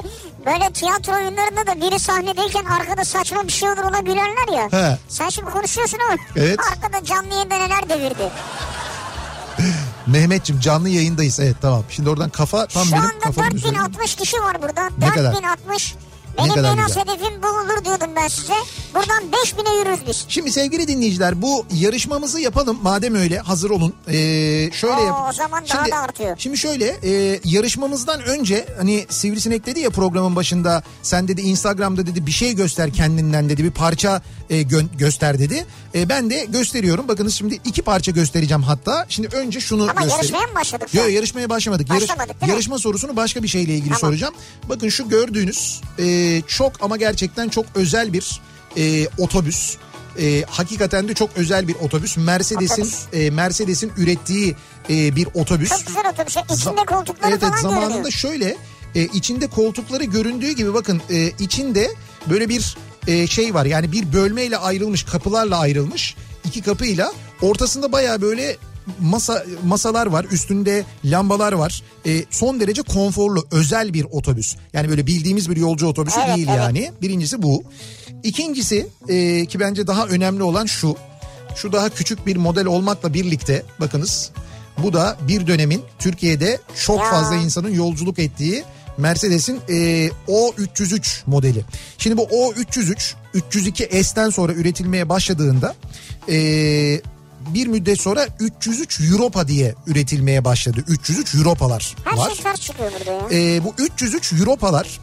böyle 0.45 0.73
tiyatro 0.73 1.13
oyunlarında 1.13 1.67
da 1.67 1.81
biri 1.88 1.99
sahnedeyken 1.99 2.65
arkada 2.65 3.05
saçma 3.05 3.43
bir 3.47 3.51
şey 3.51 3.69
olur 3.69 3.83
ona 3.83 3.99
gülerler 3.99 4.53
ya. 4.57 4.71
He. 4.71 4.97
Sen 5.09 5.29
şimdi 5.29 5.49
konuşuyorsun 5.49 5.97
ama 6.09 6.17
Evet. 6.36 6.59
arkada 6.71 7.05
canlı 7.05 7.33
yayında 7.33 7.55
neler 7.55 7.89
devirdi. 7.89 8.31
Mehmetçim 10.07 10.59
canlı 10.59 10.89
yayındayız 10.89 11.39
evet 11.39 11.55
tamam. 11.61 11.83
Şimdi 11.89 12.09
oradan 12.09 12.29
kafa 12.29 12.65
tam 12.65 12.86
Şu 12.86 12.91
benim 12.91 13.03
anda 13.03 13.19
kafamın 13.19 13.55
üzerinde. 13.55 13.79
4060 13.79 14.15
kişi 14.15 14.38
var 14.38 14.61
burada. 14.61 14.89
Ne 14.97 15.09
kadar? 15.09 15.33
4060. 16.38 16.38
Benim 16.38 16.53
kadar 16.55 16.77
en 16.77 16.83
az 16.83 16.97
hedefim 16.97 17.43
bu 17.43 17.47
olur 17.47 17.86
diyordum 17.86 18.09
ben 18.15 18.27
size. 18.27 18.53
Buradan 18.95 19.23
5000'e 19.23 19.77
yürürüz 19.79 20.07
biz. 20.07 20.25
Şimdi 20.27 20.51
sevgili 20.51 20.88
dinleyiciler 20.88 21.41
bu 21.41 21.65
yarışmamızı 21.73 22.39
yapalım 22.39 22.79
madem 22.81 23.15
öyle 23.15 23.39
hazır 23.39 23.69
olun. 23.69 23.93
Ee, 24.07 24.13
şöyle 24.73 24.93
Oo, 24.95 25.05
yap. 25.05 25.15
o 25.29 25.33
zaman 25.33 25.63
daha 25.73 25.91
da 25.91 25.95
artıyor. 25.97 26.36
Şimdi 26.39 26.57
şöyle 26.57 26.95
e, 27.03 27.39
yarışmamızdan 27.43 28.21
önce 28.23 28.65
hani 28.77 29.05
Sivrisinek 29.09 29.65
dedi 29.65 29.79
ya 29.79 29.89
programın 29.89 30.36
başında 30.36 30.83
sen 31.01 31.27
dedi 31.27 31.41
Instagram'da 31.41 32.05
dedi 32.07 32.25
bir 32.27 32.31
şey 32.31 32.53
göster 32.55 32.93
kendinden 32.93 33.49
dedi 33.49 33.63
bir 33.63 33.71
parça 33.71 34.21
e, 34.49 34.61
gö- 34.61 34.97
göster 34.97 35.39
dedi. 35.39 35.65
E, 35.95 36.09
ben 36.09 36.29
de 36.29 36.45
gösteriyorum 36.45 37.07
bakınız 37.07 37.33
şimdi 37.36 37.59
iki 37.65 37.81
parça 37.81 38.11
göstereceğim 38.11 38.63
hatta. 38.63 39.05
Şimdi 39.09 39.27
önce 39.36 39.59
şunu 39.59 39.81
Ama 39.83 39.91
göstereyim. 39.91 40.15
yarışmaya 40.17 40.47
mı 40.47 40.55
başladık? 40.55 40.93
Yok 40.93 41.11
yarışmaya 41.11 41.49
başlamadık. 41.49 41.89
Yarış- 41.89 42.01
Başlamadık, 42.09 42.41
mi? 42.41 42.49
yarışma 42.49 42.79
sorusunu 42.79 43.15
başka 43.15 43.43
bir 43.43 43.47
şeyle 43.47 43.73
ilgili 43.73 43.86
Tamam. 43.93 43.99
soracağım. 43.99 44.33
Bakın 44.69 44.89
şu 44.89 45.09
gördüğünüz 45.09 45.81
e, 45.99 46.03
çok 46.47 46.73
ama 46.82 46.97
gerçekten 46.97 47.49
çok 47.49 47.65
özel 47.76 48.13
bir 48.13 48.41
e, 48.78 49.07
otobüs. 49.17 49.78
E, 50.19 50.43
hakikaten 50.49 51.07
de 51.07 51.13
çok 51.13 51.30
özel 51.36 51.67
bir 51.67 51.76
otobüs. 51.76 52.17
Mercedes'in 52.17 52.82
Otobüs. 52.82 53.05
e, 53.13 53.30
Mercedes'in 53.30 53.91
ürettiği 53.97 54.55
e, 54.89 55.15
bir 55.15 55.28
otobüs. 55.34 55.69
Çok 55.69 55.88
güzel 55.88 56.09
otobüs. 56.09 56.38
İçinde 56.59 56.86
koltukları 56.86 57.32
evet, 57.32 57.43
evet, 57.43 57.51
falan 57.51 57.57
zamanında 57.61 57.89
görünüyor. 57.89 58.11
şöyle 58.11 58.57
e, 58.95 59.03
içinde 59.03 59.47
koltukları 59.47 60.03
göründüğü 60.03 60.51
gibi 60.51 60.73
bakın 60.73 61.01
e, 61.09 61.32
içinde 61.39 61.91
böyle 62.30 62.49
bir 62.49 62.78
e, 63.07 63.28
şey 63.28 63.53
var 63.53 63.65
yani 63.65 63.91
bir 63.91 64.13
bölmeyle 64.13 64.57
ayrılmış 64.57 65.03
kapılarla 65.03 65.59
ayrılmış 65.59 66.15
iki 66.45 66.61
kapıyla 66.61 67.13
ortasında 67.41 67.91
baya 67.91 68.21
böyle 68.21 68.57
masa 69.01 69.43
masalar 69.65 70.05
var 70.07 70.25
üstünde 70.31 70.83
lambalar 71.05 71.53
var 71.53 71.83
E, 72.05 72.23
son 72.29 72.59
derece 72.59 72.81
konforlu 72.81 73.47
özel 73.51 73.93
bir 73.93 74.03
otobüs 74.11 74.55
yani 74.73 74.89
böyle 74.89 75.07
bildiğimiz 75.07 75.49
bir 75.49 75.57
yolcu 75.57 75.88
otobüsü 75.88 76.19
Evet, 76.25 76.36
değil 76.36 76.47
evet. 76.49 76.59
yani 76.59 76.91
birincisi 77.01 77.41
bu 77.41 77.63
ikincisi 78.23 78.88
e, 79.07 79.45
ki 79.45 79.59
bence 79.59 79.88
daha 79.88 80.05
önemli 80.07 80.43
olan 80.43 80.65
şu 80.65 80.95
şu 81.55 81.71
daha 81.71 81.89
küçük 81.89 82.27
bir 82.27 82.36
model 82.36 82.65
olmakla 82.65 83.13
birlikte 83.13 83.63
bakınız 83.79 84.31
bu 84.83 84.93
da 84.93 85.17
bir 85.27 85.47
dönemin 85.47 85.81
Türkiye'de 85.99 86.59
çok 86.86 86.99
Ya. 86.99 87.09
fazla 87.11 87.36
insanın 87.36 87.69
yolculuk 87.73 88.19
ettiği 88.19 88.63
Mercedes'in 88.97 89.59
e, 89.69 90.09
O303 90.27 91.21
modeli. 91.27 91.65
Şimdi 91.97 92.17
bu 92.17 92.23
O303 92.23 93.13
302 93.33 94.03
S'ten 94.03 94.29
sonra 94.29 94.53
üretilmeye 94.53 95.09
başladığında 95.09 95.75
e, 96.29 96.36
bir 97.53 97.67
müddet 97.67 98.01
sonra 98.01 98.27
303 98.39 99.01
Europa 99.11 99.47
diye 99.47 99.75
üretilmeye 99.87 100.45
başladı. 100.45 100.83
303 100.87 101.35
Europalar 101.35 101.95
Her 102.03 102.17
var. 102.17 102.29
şey 102.29 102.43
ters 102.43 102.61
çıkıyor 102.61 102.91
burada 102.99 103.11
ya. 103.35 103.55
E, 103.55 103.63
bu 103.63 103.73
303 103.77 104.33
Europalar 104.33 104.99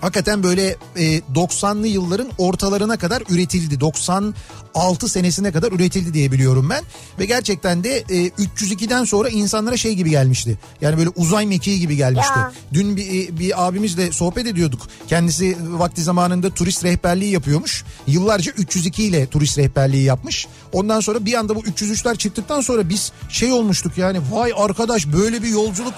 hakikaten 0.00 0.42
böyle 0.42 0.76
e, 0.96 1.18
90'lı 1.34 1.86
yılların 1.86 2.28
ortalarına 2.38 2.96
kadar 2.96 3.22
üretildi. 3.28 3.80
96 3.80 5.08
senesine 5.08 5.52
kadar 5.52 5.72
üretildi 5.72 6.14
diye 6.14 6.32
biliyorum 6.32 6.70
ben. 6.70 6.84
Ve 7.18 7.26
gerçekten 7.26 7.84
de 7.84 7.98
e, 7.98 8.28
302'den 8.28 9.04
sonra 9.04 9.28
insanlara 9.28 9.76
şey 9.76 9.94
gibi 9.94 10.10
gelmişti. 10.10 10.58
Yani 10.80 10.98
böyle 10.98 11.08
uzay 11.16 11.46
mekiği 11.46 11.80
gibi 11.80 11.96
gelmişti. 11.96 12.38
Ya. 12.38 12.52
Dün 12.72 12.96
bir, 12.96 13.38
bir 13.38 13.66
abimizle 13.66 14.12
sohbet 14.12 14.46
ediyorduk. 14.46 14.88
Kendisi 15.08 15.56
vakti 15.68 16.02
zamanında 16.02 16.50
turist 16.50 16.84
rehberliği 16.84 17.32
yapıyormuş. 17.32 17.84
Yıllarca 18.06 18.52
302 18.52 19.04
ile 19.04 19.26
turist 19.26 19.58
rehberliği 19.58 20.02
yapmış. 20.04 20.46
Ondan 20.72 21.00
sonra 21.00 21.24
bir 21.24 21.34
anda 21.34 21.56
bu 21.56 21.60
303'ler 21.60 22.16
çıktıktan 22.18 22.60
sonra 22.60 22.88
biz 22.88 23.12
şey 23.28 23.52
olmuştuk 23.52 23.98
yani 23.98 24.20
vay 24.32 24.52
arkadaş 24.56 25.06
böyle 25.06 25.42
bir 25.42 25.48
yolculuk 25.48 25.94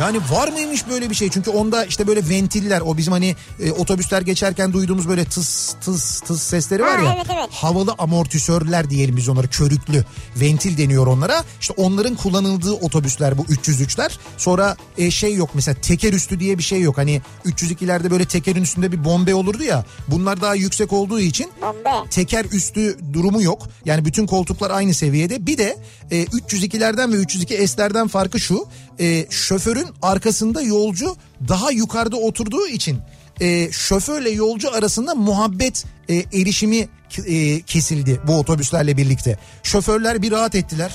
yani 0.00 0.18
var 0.30 0.48
mıymış 0.48 0.88
böyle 0.88 1.10
bir 1.10 1.14
şey? 1.14 1.30
Çünkü 1.30 1.50
onda 1.50 1.84
işte 1.84 2.06
böyle 2.06 2.28
ventiller 2.28 2.80
o 2.80 2.96
bizim 2.96 3.12
hani 3.12 3.36
e, 3.60 3.72
otobüsler 3.72 4.22
geçerken 4.22 4.72
duyduğumuz 4.72 5.08
böyle 5.08 5.24
tıs 5.24 5.74
tıs 5.84 6.20
tıs 6.20 6.42
sesleri 6.42 6.82
var 6.82 6.98
Ha, 6.98 7.04
ya. 7.04 7.12
evet, 7.16 7.26
evet. 7.34 7.48
Havalı 7.50 7.94
amortisörler 7.98 8.90
diyelim 8.90 9.16
biz 9.16 9.28
onlara 9.28 9.46
körüklü 9.46 10.04
ventil 10.36 10.78
deniyor 10.78 11.06
onlara. 11.06 11.44
İşte 11.60 11.74
onların 11.76 12.14
kullanıldığı 12.16 12.72
otobüsler 12.72 13.38
bu 13.38 13.42
303'ler. 13.42 14.10
Sonra 14.36 14.76
e, 14.98 15.10
şey 15.10 15.34
yok 15.34 15.50
mesela 15.54 15.74
teker 15.80 16.12
üstü 16.12 16.40
diye 16.40 16.58
bir 16.58 16.62
şey 16.62 16.80
yok. 16.80 16.98
Hani 16.98 17.22
302'lerde 17.46 18.10
böyle 18.10 18.24
tekerin 18.24 18.62
üstünde 18.62 18.92
bir 18.92 19.04
bombe 19.04 19.34
olurdu 19.34 19.62
ya. 19.62 19.84
Bunlar 20.08 20.40
daha 20.40 20.54
yüksek 20.54 20.92
olduğu 20.92 21.20
için 21.20 21.50
Bombe. 21.62 22.08
teker 22.10 22.44
üstü 22.44 22.98
durumu 23.12 23.42
yok. 23.42 23.62
Bütün 24.04 24.26
koltuklar 24.26 24.70
aynı 24.70 24.94
seviyede. 24.94 25.46
Bir 25.46 25.58
de 25.58 25.76
e, 26.10 26.24
302'lerden 26.24 27.12
ve 27.12 27.16
302 27.16 27.68
S'lerden 27.68 28.08
farkı 28.08 28.40
şu. 28.40 28.66
E, 29.00 29.26
şoförün 29.30 29.86
arkasında 30.02 30.62
yolcu 30.62 31.16
daha 31.48 31.70
yukarıda 31.70 32.16
oturduğu 32.16 32.66
için 32.66 32.98
e, 33.40 33.72
şoförle 33.72 34.30
yolcu 34.30 34.74
arasında 34.74 35.14
muhabbet 35.14 35.84
e, 36.08 36.14
erişimi 36.14 36.88
e, 37.26 37.60
kesildi 37.60 38.20
bu 38.26 38.38
otobüslerle 38.38 38.96
birlikte. 38.96 39.38
Şoförler 39.62 40.22
bir 40.22 40.30
rahat 40.30 40.54
ettiler. 40.54 40.92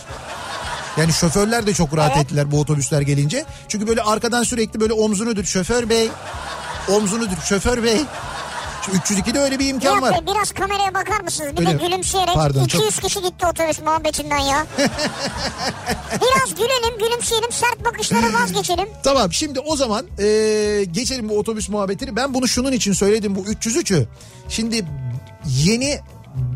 Yani 0.98 1.14
şoförler 1.14 1.68
de 1.68 1.74
çok 1.74 1.98
rahat 1.98 2.12
Evet. 2.16 2.26
ettiler 2.26 2.52
bu 2.52 2.60
otobüsler 2.60 3.02
gelince. 3.02 3.46
Çünkü 3.68 3.88
böyle 3.88 4.02
arkadan 4.02 4.44
sürekli 4.44 4.80
böyle 4.80 4.94
omzunu 4.94 5.36
dür 5.36 5.46
şoför 5.46 5.90
bey. 5.90 6.10
Omzunu 6.90 7.30
dür 7.30 7.38
şoför 7.46 7.84
bey. 7.84 8.02
302'de 8.90 9.40
öyle 9.40 9.60
bir 9.60 9.68
imkan 9.68 10.02
var. 10.02 10.14
dakika 10.14 10.32
biraz 10.32 10.52
kameraya 10.52 10.94
bakar 10.94 11.22
mısınız? 11.22 11.52
Bir 11.58 11.68
Öyle 11.68 11.80
de 11.80 11.86
gülümseyerek 11.86 12.34
Pardon, 12.34 12.64
200 12.64 12.96
çok- 12.96 13.04
kişi 13.04 13.22
gitti 13.22 13.46
otobüs 13.46 13.82
muhabbetinden 13.82 14.38
ya. 14.38 14.66
biraz 16.14 16.56
gülelim 16.56 16.98
gülümseyelim 17.00 17.52
sert 17.52 17.86
bakışları 17.86 18.34
vazgeçelim. 18.34 18.88
Tamam 19.04 19.34
şimdi 19.34 19.60
o 19.60 19.76
zaman 19.76 20.06
e, 20.20 20.26
geçelim 20.92 21.30
bu 21.30 21.40
otobüs 21.40 21.70
muhabbetini. 21.70 22.16
Ben 22.16 22.34
bunu 22.34 22.48
şunun 22.48 22.72
için 22.72 22.94
söyledim 22.94 23.36
bu 23.36 23.40
303'ü. 23.40 24.06
Şimdi 24.50 24.86
yeni 25.46 26.00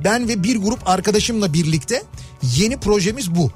ben 0.03 0.27
ve 0.27 0.43
bir 0.43 0.55
grup 0.57 0.89
arkadaşımla 0.89 1.53
birlikte 1.53 2.03
yeni 2.55 2.77
projemiz 2.80 3.35
bu. 3.35 3.51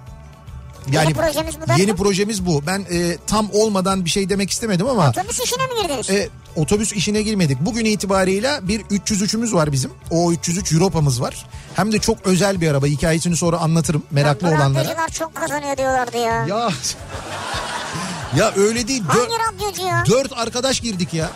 Yeni 0.91 1.13
projemiz 1.13 1.55
bu? 1.61 1.79
Yeni 1.79 1.95
projemiz 1.95 2.45
bu. 2.45 2.63
Ben 2.67 2.85
e, 2.91 3.17
tam 3.27 3.49
olmadan 3.53 4.05
bir 4.05 4.09
şey 4.09 4.29
demek 4.29 4.49
istemedim 4.51 4.87
ama 4.87 5.09
Otobüs 5.09 5.39
işine 5.39 5.63
mi 5.67 5.81
girdiniz? 5.81 6.09
e, 6.09 6.29
otobüs 6.55 6.93
işine 6.93 7.21
girmedik. 7.21 7.57
Bugün 7.61 7.85
itibarıyla 7.85 8.67
bir 8.67 8.81
303'ümüz 8.81 9.53
var 9.53 9.71
bizim. 9.71 9.91
O 10.11 10.31
303 10.31 10.73
Europa'mız 10.73 11.21
var. 11.21 11.45
Hem 11.75 11.91
de 11.91 11.99
çok 11.99 12.17
özel 12.27 12.61
bir 12.61 12.71
araba. 12.71 12.85
Hikayesini 12.85 13.37
sonra 13.37 13.57
anlatırım 13.57 14.03
meraklı 14.11 14.47
Bu 14.47 14.55
olanlara. 14.55 15.07
çok 15.13 15.35
kazanıyor 15.35 15.77
diyorlardı 15.77 16.17
ya. 16.17 16.45
Ya 16.45 16.69
ya 18.35 18.51
öyle 18.55 18.87
değil. 18.87 19.03
Hangi 19.07 19.33
radyocu 19.53 19.81
ya? 19.87 20.03
Dört 20.09 20.33
arkadaş 20.37 20.79
girdik 20.79 21.13
ya. 21.13 21.29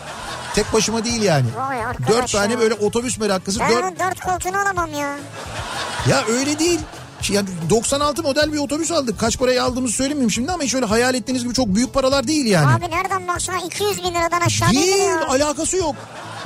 Tek 0.56 0.74
başıma 0.74 1.06
değil 1.06 1.22
yani. 1.22 1.46
Vay 1.58 1.86
arkadaş 1.86 2.10
Dört 2.10 2.32
tane 2.32 2.54
ya. 2.54 2.60
böyle 2.60 2.74
otobüs 2.74 3.18
meraklısı. 3.20 3.60
Ben 3.60 3.72
Dört... 3.72 4.00
dört 4.00 4.20
koltuğunu 4.20 4.62
alamam 4.62 4.94
ya. 4.94 5.18
Ya 6.10 6.24
öyle 6.30 6.60
değil. 6.60 6.80
Yani 7.30 7.50
96 7.70 8.24
model 8.24 8.54
bir 8.54 8.58
otobüs 8.58 8.92
aldık. 8.92 9.20
Kaç 9.20 9.38
paraya 9.38 9.64
aldığımızı 9.64 9.94
söylemeyeyim 9.94 10.32
şimdi 10.32 10.52
ama 10.52 10.64
hiç 10.64 10.76
öyle 10.76 10.86
hayal 10.86 11.16
ettiğiniz 11.16 11.44
gibi 11.44 11.54
çok 11.54 11.68
büyük 11.68 11.94
paralar 11.94 12.28
değil 12.28 12.46
yani. 12.46 12.68
Abi 12.76 12.92
nereden 12.92 13.28
baksana 13.28 13.58
200 13.58 13.98
bin 13.98 14.14
liradan 14.14 14.42
aşağı 14.42 14.70
değil, 14.72 14.88
değil, 14.98 15.10
alakası 15.30 15.78
yok. 15.78 15.96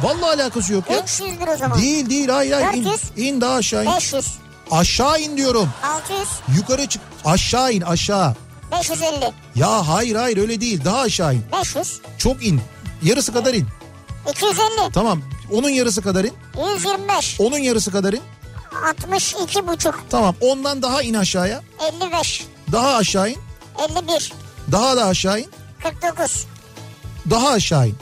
Vallahi 0.02 0.42
alakası 0.42 0.74
yok 0.74 0.90
ya. 0.90 1.02
500 1.02 1.42
lira 1.42 1.54
o 1.54 1.58
zaman. 1.58 1.82
Değil 1.82 2.10
değil 2.10 2.30
hayır 2.30 2.52
hayır. 2.52 2.74
İn, 2.74 2.86
400. 2.86 3.02
in 3.18 3.42
daha 3.42 3.54
aşağı 3.54 3.86
in. 3.86 3.92
500, 3.92 4.26
Aşağı 4.72 5.22
in 5.22 5.38
diyorum. 5.38 5.70
600, 5.84 6.20
Yukarı 6.58 6.88
çık. 6.88 7.02
Aşağı 7.26 7.74
in 7.74 7.82
aşağı. 7.82 8.36
550, 8.72 9.34
Ya 9.56 9.88
hayır 9.88 10.16
hayır 10.16 10.38
öyle 10.38 10.62
değil. 10.62 10.86
Daha 10.86 11.00
aşağı 11.00 11.36
in. 11.36 11.42
500, 11.60 12.02
Çok 12.18 12.46
in. 12.46 12.62
Yarısı 13.04 13.34
kadar 13.34 13.54
in. 13.54 13.68
250, 14.32 14.92
Tamam. 14.94 15.22
Onun 15.52 15.70
yarısı 15.70 16.02
kadar 16.02 16.24
in. 16.24 16.34
125, 16.74 17.36
Onun 17.40 17.58
yarısı 17.58 17.92
kadar 17.92 18.14
in. 18.14 18.22
62 18.76 19.68
buçuk, 19.68 20.04
Tamam. 20.10 20.36
Ondan 20.42 20.82
daha 20.82 21.02
in 21.02 21.14
aşağıya. 21.14 21.62
55, 21.88 22.46
Daha 22.72 22.96
aşağı 22.96 23.30
in. 23.30 23.38
51, 23.90 24.34
Daha 24.72 24.98
da 24.98 25.06
aşağı 25.06 25.40
in. 25.40 25.50
49, 25.84 26.46
Daha 27.30 27.50
aşağı 27.50 27.88
in. 27.88 27.96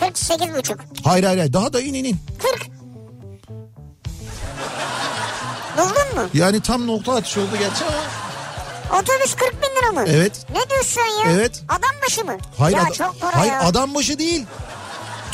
48 0.00 0.54
buçuk, 0.56 0.78
Hayır 1.04 1.24
hayır 1.24 1.38
hayır. 1.38 1.52
Daha 1.52 1.72
da 1.72 1.80
in 1.80 1.94
in 1.94 2.04
in. 2.04 2.18
40. 2.42 2.66
Buldun 5.78 6.22
mu? 6.22 6.28
Yani 6.34 6.60
tam 6.60 6.86
nokta 6.86 7.14
atışı 7.14 7.40
oldu 7.40 7.50
gerçi 7.58 7.84
ama. 7.84 8.98
Otobüs 9.00 9.34
40 9.34 9.52
bin 9.62 9.68
lira 9.76 9.92
mı? 9.92 10.04
Evet. 10.08 10.46
Ne 10.54 10.70
diyorsun 10.70 11.00
ya? 11.00 11.32
Evet. 11.32 11.62
Adam 11.68 11.90
başı 12.06 12.24
mı? 12.24 12.36
Hayır, 12.58 12.76
ya 12.76 12.82
ada- 12.82 12.92
çok 12.92 13.20
para 13.20 13.36
hayır 13.36 13.52
ya. 13.52 13.60
adam 13.62 13.94
başı 13.94 14.18
değil. 14.18 14.46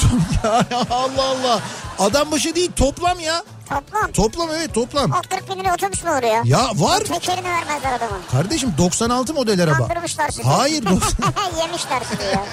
ya 0.44 0.86
Allah 0.90 1.24
Allah. 1.24 1.61
Adam 1.98 2.31
başı 2.32 2.55
değil 2.55 2.70
toplam 2.77 3.20
ya. 3.20 3.43
Toplam. 3.71 4.13
Toplam 4.13 4.49
evet 4.51 4.75
toplam. 4.75 5.11
O 5.11 5.15
40 5.37 5.51
bin 5.51 5.61
lira 5.65 5.75
otobüs 5.75 6.05
mü 6.05 6.11
olur 6.11 6.23
ya? 6.23 6.43
Ya 6.45 6.71
var. 6.75 7.01
Tekerini 7.01 7.45
vermezler 7.49 7.93
adamın. 7.93 8.21
Kardeşim 8.33 8.75
96 8.79 9.35
model 9.35 9.63
araba. 9.65 9.77
Kandırmışlar 9.79 10.29
sizi. 10.31 10.43
Hayır. 10.43 10.85
Yemişler 11.61 12.03
sizi 12.11 12.23
ya. 12.23 12.45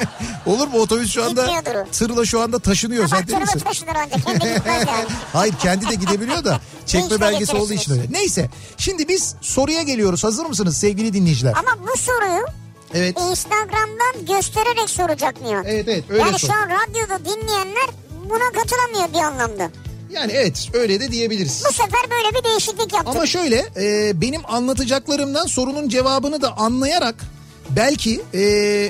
Olur 0.45 0.67
mu 0.67 0.79
otobüs 0.79 1.11
şu 1.13 1.23
anda 1.25 1.47
tırla 1.91 2.25
şu 2.25 2.41
anda 2.41 2.59
taşınıyor 2.59 3.07
sen 3.07 3.19
Bak 3.19 3.27
değil 3.27 3.39
misin? 3.39 3.59
taşınır 3.59 3.95
ancak. 3.95 4.25
Kendi 4.25 4.53
gitmez 4.53 4.87
yani. 4.87 5.05
Hayır 5.33 5.55
kendi 5.61 5.89
de 5.89 5.95
gidebiliyor 5.95 6.45
da 6.45 6.59
çekme 6.85 7.21
belgesi 7.21 7.55
olduğu 7.55 7.73
için 7.73 7.91
öyle. 7.91 8.05
Neyse 8.11 8.49
şimdi 8.77 9.07
biz 9.07 9.35
soruya 9.41 9.81
geliyoruz. 9.81 10.23
Hazır 10.23 10.45
mısınız 10.45 10.77
sevgili 10.77 11.13
dinleyiciler? 11.13 11.53
Ama 11.59 11.87
bu 11.93 11.97
soruyu 11.97 12.45
Evet. 12.93 13.17
Instagram'dan 13.21 14.25
göstererek 14.35 14.89
soracak 14.89 15.41
Nihat. 15.41 15.65
Evet 15.67 15.87
evet 15.87 16.03
öyle 16.09 16.21
yani 16.21 16.39
sor. 16.39 16.47
şu 16.47 16.53
an 16.53 16.69
radyoda 16.69 17.25
dinleyenler 17.25 17.87
buna 18.29 18.61
katılamıyor 18.61 19.13
bir 19.13 19.19
anlamda. 19.27 19.69
Yani 20.11 20.31
evet 20.31 20.69
öyle 20.73 20.99
de 20.99 21.11
diyebiliriz. 21.11 21.63
Bu 21.69 21.73
sefer 21.73 22.11
böyle 22.11 22.37
bir 22.37 22.43
değişiklik 22.43 22.93
yaptık. 22.93 23.15
Ama 23.15 23.25
şöyle 23.25 23.65
e, 23.77 24.11
benim 24.21 24.41
anlatacaklarımdan 24.47 25.45
sorunun 25.45 25.89
cevabını 25.89 26.41
da 26.41 26.57
anlayarak 26.57 27.15
belki 27.69 28.21
e, 28.33 28.41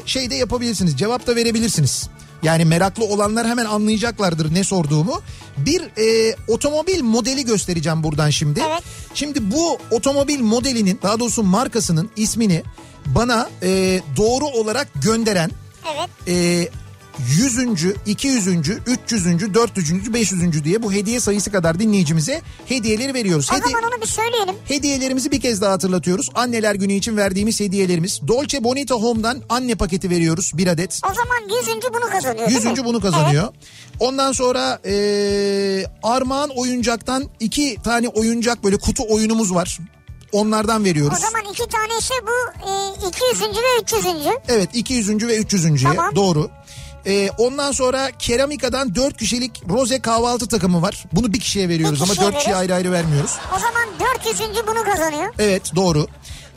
şey 0.06 0.30
de 0.30 0.36
yapabilirsiniz. 0.36 0.98
Cevap 0.98 1.28
da 1.28 1.36
verebilirsiniz. 1.36 2.10
Yani 2.44 2.66
meraklı 2.66 3.06
olanlar 3.06 3.48
hemen 3.48 3.66
anlayacaklardır 3.66 4.54
ne 4.54 4.64
sorduğumu. 4.64 5.22
Bir 5.58 5.82
e, 5.82 6.36
otomobil 6.48 7.02
modeli 7.02 7.46
göstereceğim 7.46 8.04
buradan 8.04 8.30
şimdi. 8.30 8.62
Evet. 8.72 8.84
Şimdi 9.14 9.52
bu 9.52 9.78
otomobil 9.92 10.40
modelinin 10.40 11.00
daha 11.04 11.20
doğrusu 11.20 11.44
markasının 11.44 12.10
ismini 12.16 12.64
bana 13.06 13.50
e, 13.64 14.02
doğru 14.18 14.46
olarak 14.46 14.88
gönderen 15.04 15.52
Evet. 15.96 16.10
e, 16.28 16.70
100. 17.20 17.58
200. 18.06 18.48
300. 18.48 19.54
400. 19.54 20.14
500. 20.14 20.64
diye 20.64 20.84
bu 20.84 20.94
hediye 20.94 21.20
sayısı 21.20 21.52
kadar 21.52 21.80
dinleyicimize 21.80 22.42
hediyeleri 22.66 23.14
veriyoruz. 23.14 23.50
O 23.52 23.56
Hedi- 23.56 23.64
zaman 23.64 23.84
onu 23.84 24.02
bir 24.02 24.08
söyleyelim. 24.08 24.56
Hediyelerimizi 24.66 25.32
bir 25.32 25.42
kez 25.42 25.62
daha 25.62 25.72
hatırlatıyoruz. 25.72 26.30
Anneler 26.36 26.76
günü 26.76 26.94
için 26.94 27.18
verdiğimiz 27.18 27.60
hediyelerimiz. 27.60 28.22
Dolce 28.28 28.64
Bonita 28.64 28.96
Home'dan 28.96 29.42
anne 29.50 29.76
paketi 29.76 30.10
veriyoruz 30.10 30.52
bir 30.54 30.68
adet. 30.68 31.02
O 31.12 31.14
zaman 31.14 31.58
yüzüncü 31.60 31.88
bunu 31.94 32.10
kazanıyor 32.10 32.50
değil 32.50 32.66
mi? 32.66 32.86
Bunu 32.86 33.00
kazanıyor. 33.02 33.54
Ondan 34.00 34.32
sonra 34.32 34.80
eee 34.86 35.86
Armağan 36.04 36.50
Oyuncak'tan 36.56 37.30
iki 37.40 37.78
tane 37.84 38.08
oyuncak 38.08 38.64
böyle 38.64 38.78
kutu 38.78 39.04
oyunumuz 39.10 39.54
var. 39.56 39.80
Onlardan 40.32 40.86
veriyoruz. 40.86 41.18
O 41.18 41.22
zaman 41.22 41.52
iki 41.52 41.68
tanesi 41.70 42.14
bu 42.24 42.68
e, 42.70 43.08
200. 43.08 43.42
ve 43.42 43.82
300. 43.84 44.06
Evet 44.48 44.70
200. 44.74 45.28
ve 45.28 45.38
300. 45.38 45.84
Tamam. 45.84 46.16
doğru. 46.16 46.50
Ee, 47.08 47.30
ondan 47.38 47.72
sonra 47.72 48.12
Keramika'dan 48.20 48.96
4 48.96 49.18
kişilik 49.18 49.64
roze 49.70 50.00
kahvaltı 50.02 50.48
takımı 50.48 50.82
var. 50.82 51.04
Bunu 51.14 51.34
bir 51.34 51.40
kişiye 51.40 51.70
veriyoruz 51.70 52.00
Bir 52.00 52.04
ama 52.04 52.14
kişiye 52.14 52.28
4 52.28 52.38
kişiye 52.38 52.56
ayrı 52.56 52.74
ayrı 52.74 52.92
vermiyoruz. 52.92 53.32
O 53.56 53.60
zaman 53.60 53.88
400. 54.26 54.68
bunu 54.68 54.84
kazanıyor. 54.84 55.34
Evet 55.40 55.76
doğru. 55.76 56.08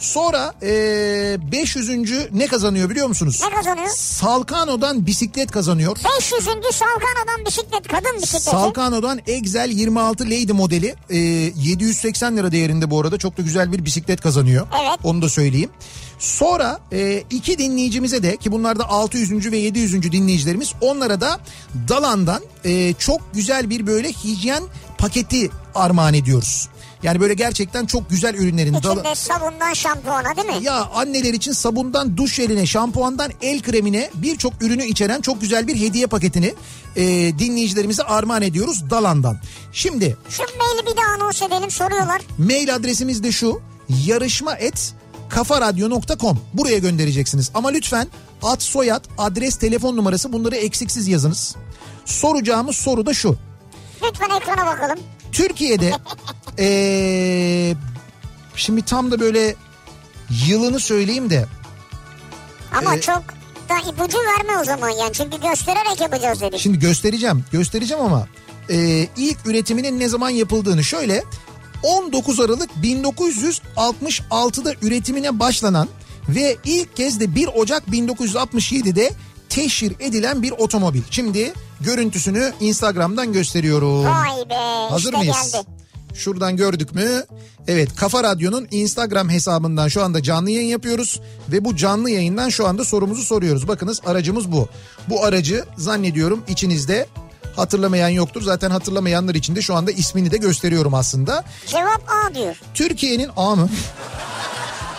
Sonra 0.00 0.54
ee, 0.62 1.36
500. 1.52 1.88
ne 2.32 2.46
kazanıyor 2.46 2.90
biliyor 2.90 3.06
musunuz? 3.06 3.40
Ne 3.42 3.56
kazanıyor? 3.56 3.88
Salkano'dan 3.88 5.06
bisiklet 5.06 5.50
kazanıyor. 5.50 5.96
500. 6.18 6.44
Salkana'dan 6.72 7.46
bisiklet, 7.46 7.88
kadın 7.88 8.22
bisikleti. 8.22 8.44
Salkano'dan 8.44 9.20
Excel 9.26 9.70
26 9.70 10.24
Lady 10.24 10.52
modeli 10.52 10.94
ee, 11.10 11.16
780 11.16 12.36
lira 12.36 12.52
değerinde 12.52 12.90
bu 12.90 13.00
arada 13.00 13.18
çok 13.18 13.38
da 13.38 13.42
güzel 13.42 13.72
bir 13.72 13.84
bisiklet 13.84 14.20
kazanıyor. 14.20 14.66
Evet. 14.80 14.98
Onu 15.04 15.22
da 15.22 15.28
söyleyeyim. 15.28 15.70
Sonra 16.18 16.80
ee, 16.92 17.22
iki 17.30 17.58
dinleyicimize 17.58 18.22
de 18.22 18.36
ki 18.36 18.52
bunlar 18.52 18.78
da 18.78 18.88
600. 18.88 19.52
ve 19.52 19.58
700. 19.58 20.12
dinleyicilerimiz 20.12 20.72
onlara 20.80 21.20
da 21.20 21.40
Dalan'dan 21.88 22.42
ee, 22.64 22.94
çok 22.98 23.34
güzel 23.34 23.70
bir 23.70 23.86
böyle 23.86 24.12
hijyen 24.12 24.62
paketi 24.98 25.50
armağan 25.74 26.14
ediyoruz. 26.14 26.68
Yani 27.02 27.20
böyle 27.20 27.34
gerçekten 27.34 27.86
çok 27.86 28.10
güzel 28.10 28.34
ürünlerin. 28.34 28.74
İçinde 28.74 29.14
sabundan 29.14 29.72
şampuana 29.72 30.36
değil 30.36 30.48
mi? 30.48 30.64
ya 30.64 30.74
anneler 30.94 31.34
için 31.34 31.52
sabundan 31.52 32.16
duş 32.16 32.34
jeline, 32.34 32.66
şampuandan 32.66 33.32
el 33.42 33.62
kremine 33.62 34.10
birçok 34.14 34.62
ürünü 34.62 34.84
içeren 34.84 35.20
çok 35.20 35.40
güzel 35.40 35.66
bir 35.66 35.76
hediye 35.80 36.06
paketini 36.06 36.54
e, 36.96 37.02
dinleyicilerimize 37.38 38.02
armağan 38.02 38.42
ediyoruz 38.42 38.90
Dalan'dan. 38.90 39.38
Şimdi 39.72 40.16
Şu 40.28 40.42
maili 40.42 40.86
bir 40.86 40.96
daha 40.96 41.06
anons 41.14 41.42
edelim 41.42 41.70
soruyorlar. 41.70 42.22
mail 42.38 42.74
adresimiz 42.74 43.22
de 43.22 43.32
şu 43.32 43.60
yarışma 44.06 44.54
et 44.54 44.94
kafaradyo.com 45.28 46.38
buraya 46.54 46.78
göndereceksiniz. 46.78 47.50
Ama 47.54 47.68
lütfen 47.68 48.08
ad 48.42 48.60
soyad 48.60 49.04
adres 49.18 49.56
telefon 49.56 49.96
numarası 49.96 50.32
bunları 50.32 50.56
eksiksiz 50.56 51.08
yazınız. 51.08 51.56
Soracağımız 52.04 52.76
soru 52.76 53.06
da 53.06 53.14
şu. 53.14 53.36
Lütfen 54.02 54.30
ekrana 54.36 54.66
bakalım. 54.66 54.98
Türkiye'de 55.32 55.92
eee, 56.60 57.76
şimdi 58.56 58.82
tam 58.82 59.10
da 59.10 59.20
böyle 59.20 59.54
yılını 60.48 60.80
söyleyeyim 60.80 61.30
de 61.30 61.46
Ama 62.78 62.94
Ee, 62.96 63.00
çok 63.00 63.22
da 63.68 63.78
ipucu 63.90 64.18
verme 64.18 64.58
o 64.60 64.64
zaman 64.64 64.90
yani. 64.90 65.12
Çünkü 65.12 65.40
göstererek 65.40 66.00
yapacağız 66.00 66.40
dedik. 66.40 66.60
Şimdi 66.60 66.78
göstereceğim, 66.78 67.44
göstereceğim 67.52 68.04
ama 68.04 68.26
e, 68.70 69.06
ilk 69.16 69.46
üretiminin 69.46 70.00
ne 70.00 70.08
zaman 70.08 70.30
yapıldığını 70.30 70.84
şöyle 70.84 71.24
19 71.82 72.40
Aralık 72.40 72.70
1966'da 72.82 74.74
üretimine 74.82 75.38
başlanan 75.38 75.88
ve 76.28 76.56
ilk 76.64 76.96
kez 76.96 77.20
de 77.20 77.34
1 77.34 77.46
Ocak 77.46 77.82
1967'de 77.88 79.10
teşhir 79.48 79.92
edilen 80.00 80.42
bir 80.42 80.50
otomobil. 80.50 81.02
Şimdi 81.10 81.52
görüntüsünü 81.80 82.52
Instagram'dan 82.60 83.32
gösteriyorum. 83.32 84.04
Vay 84.04 84.50
be 84.50 84.88
Hazır 84.90 85.12
işte 85.12 85.18
mıyız? 85.18 85.52
geldi. 85.52 85.66
Şuradan 86.14 86.56
gördük 86.56 86.94
mü? 86.94 87.24
Evet 87.68 87.96
Kafa 87.96 88.24
Radyo'nun 88.24 88.68
Instagram 88.70 89.30
hesabından 89.30 89.88
şu 89.88 90.02
anda 90.02 90.22
canlı 90.22 90.50
yayın 90.50 90.68
yapıyoruz. 90.68 91.20
Ve 91.48 91.64
bu 91.64 91.76
canlı 91.76 92.10
yayından 92.10 92.48
şu 92.48 92.66
anda 92.66 92.84
sorumuzu 92.84 93.22
soruyoruz. 93.22 93.68
Bakınız 93.68 94.00
aracımız 94.06 94.52
bu. 94.52 94.68
Bu 95.08 95.24
aracı 95.24 95.64
zannediyorum 95.76 96.42
içinizde 96.48 97.06
Hatırlamayan 97.56 98.08
yoktur. 98.08 98.42
Zaten 98.42 98.70
hatırlamayanlar 98.70 99.34
için 99.34 99.56
de 99.56 99.62
şu 99.62 99.74
anda 99.74 99.90
ismini 99.90 100.30
de 100.30 100.36
gösteriyorum 100.36 100.94
aslında. 100.94 101.44
Cevap 101.66 102.02
A 102.08 102.34
diyor. 102.34 102.60
Türkiye'nin 102.74 103.30
A 103.36 103.56
mı? 103.56 103.68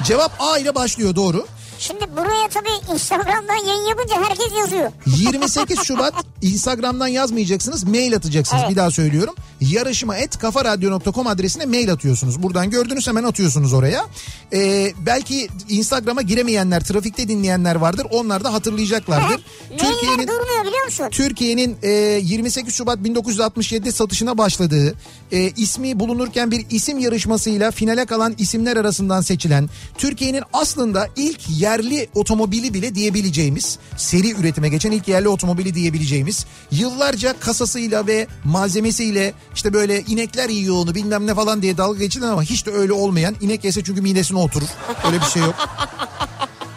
Cevap 0.03 0.31
A 0.39 0.57
ile 0.57 0.75
başlıyor 0.75 1.15
doğru. 1.15 1.47
Şimdi 1.81 2.05
buraya 2.17 2.47
tabii 2.49 2.93
Instagram'dan 2.93 3.67
yayın 3.67 3.85
yapınca 3.89 4.15
herkes 4.29 4.59
yazıyor. 4.59 4.91
28 5.05 5.79
Şubat 5.83 6.13
Instagram'dan 6.41 7.07
yazmayacaksınız 7.07 7.83
mail 7.83 8.15
atacaksınız 8.15 8.61
Evet. 8.61 8.71
bir 8.71 8.75
daha 8.75 8.91
söylüyorum. 8.91 9.35
Yarışma 9.61 10.17
et 10.17 10.37
kafaradyo.com 10.37 11.27
adresine 11.27 11.65
mail 11.65 11.91
atıyorsunuz. 11.91 12.43
Buradan 12.43 12.69
gördünüz 12.69 13.07
hemen 13.07 13.23
atıyorsunuz 13.23 13.73
oraya. 13.73 14.05
Ee, 14.53 14.93
belki 15.05 15.47
Instagram'a 15.69 16.21
giremeyenler 16.21 16.83
trafikte 16.83 17.27
dinleyenler 17.27 17.75
vardır 17.75 18.07
onlar 18.11 18.43
da 18.43 18.53
hatırlayacaklardır. 18.53 19.39
Mailler 19.69 20.27
durmuyor 20.27 20.65
biliyor 20.65 20.85
musun? 20.85 21.07
Türkiye'nin 21.11 21.77
e, 21.83 21.89
28 21.89 22.73
Şubat 22.75 22.99
1967'de 22.99 23.91
satışına 23.91 24.37
başladığı 24.37 24.95
e, 25.31 25.49
ismi 25.49 25.99
bulunurken 25.99 26.51
bir 26.51 26.65
isim 26.69 26.99
yarışmasıyla 26.99 27.71
finale 27.71 28.05
kalan 28.05 28.35
isimler 28.37 28.77
arasından 28.77 29.21
seçilen 29.21 29.69
Türkiye'nin 29.97 30.43
aslında 30.53 31.07
ilk 31.15 31.49
yerli 31.71 32.09
otomobili 32.15 32.73
bile 32.73 32.95
diyebileceğimiz 32.95 33.79
seri 33.97 34.31
üretime 34.31 34.69
geçen 34.69 34.91
ilk 34.91 35.07
yerli 35.07 35.27
otomobili 35.27 35.75
diyebileceğimiz 35.75 36.45
yıllarca 36.71 37.39
kasasıyla 37.39 38.07
ve 38.07 38.27
malzemesiyle 38.43 39.33
işte 39.55 39.73
böyle 39.73 40.01
inekler 40.01 40.49
yiyor 40.49 40.75
onu 40.75 40.95
bilmem 40.95 41.27
ne 41.27 41.35
falan 41.35 41.61
diye 41.61 41.77
dalga 41.77 41.99
geçilen 41.99 42.27
ama 42.27 42.43
hiç 42.43 42.65
de 42.65 42.71
öyle 42.71 42.93
olmayan 42.93 43.35
inek 43.41 43.63
yese 43.63 43.83
çünkü 43.83 44.01
midesine 44.01 44.37
oturur 44.37 44.67
öyle 45.07 45.19
bir 45.19 45.25
şey 45.25 45.41
yok. 45.41 45.55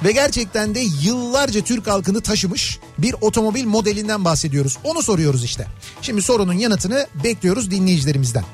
Ve 0.04 0.12
gerçekten 0.12 0.74
de 0.74 0.80
yıllarca 1.02 1.60
Türk 1.60 1.86
halkını 1.86 2.20
taşımış 2.20 2.78
bir 2.98 3.14
otomobil 3.20 3.64
modelinden 3.64 4.24
bahsediyoruz. 4.24 4.78
Onu 4.84 5.02
soruyoruz 5.02 5.44
işte. 5.44 5.66
Şimdi 6.02 6.22
sorunun 6.22 6.52
yanıtını 6.52 7.06
bekliyoruz 7.24 7.70
dinleyicilerimizden. 7.70 8.44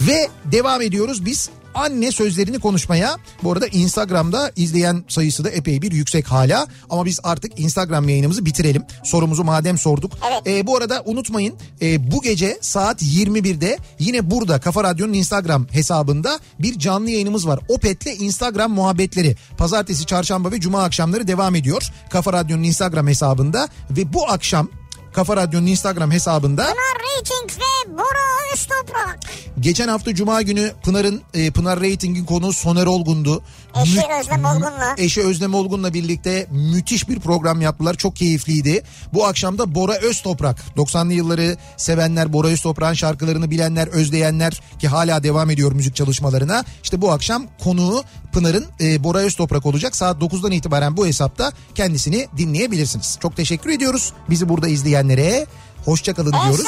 Ve 0.00 0.28
devam 0.44 0.82
ediyoruz 0.82 1.24
biz 1.24 1.50
anne 1.74 2.12
sözlerini 2.12 2.58
konuşmaya. 2.58 3.16
Bu 3.42 3.52
arada 3.52 3.66
Instagram'da 3.66 4.52
izleyen 4.56 5.04
sayısı 5.08 5.44
da 5.44 5.50
epey 5.50 5.82
bir 5.82 5.92
yüksek 5.92 6.26
hala. 6.26 6.66
Ama 6.90 7.04
biz 7.04 7.20
artık 7.22 7.60
Instagram 7.60 8.08
yayınımızı 8.08 8.44
bitirelim. 8.44 8.82
Sorumuzu 9.04 9.44
madem 9.44 9.78
sorduk. 9.78 10.12
Evet. 10.30 10.42
Ee, 10.46 10.66
bu 10.66 10.76
arada 10.76 11.02
unutmayın 11.04 11.54
e, 11.82 12.10
bu 12.10 12.22
gece 12.22 12.58
saat 12.60 13.02
21'de 13.02 13.78
yine 13.98 14.30
burada 14.30 14.60
Kafa 14.60 14.84
Radyo'nun 14.84 15.12
Instagram 15.12 15.66
hesabında 15.70 16.38
bir 16.58 16.78
canlı 16.78 17.10
yayınımız 17.10 17.46
var. 17.46 17.60
Opet'le 17.68 18.20
Instagram 18.20 18.72
muhabbetleri. 18.72 19.36
Pazartesi, 19.58 20.06
çarşamba 20.06 20.52
ve 20.52 20.60
cuma 20.60 20.82
akşamları 20.82 21.28
devam 21.28 21.54
ediyor. 21.54 21.82
Kafa 22.10 22.32
Radyo'nun 22.32 22.62
Instagram 22.62 23.06
hesabında 23.06 23.68
ve 23.90 24.12
bu 24.12 24.30
akşam 24.30 24.68
Kafa 25.12 25.36
Radyo'nun 25.36 25.66
Instagram 25.66 26.10
hesabında 26.10 26.62
Pınar 26.62 26.76
Rating 27.18 27.50
ve 27.60 27.98
Bora 27.98 28.52
Öztoprak. 28.54 29.18
Geçen 29.60 29.88
hafta 29.88 30.14
Cuma 30.14 30.42
günü 30.42 30.72
Pınar'ın 30.82 31.22
e, 31.34 31.50
Pınar 31.50 31.80
Rating'in 31.80 32.24
konuğu 32.24 32.52
Soner 32.52 32.86
Olgun'du. 32.86 33.42
Eşi 33.82 33.96
Mü- 33.96 34.02
Özlem 34.20 34.44
Olgun'la. 34.44 34.94
Eşi 34.98 35.22
Özlem 35.22 35.54
Olgun'la 35.54 35.94
birlikte 35.94 36.46
müthiş 36.50 37.08
bir 37.08 37.20
program 37.20 37.60
yaptılar. 37.60 37.94
Çok 37.94 38.16
keyifliydi. 38.16 38.82
Bu 39.12 39.26
akşam 39.26 39.58
da 39.58 39.74
Bora 39.74 39.94
Öztoprak. 39.94 40.58
90'lı 40.76 41.12
yılları 41.12 41.56
sevenler, 41.76 42.32
Bora 42.32 42.48
Öztoprak'ın 42.48 42.94
şarkılarını 42.94 43.50
bilenler, 43.50 43.86
özleyenler 43.88 44.60
ki 44.78 44.88
hala 44.88 45.22
devam 45.22 45.50
ediyor 45.50 45.72
müzik 45.72 45.96
çalışmalarına. 45.96 46.64
İşte 46.82 47.00
bu 47.02 47.12
akşam 47.12 47.46
konuğu 47.64 48.04
Pınar'ın 48.32 48.66
e, 48.80 49.04
Bora 49.04 49.18
Öztoprak 49.18 49.66
olacak. 49.66 49.96
Saat 49.96 50.22
9'dan 50.22 50.52
itibaren 50.52 50.96
bu 50.96 51.06
hesapta 51.06 51.52
kendisini 51.74 52.28
dinleyebilirsiniz. 52.36 53.18
Çok 53.22 53.36
teşekkür 53.36 53.70
ediyoruz. 53.70 54.12
Bizi 54.30 54.48
burada 54.48 54.68
izleyenlere 55.04 55.46
hoşçakalın 55.84 56.32
diyoruz. 56.32 56.66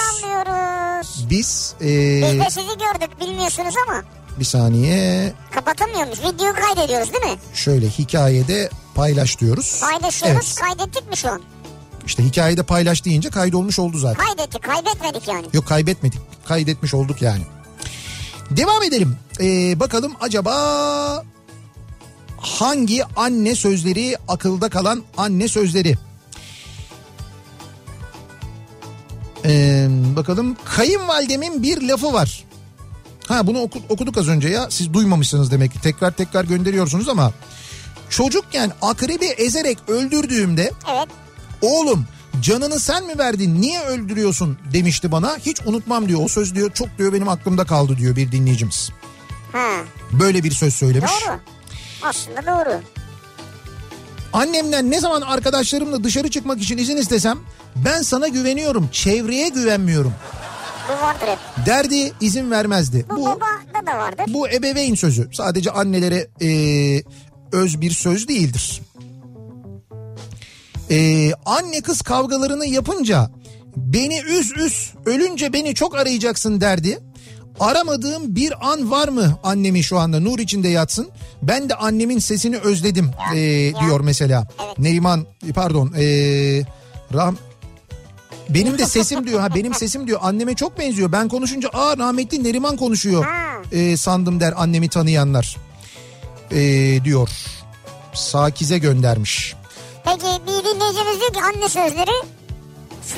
Biz 1.30 1.74
e, 1.80 1.86
Biz 2.32 2.40
de 2.40 2.50
sizi 2.50 2.66
gördük 2.78 3.20
bilmiyorsunuz 3.20 3.74
ama 3.88 4.02
bir 4.40 4.44
saniye 4.44 5.32
kapatamıyormuş. 5.50 6.18
Videoyu 6.18 6.54
kaydediyoruz 6.54 7.12
değil 7.12 7.24
mi? 7.32 7.38
şöyle 7.54 7.88
hikayede 7.88 8.70
paylaş 8.94 9.40
diyoruz. 9.40 9.80
Paylaşıyoruz. 9.80 10.56
Evet. 10.60 10.78
Kaydettik 10.78 11.10
mi 11.10 11.16
şu 11.16 11.30
an? 11.30 11.42
İşte 12.06 12.24
hikayede 12.24 12.62
paylaş 12.62 13.04
deyince 13.04 13.30
kaydolmuş 13.30 13.78
oldu 13.78 13.98
zaten. 13.98 14.24
Kaydettik. 14.26 14.62
Kaybetmedik 14.62 15.28
yani. 15.28 15.46
Yok 15.52 15.66
kaybetmedik. 15.66 16.20
Kaydetmiş 16.48 16.94
olduk 16.94 17.22
yani. 17.22 17.42
Devam 18.50 18.82
edelim. 18.82 19.16
Ee, 19.40 19.80
bakalım 19.80 20.12
acaba 20.20 21.24
hangi 22.38 23.04
anne 23.16 23.54
sözleri 23.54 24.16
akılda 24.28 24.68
kalan 24.68 25.02
anne 25.16 25.48
sözleri? 25.48 25.94
Ee, 29.44 29.88
bakalım 30.16 30.56
kayınvalidemin 30.64 31.62
bir 31.62 31.82
lafı 31.88 32.12
var. 32.12 32.44
Ha 33.28 33.46
bunu 33.46 33.58
oku- 33.58 33.82
okuduk 33.88 34.16
az 34.18 34.28
önce 34.28 34.48
ya. 34.48 34.70
Siz 34.70 34.92
duymamışsınız 34.94 35.50
demek 35.50 35.72
ki. 35.72 35.80
Tekrar 35.80 36.10
tekrar 36.10 36.44
gönderiyorsunuz 36.44 37.08
ama 37.08 37.32
çocukken 38.10 38.72
akrebi 38.82 39.24
ezerek 39.24 39.78
öldürdüğümde 39.88 40.70
Evet. 40.92 41.08
Oğlum 41.62 42.06
canını 42.42 42.80
sen 42.80 43.06
mi 43.06 43.18
verdin 43.18 43.60
niye 43.60 43.80
öldürüyorsun 43.80 44.58
demişti 44.72 45.12
bana. 45.12 45.36
Hiç 45.38 45.60
unutmam 45.66 46.08
diyor 46.08 46.20
o 46.24 46.28
söz 46.28 46.54
diyor 46.54 46.70
çok 46.72 46.98
diyor 46.98 47.12
benim 47.12 47.28
aklımda 47.28 47.64
kaldı 47.64 47.96
diyor 47.98 48.16
bir 48.16 48.32
dinleyicimiz. 48.32 48.90
Ha. 49.52 49.68
Böyle 50.12 50.44
bir 50.44 50.50
söz 50.50 50.74
söylemiş. 50.74 51.10
Doğru. 51.26 51.38
Aslında 52.02 52.42
doğru. 52.46 52.80
Annemden 54.32 54.90
ne 54.90 55.00
zaman 55.00 55.20
arkadaşlarımla 55.20 56.04
dışarı 56.04 56.30
çıkmak 56.30 56.62
için 56.62 56.78
izin 56.78 56.96
istesem 56.96 57.38
ben 57.76 58.02
sana 58.02 58.28
güveniyorum 58.28 58.88
çevreye 58.92 59.48
güvenmiyorum 59.48 60.12
Bu 60.88 60.92
vardır 61.06 61.26
hep. 61.26 61.66
derdi 61.66 62.12
izin 62.20 62.50
vermezdi. 62.50 63.06
Bu, 63.10 63.16
Bu 63.16 63.24
babada 63.26 63.86
da 63.92 63.98
vardır. 63.98 64.24
bu 64.28 64.48
ebeveyn 64.48 64.94
sözü 64.94 65.28
sadece 65.32 65.70
annelere 65.70 66.28
e, 66.42 66.48
öz 67.52 67.80
bir 67.80 67.90
söz 67.90 68.28
değildir. 68.28 68.80
E, 70.90 71.30
anne 71.46 71.80
kız 71.80 72.02
kavgalarını 72.02 72.66
yapınca 72.66 73.30
beni 73.76 74.20
üz 74.20 74.52
üz 74.56 74.92
ölünce 75.06 75.52
beni 75.52 75.74
çok 75.74 75.96
arayacaksın 75.96 76.60
derdi. 76.60 76.98
Aramadığım 77.60 78.36
bir 78.36 78.72
an 78.72 78.90
var 78.90 79.08
mı 79.08 79.38
annemi 79.44 79.82
şu 79.84 79.98
anda 79.98 80.20
nur 80.20 80.38
içinde 80.38 80.68
yatsın. 80.68 81.08
Ben 81.42 81.68
de 81.68 81.74
annemin 81.74 82.18
sesini 82.18 82.58
özledim 82.58 83.10
e, 83.34 83.36
diyor 83.80 84.00
mesela. 84.00 84.48
Neyman 84.78 85.26
pardon 85.54 85.92
e, 85.98 86.04
Ram 87.14 87.36
benim 88.54 88.78
de 88.78 88.86
sesim 88.86 89.26
diyor 89.26 89.40
ha 89.40 89.54
benim 89.54 89.74
sesim 89.74 90.06
diyor 90.06 90.20
anneme 90.22 90.54
çok 90.54 90.78
benziyor. 90.78 91.12
Ben 91.12 91.28
konuşunca 91.28 91.68
aa 91.72 91.98
rahmetli 91.98 92.44
Neriman 92.44 92.76
konuşuyor 92.76 93.26
e, 93.72 93.96
sandım 93.96 94.40
der 94.40 94.54
annemi 94.56 94.88
tanıyanlar 94.88 95.56
e, 96.50 96.60
diyor. 97.04 97.28
Sakize 98.14 98.78
göndermiş. 98.78 99.54
Peki 100.04 100.26
bir 100.46 100.64
dinleyicimiz 100.64 101.20
diyor 101.20 101.32
ki 101.32 101.40
anne 101.42 101.68
sözleri 101.68 102.26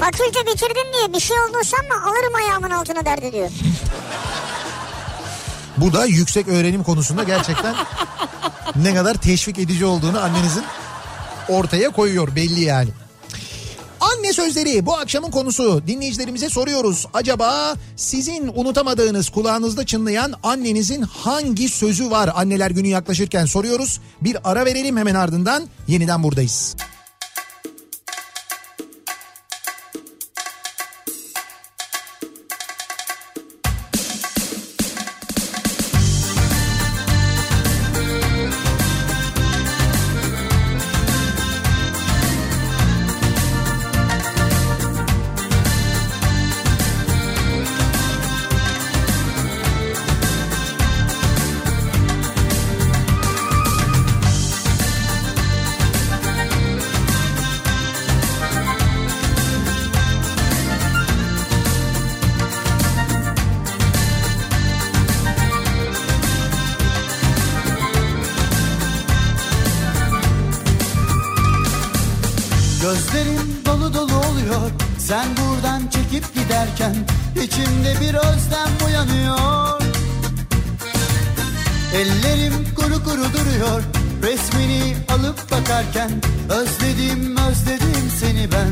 fakülte 0.00 0.46
bitirdim 0.46 0.92
diye 0.94 1.12
bir 1.14 1.20
şey 1.20 1.36
oldu 1.40 1.56
sanma 1.64 2.10
alırım 2.10 2.34
ayağımın 2.34 2.70
altına 2.70 3.04
derdi 3.04 3.32
diyor. 3.32 3.50
Bu 5.76 5.92
da 5.92 6.06
yüksek 6.06 6.48
öğrenim 6.48 6.82
konusunda 6.82 7.22
gerçekten 7.22 7.74
ne 8.76 8.94
kadar 8.94 9.14
teşvik 9.14 9.58
edici 9.58 9.84
olduğunu 9.84 10.20
annenizin 10.20 10.64
ortaya 11.48 11.90
koyuyor 11.90 12.36
belli 12.36 12.60
yani. 12.60 12.90
Anne 14.18 14.32
sözleri 14.32 14.86
bu 14.86 14.96
akşamın 14.96 15.30
konusu. 15.30 15.82
Dinleyicilerimize 15.86 16.48
soruyoruz. 16.48 17.06
Acaba 17.14 17.74
sizin 17.96 18.50
unutamadığınız 18.54 19.28
kulağınızda 19.28 19.86
çınlayan 19.86 20.34
annenizin 20.42 21.02
hangi 21.02 21.68
sözü 21.68 22.10
var? 22.10 22.30
Anneler 22.34 22.70
günü 22.70 22.88
yaklaşırken 22.88 23.44
soruyoruz. 23.46 24.00
Bir 24.20 24.36
ara 24.44 24.64
verelim 24.64 24.96
hemen 24.96 25.14
ardından 25.14 25.68
yeniden 25.88 26.22
buradayız. 26.22 26.76
Ellerim 81.94 82.74
kuru 82.76 83.04
kuru 83.04 83.32
duruyor. 83.32 83.82
Resmini 84.22 84.96
alıp 85.08 85.50
bakarken 85.50 86.10
Özledim 86.50 87.36
özledim 87.36 88.10
seni 88.20 88.52
ben. 88.52 88.70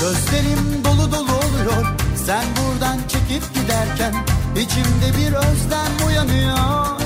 Gözlerim 0.00 0.84
dolu 0.84 1.12
dolu 1.12 1.32
oluyor. 1.32 1.86
Sen 2.26 2.44
buradan 2.56 2.98
çekip 3.08 3.54
giderken 3.54 4.14
içimde 4.56 5.18
bir 5.18 5.32
özlem 5.32 6.06
uyanıyor. 6.06 7.00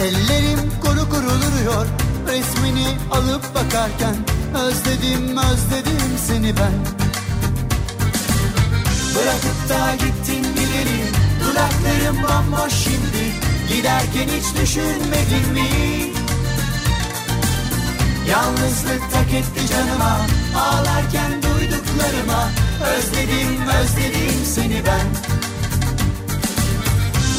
Ellerim 0.00 0.60
kuru 0.82 1.08
kuru 1.10 1.30
duruyor. 1.42 1.86
Resmini 2.28 2.86
alıp 3.10 3.54
bakarken 3.54 4.16
Özledim 4.54 5.36
özledim 5.36 6.18
seni 6.26 6.56
ben. 6.56 6.74
Bırakıp 9.14 9.68
da 9.68 9.94
gittin 9.94 10.42
gideri 10.42 11.19
Dudaklarım 11.50 12.16
bomboş 12.22 12.72
şimdi. 12.72 13.24
Giderken 13.68 14.28
hiç 14.36 14.60
düşünmedin 14.62 15.52
mi? 15.52 15.68
Yalnızlık 18.28 19.12
tak 19.12 19.34
etti 19.34 19.66
canıma. 19.72 20.20
Ağlarken 20.56 21.32
duyduklarıma. 21.42 22.50
Özledim 22.84 23.68
özledim 23.68 24.44
seni 24.44 24.82
ben. 24.86 25.06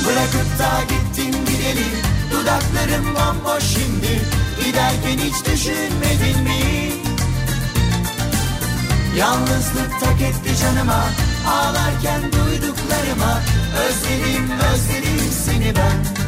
Bırakıp 0.05 0.59
da 0.59 0.81
gittin 0.89 1.45
gideli. 1.45 1.88
Dudaklarım 2.31 3.05
bomboş 3.15 3.63
şimdi. 3.63 4.21
Giderken 4.65 5.25
hiç 5.25 5.45
düşünmedin 5.45 6.43
mi? 6.43 6.91
Yalnızlık 9.17 9.99
tak 9.99 10.21
etti 10.21 10.61
canıma. 10.61 11.03
Ağlarken 11.47 12.21
duyduklarıma 12.21 13.41
Özledim 13.72 14.52
özledim 14.52 15.31
seni 15.45 15.73
ben 15.76 16.20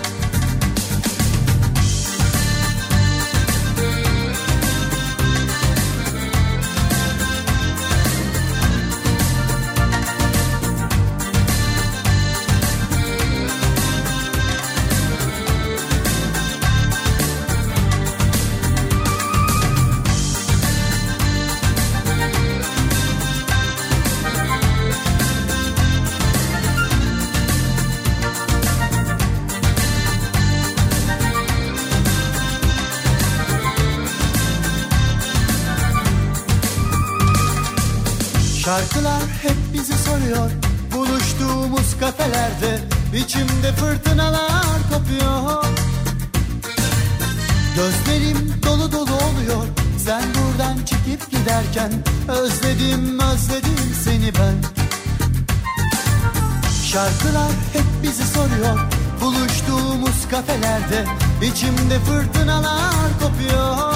Şarkılar 38.74 39.22
hep 39.42 39.56
bizi 39.74 39.94
soruyor. 39.94 40.52
Buluştuğumuz 40.96 41.98
kafelerde 42.00 42.80
içimde 43.16 43.72
fırtınalar 43.72 44.78
kopuyor. 44.92 45.66
Gözlerim 47.76 48.54
dolu 48.66 48.92
dolu 48.92 49.16
oluyor. 49.16 49.66
Sen 50.06 50.24
buradan 50.24 50.78
çekip 50.78 51.32
giderken 51.32 51.92
Özledim 52.28 53.20
özledim 53.20 53.96
seni 54.04 54.32
ben. 54.34 54.56
Şarkılar 56.92 57.52
hep 57.74 57.86
bizi 58.04 58.24
soruyor. 58.28 58.80
Buluştuğumuz 59.22 60.30
kafelerde 60.32 61.06
içimde 61.42 62.00
fırtınalar 62.00 63.20
kopuyor. 63.22 63.94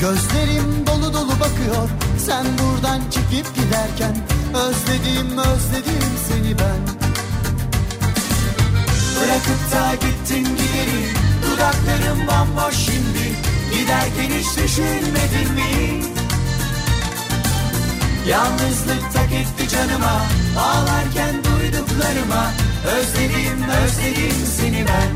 Gözlerim 0.00 0.86
dolu 0.86 1.12
dolu 1.12 1.40
bakıyor 1.40 1.88
Sen 2.28 2.46
buradan 2.58 3.00
çekip 3.10 3.54
giderken 3.54 4.16
Özledim 4.54 5.38
özledim 5.38 6.10
seni 6.28 6.58
ben. 6.58 6.80
Bırakıp 9.16 9.72
da 9.72 9.94
gittin 9.94 10.44
gideri 10.44 11.12
Dudaklarım 11.42 12.26
bomboş 12.26 12.74
şimdi. 12.74 13.34
Giderken 13.72 14.38
hiç 14.38 14.46
düşünmedin 14.56 15.52
mi? 15.54 16.02
Yalnızlık 18.28 19.12
tak 19.14 19.32
etti 19.32 19.68
canıma 19.68 20.22
Ağlarken 20.58 21.34
duyduklarıma. 21.34 22.52
Özledim 22.86 23.62
özledim 23.62 24.46
seni 24.56 24.86
ben. 24.86 25.10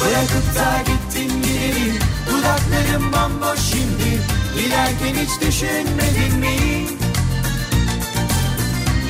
Bırakıp 0.00 0.54
da 0.54 0.82
gittin 0.86 1.42
gideri 1.42 1.92
Dudaklarım 2.26 3.12
bomboş 3.12 3.60
şimdi 3.60 4.43
Giderken 4.56 5.14
hiç 5.24 5.40
düşünmedin 5.48 6.38
mi? 6.38 6.86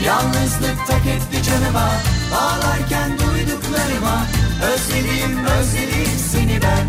Yalnızlık 0.05 0.87
tak 0.87 1.07
etti 1.07 1.43
canıma. 1.43 1.91
Ağlarken 2.37 3.11
duyduklarıma. 3.19 4.27
Özledim 4.63 5.45
özledim 5.45 6.19
seni 6.33 6.63
ben. 6.63 6.87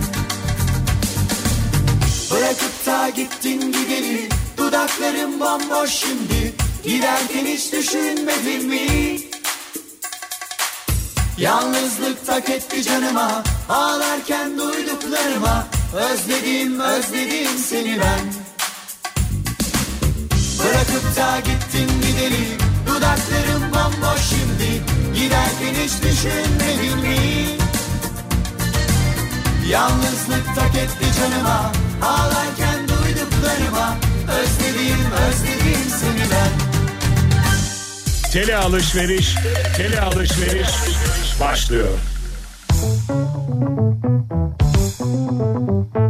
Bırakıp 2.32 2.86
da 2.86 3.10
gittin 3.10 3.72
gideri 3.72 4.30
Dudaklarım 4.57 5.40
bomboş 5.40 5.90
şimdi. 5.90 6.53
Giderken 6.84 7.45
hiç 7.45 7.73
düşünmedin 7.73 8.68
mi? 8.68 9.18
Yalnızlık 11.38 12.26
tak 12.26 12.49
etti 12.49 12.84
canıma. 12.84 13.44
Ağlarken 13.69 14.57
duyduklarıma 14.57 15.68
Özledim 15.96 16.80
özledim 16.80 17.58
seni 17.70 18.00
ben. 18.00 18.34
Bırakıp 20.60 21.16
da 21.18 21.40
gittin 21.40 22.02
gideri 22.02 22.58
Dudaklarım 22.88 23.64
bomboş 23.74 24.22
şimdi. 24.30 24.84
Giderken 25.16 25.84
hiç 25.84 25.92
düşünmedin 26.04 27.00
mi? 27.00 27.18
Yalnızlık 29.70 30.56
tak 30.56 30.76
etti 30.76 31.06
canıma. 31.20 31.72
Ağlarken 32.02 32.80
duyduklarıma. 32.80 33.98
Özledim 34.24 35.06
özledim 35.28 35.90
seni 36.00 36.32
ben. 36.32 36.52
Tele 38.32 38.58
alışveriş, 38.58 39.36
tele 39.78 40.02
alışveriş 40.02 40.70
başlıyor. 41.40 41.90
Kafa 45.38 46.05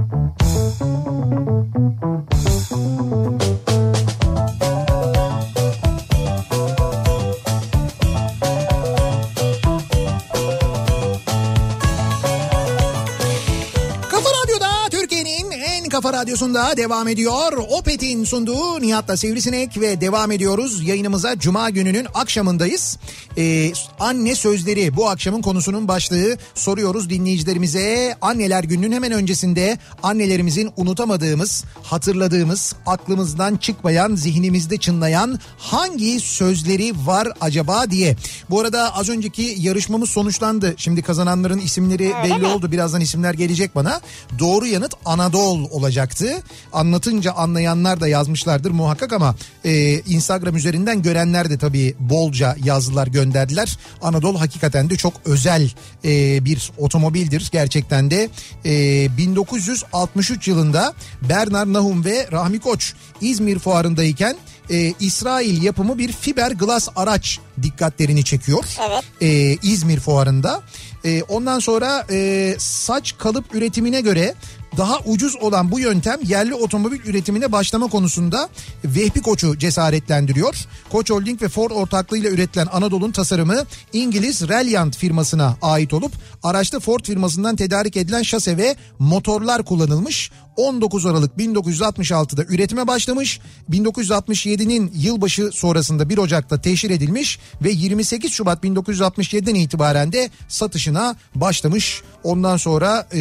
radyosunda 16.26 16.77
devam 16.77 17.07
ediyor. 17.07 17.52
Opet'in 17.69 18.23
sunduğu 18.23 18.81
Nihat'la 18.81 19.18
Sivrisinek 19.18 19.81
ve 19.81 20.02
devam 20.02 20.31
ediyoruz. 20.31 20.88
Yayınımıza 20.88 21.39
Cuma 21.39 21.69
gününün 21.69 22.07
akşamındayız. 22.14 22.97
Ee, 23.38 23.72
anne 23.99 24.35
sözleri 24.35 24.95
bu 24.95 25.10
akşamın 25.10 25.41
konusunun 25.41 25.88
başlığı. 25.88 26.38
Soruyoruz 26.56 27.10
dinleyicilerimize 27.10 28.15
anneler 28.22 28.64
gününün 28.64 28.91
hemen 28.91 29.11
öncesinde 29.11 29.77
annelerimizin 30.03 30.72
unutamadığımız, 30.77 31.64
hatırladığımız, 31.84 32.76
aklımızdan 32.85 33.57
çıkmayan, 33.57 34.15
zihnimizde 34.15 34.77
çınlayan 34.77 35.39
hangi 35.57 36.19
sözleri 36.19 36.93
var 37.06 37.27
acaba 37.41 37.91
diye. 37.91 38.15
Bu 38.49 38.60
arada 38.60 38.95
az 38.95 39.10
önceki 39.10 39.56
yarışmamız 39.57 40.10
sonuçlandı. 40.10 40.73
Şimdi 40.77 41.02
kazananların 41.02 41.60
isimleri 41.60 42.14
belli 42.23 42.45
oldu. 42.45 42.72
Birazdan 42.72 43.02
isimler 43.02 43.34
gelecek 43.34 43.76
bana. 43.76 44.02
Doğru 44.39 44.68
yanıt 44.68 44.93
Anadolu 45.06 45.68
olacaktı. 46.16 46.44
Anlatınca 46.74 47.32
anlayanlar 47.32 48.00
da 48.00 48.08
yazmışlardır 48.08 48.72
muhakkak 48.72 49.14
ama 49.14 49.36
e, 49.66 50.00
Instagram 50.00 50.56
üzerinden 50.56 51.02
görenler 51.02 51.50
de 51.50 51.58
tabii 51.58 51.96
bolca 52.00 52.56
yazdılar 52.64 53.08
gönderdiler. 53.08 53.78
Anadolu 54.02 54.42
hakikaten 54.42 54.90
de 54.90 54.96
çok 54.96 55.14
özel 55.26 55.70
e, 56.06 56.46
bir 56.46 56.72
otomobildir. 56.78 57.50
Gerçekten 57.52 58.12
de 58.12 58.30
e, 58.66 59.18
1963 59.18 60.48
yılında 60.48 60.94
Bernard 61.30 61.74
Nahum 61.74 62.06
ve 62.06 62.28
Rahmi 62.32 62.60
Koç 62.60 62.94
İzmir 63.22 63.60
fuarındayken 63.60 64.36
e, 64.70 64.94
İsrail 65.00 65.64
yapımı 65.64 65.98
bir 65.98 66.12
fiberglass 66.12 66.90
araç 66.96 67.40
dikkatlerini 67.62 68.24
çekiyor. 68.24 68.64
Evet. 68.90 69.04
E, 69.22 69.58
İzmir 69.64 70.00
fuarında. 70.00 70.64
E, 71.06 71.24
ondan 71.24 71.60
sonra 71.60 72.06
e, 72.12 72.56
saç 72.58 73.18
kalıp 73.18 73.56
üretimine 73.56 74.02
göre 74.02 74.36
daha 74.77 74.99
ucuz 74.99 75.35
olan 75.35 75.72
bu 75.72 75.80
yöntem 75.80 76.19
yerli 76.23 76.53
otomobil 76.53 76.99
üretimine 77.06 77.52
başlama 77.52 77.88
konusunda 77.88 78.49
Vehbi 78.85 79.22
Koç'u 79.22 79.57
cesaretlendiriyor. 79.57 80.56
Koç 80.91 81.10
Holding 81.10 81.41
ve 81.41 81.49
Ford 81.49 81.72
ortaklığıyla 81.72 82.30
üretilen 82.30 82.68
Anadolu'nun 82.72 83.11
tasarımı 83.11 83.64
İngiliz 83.93 84.41
Reliant 84.49 84.97
firmasına 84.97 85.57
ait 85.61 85.93
olup 85.93 86.11
araçta 86.43 86.80
Ford 86.80 87.06
firmasından 87.06 87.56
tedarik 87.56 87.97
edilen 87.97 88.23
şase 88.23 88.57
ve 88.57 88.76
motorlar 88.99 89.65
kullanılmış. 89.65 90.31
19 90.57 91.06
Aralık 91.06 91.38
1966'da 91.38 92.43
üretime 92.43 92.88
başlamış. 92.88 93.39
1967'nin 93.72 94.91
yılbaşı 94.95 95.49
sonrasında 95.53 96.10
1 96.10 96.18
Ocak'ta 96.18 96.61
teşhir 96.61 96.89
edilmiş 96.89 97.39
ve 97.64 97.72
28 97.72 98.31
Şubat 98.31 98.64
1967'den 98.64 99.56
itibaren 99.56 100.11
de 100.11 100.30
satışına 100.47 101.15
başlamış. 101.35 102.02
Ondan 102.26 102.57
sonra 102.57 103.07
e, 103.14 103.19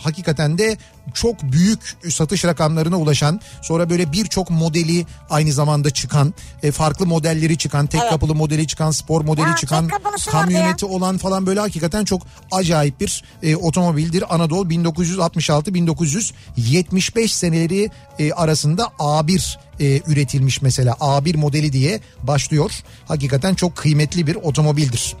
hakikaten 0.00 0.58
de 0.58 0.76
çok 1.14 1.42
büyük 1.42 1.96
satış 2.10 2.44
rakamlarına 2.44 2.96
ulaşan 2.96 3.40
sonra 3.62 3.90
böyle 3.90 4.12
birçok 4.12 4.50
modeli 4.50 5.06
aynı 5.30 5.52
zamanda 5.52 5.90
çıkan 5.90 6.34
e, 6.62 6.72
farklı 6.72 7.06
modelleri 7.06 7.58
çıkan 7.58 7.86
tek 7.86 8.00
Evet. 8.00 8.10
kapılı 8.10 8.34
modeli 8.34 8.66
çıkan 8.66 8.90
spor 8.90 9.24
modeli 9.24 9.48
Ya, 9.48 9.56
çıkan 9.56 9.88
kamyoneti 10.30 10.86
olan 10.86 11.18
falan 11.18 11.46
böyle 11.46 11.60
hakikaten 11.60 12.04
çok 12.04 12.22
acayip 12.50 13.00
bir 13.00 13.24
e, 13.42 13.56
otomobildir. 13.56 14.34
Anadolu 14.34 14.68
1966-1975 14.68 17.28
seneleri 17.28 17.90
e, 18.18 18.32
arasında 18.32 18.82
A1 18.98 19.56
e, 19.80 20.00
üretilmiş 20.06 20.62
mesela 20.62 20.92
A1 20.92 21.36
modeli 21.36 21.72
diye 21.72 22.00
başlıyor. 22.22 22.70
Hakikaten 23.08 23.54
çok 23.54 23.76
kıymetli 23.76 24.26
bir 24.26 24.34
otomobildir. 24.34 25.16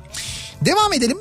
Devam 0.64 0.92
edelim. 0.92 1.18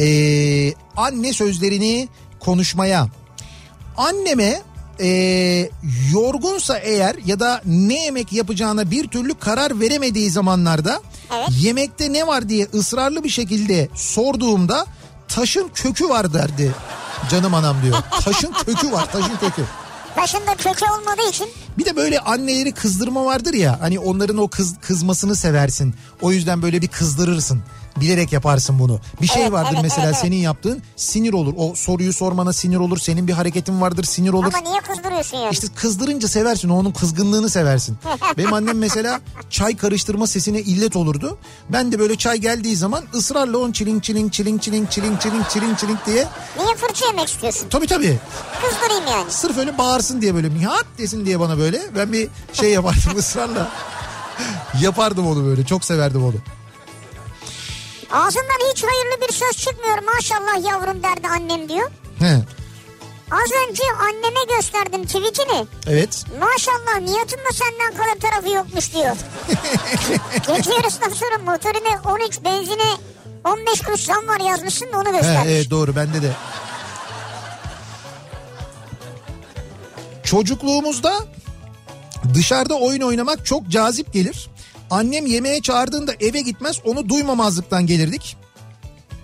Ee, 0.00 0.74
anne 0.96 1.32
sözlerini 1.32 2.08
konuşmaya. 2.40 3.06
Anneme 3.96 4.62
e, 5.00 5.08
yorgunsa 6.12 6.78
eğer 6.78 7.16
ya 7.26 7.40
da 7.40 7.62
ne 7.64 8.04
yemek 8.04 8.32
yapacağına 8.32 8.90
bir 8.90 9.08
türlü 9.08 9.34
karar 9.34 9.80
veremediği 9.80 10.30
zamanlarda 10.30 11.02
yemekte 11.50 12.12
ne 12.12 12.26
var 12.26 12.48
diye 12.48 12.66
ısrarlı 12.74 13.24
bir 13.24 13.28
şekilde 13.28 13.88
sorduğumda 13.94 14.86
taşın 15.28 15.70
kökü 15.74 16.08
var 16.08 16.34
derdi 16.34 16.74
canım 17.30 17.54
anam 17.54 17.76
diyor. 17.82 17.96
Taşın 18.24 18.52
kökü 18.52 18.92
var 18.92 19.12
taşın 19.12 19.36
kökü. 19.40 19.64
Başında 20.16 20.54
kökü 20.56 20.84
olmadığı 20.84 21.28
için 21.30 21.48
Bir 21.80 21.84
de 21.84 21.96
böyle 21.96 22.20
anneleri 22.20 22.72
kızdırma 22.72 23.24
vardır 23.24 23.54
ya 23.54 23.80
hani 23.80 23.98
onların 23.98 24.38
o 24.38 24.48
kız 24.48 24.74
kızmasını 24.80 25.36
seversin. 25.36 25.94
O 26.20 26.32
yüzden 26.32 26.62
böyle 26.62 26.82
bir 26.82 26.88
kızdırırsın. 26.88 27.62
Bilerek 28.00 28.32
yaparsın 28.32 28.78
bunu. 28.78 29.00
Bir 29.22 29.26
şey 29.26 29.42
Evet, 29.42 29.52
vardır 29.52 29.70
evet, 29.72 29.82
mesela 29.82 30.06
evet, 30.06 30.16
senin 30.16 30.36
yaptığın 30.36 30.82
sinir 30.96 31.32
olur. 31.32 31.54
O 31.56 31.74
soruyu 31.74 32.12
sormana 32.12 32.52
sinir 32.52 32.76
olur. 32.76 32.98
Senin 32.98 33.28
bir 33.28 33.32
hareketin 33.32 33.80
vardır 33.80 34.04
sinir 34.04 34.32
olur. 34.32 34.52
ama 34.54 34.70
niye 34.70 34.80
kızdırıyorsun 34.80 35.36
yani? 35.38 35.52
İşte 35.52 35.66
kızdırınca 35.74 36.28
seversin 36.28 36.68
onun 36.68 36.90
kızgınlığını 36.90 37.50
seversin. 37.50 37.98
Benim 38.36 38.52
annem 38.52 38.78
mesela 38.78 39.20
çay 39.50 39.76
karıştırma 39.76 40.26
sesine 40.26 40.60
illet 40.60 40.96
olurdu. 40.96 41.38
Ben 41.68 41.92
de 41.92 41.98
böyle 41.98 42.16
çay 42.16 42.38
geldiği 42.38 42.76
zaman 42.76 43.04
ısrarla 43.14 43.58
on 43.58 43.72
çiling 43.72 44.02
çiling 44.02 44.32
çiling 44.32 44.62
çiling 44.62 44.90
çiling 44.90 45.20
çiling 45.20 45.48
çiling 45.48 45.78
çiling 45.78 45.98
diye. 46.06 46.26
Niye 46.58 46.76
fırça 46.76 47.06
yemek 47.06 47.28
istiyorsun? 47.28 47.68
Tabii 47.70 47.86
tabii. 47.86 48.18
Kızdırayım 48.62 49.06
yani. 49.10 49.30
Sırf 49.30 49.58
öyle 49.58 49.78
bağırsın 49.78 50.20
diye 50.22 50.34
böyle 50.34 50.48
mihat 50.48 50.86
desin 50.98 51.26
diye 51.26 51.40
bana 51.40 51.58
böyle. 51.58 51.69
Ben 51.96 52.12
bir 52.12 52.28
şey 52.52 52.70
yapardım 52.70 53.16
ısrarla. 53.18 53.68
Yapardım 54.80 55.26
onu 55.26 55.46
böyle 55.46 55.66
çok 55.66 55.84
severdim 55.84 56.24
onu. 56.24 56.34
Ağzından 58.12 58.70
hiç 58.72 58.82
hayırlı 58.84 59.28
bir 59.28 59.32
söz 59.34 59.56
çıkmıyor 59.56 59.98
maşallah 60.14 60.70
yavrum 60.70 61.02
derdi 61.02 61.28
annem 61.28 61.68
diyor. 61.68 61.90
He, 62.18 62.36
Az 63.30 63.50
önce 63.68 63.82
anneme 64.02 64.56
gösterdim 64.56 65.04
tweetini. 65.06 65.66
evet. 65.86 66.24
Maşallah 66.40 67.00
Nihat'ın 67.00 67.38
da 67.38 67.52
senden 67.52 67.96
kalan 68.04 68.18
tarafı 68.18 68.48
yokmuş 68.50 68.94
diyor. 68.94 69.16
Gece 70.56 70.72
yarısından 70.72 71.08
sonra 71.08 71.38
motorine 71.52 71.98
13 72.24 72.44
benzine 72.44 72.96
15 73.44 73.80
kuruş 73.80 74.00
zam 74.00 74.28
var 74.28 74.40
yazmışsın 74.40 74.92
da 74.92 74.98
onu 74.98 75.08
He, 75.08 75.12
göstermiş. 75.12 75.48
evet 75.52 75.70
doğru 75.70 75.96
bende 75.96 76.22
de. 76.22 76.32
Çocukluğumuzda 80.24 81.12
dışarıda 82.34 82.74
oyun 82.74 83.00
oynamak 83.00 83.46
çok 83.46 83.68
cazip 83.68 84.12
gelir. 84.12 84.48
Annem 84.90 85.26
yemeğe 85.26 85.62
çağırdığında 85.62 86.12
eve 86.20 86.40
gitmez 86.40 86.76
onu 86.84 87.08
duymamazlıktan 87.08 87.86
gelirdik. 87.86 88.36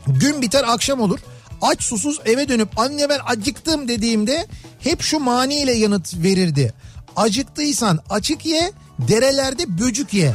Gün 0.07 0.43
biter 0.43 0.65
akşam 0.67 1.01
olur. 1.01 1.19
Aç 1.63 1.83
susuz 1.83 2.21
eve 2.25 2.49
dönüp 2.49 2.79
anne 2.79 3.09
ben 3.09 3.21
acıktım 3.27 3.89
dediğimde 3.89 4.47
hep 4.81 5.03
şu 5.03 5.19
maniyle 5.19 5.73
yanıt 5.73 6.15
verirdi. 6.15 6.75
Acıktıysan 7.17 7.99
açık 8.11 8.47
ye, 8.47 8.73
derelerde 8.99 9.79
böcük 9.79 10.15
ye. 10.15 10.33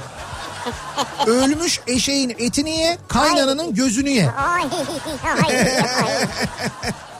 Ölmüş 1.27 1.79
eşeğin 1.87 2.29
etini 2.29 2.77
ye, 2.77 2.97
kaynananın 3.07 3.75
gözünü 3.75 4.09
ye. 4.09 4.29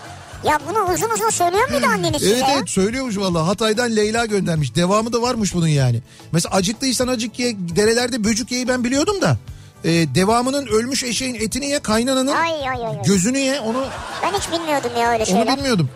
Ya 0.43 0.59
bunu 0.69 0.93
uzun 0.93 1.09
uzun 1.09 1.30
söylüyor 1.30 1.69
muydu 1.72 1.85
anneniz 1.85 2.22
size 2.22 2.34
Evet 2.35 2.43
evet 2.55 2.69
söylüyormuş 2.69 3.18
valla 3.18 3.47
Hatay'dan 3.47 3.95
Leyla 3.95 4.26
göndermiş. 4.26 4.76
Devamı 4.76 5.13
da 5.13 5.22
varmış 5.22 5.53
bunun 5.53 5.68
yani. 5.68 6.01
Mesela 6.31 6.55
acıktıysan 6.55 7.07
acık 7.07 7.39
ye 7.39 7.55
derelerde 7.76 8.23
böcük 8.23 8.51
yeyi 8.51 8.68
ben 8.68 8.84
biliyordum 8.84 9.22
da. 9.22 9.38
e, 9.84 9.89
devamının 10.15 10.68
ölmüş 10.68 11.03
eşeğin 11.03 11.35
etini 11.35 11.65
ye 11.65 11.80
kaynananın 11.80 12.27
Ay 12.35 12.51
ay 12.51 12.68
ay. 12.69 12.85
ay. 12.85 13.01
gözünü 13.05 13.38
ye 13.38 13.59
onu 13.59 13.85
Ben 14.23 14.34
hiç 14.39 14.51
bilmiyordum 14.51 14.91
ya 14.99 15.09
öyle 15.11 15.23
onu 15.23 15.26
şeyler. 15.26 15.57
bilmiyordum. 15.57 15.89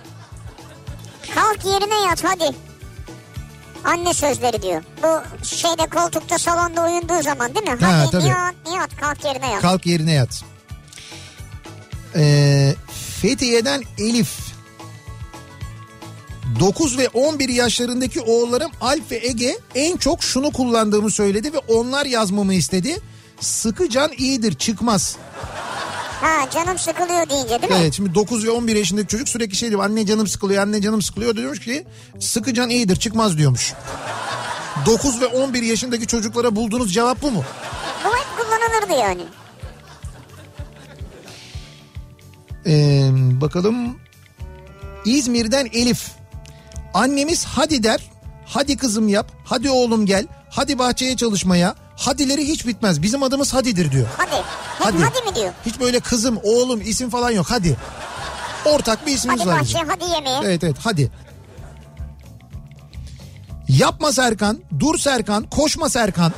Kalk 1.35 1.65
yerine 1.65 2.01
yat 2.09 2.23
hadi. 2.23 2.55
Anne 3.85 4.13
sözleri 4.13 4.61
diyor. 4.61 4.83
Bu 5.03 5.45
şeyde 5.45 5.85
koltukta 5.87 6.37
salonda 6.37 6.85
uyunduğu 6.85 7.21
zaman 7.23 7.55
değil 7.55 7.67
mi? 7.69 7.77
Ha, 7.85 7.99
hadi 7.99 8.11
tabii. 8.11 8.23
Nihat 8.25 8.55
Nihat 8.71 8.97
kalk 9.01 9.25
yerine 9.25 9.51
yat. 9.51 9.61
Kalk 9.61 9.85
yerine 9.85 10.13
yat. 10.13 10.43
Ee, 12.15 12.75
Fethiye'den 13.25 13.83
Elif. 13.97 14.29
9 16.59 16.97
ve 16.97 17.09
11 17.09 17.49
yaşlarındaki 17.49 18.21
oğullarım 18.21 18.71
Alp 18.81 19.11
ve 19.11 19.15
Ege 19.15 19.57
en 19.75 19.97
çok 19.97 20.23
şunu 20.23 20.51
kullandığımı 20.51 21.11
söyledi 21.11 21.53
ve 21.53 21.57
onlar 21.57 22.05
yazmamı 22.05 22.53
istedi. 22.53 22.97
Sıkı 23.39 23.89
can 23.89 24.11
iyidir 24.17 24.53
çıkmaz. 24.53 25.15
Ha 26.21 26.49
canım 26.53 26.77
sıkılıyor 26.77 27.29
deyince 27.29 27.61
değil 27.61 27.73
mi? 27.73 27.79
Evet 27.81 27.93
şimdi 27.93 28.15
9 28.15 28.45
ve 28.45 28.51
11 28.51 28.75
yaşındaki 28.75 29.07
çocuk 29.07 29.29
sürekli 29.29 29.55
şey 29.55 29.69
diyor 29.69 29.83
anne 29.83 30.05
canım 30.05 30.27
sıkılıyor 30.27 30.63
anne 30.63 30.81
canım 30.81 31.01
sıkılıyor 31.01 31.35
diyormuş 31.35 31.59
ki 31.59 31.85
sıkı 32.19 32.53
can 32.53 32.69
iyidir 32.69 32.95
çıkmaz 32.95 33.37
diyormuş. 33.37 33.73
9 34.85 35.21
ve 35.21 35.25
11 35.25 35.61
yaşındaki 35.61 36.07
çocuklara 36.07 36.55
bulduğunuz 36.55 36.93
cevap 36.93 37.21
bu 37.21 37.31
mu? 37.31 37.43
Bu 38.05 38.09
hep 38.09 38.27
kullanılırdı 38.37 39.01
yani. 39.01 39.21
Ee, 42.67 43.09
bakalım 43.13 43.99
İzmir'den 45.05 45.65
Elif. 45.73 46.11
Annemiz 46.93 47.45
hadi 47.45 47.83
der. 47.83 47.99
Hadi 48.45 48.77
kızım 48.77 49.07
yap. 49.07 49.31
Hadi 49.45 49.69
oğlum 49.69 50.05
gel. 50.05 50.27
Hadi 50.49 50.79
bahçeye 50.79 51.17
çalışmaya. 51.17 51.75
Hadileri 51.97 52.47
hiç 52.47 52.67
bitmez. 52.67 53.01
Bizim 53.01 53.23
adımız 53.23 53.53
hadidir 53.53 53.91
diyor. 53.91 54.07
Hadi. 54.17 54.43
Hadi. 54.79 54.97
hadi, 54.97 55.29
mi 55.29 55.35
diyor? 55.35 55.53
Hiç 55.65 55.79
böyle 55.79 55.99
kızım, 55.99 56.39
oğlum 56.43 56.81
isim 56.81 57.09
falan 57.09 57.31
yok. 57.31 57.45
Hadi. 57.49 57.77
Ortak 58.65 59.07
bir 59.07 59.11
ismimiz 59.13 59.41
Hadi 59.41 59.49
var. 59.49 59.59
bahçeye 59.59 59.83
bizim. 59.83 59.87
hadi 59.89 60.11
yemeğe. 60.11 60.39
Evet 60.43 60.63
evet 60.63 60.75
hadi. 60.79 61.11
Yapma 63.67 64.11
Serkan, 64.11 64.59
dur 64.79 64.97
Serkan, 64.97 65.43
koşma 65.49 65.89
Serkan. 65.89 66.33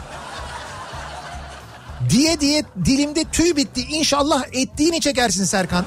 Diye 2.10 2.40
diye 2.40 2.64
dilimde 2.86 3.24
tüy 3.24 3.56
bitti. 3.56 3.82
İnşallah 3.82 4.44
ettiğini 4.52 5.02
çekersin 5.02 5.46
Serkan. 5.46 5.86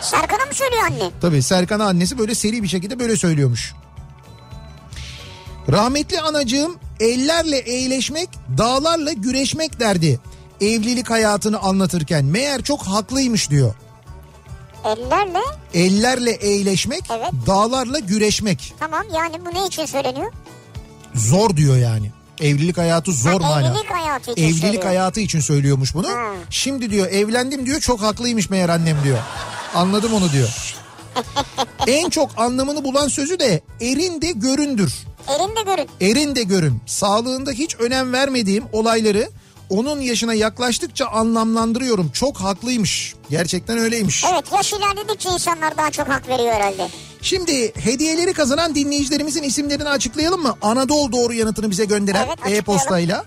Serkan'a 0.00 0.44
mı 0.46 0.54
söylüyor 0.54 0.82
anne? 0.86 1.10
Tabii 1.20 1.42
Serkan'a 1.42 1.84
annesi 1.84 2.18
böyle 2.18 2.34
seri 2.34 2.62
bir 2.62 2.68
şekilde 2.68 2.98
böyle 2.98 3.16
söylüyormuş. 3.16 3.74
Rahmetli 5.72 6.20
anacığım 6.20 6.76
ellerle 7.00 7.56
eğleşmek, 7.58 8.28
dağlarla 8.58 9.12
güreşmek 9.12 9.80
derdi. 9.80 10.20
Evlilik 10.60 11.10
hayatını 11.10 11.58
anlatırken 11.58 12.24
meğer 12.24 12.62
çok 12.62 12.82
haklıymış 12.82 13.50
diyor. 13.50 13.74
Ellerle 14.84 15.38
Ellerle 15.74 16.30
eğleşmek, 16.30 17.02
Evet. 17.10 17.30
dağlarla 17.46 17.98
güreşmek. 17.98 18.74
tamam 18.80 19.02
yani 19.16 19.34
bu 19.46 19.54
ne 19.54 19.66
için 19.66 19.86
söyleniyor? 19.86 20.32
Zor 21.14 21.56
diyor 21.56 21.76
yani. 21.76 22.10
Evlilik 22.40 22.78
hayatı 22.78 23.12
zor 23.12 23.40
Ha, 23.40 23.48
mana. 23.48 23.68
evlilik 23.68 23.90
hayatı 24.16 24.32
için 24.32 24.42
Evlilik 24.42 24.60
söylüyor. 24.60 24.84
hayatı 24.84 25.20
için 25.20 25.40
söylüyormuş 25.40 25.94
bunu. 25.94 26.08
Ha. 26.08 26.32
Şimdi 26.50 26.90
diyor 26.90 27.06
evlendim 27.06 27.66
diyor 27.66 27.80
çok 27.80 28.02
haklıymış 28.02 28.50
meğer 28.50 28.68
annem 28.68 28.96
diyor. 29.04 29.18
Anladım 29.74 30.14
onu 30.14 30.32
diyor. 30.32 30.74
en 31.86 32.10
çok 32.10 32.30
anlamını 32.36 32.84
bulan 32.84 33.08
sözü 33.08 33.38
de 33.38 33.60
erin 33.80 34.22
de 34.22 34.30
göründür. 34.32 34.94
Elinde 35.28 35.62
görün. 35.62 35.88
Erin 36.00 36.36
de 36.36 36.42
görün. 36.42 36.80
Sağlığında 36.86 37.50
hiç 37.50 37.74
önem 37.76 38.12
vermediğim 38.12 38.64
olayları 38.72 39.30
onun 39.70 40.00
yaşına 40.00 40.34
yaklaştıkça 40.34 41.06
anlamlandırıyorum. 41.06 42.10
Çok 42.10 42.36
haklıymış. 42.36 43.14
Gerçekten 43.30 43.78
öyleymiş. 43.78 44.24
Evet 44.32 44.44
yaş 44.52 44.72
ilerledikçe 44.72 45.28
insanlar 45.30 45.76
daha 45.76 45.90
çok 45.90 46.08
hak 46.08 46.28
veriyor 46.28 46.52
herhalde. 46.54 46.88
Şimdi 47.22 47.72
hediyeleri 47.74 48.32
kazanan 48.32 48.74
dinleyicilerimizin 48.74 49.42
isimlerini 49.42 49.88
açıklayalım 49.88 50.42
mı? 50.42 50.54
Anadolu 50.62 51.12
doğru 51.12 51.32
yanıtını 51.32 51.70
bize 51.70 51.84
gönderen 51.84 52.26
Evet, 52.26 52.58
e-postayla. 52.58 53.24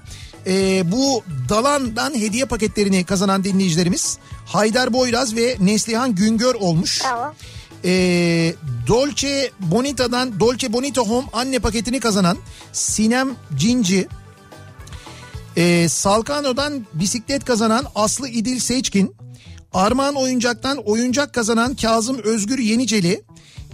Ee, 0.48 0.92
bu 0.92 1.24
Dalan'dan 1.50 2.14
hediye 2.14 2.46
paketlerini 2.46 3.04
kazanan 3.04 3.44
dinleyicilerimiz 3.44 4.18
Haydar 4.46 4.94
Boyraz 4.94 5.36
ve 5.36 5.58
Neslihan 5.60 6.16
Güngör 6.16 6.56
olmuş. 6.56 7.02
Bravo. 7.04 7.34
Ee, 7.86 8.54
Dolce 8.88 9.52
Bonita'dan 9.60 10.40
Dolce 10.40 10.74
Bonita 10.74 11.02
Home 11.02 11.28
anne 11.34 11.60
paketini 11.60 12.00
kazanan 12.00 12.38
Sinem 12.74 13.36
Cinci. 13.58 14.08
Ee, 15.58 15.90
Salkano'dan 15.90 16.86
bisiklet 16.94 17.46
kazanan 17.46 17.86
Aslı 17.96 18.28
İdil 18.30 18.60
Seçkin. 18.60 19.16
Armağan 19.74 20.16
Oyuncak'tan 20.16 20.78
oyuncak 20.78 21.34
kazanan 21.34 21.76
Kazım 21.76 22.20
Özgür 22.24 22.60
Yeniceli. 22.60 23.24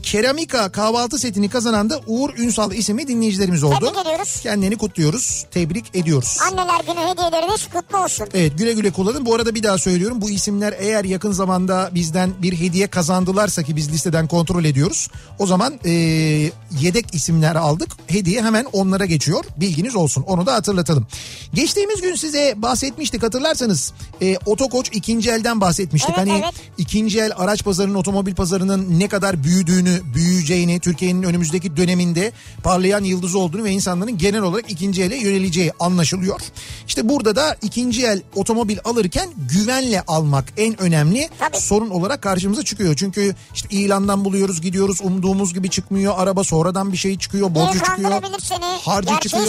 Keramika 0.06 0.72
kahvaltı 0.72 1.18
setini 1.18 1.50
kazanan 1.50 1.90
da 1.90 2.00
Uğur 2.08 2.38
Ünsal 2.38 2.72
isimli 2.72 3.08
dinleyicilerimiz 3.08 3.64
oldu. 3.64 3.76
Tebrik 3.80 3.98
ediyoruz. 4.02 4.40
Kendilerini 4.44 4.78
kutluyoruz. 4.78 5.46
Tebrik 5.52 5.96
ediyoruz. 5.96 6.38
Anneler 6.52 6.80
günü 6.88 7.08
hediyeleriniz 7.08 7.68
kutlu 7.74 7.98
olsun. 7.98 8.28
Evet 8.34 8.58
güle 8.58 8.74
güle 8.74 8.92
kullanın. 8.92 9.26
Bu 9.26 9.36
arada 9.36 9.56
bir 9.56 9.64
daha 9.64 9.78
söylüyorum. 9.78 10.22
Bu 10.22 10.30
isimler 10.30 10.76
eğer 10.80 11.06
yakın 11.06 11.32
zamanda 11.32 11.90
bizden 11.94 12.34
bir 12.42 12.60
hediye 12.60 12.88
kazandılarsa 12.88 13.64
ki 13.64 13.76
biz 13.76 13.92
listeden 13.92 14.28
kontrol 14.28 14.66
ediyoruz. 14.66 15.08
O 15.40 15.46
zaman 15.46 15.74
e, 15.86 15.92
yedek 16.82 17.06
isimler 17.14 17.56
aldık. 17.56 17.90
Hediye 18.08 18.44
hemen 18.44 18.66
onlara 18.74 19.06
geçiyor. 19.06 19.46
Bilginiz 19.58 19.96
olsun. 19.96 20.24
Onu 20.28 20.46
da 20.46 20.54
hatırlatalım. 20.54 21.08
Geçtiğimiz 21.54 22.02
gün 22.02 22.16
size 22.16 22.54
bahsetmiştik 22.58 23.24
hatırlarsanız. 23.24 23.94
E, 24.22 24.38
Otokoç 24.46 24.90
ikinci 24.94 25.32
elden 25.32 25.62
bahsetmiştik. 25.62 26.16
Evet, 26.18 26.30
hani 26.30 26.42
evet. 26.44 26.54
ikinci 26.78 27.20
el 27.20 27.32
araç 27.36 27.64
pazarının 27.64 27.96
otomobil 27.96 28.36
pazarının 28.36 29.00
ne 29.00 29.08
kadar 29.08 29.44
büyüdüğünü, 29.44 29.95
büyüyeceğini, 30.16 30.80
Türkiye'nin 30.80 31.24
önümüzdeki 31.24 31.78
döneminde 31.78 32.32
parlayan 32.64 33.04
yıldız 33.04 33.36
olduğunu 33.36 33.64
ve 33.64 33.72
insanların 33.72 34.18
genel 34.18 34.42
olarak 34.42 34.72
ikinci 34.72 35.04
ele 35.04 35.16
yöneleceği 35.16 35.72
anlaşılıyor. 35.80 36.40
İşte 36.88 37.10
burada 37.10 37.36
da 37.36 37.58
ikinci 37.62 38.06
el 38.06 38.22
otomobil 38.36 38.78
alırken 38.84 39.30
güvenle 39.54 40.02
almak 40.02 40.46
en 40.58 40.82
önemli 40.82 41.30
Tabii. 41.40 41.58
sorun 41.58 41.90
olarak 41.90 42.22
karşımıza 42.22 42.64
çıkıyor. 42.64 42.96
Çünkü 42.96 43.36
işte 43.54 43.68
ilandan 43.72 44.26
buluyoruz, 44.26 44.62
gidiyoruz, 44.62 45.00
umduğumuz 45.04 45.54
gibi 45.54 45.70
çıkmıyor. 45.70 46.14
Araba 46.18 46.44
sonradan 46.44 46.92
bir 46.92 46.98
şey 46.98 47.18
çıkıyor, 47.18 47.56
borcu 47.56 47.80
çıkıyor. 47.80 48.12
seni. 48.42 48.66
Harcı 48.66 49.14
çıkıyor 49.22 49.46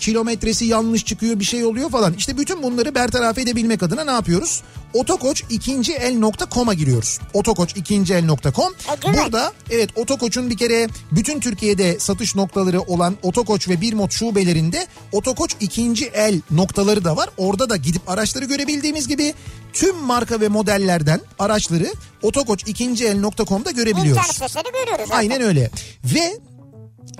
kilometresi 0.00 0.64
yanlış 0.64 1.04
çıkıyor 1.04 1.40
bir 1.40 1.44
şey 1.44 1.64
oluyor 1.64 1.90
falan. 1.90 2.14
İşte 2.14 2.38
bütün 2.38 2.62
bunları 2.62 2.94
bertaraf 2.94 3.38
edebilmek 3.38 3.82
adına 3.82 4.04
ne 4.04 4.10
yapıyoruz? 4.10 4.62
Otokoç 4.94 5.44
ikinci 5.50 5.92
el.com'a 5.92 6.74
giriyoruz. 6.74 7.18
Otokoç 7.34 7.76
ikinci 7.76 8.14
el.com. 8.14 8.74
Burada 9.14 9.52
evet 9.70 9.90
Otokoç'un 9.96 10.50
bir 10.50 10.56
kere 10.56 10.88
bütün 11.12 11.40
Türkiye'de 11.40 11.98
satış 11.98 12.34
noktaları 12.36 12.80
olan 12.80 13.16
Otokoç 13.22 13.68
ve 13.68 13.80
Birmot 13.80 14.12
şubelerinde 14.12 14.86
Otokoç 15.12 15.56
ikinci 15.60 16.06
el 16.06 16.40
noktaları 16.50 17.04
da 17.04 17.16
var. 17.16 17.28
Orada 17.36 17.70
da 17.70 17.76
gidip 17.76 18.10
araçları 18.10 18.44
görebildiğimiz 18.44 19.08
gibi 19.08 19.34
tüm 19.72 19.96
marka 19.96 20.40
ve 20.40 20.48
modellerden 20.48 21.20
araçları 21.38 21.92
Otokoç 22.22 22.62
ikinci 22.66 23.06
el.com'da 23.06 23.70
görebiliyoruz. 23.70 24.22
İnternet 24.22 24.40
görüyoruz. 24.74 25.04
zaten. 25.06 25.18
Aynen 25.18 25.42
öyle. 25.42 25.70
Ve 26.04 26.38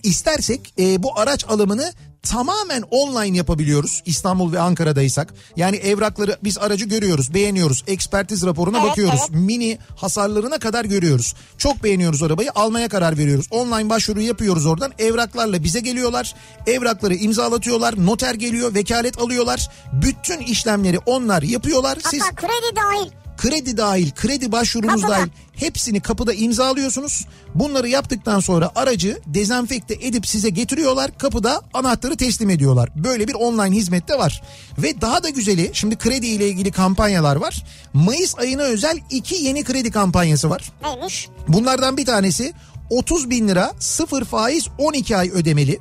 istersek 0.03 0.75
e, 0.79 1.03
bu 1.03 1.19
araç 1.19 1.45
alımını 1.49 1.93
tamamen 2.23 2.83
online 2.91 3.37
yapabiliyoruz 3.37 4.03
İstanbul 4.07 4.53
ve 4.53 4.61
Ankara'daysak. 4.61 5.35
Yani 5.57 5.77
evrakları 5.77 6.37
biz 6.45 6.59
aracı 6.59 6.85
görüyoruz, 6.85 7.35
beğeniyoruz. 7.35 7.85
Ekspertiz 7.87 8.47
raporuna 8.47 8.79
Evet, 8.79 8.91
bakıyoruz. 8.91 9.21
evet. 9.21 9.31
Mini 9.41 9.79
hasarlarına 9.97 10.59
kadar 10.59 10.85
görüyoruz. 10.85 11.35
Çok 11.59 11.85
beğeniyoruz 11.85 12.23
arabayı, 12.23 12.51
almaya 12.55 12.89
karar 12.89 13.19
veriyoruz. 13.19 13.47
Online 13.51 13.91
başvuru 13.91 14.21
yapıyoruz 14.21 14.67
oradan. 14.67 14.93
Evraklarla 14.99 15.65
bize 15.65 15.81
geliyorlar. 15.81 16.35
Evrakları 16.67 17.15
imzalatıyorlar. 17.15 18.07
Noter 18.07 18.35
geliyor, 18.35 18.75
vekalet 18.75 19.19
alıyorlar. 19.19 19.69
Bütün 19.93 20.39
işlemleri 20.39 20.99
onlar 20.99 21.43
yapıyorlar. 21.43 21.99
Siz 22.11 22.23
Hatta 22.23 22.35
kredi 22.35 22.77
dahil. 22.77 23.11
Kredi 23.41 23.77
dahil, 23.77 24.11
kredi 24.11 24.53
başvurunuz 24.53 25.03
Kapıda. 25.03 25.19
dahil 25.19 25.29
hepsini 25.53 26.01
kapıda 26.01 26.33
imzalıyorsunuz. 26.33 27.27
Bunları 27.55 27.89
yaptıktan 27.89 28.41
sonra 28.41 28.71
aracı 28.75 29.21
dezenfekte 29.27 29.95
edip 29.95 30.27
size 30.27 30.49
getiriyorlar. 30.49 31.19
Kapıda 31.19 31.62
anahtarı 31.75 32.17
teslim 32.17 32.51
ediyorlar. 32.51 32.91
Böyle 32.97 33.29
bir 33.29 33.35
online 33.35 33.77
hizmet 33.77 34.09
de 34.09 34.19
var. 34.19 34.43
Ve 34.79 35.01
daha 35.01 35.23
da 35.23 35.29
güzeli 35.29 35.71
şimdi 35.73 35.99
kredi 35.99 36.27
ile 36.27 36.49
ilgili 36.49 36.73
kampanyalar 36.73 37.37
var. 37.37 37.65
Mayıs 37.93 38.39
ayına 38.39 38.62
özel 38.62 38.99
iki 39.11 39.35
yeni 39.35 39.65
kredi 39.65 39.91
kampanyası 39.91 40.51
var. 40.51 40.73
Neymiş? 40.85 41.29
Bunlardan 41.49 41.97
bir 41.97 42.07
tanesi 42.07 42.53
30 42.91 43.31
bin 43.31 43.49
lira 43.49 43.73
sıfır 43.79 44.25
faiz 44.25 44.69
12 44.79 45.17
ay 45.17 45.31
ödemeli. 45.31 45.79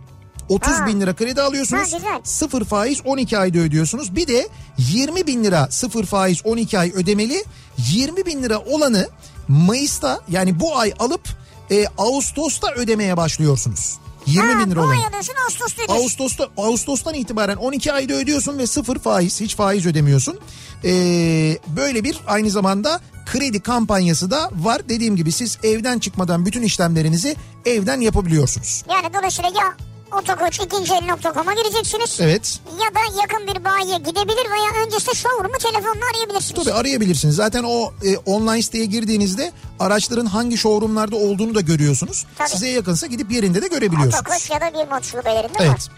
30 0.50 0.74
Ha. 0.74 0.88
bin 0.88 1.02
lira 1.02 1.16
kredi 1.16 1.42
alıyorsunuz. 1.42 1.94
Ha, 1.94 1.98
güzel. 1.98 2.20
Sıfır 2.24 2.66
faiz 2.66 3.02
12 3.06 3.38
ayda 3.38 3.60
ödüyorsunuz. 3.60 4.16
Bir 4.16 4.28
de 4.28 4.48
20 4.78 5.28
bin 5.28 5.44
lira 5.44 5.68
sıfır 5.72 6.06
faiz 6.06 6.46
12 6.46 6.80
ay 6.80 6.92
ödemeli. 6.96 7.44
20 7.78 8.26
bin 8.26 8.44
lira 8.44 8.60
olanı 8.60 9.10
Mayıs'ta 9.48 10.20
yani 10.30 10.60
bu 10.60 10.78
ay 10.78 10.94
alıp 11.00 11.22
e, 11.72 11.86
Ağustos'ta 11.98 12.72
ödemeye 12.74 13.18
başlıyorsunuz. 13.18 13.98
20 14.26 14.54
ha, 14.54 14.60
bin 14.66 14.72
lira 14.72 14.82
alıyorsun 14.82 15.34
Ağustos'ta 15.46 15.84
ödüyorsun. 15.84 16.04
Ağustos'ta 16.04 16.48
Ağustos'tan 16.58 17.14
itibaren 17.14 17.56
12 17.56 17.94
ayda 17.94 18.14
ödüyorsun 18.14 18.58
ve 18.58 18.68
sıfır 18.68 19.00
faiz 19.00 19.42
hiç 19.42 19.56
faiz 19.56 19.86
ödemiyorsun. 19.86 20.40
Ee, 20.84 21.58
böyle 21.68 22.04
bir 22.04 22.20
aynı 22.28 22.50
zamanda 22.50 23.00
kredi 23.26 23.60
kampanyası 23.60 24.32
da 24.32 24.50
var. 24.54 24.90
Dediğim 24.90 25.16
gibi 25.16 25.32
siz 25.32 25.58
evden 25.64 26.00
çıkmadan 26.00 26.46
bütün 26.46 26.62
işlemlerinizi 26.64 27.36
evden 27.66 28.02
yapabiliyorsunuz. 28.02 28.84
Yani 28.90 29.14
dolayısıyla 29.14 29.50
ya 29.50 29.89
otokoç 30.12 30.60
ikinci 30.60 30.94
el.com'a 30.94 31.54
gireceksiniz. 31.54 32.18
Evet. 32.22 32.60
Ya 32.72 32.96
da 32.96 33.22
yakın 33.22 33.48
bir 33.48 33.66
bayiye 33.66 33.98
gidebilir 33.98 34.52
veya 34.52 34.86
öncesinde 34.86 35.16
showroom'u 35.16 35.58
telefonla 35.58 36.06
arayabilirsiniz. 36.14 36.64
Tabii 36.64 36.74
arayabilirsiniz. 36.74 37.36
Zaten 37.36 37.64
o 37.64 37.94
e, 38.04 38.18
online 38.18 38.62
siteye 38.62 38.86
girdiğinizde 38.86 39.52
araçların 39.80 40.26
hangi 40.26 40.58
showroomlarda 40.58 41.16
olduğunu 41.16 41.56
da 41.56 41.62
görüyorsunuz. 41.62 42.26
Tabii. 42.38 42.50
Size 42.50 42.68
yakınsa 42.68 43.08
gidip 43.08 43.32
yerinde 43.32 43.62
de 43.62 43.68
görebiliyorsunuz. 43.68 44.16
Otokoç 44.16 44.50
ya 44.50 44.62
da 44.62 44.74
bir 44.74 44.92
mod 44.92 45.04
şubelerinde 45.04 45.60
var. 45.60 45.66
Evet. 45.66 45.90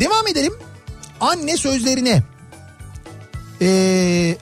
Devam 0.00 0.26
edelim. 0.26 0.54
Anne 1.20 1.56
sözlerine. 1.56 2.22
Ee, 3.62 4.36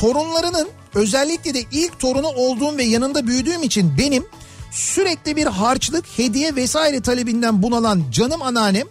torunlarının 0.00 0.68
özellikle 0.94 1.54
de 1.54 1.64
ilk 1.72 1.98
torunu 1.98 2.28
olduğum 2.28 2.76
ve 2.76 2.84
yanında 2.84 3.26
büyüdüğüm 3.26 3.62
için 3.62 3.98
benim 3.98 4.26
sürekli 4.70 5.36
bir 5.36 5.46
harçlık, 5.46 6.04
hediye 6.16 6.56
vesaire 6.56 7.02
talebinden 7.02 7.62
bunalan 7.62 8.02
canım 8.10 8.42
anneannem 8.42 8.86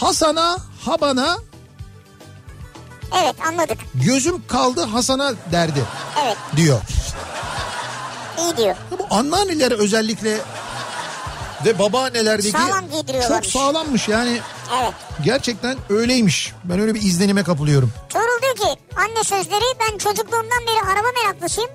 Hasan'a, 0.00 0.56
Haban'a 0.84 1.36
Evet 3.22 3.34
anladık. 3.46 3.78
gözüm 3.94 4.46
kaldı 4.46 4.82
Hasan'a 4.84 5.32
derdi 5.52 5.84
Evet 6.24 6.36
diyor. 6.56 6.80
iyi 8.38 8.56
diyor. 8.56 8.74
Bu 8.90 9.14
anneanneler 9.14 9.72
özellikle 9.72 10.38
ve 11.64 11.78
babaannelerdeki 11.78 12.50
Sağlam 12.50 12.84
çok 13.28 13.46
sağlammış 13.46 14.08
yani 14.08 14.40
Evet. 14.82 14.92
gerçekten 15.24 15.76
öyleymiş. 15.88 16.52
Ben 16.64 16.80
öyle 16.80 16.94
bir 16.94 17.02
izlenime 17.02 17.42
kapılıyorum. 17.42 17.92
Tuğrul 18.08 18.42
diyor 18.42 18.56
ki 18.56 18.80
anne 18.96 19.24
sözleri 19.24 19.64
ben 19.80 19.98
çocukluğumdan 19.98 20.60
beri 20.66 20.92
araba 20.92 21.08
meraklısıyım. 21.22 21.70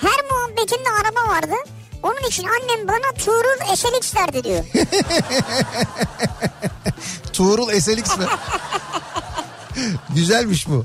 Her 0.00 0.24
muhabbetimde 0.30 0.88
araba 1.02 1.28
vardı. 1.32 1.54
Onun 2.02 2.28
için 2.28 2.44
annem 2.44 2.88
bana 2.88 3.12
Tuğrul 3.18 3.76
SLX 3.76 4.14
derdi 4.14 4.44
diyor. 4.44 4.64
Tuğrul 7.32 7.80
SLX 7.80 8.18
mi? 8.18 8.24
Güzelmiş 10.14 10.68
bu. 10.68 10.84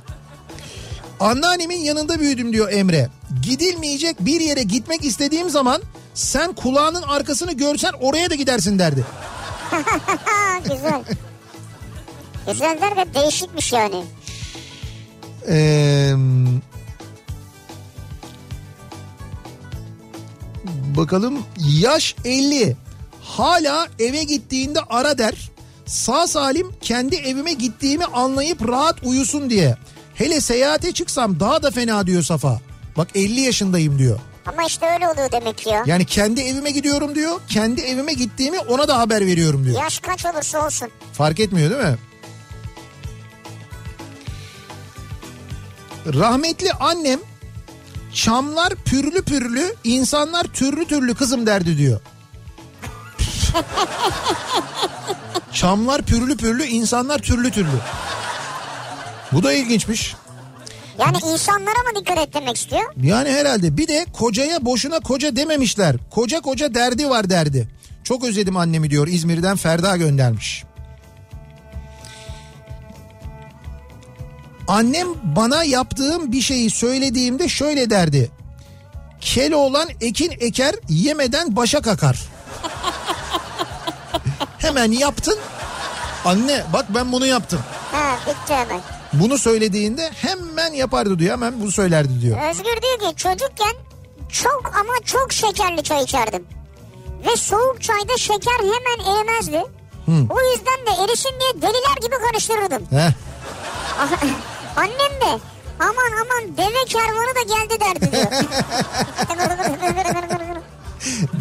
Anneannemin 1.19 1.79
yanında 1.79 2.19
büyüdüm 2.19 2.53
diyor 2.53 2.71
Emre. 2.71 3.09
Gidilmeyecek 3.41 4.19
bir 4.19 4.41
yere 4.41 4.63
gitmek 4.63 5.05
istediğim 5.05 5.49
zaman 5.49 5.81
sen 6.13 6.53
kulağının 6.53 7.01
arkasını 7.01 7.53
görsen 7.53 7.91
oraya 8.01 8.29
da 8.29 8.35
gidersin 8.35 8.79
derdi. 8.79 9.05
güzel. 10.63 11.03
Güzel 12.47 12.77
der 12.81 13.13
değişikmiş 13.13 13.73
yani. 13.73 14.03
Ee, 15.47 16.13
bakalım 20.97 21.45
yaş 21.79 22.15
50 22.25 22.77
hala 23.21 23.87
eve 23.99 24.23
gittiğinde 24.23 24.79
ara 24.89 25.17
der 25.17 25.51
sağ 25.85 26.27
salim 26.27 26.71
kendi 26.81 27.15
evime 27.15 27.53
gittiğimi 27.53 28.05
anlayıp 28.05 28.67
rahat 28.69 28.95
uyusun 29.03 29.49
diye. 29.49 29.77
Hele 30.15 30.41
seyahate 30.41 30.91
çıksam 30.91 31.39
daha 31.39 31.63
da 31.63 31.71
fena 31.71 32.07
diyor 32.07 32.23
Safa. 32.23 32.59
Bak 32.97 33.07
50 33.15 33.41
yaşındayım 33.41 33.99
diyor. 33.99 34.19
Ama 34.45 34.63
işte 34.67 34.85
öyle 34.93 35.07
oluyor 35.07 35.31
demek 35.31 35.57
ki 35.57 35.69
ya. 35.69 35.83
Yani 35.85 36.05
kendi 36.05 36.41
evime 36.41 36.71
gidiyorum 36.71 37.15
diyor. 37.15 37.41
Kendi 37.49 37.81
evime 37.81 38.13
gittiğimi 38.13 38.59
ona 38.59 38.87
da 38.87 38.99
haber 38.99 39.25
veriyorum 39.25 39.65
diyor. 39.65 39.81
Yaş 39.81 39.99
kaç 39.99 40.25
olursa 40.25 40.65
olsun. 40.65 40.89
Fark 41.13 41.39
etmiyor 41.39 41.71
değil 41.71 41.81
mi? 41.81 41.97
Rahmetli 46.13 46.71
annem 46.71 47.19
çamlar 48.13 48.75
pürlü 48.75 49.21
pürlü 49.21 49.75
insanlar 49.83 50.43
türlü 50.43 50.85
türlü 50.85 51.15
kızım 51.15 51.45
derdi 51.45 51.77
diyor. 51.77 51.99
Çamlar 55.53 56.01
pürlü 56.01 56.37
pürlü 56.37 56.63
insanlar 56.65 57.19
türlü 57.19 57.51
türlü. 57.51 57.79
Bu 59.31 59.43
da 59.43 59.53
ilginçmiş. 59.53 60.15
Yani 60.99 61.17
insanlara 61.33 61.79
mı 61.91 61.99
dikkat 61.99 62.17
et 62.17 62.33
demek 62.33 62.57
istiyor? 62.57 62.93
Yani 63.01 63.29
herhalde 63.29 63.77
bir 63.77 63.87
de 63.87 64.05
kocaya 64.13 64.65
boşuna 64.65 64.99
koca 64.99 65.35
dememişler. 65.35 65.95
Koca 66.11 66.41
koca 66.41 66.73
derdi 66.73 67.09
var 67.09 67.29
derdi. 67.29 67.67
Çok 68.03 68.23
özledim 68.23 68.57
annemi 68.57 68.89
diyor 68.89 69.07
İzmir'den 69.07 69.55
Ferda 69.55 69.97
göndermiş. 69.97 70.63
Annem 74.73 75.07
bana 75.23 75.63
yaptığım 75.63 76.31
bir 76.31 76.41
şeyi 76.41 76.71
söylediğimde 76.71 77.49
şöyle 77.49 77.89
derdi. 77.89 78.31
Kel 79.21 79.53
olan 79.53 79.89
ekin 80.01 80.31
eker 80.39 80.75
yemeden 80.89 81.55
başa 81.55 81.81
kakar. 81.81 82.19
Hemen 84.57 84.91
yaptın. 84.91 85.37
Anne 86.25 86.63
bak 86.73 86.85
ben 86.89 87.11
bunu 87.11 87.25
yaptım. 87.25 87.59
Ha 87.91 88.17
bitti 88.27 88.53
hemen. 88.53 88.81
Bunu 89.13 89.37
söylediğinde 89.37 90.11
hemen 90.15 90.73
yapardı 90.73 91.19
diyor. 91.19 91.31
Hemen 91.31 91.61
bunu 91.61 91.71
söylerdi 91.71 92.21
diyor. 92.21 92.49
Özgür 92.49 92.81
diyor 92.81 93.11
ki 93.11 93.15
çocukken 93.15 93.73
çok 94.29 94.71
ama 94.79 94.93
çok 95.05 95.33
şekerli 95.33 95.83
çay 95.83 96.03
içerdim. 96.03 96.43
Ve 97.27 97.37
soğuk 97.37 97.81
çayda 97.81 98.17
şeker 98.17 98.59
hemen 98.59 99.15
erimezdi. 99.15 99.63
O 100.07 100.37
yüzden 100.51 100.85
de 100.85 101.03
erisin 101.03 101.31
diye 101.39 101.61
deliler 101.61 101.97
gibi 102.01 102.15
karıştırırdım. 102.27 102.83
Heh. 102.91 103.11
Annem 104.75 105.21
de 105.21 105.39
aman 105.79 106.11
aman 106.21 106.57
deve 106.57 106.85
kervanı 106.85 107.35
da 107.35 107.41
geldi 107.55 107.79
derdi 107.79 108.11
diyor. 108.11 108.31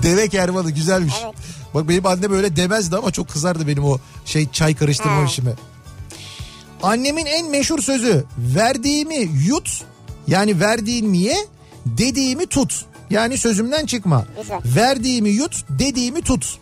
Deve 0.02 0.28
kervanı 0.28 0.70
güzelmiş. 0.70 1.14
Evet. 1.24 1.34
Bak 1.74 1.88
benim 1.88 2.06
annem 2.06 2.32
öyle 2.32 2.56
demezdi 2.56 2.96
ama 2.96 3.10
çok 3.10 3.28
kızardı 3.28 3.66
benim 3.68 3.84
o 3.84 3.98
şey 4.24 4.50
çay 4.50 4.74
karıştırma 4.74 5.16
Ha. 5.16 5.24
işime. 5.24 5.52
Annemin 6.82 7.26
en 7.26 7.50
meşhur 7.50 7.82
sözü 7.82 8.24
verdiğimi 8.38 9.16
yut 9.46 9.84
yani 10.26 10.60
verdiğimi 10.60 11.18
ye 11.18 11.36
dediğimi 11.86 12.46
tut. 12.46 12.84
Yani 13.10 13.38
sözümden 13.38 13.86
çıkma. 13.86 14.24
Güzel. 14.42 14.60
Verdiğimi 14.64 15.30
yut 15.30 15.64
dediğimi 15.68 16.22
tut. 16.22 16.58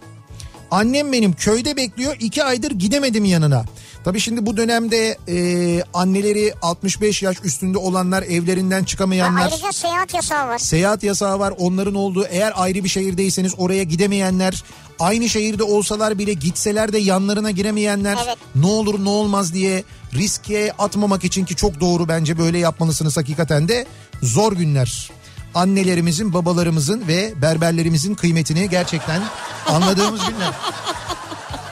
Annem 0.71 1.13
benim 1.13 1.33
köyde 1.33 1.77
bekliyor 1.77 2.17
iki 2.21 2.45
aydır 2.45 2.71
gidemedim 2.71 3.25
yanına. 3.25 3.65
Tabii 4.05 4.21
şimdi 4.21 4.47
bu 4.47 4.57
dönemde 4.57 5.19
e, 5.29 5.83
anneleri 5.95 6.55
65 6.63 7.23
yaş 7.23 7.37
üstünde 7.45 7.79
olanlar 7.79 8.23
evlerinden 8.23 8.85
çıkamayanlar. 8.85 9.43
Ayrıca 9.53 9.73
seyahat 9.73 10.15
yasağı 10.15 10.49
var. 10.49 10.59
Seyahat 10.59 11.03
yasağı 11.03 11.39
var 11.39 11.55
onların 11.59 11.95
olduğu 11.95 12.25
eğer 12.27 12.53
ayrı 12.57 12.85
bir 12.85 12.89
şehirdeyseniz 12.89 13.55
oraya 13.59 13.83
gidemeyenler 13.83 14.65
aynı 15.01 15.29
şehirde 15.29 15.63
olsalar 15.63 16.19
bile 16.19 16.33
gitseler 16.33 16.93
de 16.93 16.99
yanlarına 16.99 17.51
giremeyenler 17.51 18.19
Evet. 18.25 18.37
ne 18.55 18.67
olur 18.67 19.05
ne 19.05 19.09
olmaz 19.09 19.55
diye 19.55 19.85
riske 20.15 20.73
atmamak 20.79 21.25
için 21.25 21.45
ki 21.45 21.57
çok 21.57 21.81
doğru 21.81 22.09
bence 22.09 22.39
böyle 22.39 22.59
yapmalısınız 22.59 23.17
hakikaten 23.17 23.69
de 23.69 23.87
zor 24.23 24.53
günler. 24.53 25.11
Annelerimizin, 25.55 26.35
babalarımızın 26.35 27.09
ve 27.09 27.33
berberlerimizin 27.43 28.15
kıymetini 28.15 28.71
gerçekten 28.71 29.23
anladığımız 29.69 30.21
günler. 30.29 30.53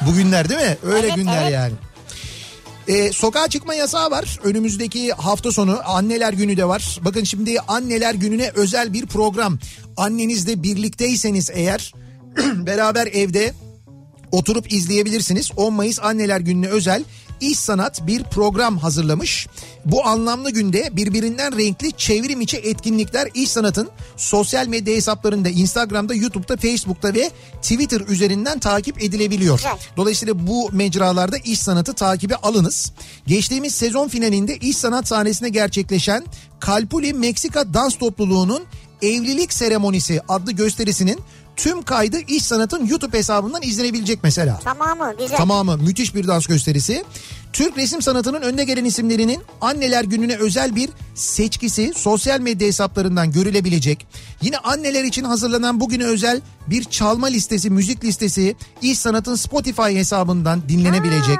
Bu 0.00 0.14
günler 0.14 0.48
değil 0.48 0.60
mi? 0.60 0.76
Öyle 0.82 1.06
Evet, 1.06 1.16
günler 1.16 1.42
evet. 1.42 1.52
yani. 1.52 1.72
Ee, 2.88 3.12
sokağa 3.12 3.48
çıkma 3.48 3.74
yasağı 3.74 4.10
var. 4.10 4.38
Önümüzdeki 4.44 5.12
hafta 5.12 5.52
sonu 5.52 5.80
anneler 5.84 6.32
günü 6.32 6.56
de 6.56 6.64
var. 6.64 6.98
Bakın 7.04 7.24
şimdi 7.24 7.60
anneler 7.60 8.14
gününe 8.14 8.50
özel 8.54 8.92
bir 8.92 9.06
program. 9.06 9.58
Annenizle 9.96 10.62
birlikteyseniz 10.62 11.50
eğer 11.52 11.92
beraber 12.66 13.06
evde 13.06 13.54
oturup 14.32 14.72
izleyebilirsiniz. 14.72 15.50
10 15.56 15.74
Mayıs 15.74 16.00
Anneler 16.02 16.40
Günü'ne 16.40 16.68
özel 16.68 17.04
İş 17.40 17.58
Sanat 17.58 18.06
bir 18.06 18.22
program 18.24 18.78
hazırlamış. 18.78 19.46
Bu 19.84 20.06
anlamlı 20.06 20.50
günde 20.50 20.96
birbirinden 20.96 21.58
renkli 21.58 21.92
çevrim 21.92 22.40
içi 22.40 22.56
etkinlikler 22.56 23.28
İş 23.34 23.50
Sanat'ın 23.50 23.88
sosyal 24.16 24.66
medya 24.66 24.94
hesaplarında 24.94 25.48
Instagram'da, 25.48 26.14
YouTube'da, 26.14 26.56
Facebook'ta 26.56 27.14
ve 27.14 27.30
Twitter 27.62 28.00
üzerinden 28.00 28.58
takip 28.58 29.02
edilebiliyor. 29.02 29.62
Dolayısıyla 29.96 30.46
bu 30.46 30.70
mecralarda 30.72 31.36
İş 31.36 31.60
Sanat'ı 31.60 31.94
takibe 31.94 32.36
alınız. 32.36 32.92
Geçtiğimiz 33.26 33.74
sezon 33.74 34.08
finalinde 34.08 34.56
İş 34.56 34.76
Sanat 34.76 35.08
sahnesinde 35.08 35.48
gerçekleşen 35.48 36.24
Kalpuli 36.60 37.12
Meksika 37.12 37.74
Dans 37.74 37.98
Topluluğu'nun 37.98 38.62
Evlilik 39.02 39.52
Seremonisi 39.52 40.20
adlı 40.28 40.52
gösterisinin 40.52 41.20
tüm 41.58 41.82
kaydı 41.82 42.18
İş 42.28 42.44
Sanat'ın 42.44 42.86
YouTube 42.86 43.18
hesabından 43.18 43.62
izlenebilecek 43.62 44.18
mesela. 44.22 44.58
Tamamı 44.58 45.14
güzel. 45.18 45.36
Tamamı 45.36 45.76
müthiş 45.76 46.14
bir 46.14 46.28
dans 46.28 46.46
gösterisi. 46.46 47.04
Türk 47.52 47.76
resim 47.78 48.02
sanatının 48.02 48.42
önde 48.42 48.64
gelen 48.64 48.84
isimlerinin 48.84 49.42
anneler 49.60 50.04
gününe 50.04 50.36
özel 50.36 50.76
bir 50.76 50.90
seçkisi 51.14 51.92
sosyal 51.96 52.40
medya 52.40 52.68
hesaplarından 52.68 53.32
görülebilecek. 53.32 54.06
Yine 54.42 54.58
anneler 54.58 55.04
için 55.04 55.24
hazırlanan 55.24 55.80
bugüne 55.80 56.04
özel 56.04 56.40
bir 56.66 56.84
çalma 56.84 57.26
listesi, 57.26 57.70
müzik 57.70 58.04
listesi 58.04 58.56
İş 58.82 58.98
Sanat'ın 58.98 59.34
Spotify 59.34 59.82
hesabından 59.82 60.62
dinlenebilecek. 60.68 61.38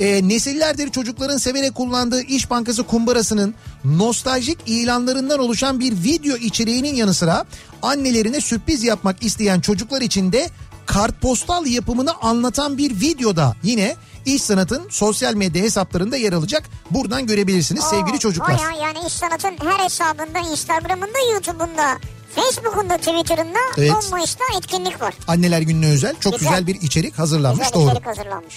Ee, 0.00 0.28
nesillerdir 0.28 0.90
çocukların 0.90 1.36
severek 1.36 1.74
kullandığı 1.74 2.22
İş 2.22 2.50
Bankası 2.50 2.82
kumbarasının 2.82 3.54
nostaljik 3.84 4.58
ilanlarından 4.66 5.38
oluşan 5.38 5.80
bir 5.80 5.92
video 6.04 6.36
içeriğinin 6.36 6.94
yanı 6.94 7.14
sıra 7.14 7.44
annelerine 7.82 8.40
sürpriz 8.40 8.84
yapmak 8.84 9.22
isteyen 9.22 9.60
çocuklar 9.60 10.00
için 10.00 10.32
de 10.32 10.50
kartpostal 10.86 11.66
yapımını 11.66 12.14
anlatan 12.22 12.78
bir 12.78 13.00
videoda 13.00 13.56
yine 13.62 13.96
İş 14.26 14.42
Sanat'ın 14.42 14.88
sosyal 14.90 15.34
medya 15.34 15.62
hesaplarında 15.62 16.16
yer 16.16 16.32
alacak. 16.32 16.62
Buradan 16.90 17.26
görebilirsiniz 17.26 17.84
sevgili 17.84 18.16
Oo, 18.16 18.18
çocuklar. 18.18 18.58
Bayağı 18.58 18.82
yani 18.82 19.06
İş 19.06 19.12
Sanat'ın 19.12 19.56
her 19.64 19.84
hesabında, 19.84 20.38
Instagram'ında, 20.38 21.18
YouTube'unda, 21.32 21.98
Facebook'unda, 22.42 22.96
Twitter'ında 22.96 23.58
Evet. 23.78 23.92
10 24.04 24.10
Mayıs'ta 24.10 24.44
etkinlik 24.58 25.00
var. 25.02 25.14
Anneler 25.28 25.60
gününe 25.60 25.86
özel 25.90 26.16
çok 26.20 26.38
güzel, 26.38 26.50
Güzel. 26.50 26.66
bir 26.66 26.74
içerik 26.86 27.18
hazırlanmış 27.18 27.66
Güzel 27.68 27.80
doğru. 27.80 27.90
içerik 27.90 28.06
hazırlanmış. 28.06 28.54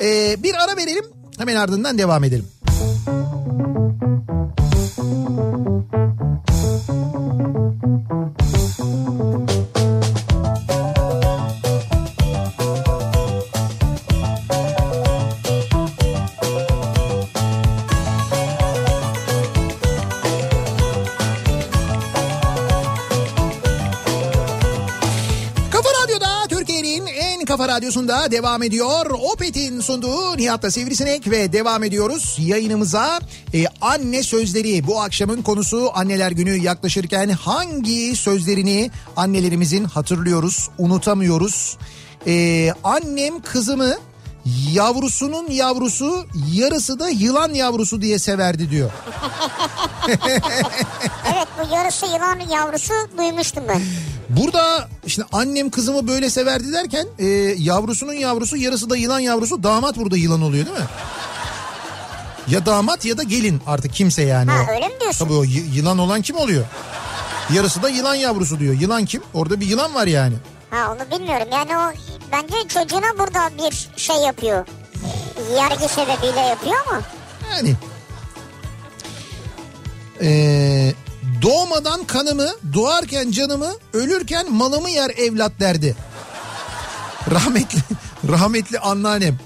Ee, 0.00 0.36
bir 0.42 0.54
ara 0.64 0.76
verelim 0.76 1.04
hemen 1.38 1.56
ardından 1.56 1.98
devam 1.98 2.24
edelim. 2.24 2.46
Kafa 8.36 8.53
kafa 27.56 27.68
radyosunda 27.68 28.30
devam 28.30 28.62
ediyor. 28.62 29.06
Opet'in 29.32 29.80
sunduğu 29.80 30.36
Nihat'la 30.36 30.70
Sivrisinek 30.70 31.30
ve 31.30 31.52
devam 31.52 31.84
ediyoruz 31.84 32.36
yayınımıza. 32.38 33.20
Ee, 33.54 33.64
anne 33.80 34.22
sözleri 34.22 34.86
bu 34.86 35.00
akşamın 35.00 35.42
konusu 35.42 35.90
anneler 35.94 36.30
günü 36.30 36.56
yaklaşırken 36.56 37.28
hangi 37.28 38.16
sözlerini 38.16 38.90
annelerimizin 39.16 39.84
hatırlıyoruz, 39.84 40.70
unutamıyoruz. 40.78 41.78
Ee, 42.26 42.72
annem 42.84 43.42
kızımı 43.42 43.94
yavrusunun 44.72 45.50
yavrusu 45.50 46.26
yarısı 46.52 46.98
da 46.98 47.08
yılan 47.08 47.54
yavrusu 47.54 48.02
diye 48.02 48.18
severdi 48.18 48.70
diyor. 48.70 48.90
Evet 51.34 51.48
bu 51.58 51.74
yarısı 51.74 52.06
yılan 52.06 52.40
yavrusu 52.50 52.92
duymuştum 53.18 53.64
ben. 53.68 53.82
Burada 54.28 54.88
işte 55.06 55.22
annem 55.32 55.70
kızımı 55.70 56.08
böyle 56.08 56.30
severdi 56.30 56.72
derken 56.72 57.06
e, 57.18 57.26
yavrusunun 57.58 58.12
yavrusu 58.12 58.56
yarısı 58.56 58.90
da 58.90 58.96
yılan 58.96 59.20
yavrusu 59.20 59.62
damat 59.62 59.96
burada 59.96 60.16
yılan 60.16 60.42
oluyor 60.42 60.66
değil 60.66 60.78
mi? 60.78 60.86
Ya 62.48 62.66
damat 62.66 63.04
ya 63.04 63.18
da 63.18 63.22
gelin 63.22 63.60
artık 63.66 63.94
kimse 63.94 64.22
yani. 64.22 64.50
Ha 64.50 64.72
öyle 64.74 64.88
mi 64.88 64.94
diyorsun? 65.00 65.24
Tabii 65.24 65.34
o 65.34 65.42
yılan 65.74 65.98
olan 65.98 66.22
kim 66.22 66.36
oluyor? 66.36 66.64
Yarısı 67.52 67.82
da 67.82 67.88
yılan 67.88 68.14
yavrusu 68.14 68.60
diyor. 68.60 68.74
Yılan 68.80 69.04
kim? 69.04 69.22
Orada 69.34 69.60
bir 69.60 69.66
yılan 69.66 69.94
var 69.94 70.06
yani. 70.06 70.34
Ha 70.70 70.92
onu 70.92 71.18
bilmiyorum 71.18 71.48
yani 71.52 71.78
o 71.78 71.92
bence 72.32 72.68
çocuğuna 72.68 73.18
burada 73.18 73.50
bir 73.58 73.88
şey 73.96 74.16
yapıyor. 74.16 74.66
Yargı 75.56 75.88
sebebiyle 75.88 76.40
yapıyor 76.40 76.76
ama. 76.88 77.00
Yani. 77.52 77.74
Ee, 80.22 80.94
doğmadan 81.42 82.04
kanımı, 82.04 82.48
doğarken 82.74 83.30
canımı, 83.30 83.72
ölürken 83.92 84.52
malımı 84.52 84.90
yer 84.90 85.10
evlat 85.10 85.52
derdi. 85.60 85.96
Rahmetli, 87.30 87.78
rahmetli 88.28 88.78
anneannem. 88.78 89.38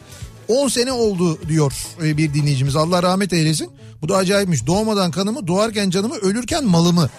10 0.49 0.69
sene 0.69 0.93
oldu 0.93 1.49
diyor 1.49 1.73
e, 2.03 2.17
bir 2.17 2.35
dinleyicimiz. 2.35 2.77
Allah 2.77 3.03
rahmet 3.03 3.33
eylesin. 3.33 3.71
Bu 4.03 4.09
da 4.09 4.17
acayipmiş. 4.17 4.67
Doğmadan 4.67 5.11
kanımı, 5.11 5.47
doğarken 5.47 5.91
canımı, 5.91 6.17
ölürken 6.17 6.65
malımı. 6.65 7.11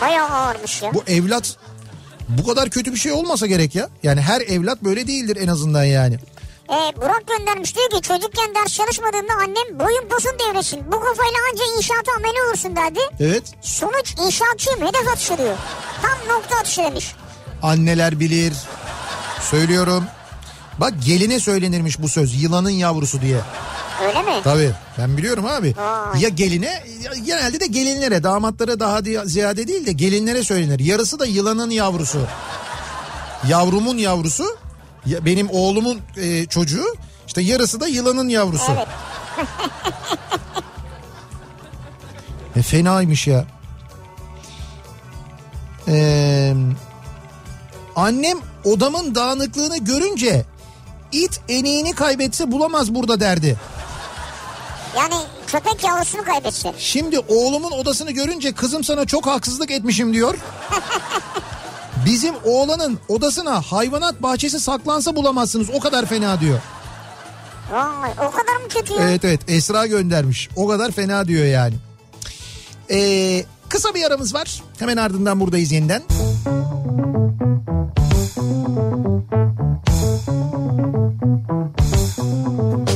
Bayağı 0.00 0.28
ağırmış 0.28 0.82
ya. 0.82 0.94
Bu 0.94 1.02
evlat 1.06 1.56
bu 2.28 2.46
kadar 2.46 2.70
kötü 2.70 2.92
bir 2.92 2.98
şey 2.98 3.12
olmasa 3.12 3.46
gerek 3.46 3.74
ya. 3.74 3.88
Yani 4.02 4.20
her 4.20 4.40
evlat 4.40 4.84
böyle 4.84 5.06
değildir 5.06 5.38
en 5.40 5.48
azından 5.48 5.84
yani. 5.84 6.18
Ee, 6.70 6.96
Burak 6.96 7.22
göndermiş 7.26 7.76
diyor 7.76 7.90
ki 7.90 8.00
çocukken 8.02 8.54
ders 8.54 8.72
çalışmadığımda 8.74 9.32
annem 9.42 9.78
boyun 9.78 10.08
posun 10.08 10.32
devresin. 10.38 10.80
Bu 10.86 11.00
kafayla 11.00 11.38
anca 11.52 11.64
inşaata 11.76 12.12
ameli 12.16 12.42
olursun 12.48 12.76
derdi. 12.76 13.00
Evet. 13.20 13.42
Sonuç 13.62 14.14
inşaatçıyım 14.26 14.80
hedef 14.80 15.08
atışı 15.12 15.38
diyor. 15.38 15.56
Tam 16.02 16.36
nokta 16.36 16.56
atışı 16.56 16.82
demiş. 16.82 17.14
Anneler 17.62 18.20
bilir. 18.20 18.52
Söylüyorum. 19.50 20.04
Bak 20.78 20.92
geline 21.06 21.40
söylenirmiş 21.40 21.98
bu 22.02 22.08
söz. 22.08 22.42
Yılanın 22.42 22.70
yavrusu 22.70 23.20
diye. 23.20 23.40
Öyle 24.06 24.22
mi? 24.22 24.40
Tabii 24.44 24.72
ben 24.98 25.16
biliyorum 25.16 25.46
abi. 25.46 25.74
Vay. 25.76 26.20
Ya 26.22 26.28
geline 26.28 26.84
ya 27.02 27.12
genelde 27.26 27.60
de 27.60 27.66
gelinlere 27.66 28.22
damatlara 28.22 28.80
daha 28.80 29.00
ziyade 29.24 29.68
değil 29.68 29.86
de 29.86 29.92
gelinlere 29.92 30.42
söylenir. 30.44 30.80
Yarısı 30.80 31.18
da 31.18 31.26
yılanın 31.26 31.70
yavrusu. 31.70 32.18
Yavrumun 33.48 33.98
yavrusu 33.98 34.56
ya 35.06 35.24
benim 35.24 35.50
oğlumun 35.50 36.00
e, 36.16 36.46
çocuğu 36.46 36.96
işte 37.26 37.42
yarısı 37.42 37.80
da 37.80 37.88
yılanın 37.88 38.28
yavrusu. 38.28 38.72
Evet. 38.72 38.88
E, 42.56 42.62
fenaymış 42.62 43.26
ya. 43.26 43.44
Ee, 45.88 46.54
annem 47.96 48.38
odamın 48.64 49.14
dağınıklığını 49.14 49.78
görünce 49.78 50.44
it 51.12 51.40
eniğini 51.48 51.92
kaybetse 51.92 52.52
bulamaz 52.52 52.94
burada 52.94 53.20
derdi. 53.20 53.56
Yani 54.96 55.14
köpek 55.46 55.84
yavrusunu 55.84 56.24
kaybetse. 56.24 56.74
Şimdi 56.78 57.18
oğlumun 57.18 57.70
odasını 57.70 58.10
görünce 58.10 58.52
kızım 58.52 58.84
sana 58.84 59.04
çok 59.04 59.26
haksızlık 59.26 59.70
etmişim 59.70 60.14
diyor. 60.14 60.34
Bizim 62.06 62.34
oğlanın 62.44 62.98
odasına 63.08 63.62
hayvanat 63.62 64.22
bahçesi 64.22 64.60
saklansa 64.60 65.16
bulamazsınız 65.16 65.70
o 65.70 65.80
kadar 65.80 66.06
fena 66.06 66.40
diyor. 66.40 66.58
Vay 67.72 68.10
o 68.10 68.30
kadar 68.30 68.56
mı 68.62 68.68
kötü 68.68 68.94
ya? 68.94 69.00
Evet 69.00 69.24
evet 69.24 69.40
Esra 69.48 69.86
göndermiş 69.86 70.48
o 70.56 70.68
kadar 70.68 70.90
fena 70.90 71.28
diyor 71.28 71.44
yani. 71.46 71.74
Ee, 72.90 73.44
kısa 73.68 73.94
bir 73.94 74.04
aramız 74.04 74.34
var 74.34 74.62
hemen 74.78 74.96
ardından 74.96 75.40
buradayız 75.40 75.72
yeniden. 75.72 76.02
Kafa 82.54 82.93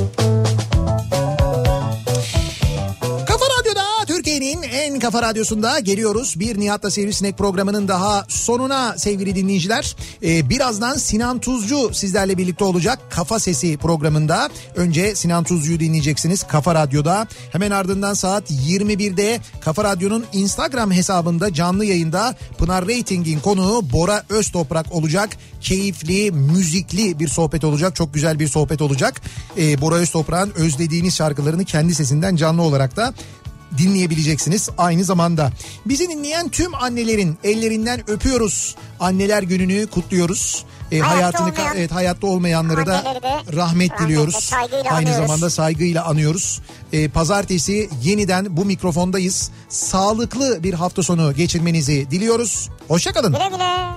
kafa 5.09 5.23
radyosunda 5.23 5.79
geliyoruz. 5.79 6.41
Bir 6.41 6.61
Nihat'la 6.61 6.91
Sivrisinek 6.91 7.39
programının 7.39 7.89
daha 7.89 8.25
sonuna 8.29 8.99
sevgili 8.99 9.35
dinleyiciler. 9.35 9.97
Ee, 10.23 10.51
birazdan 10.51 10.95
Sinan 10.97 11.39
Tuzcu 11.39 11.91
sizlerle 11.95 12.39
birlikte 12.39 12.65
olacak 12.65 12.99
Kafa 13.11 13.39
Sesi 13.39 13.77
programında. 13.77 14.51
Önce 14.77 15.15
Sinan 15.15 15.45
Tuzcu'yu 15.45 15.81
dinleyeceksiniz 15.81 16.43
Kafa 16.43 16.75
Radyo'da. 16.75 17.27
Hemen 17.53 17.71
ardından 17.71 18.15
saat 18.15 18.51
21'de 18.51 19.41
Kafa 19.61 19.85
Radyo'nun 19.85 20.25
Instagram 20.33 20.93
hesabında 20.93 21.55
canlı 21.55 21.85
yayında 21.85 22.35
Pınar 22.59 22.89
Rating'in 22.89 23.41
konuğu 23.41 23.93
Bora 23.93 24.25
Öztoprak 24.29 24.93
olacak. 24.93 25.31
Keyifli, 25.61 26.31
müzikli 26.31 27.19
bir 27.19 27.29
sohbet 27.29 27.65
olacak. 27.65 27.97
Çok 27.97 28.15
güzel 28.15 28.39
bir 28.39 28.49
sohbet 28.49 28.83
olacak. 28.83 29.21
Ee, 29.59 29.81
Bora 29.81 29.95
Öztoprak'ın 29.95 30.53
özlediğiniz 30.57 31.15
şarkılarını 31.15 31.65
kendi 31.65 31.95
sesinden 31.95 32.37
canlı 32.37 32.63
olarak 32.63 32.97
da 32.97 33.15
dinleyebileceksiniz 33.79 34.69
aynı 34.79 35.05
zamanda. 35.05 35.53
Bizi 35.87 36.09
dinleyen 36.09 36.49
tüm 36.49 36.75
annelerin 36.75 37.39
ellerinden 37.45 38.11
öpüyoruz. 38.11 38.77
Anneler 39.01 39.43
gününü 39.43 39.87
kutluyoruz. 39.87 40.65
Ee, 40.93 40.99
Hayatta 40.99 41.17
hayatını 41.17 41.49
olmayan 41.49 41.77
evet 41.77 41.93
hayatta 41.93 42.27
olmayanlara 42.27 42.87
da 42.87 43.05
rahmet 43.05 43.57
rahmetle, 43.57 44.05
diliyoruz. 44.05 44.51
Aynı 44.55 44.91
anıyoruz. 44.91 45.27
zamanda 45.27 45.51
saygıyla 45.51 46.05
anıyoruz. 46.05 46.61
Ee, 46.93 47.09
pazartesi 47.09 47.89
yeniden 48.03 48.57
bu 48.57 48.65
mikrofondayız. 48.65 49.51
Sağlıklı 49.69 50.63
bir 50.63 50.75
hafta 50.75 51.03
sonu 51.03 51.35
geçirmenizi 51.35 52.11
diliyoruz. 52.11 52.69
Hoşçakalın. 52.89 53.33
Güle 53.33 53.49
güle. 53.49 53.89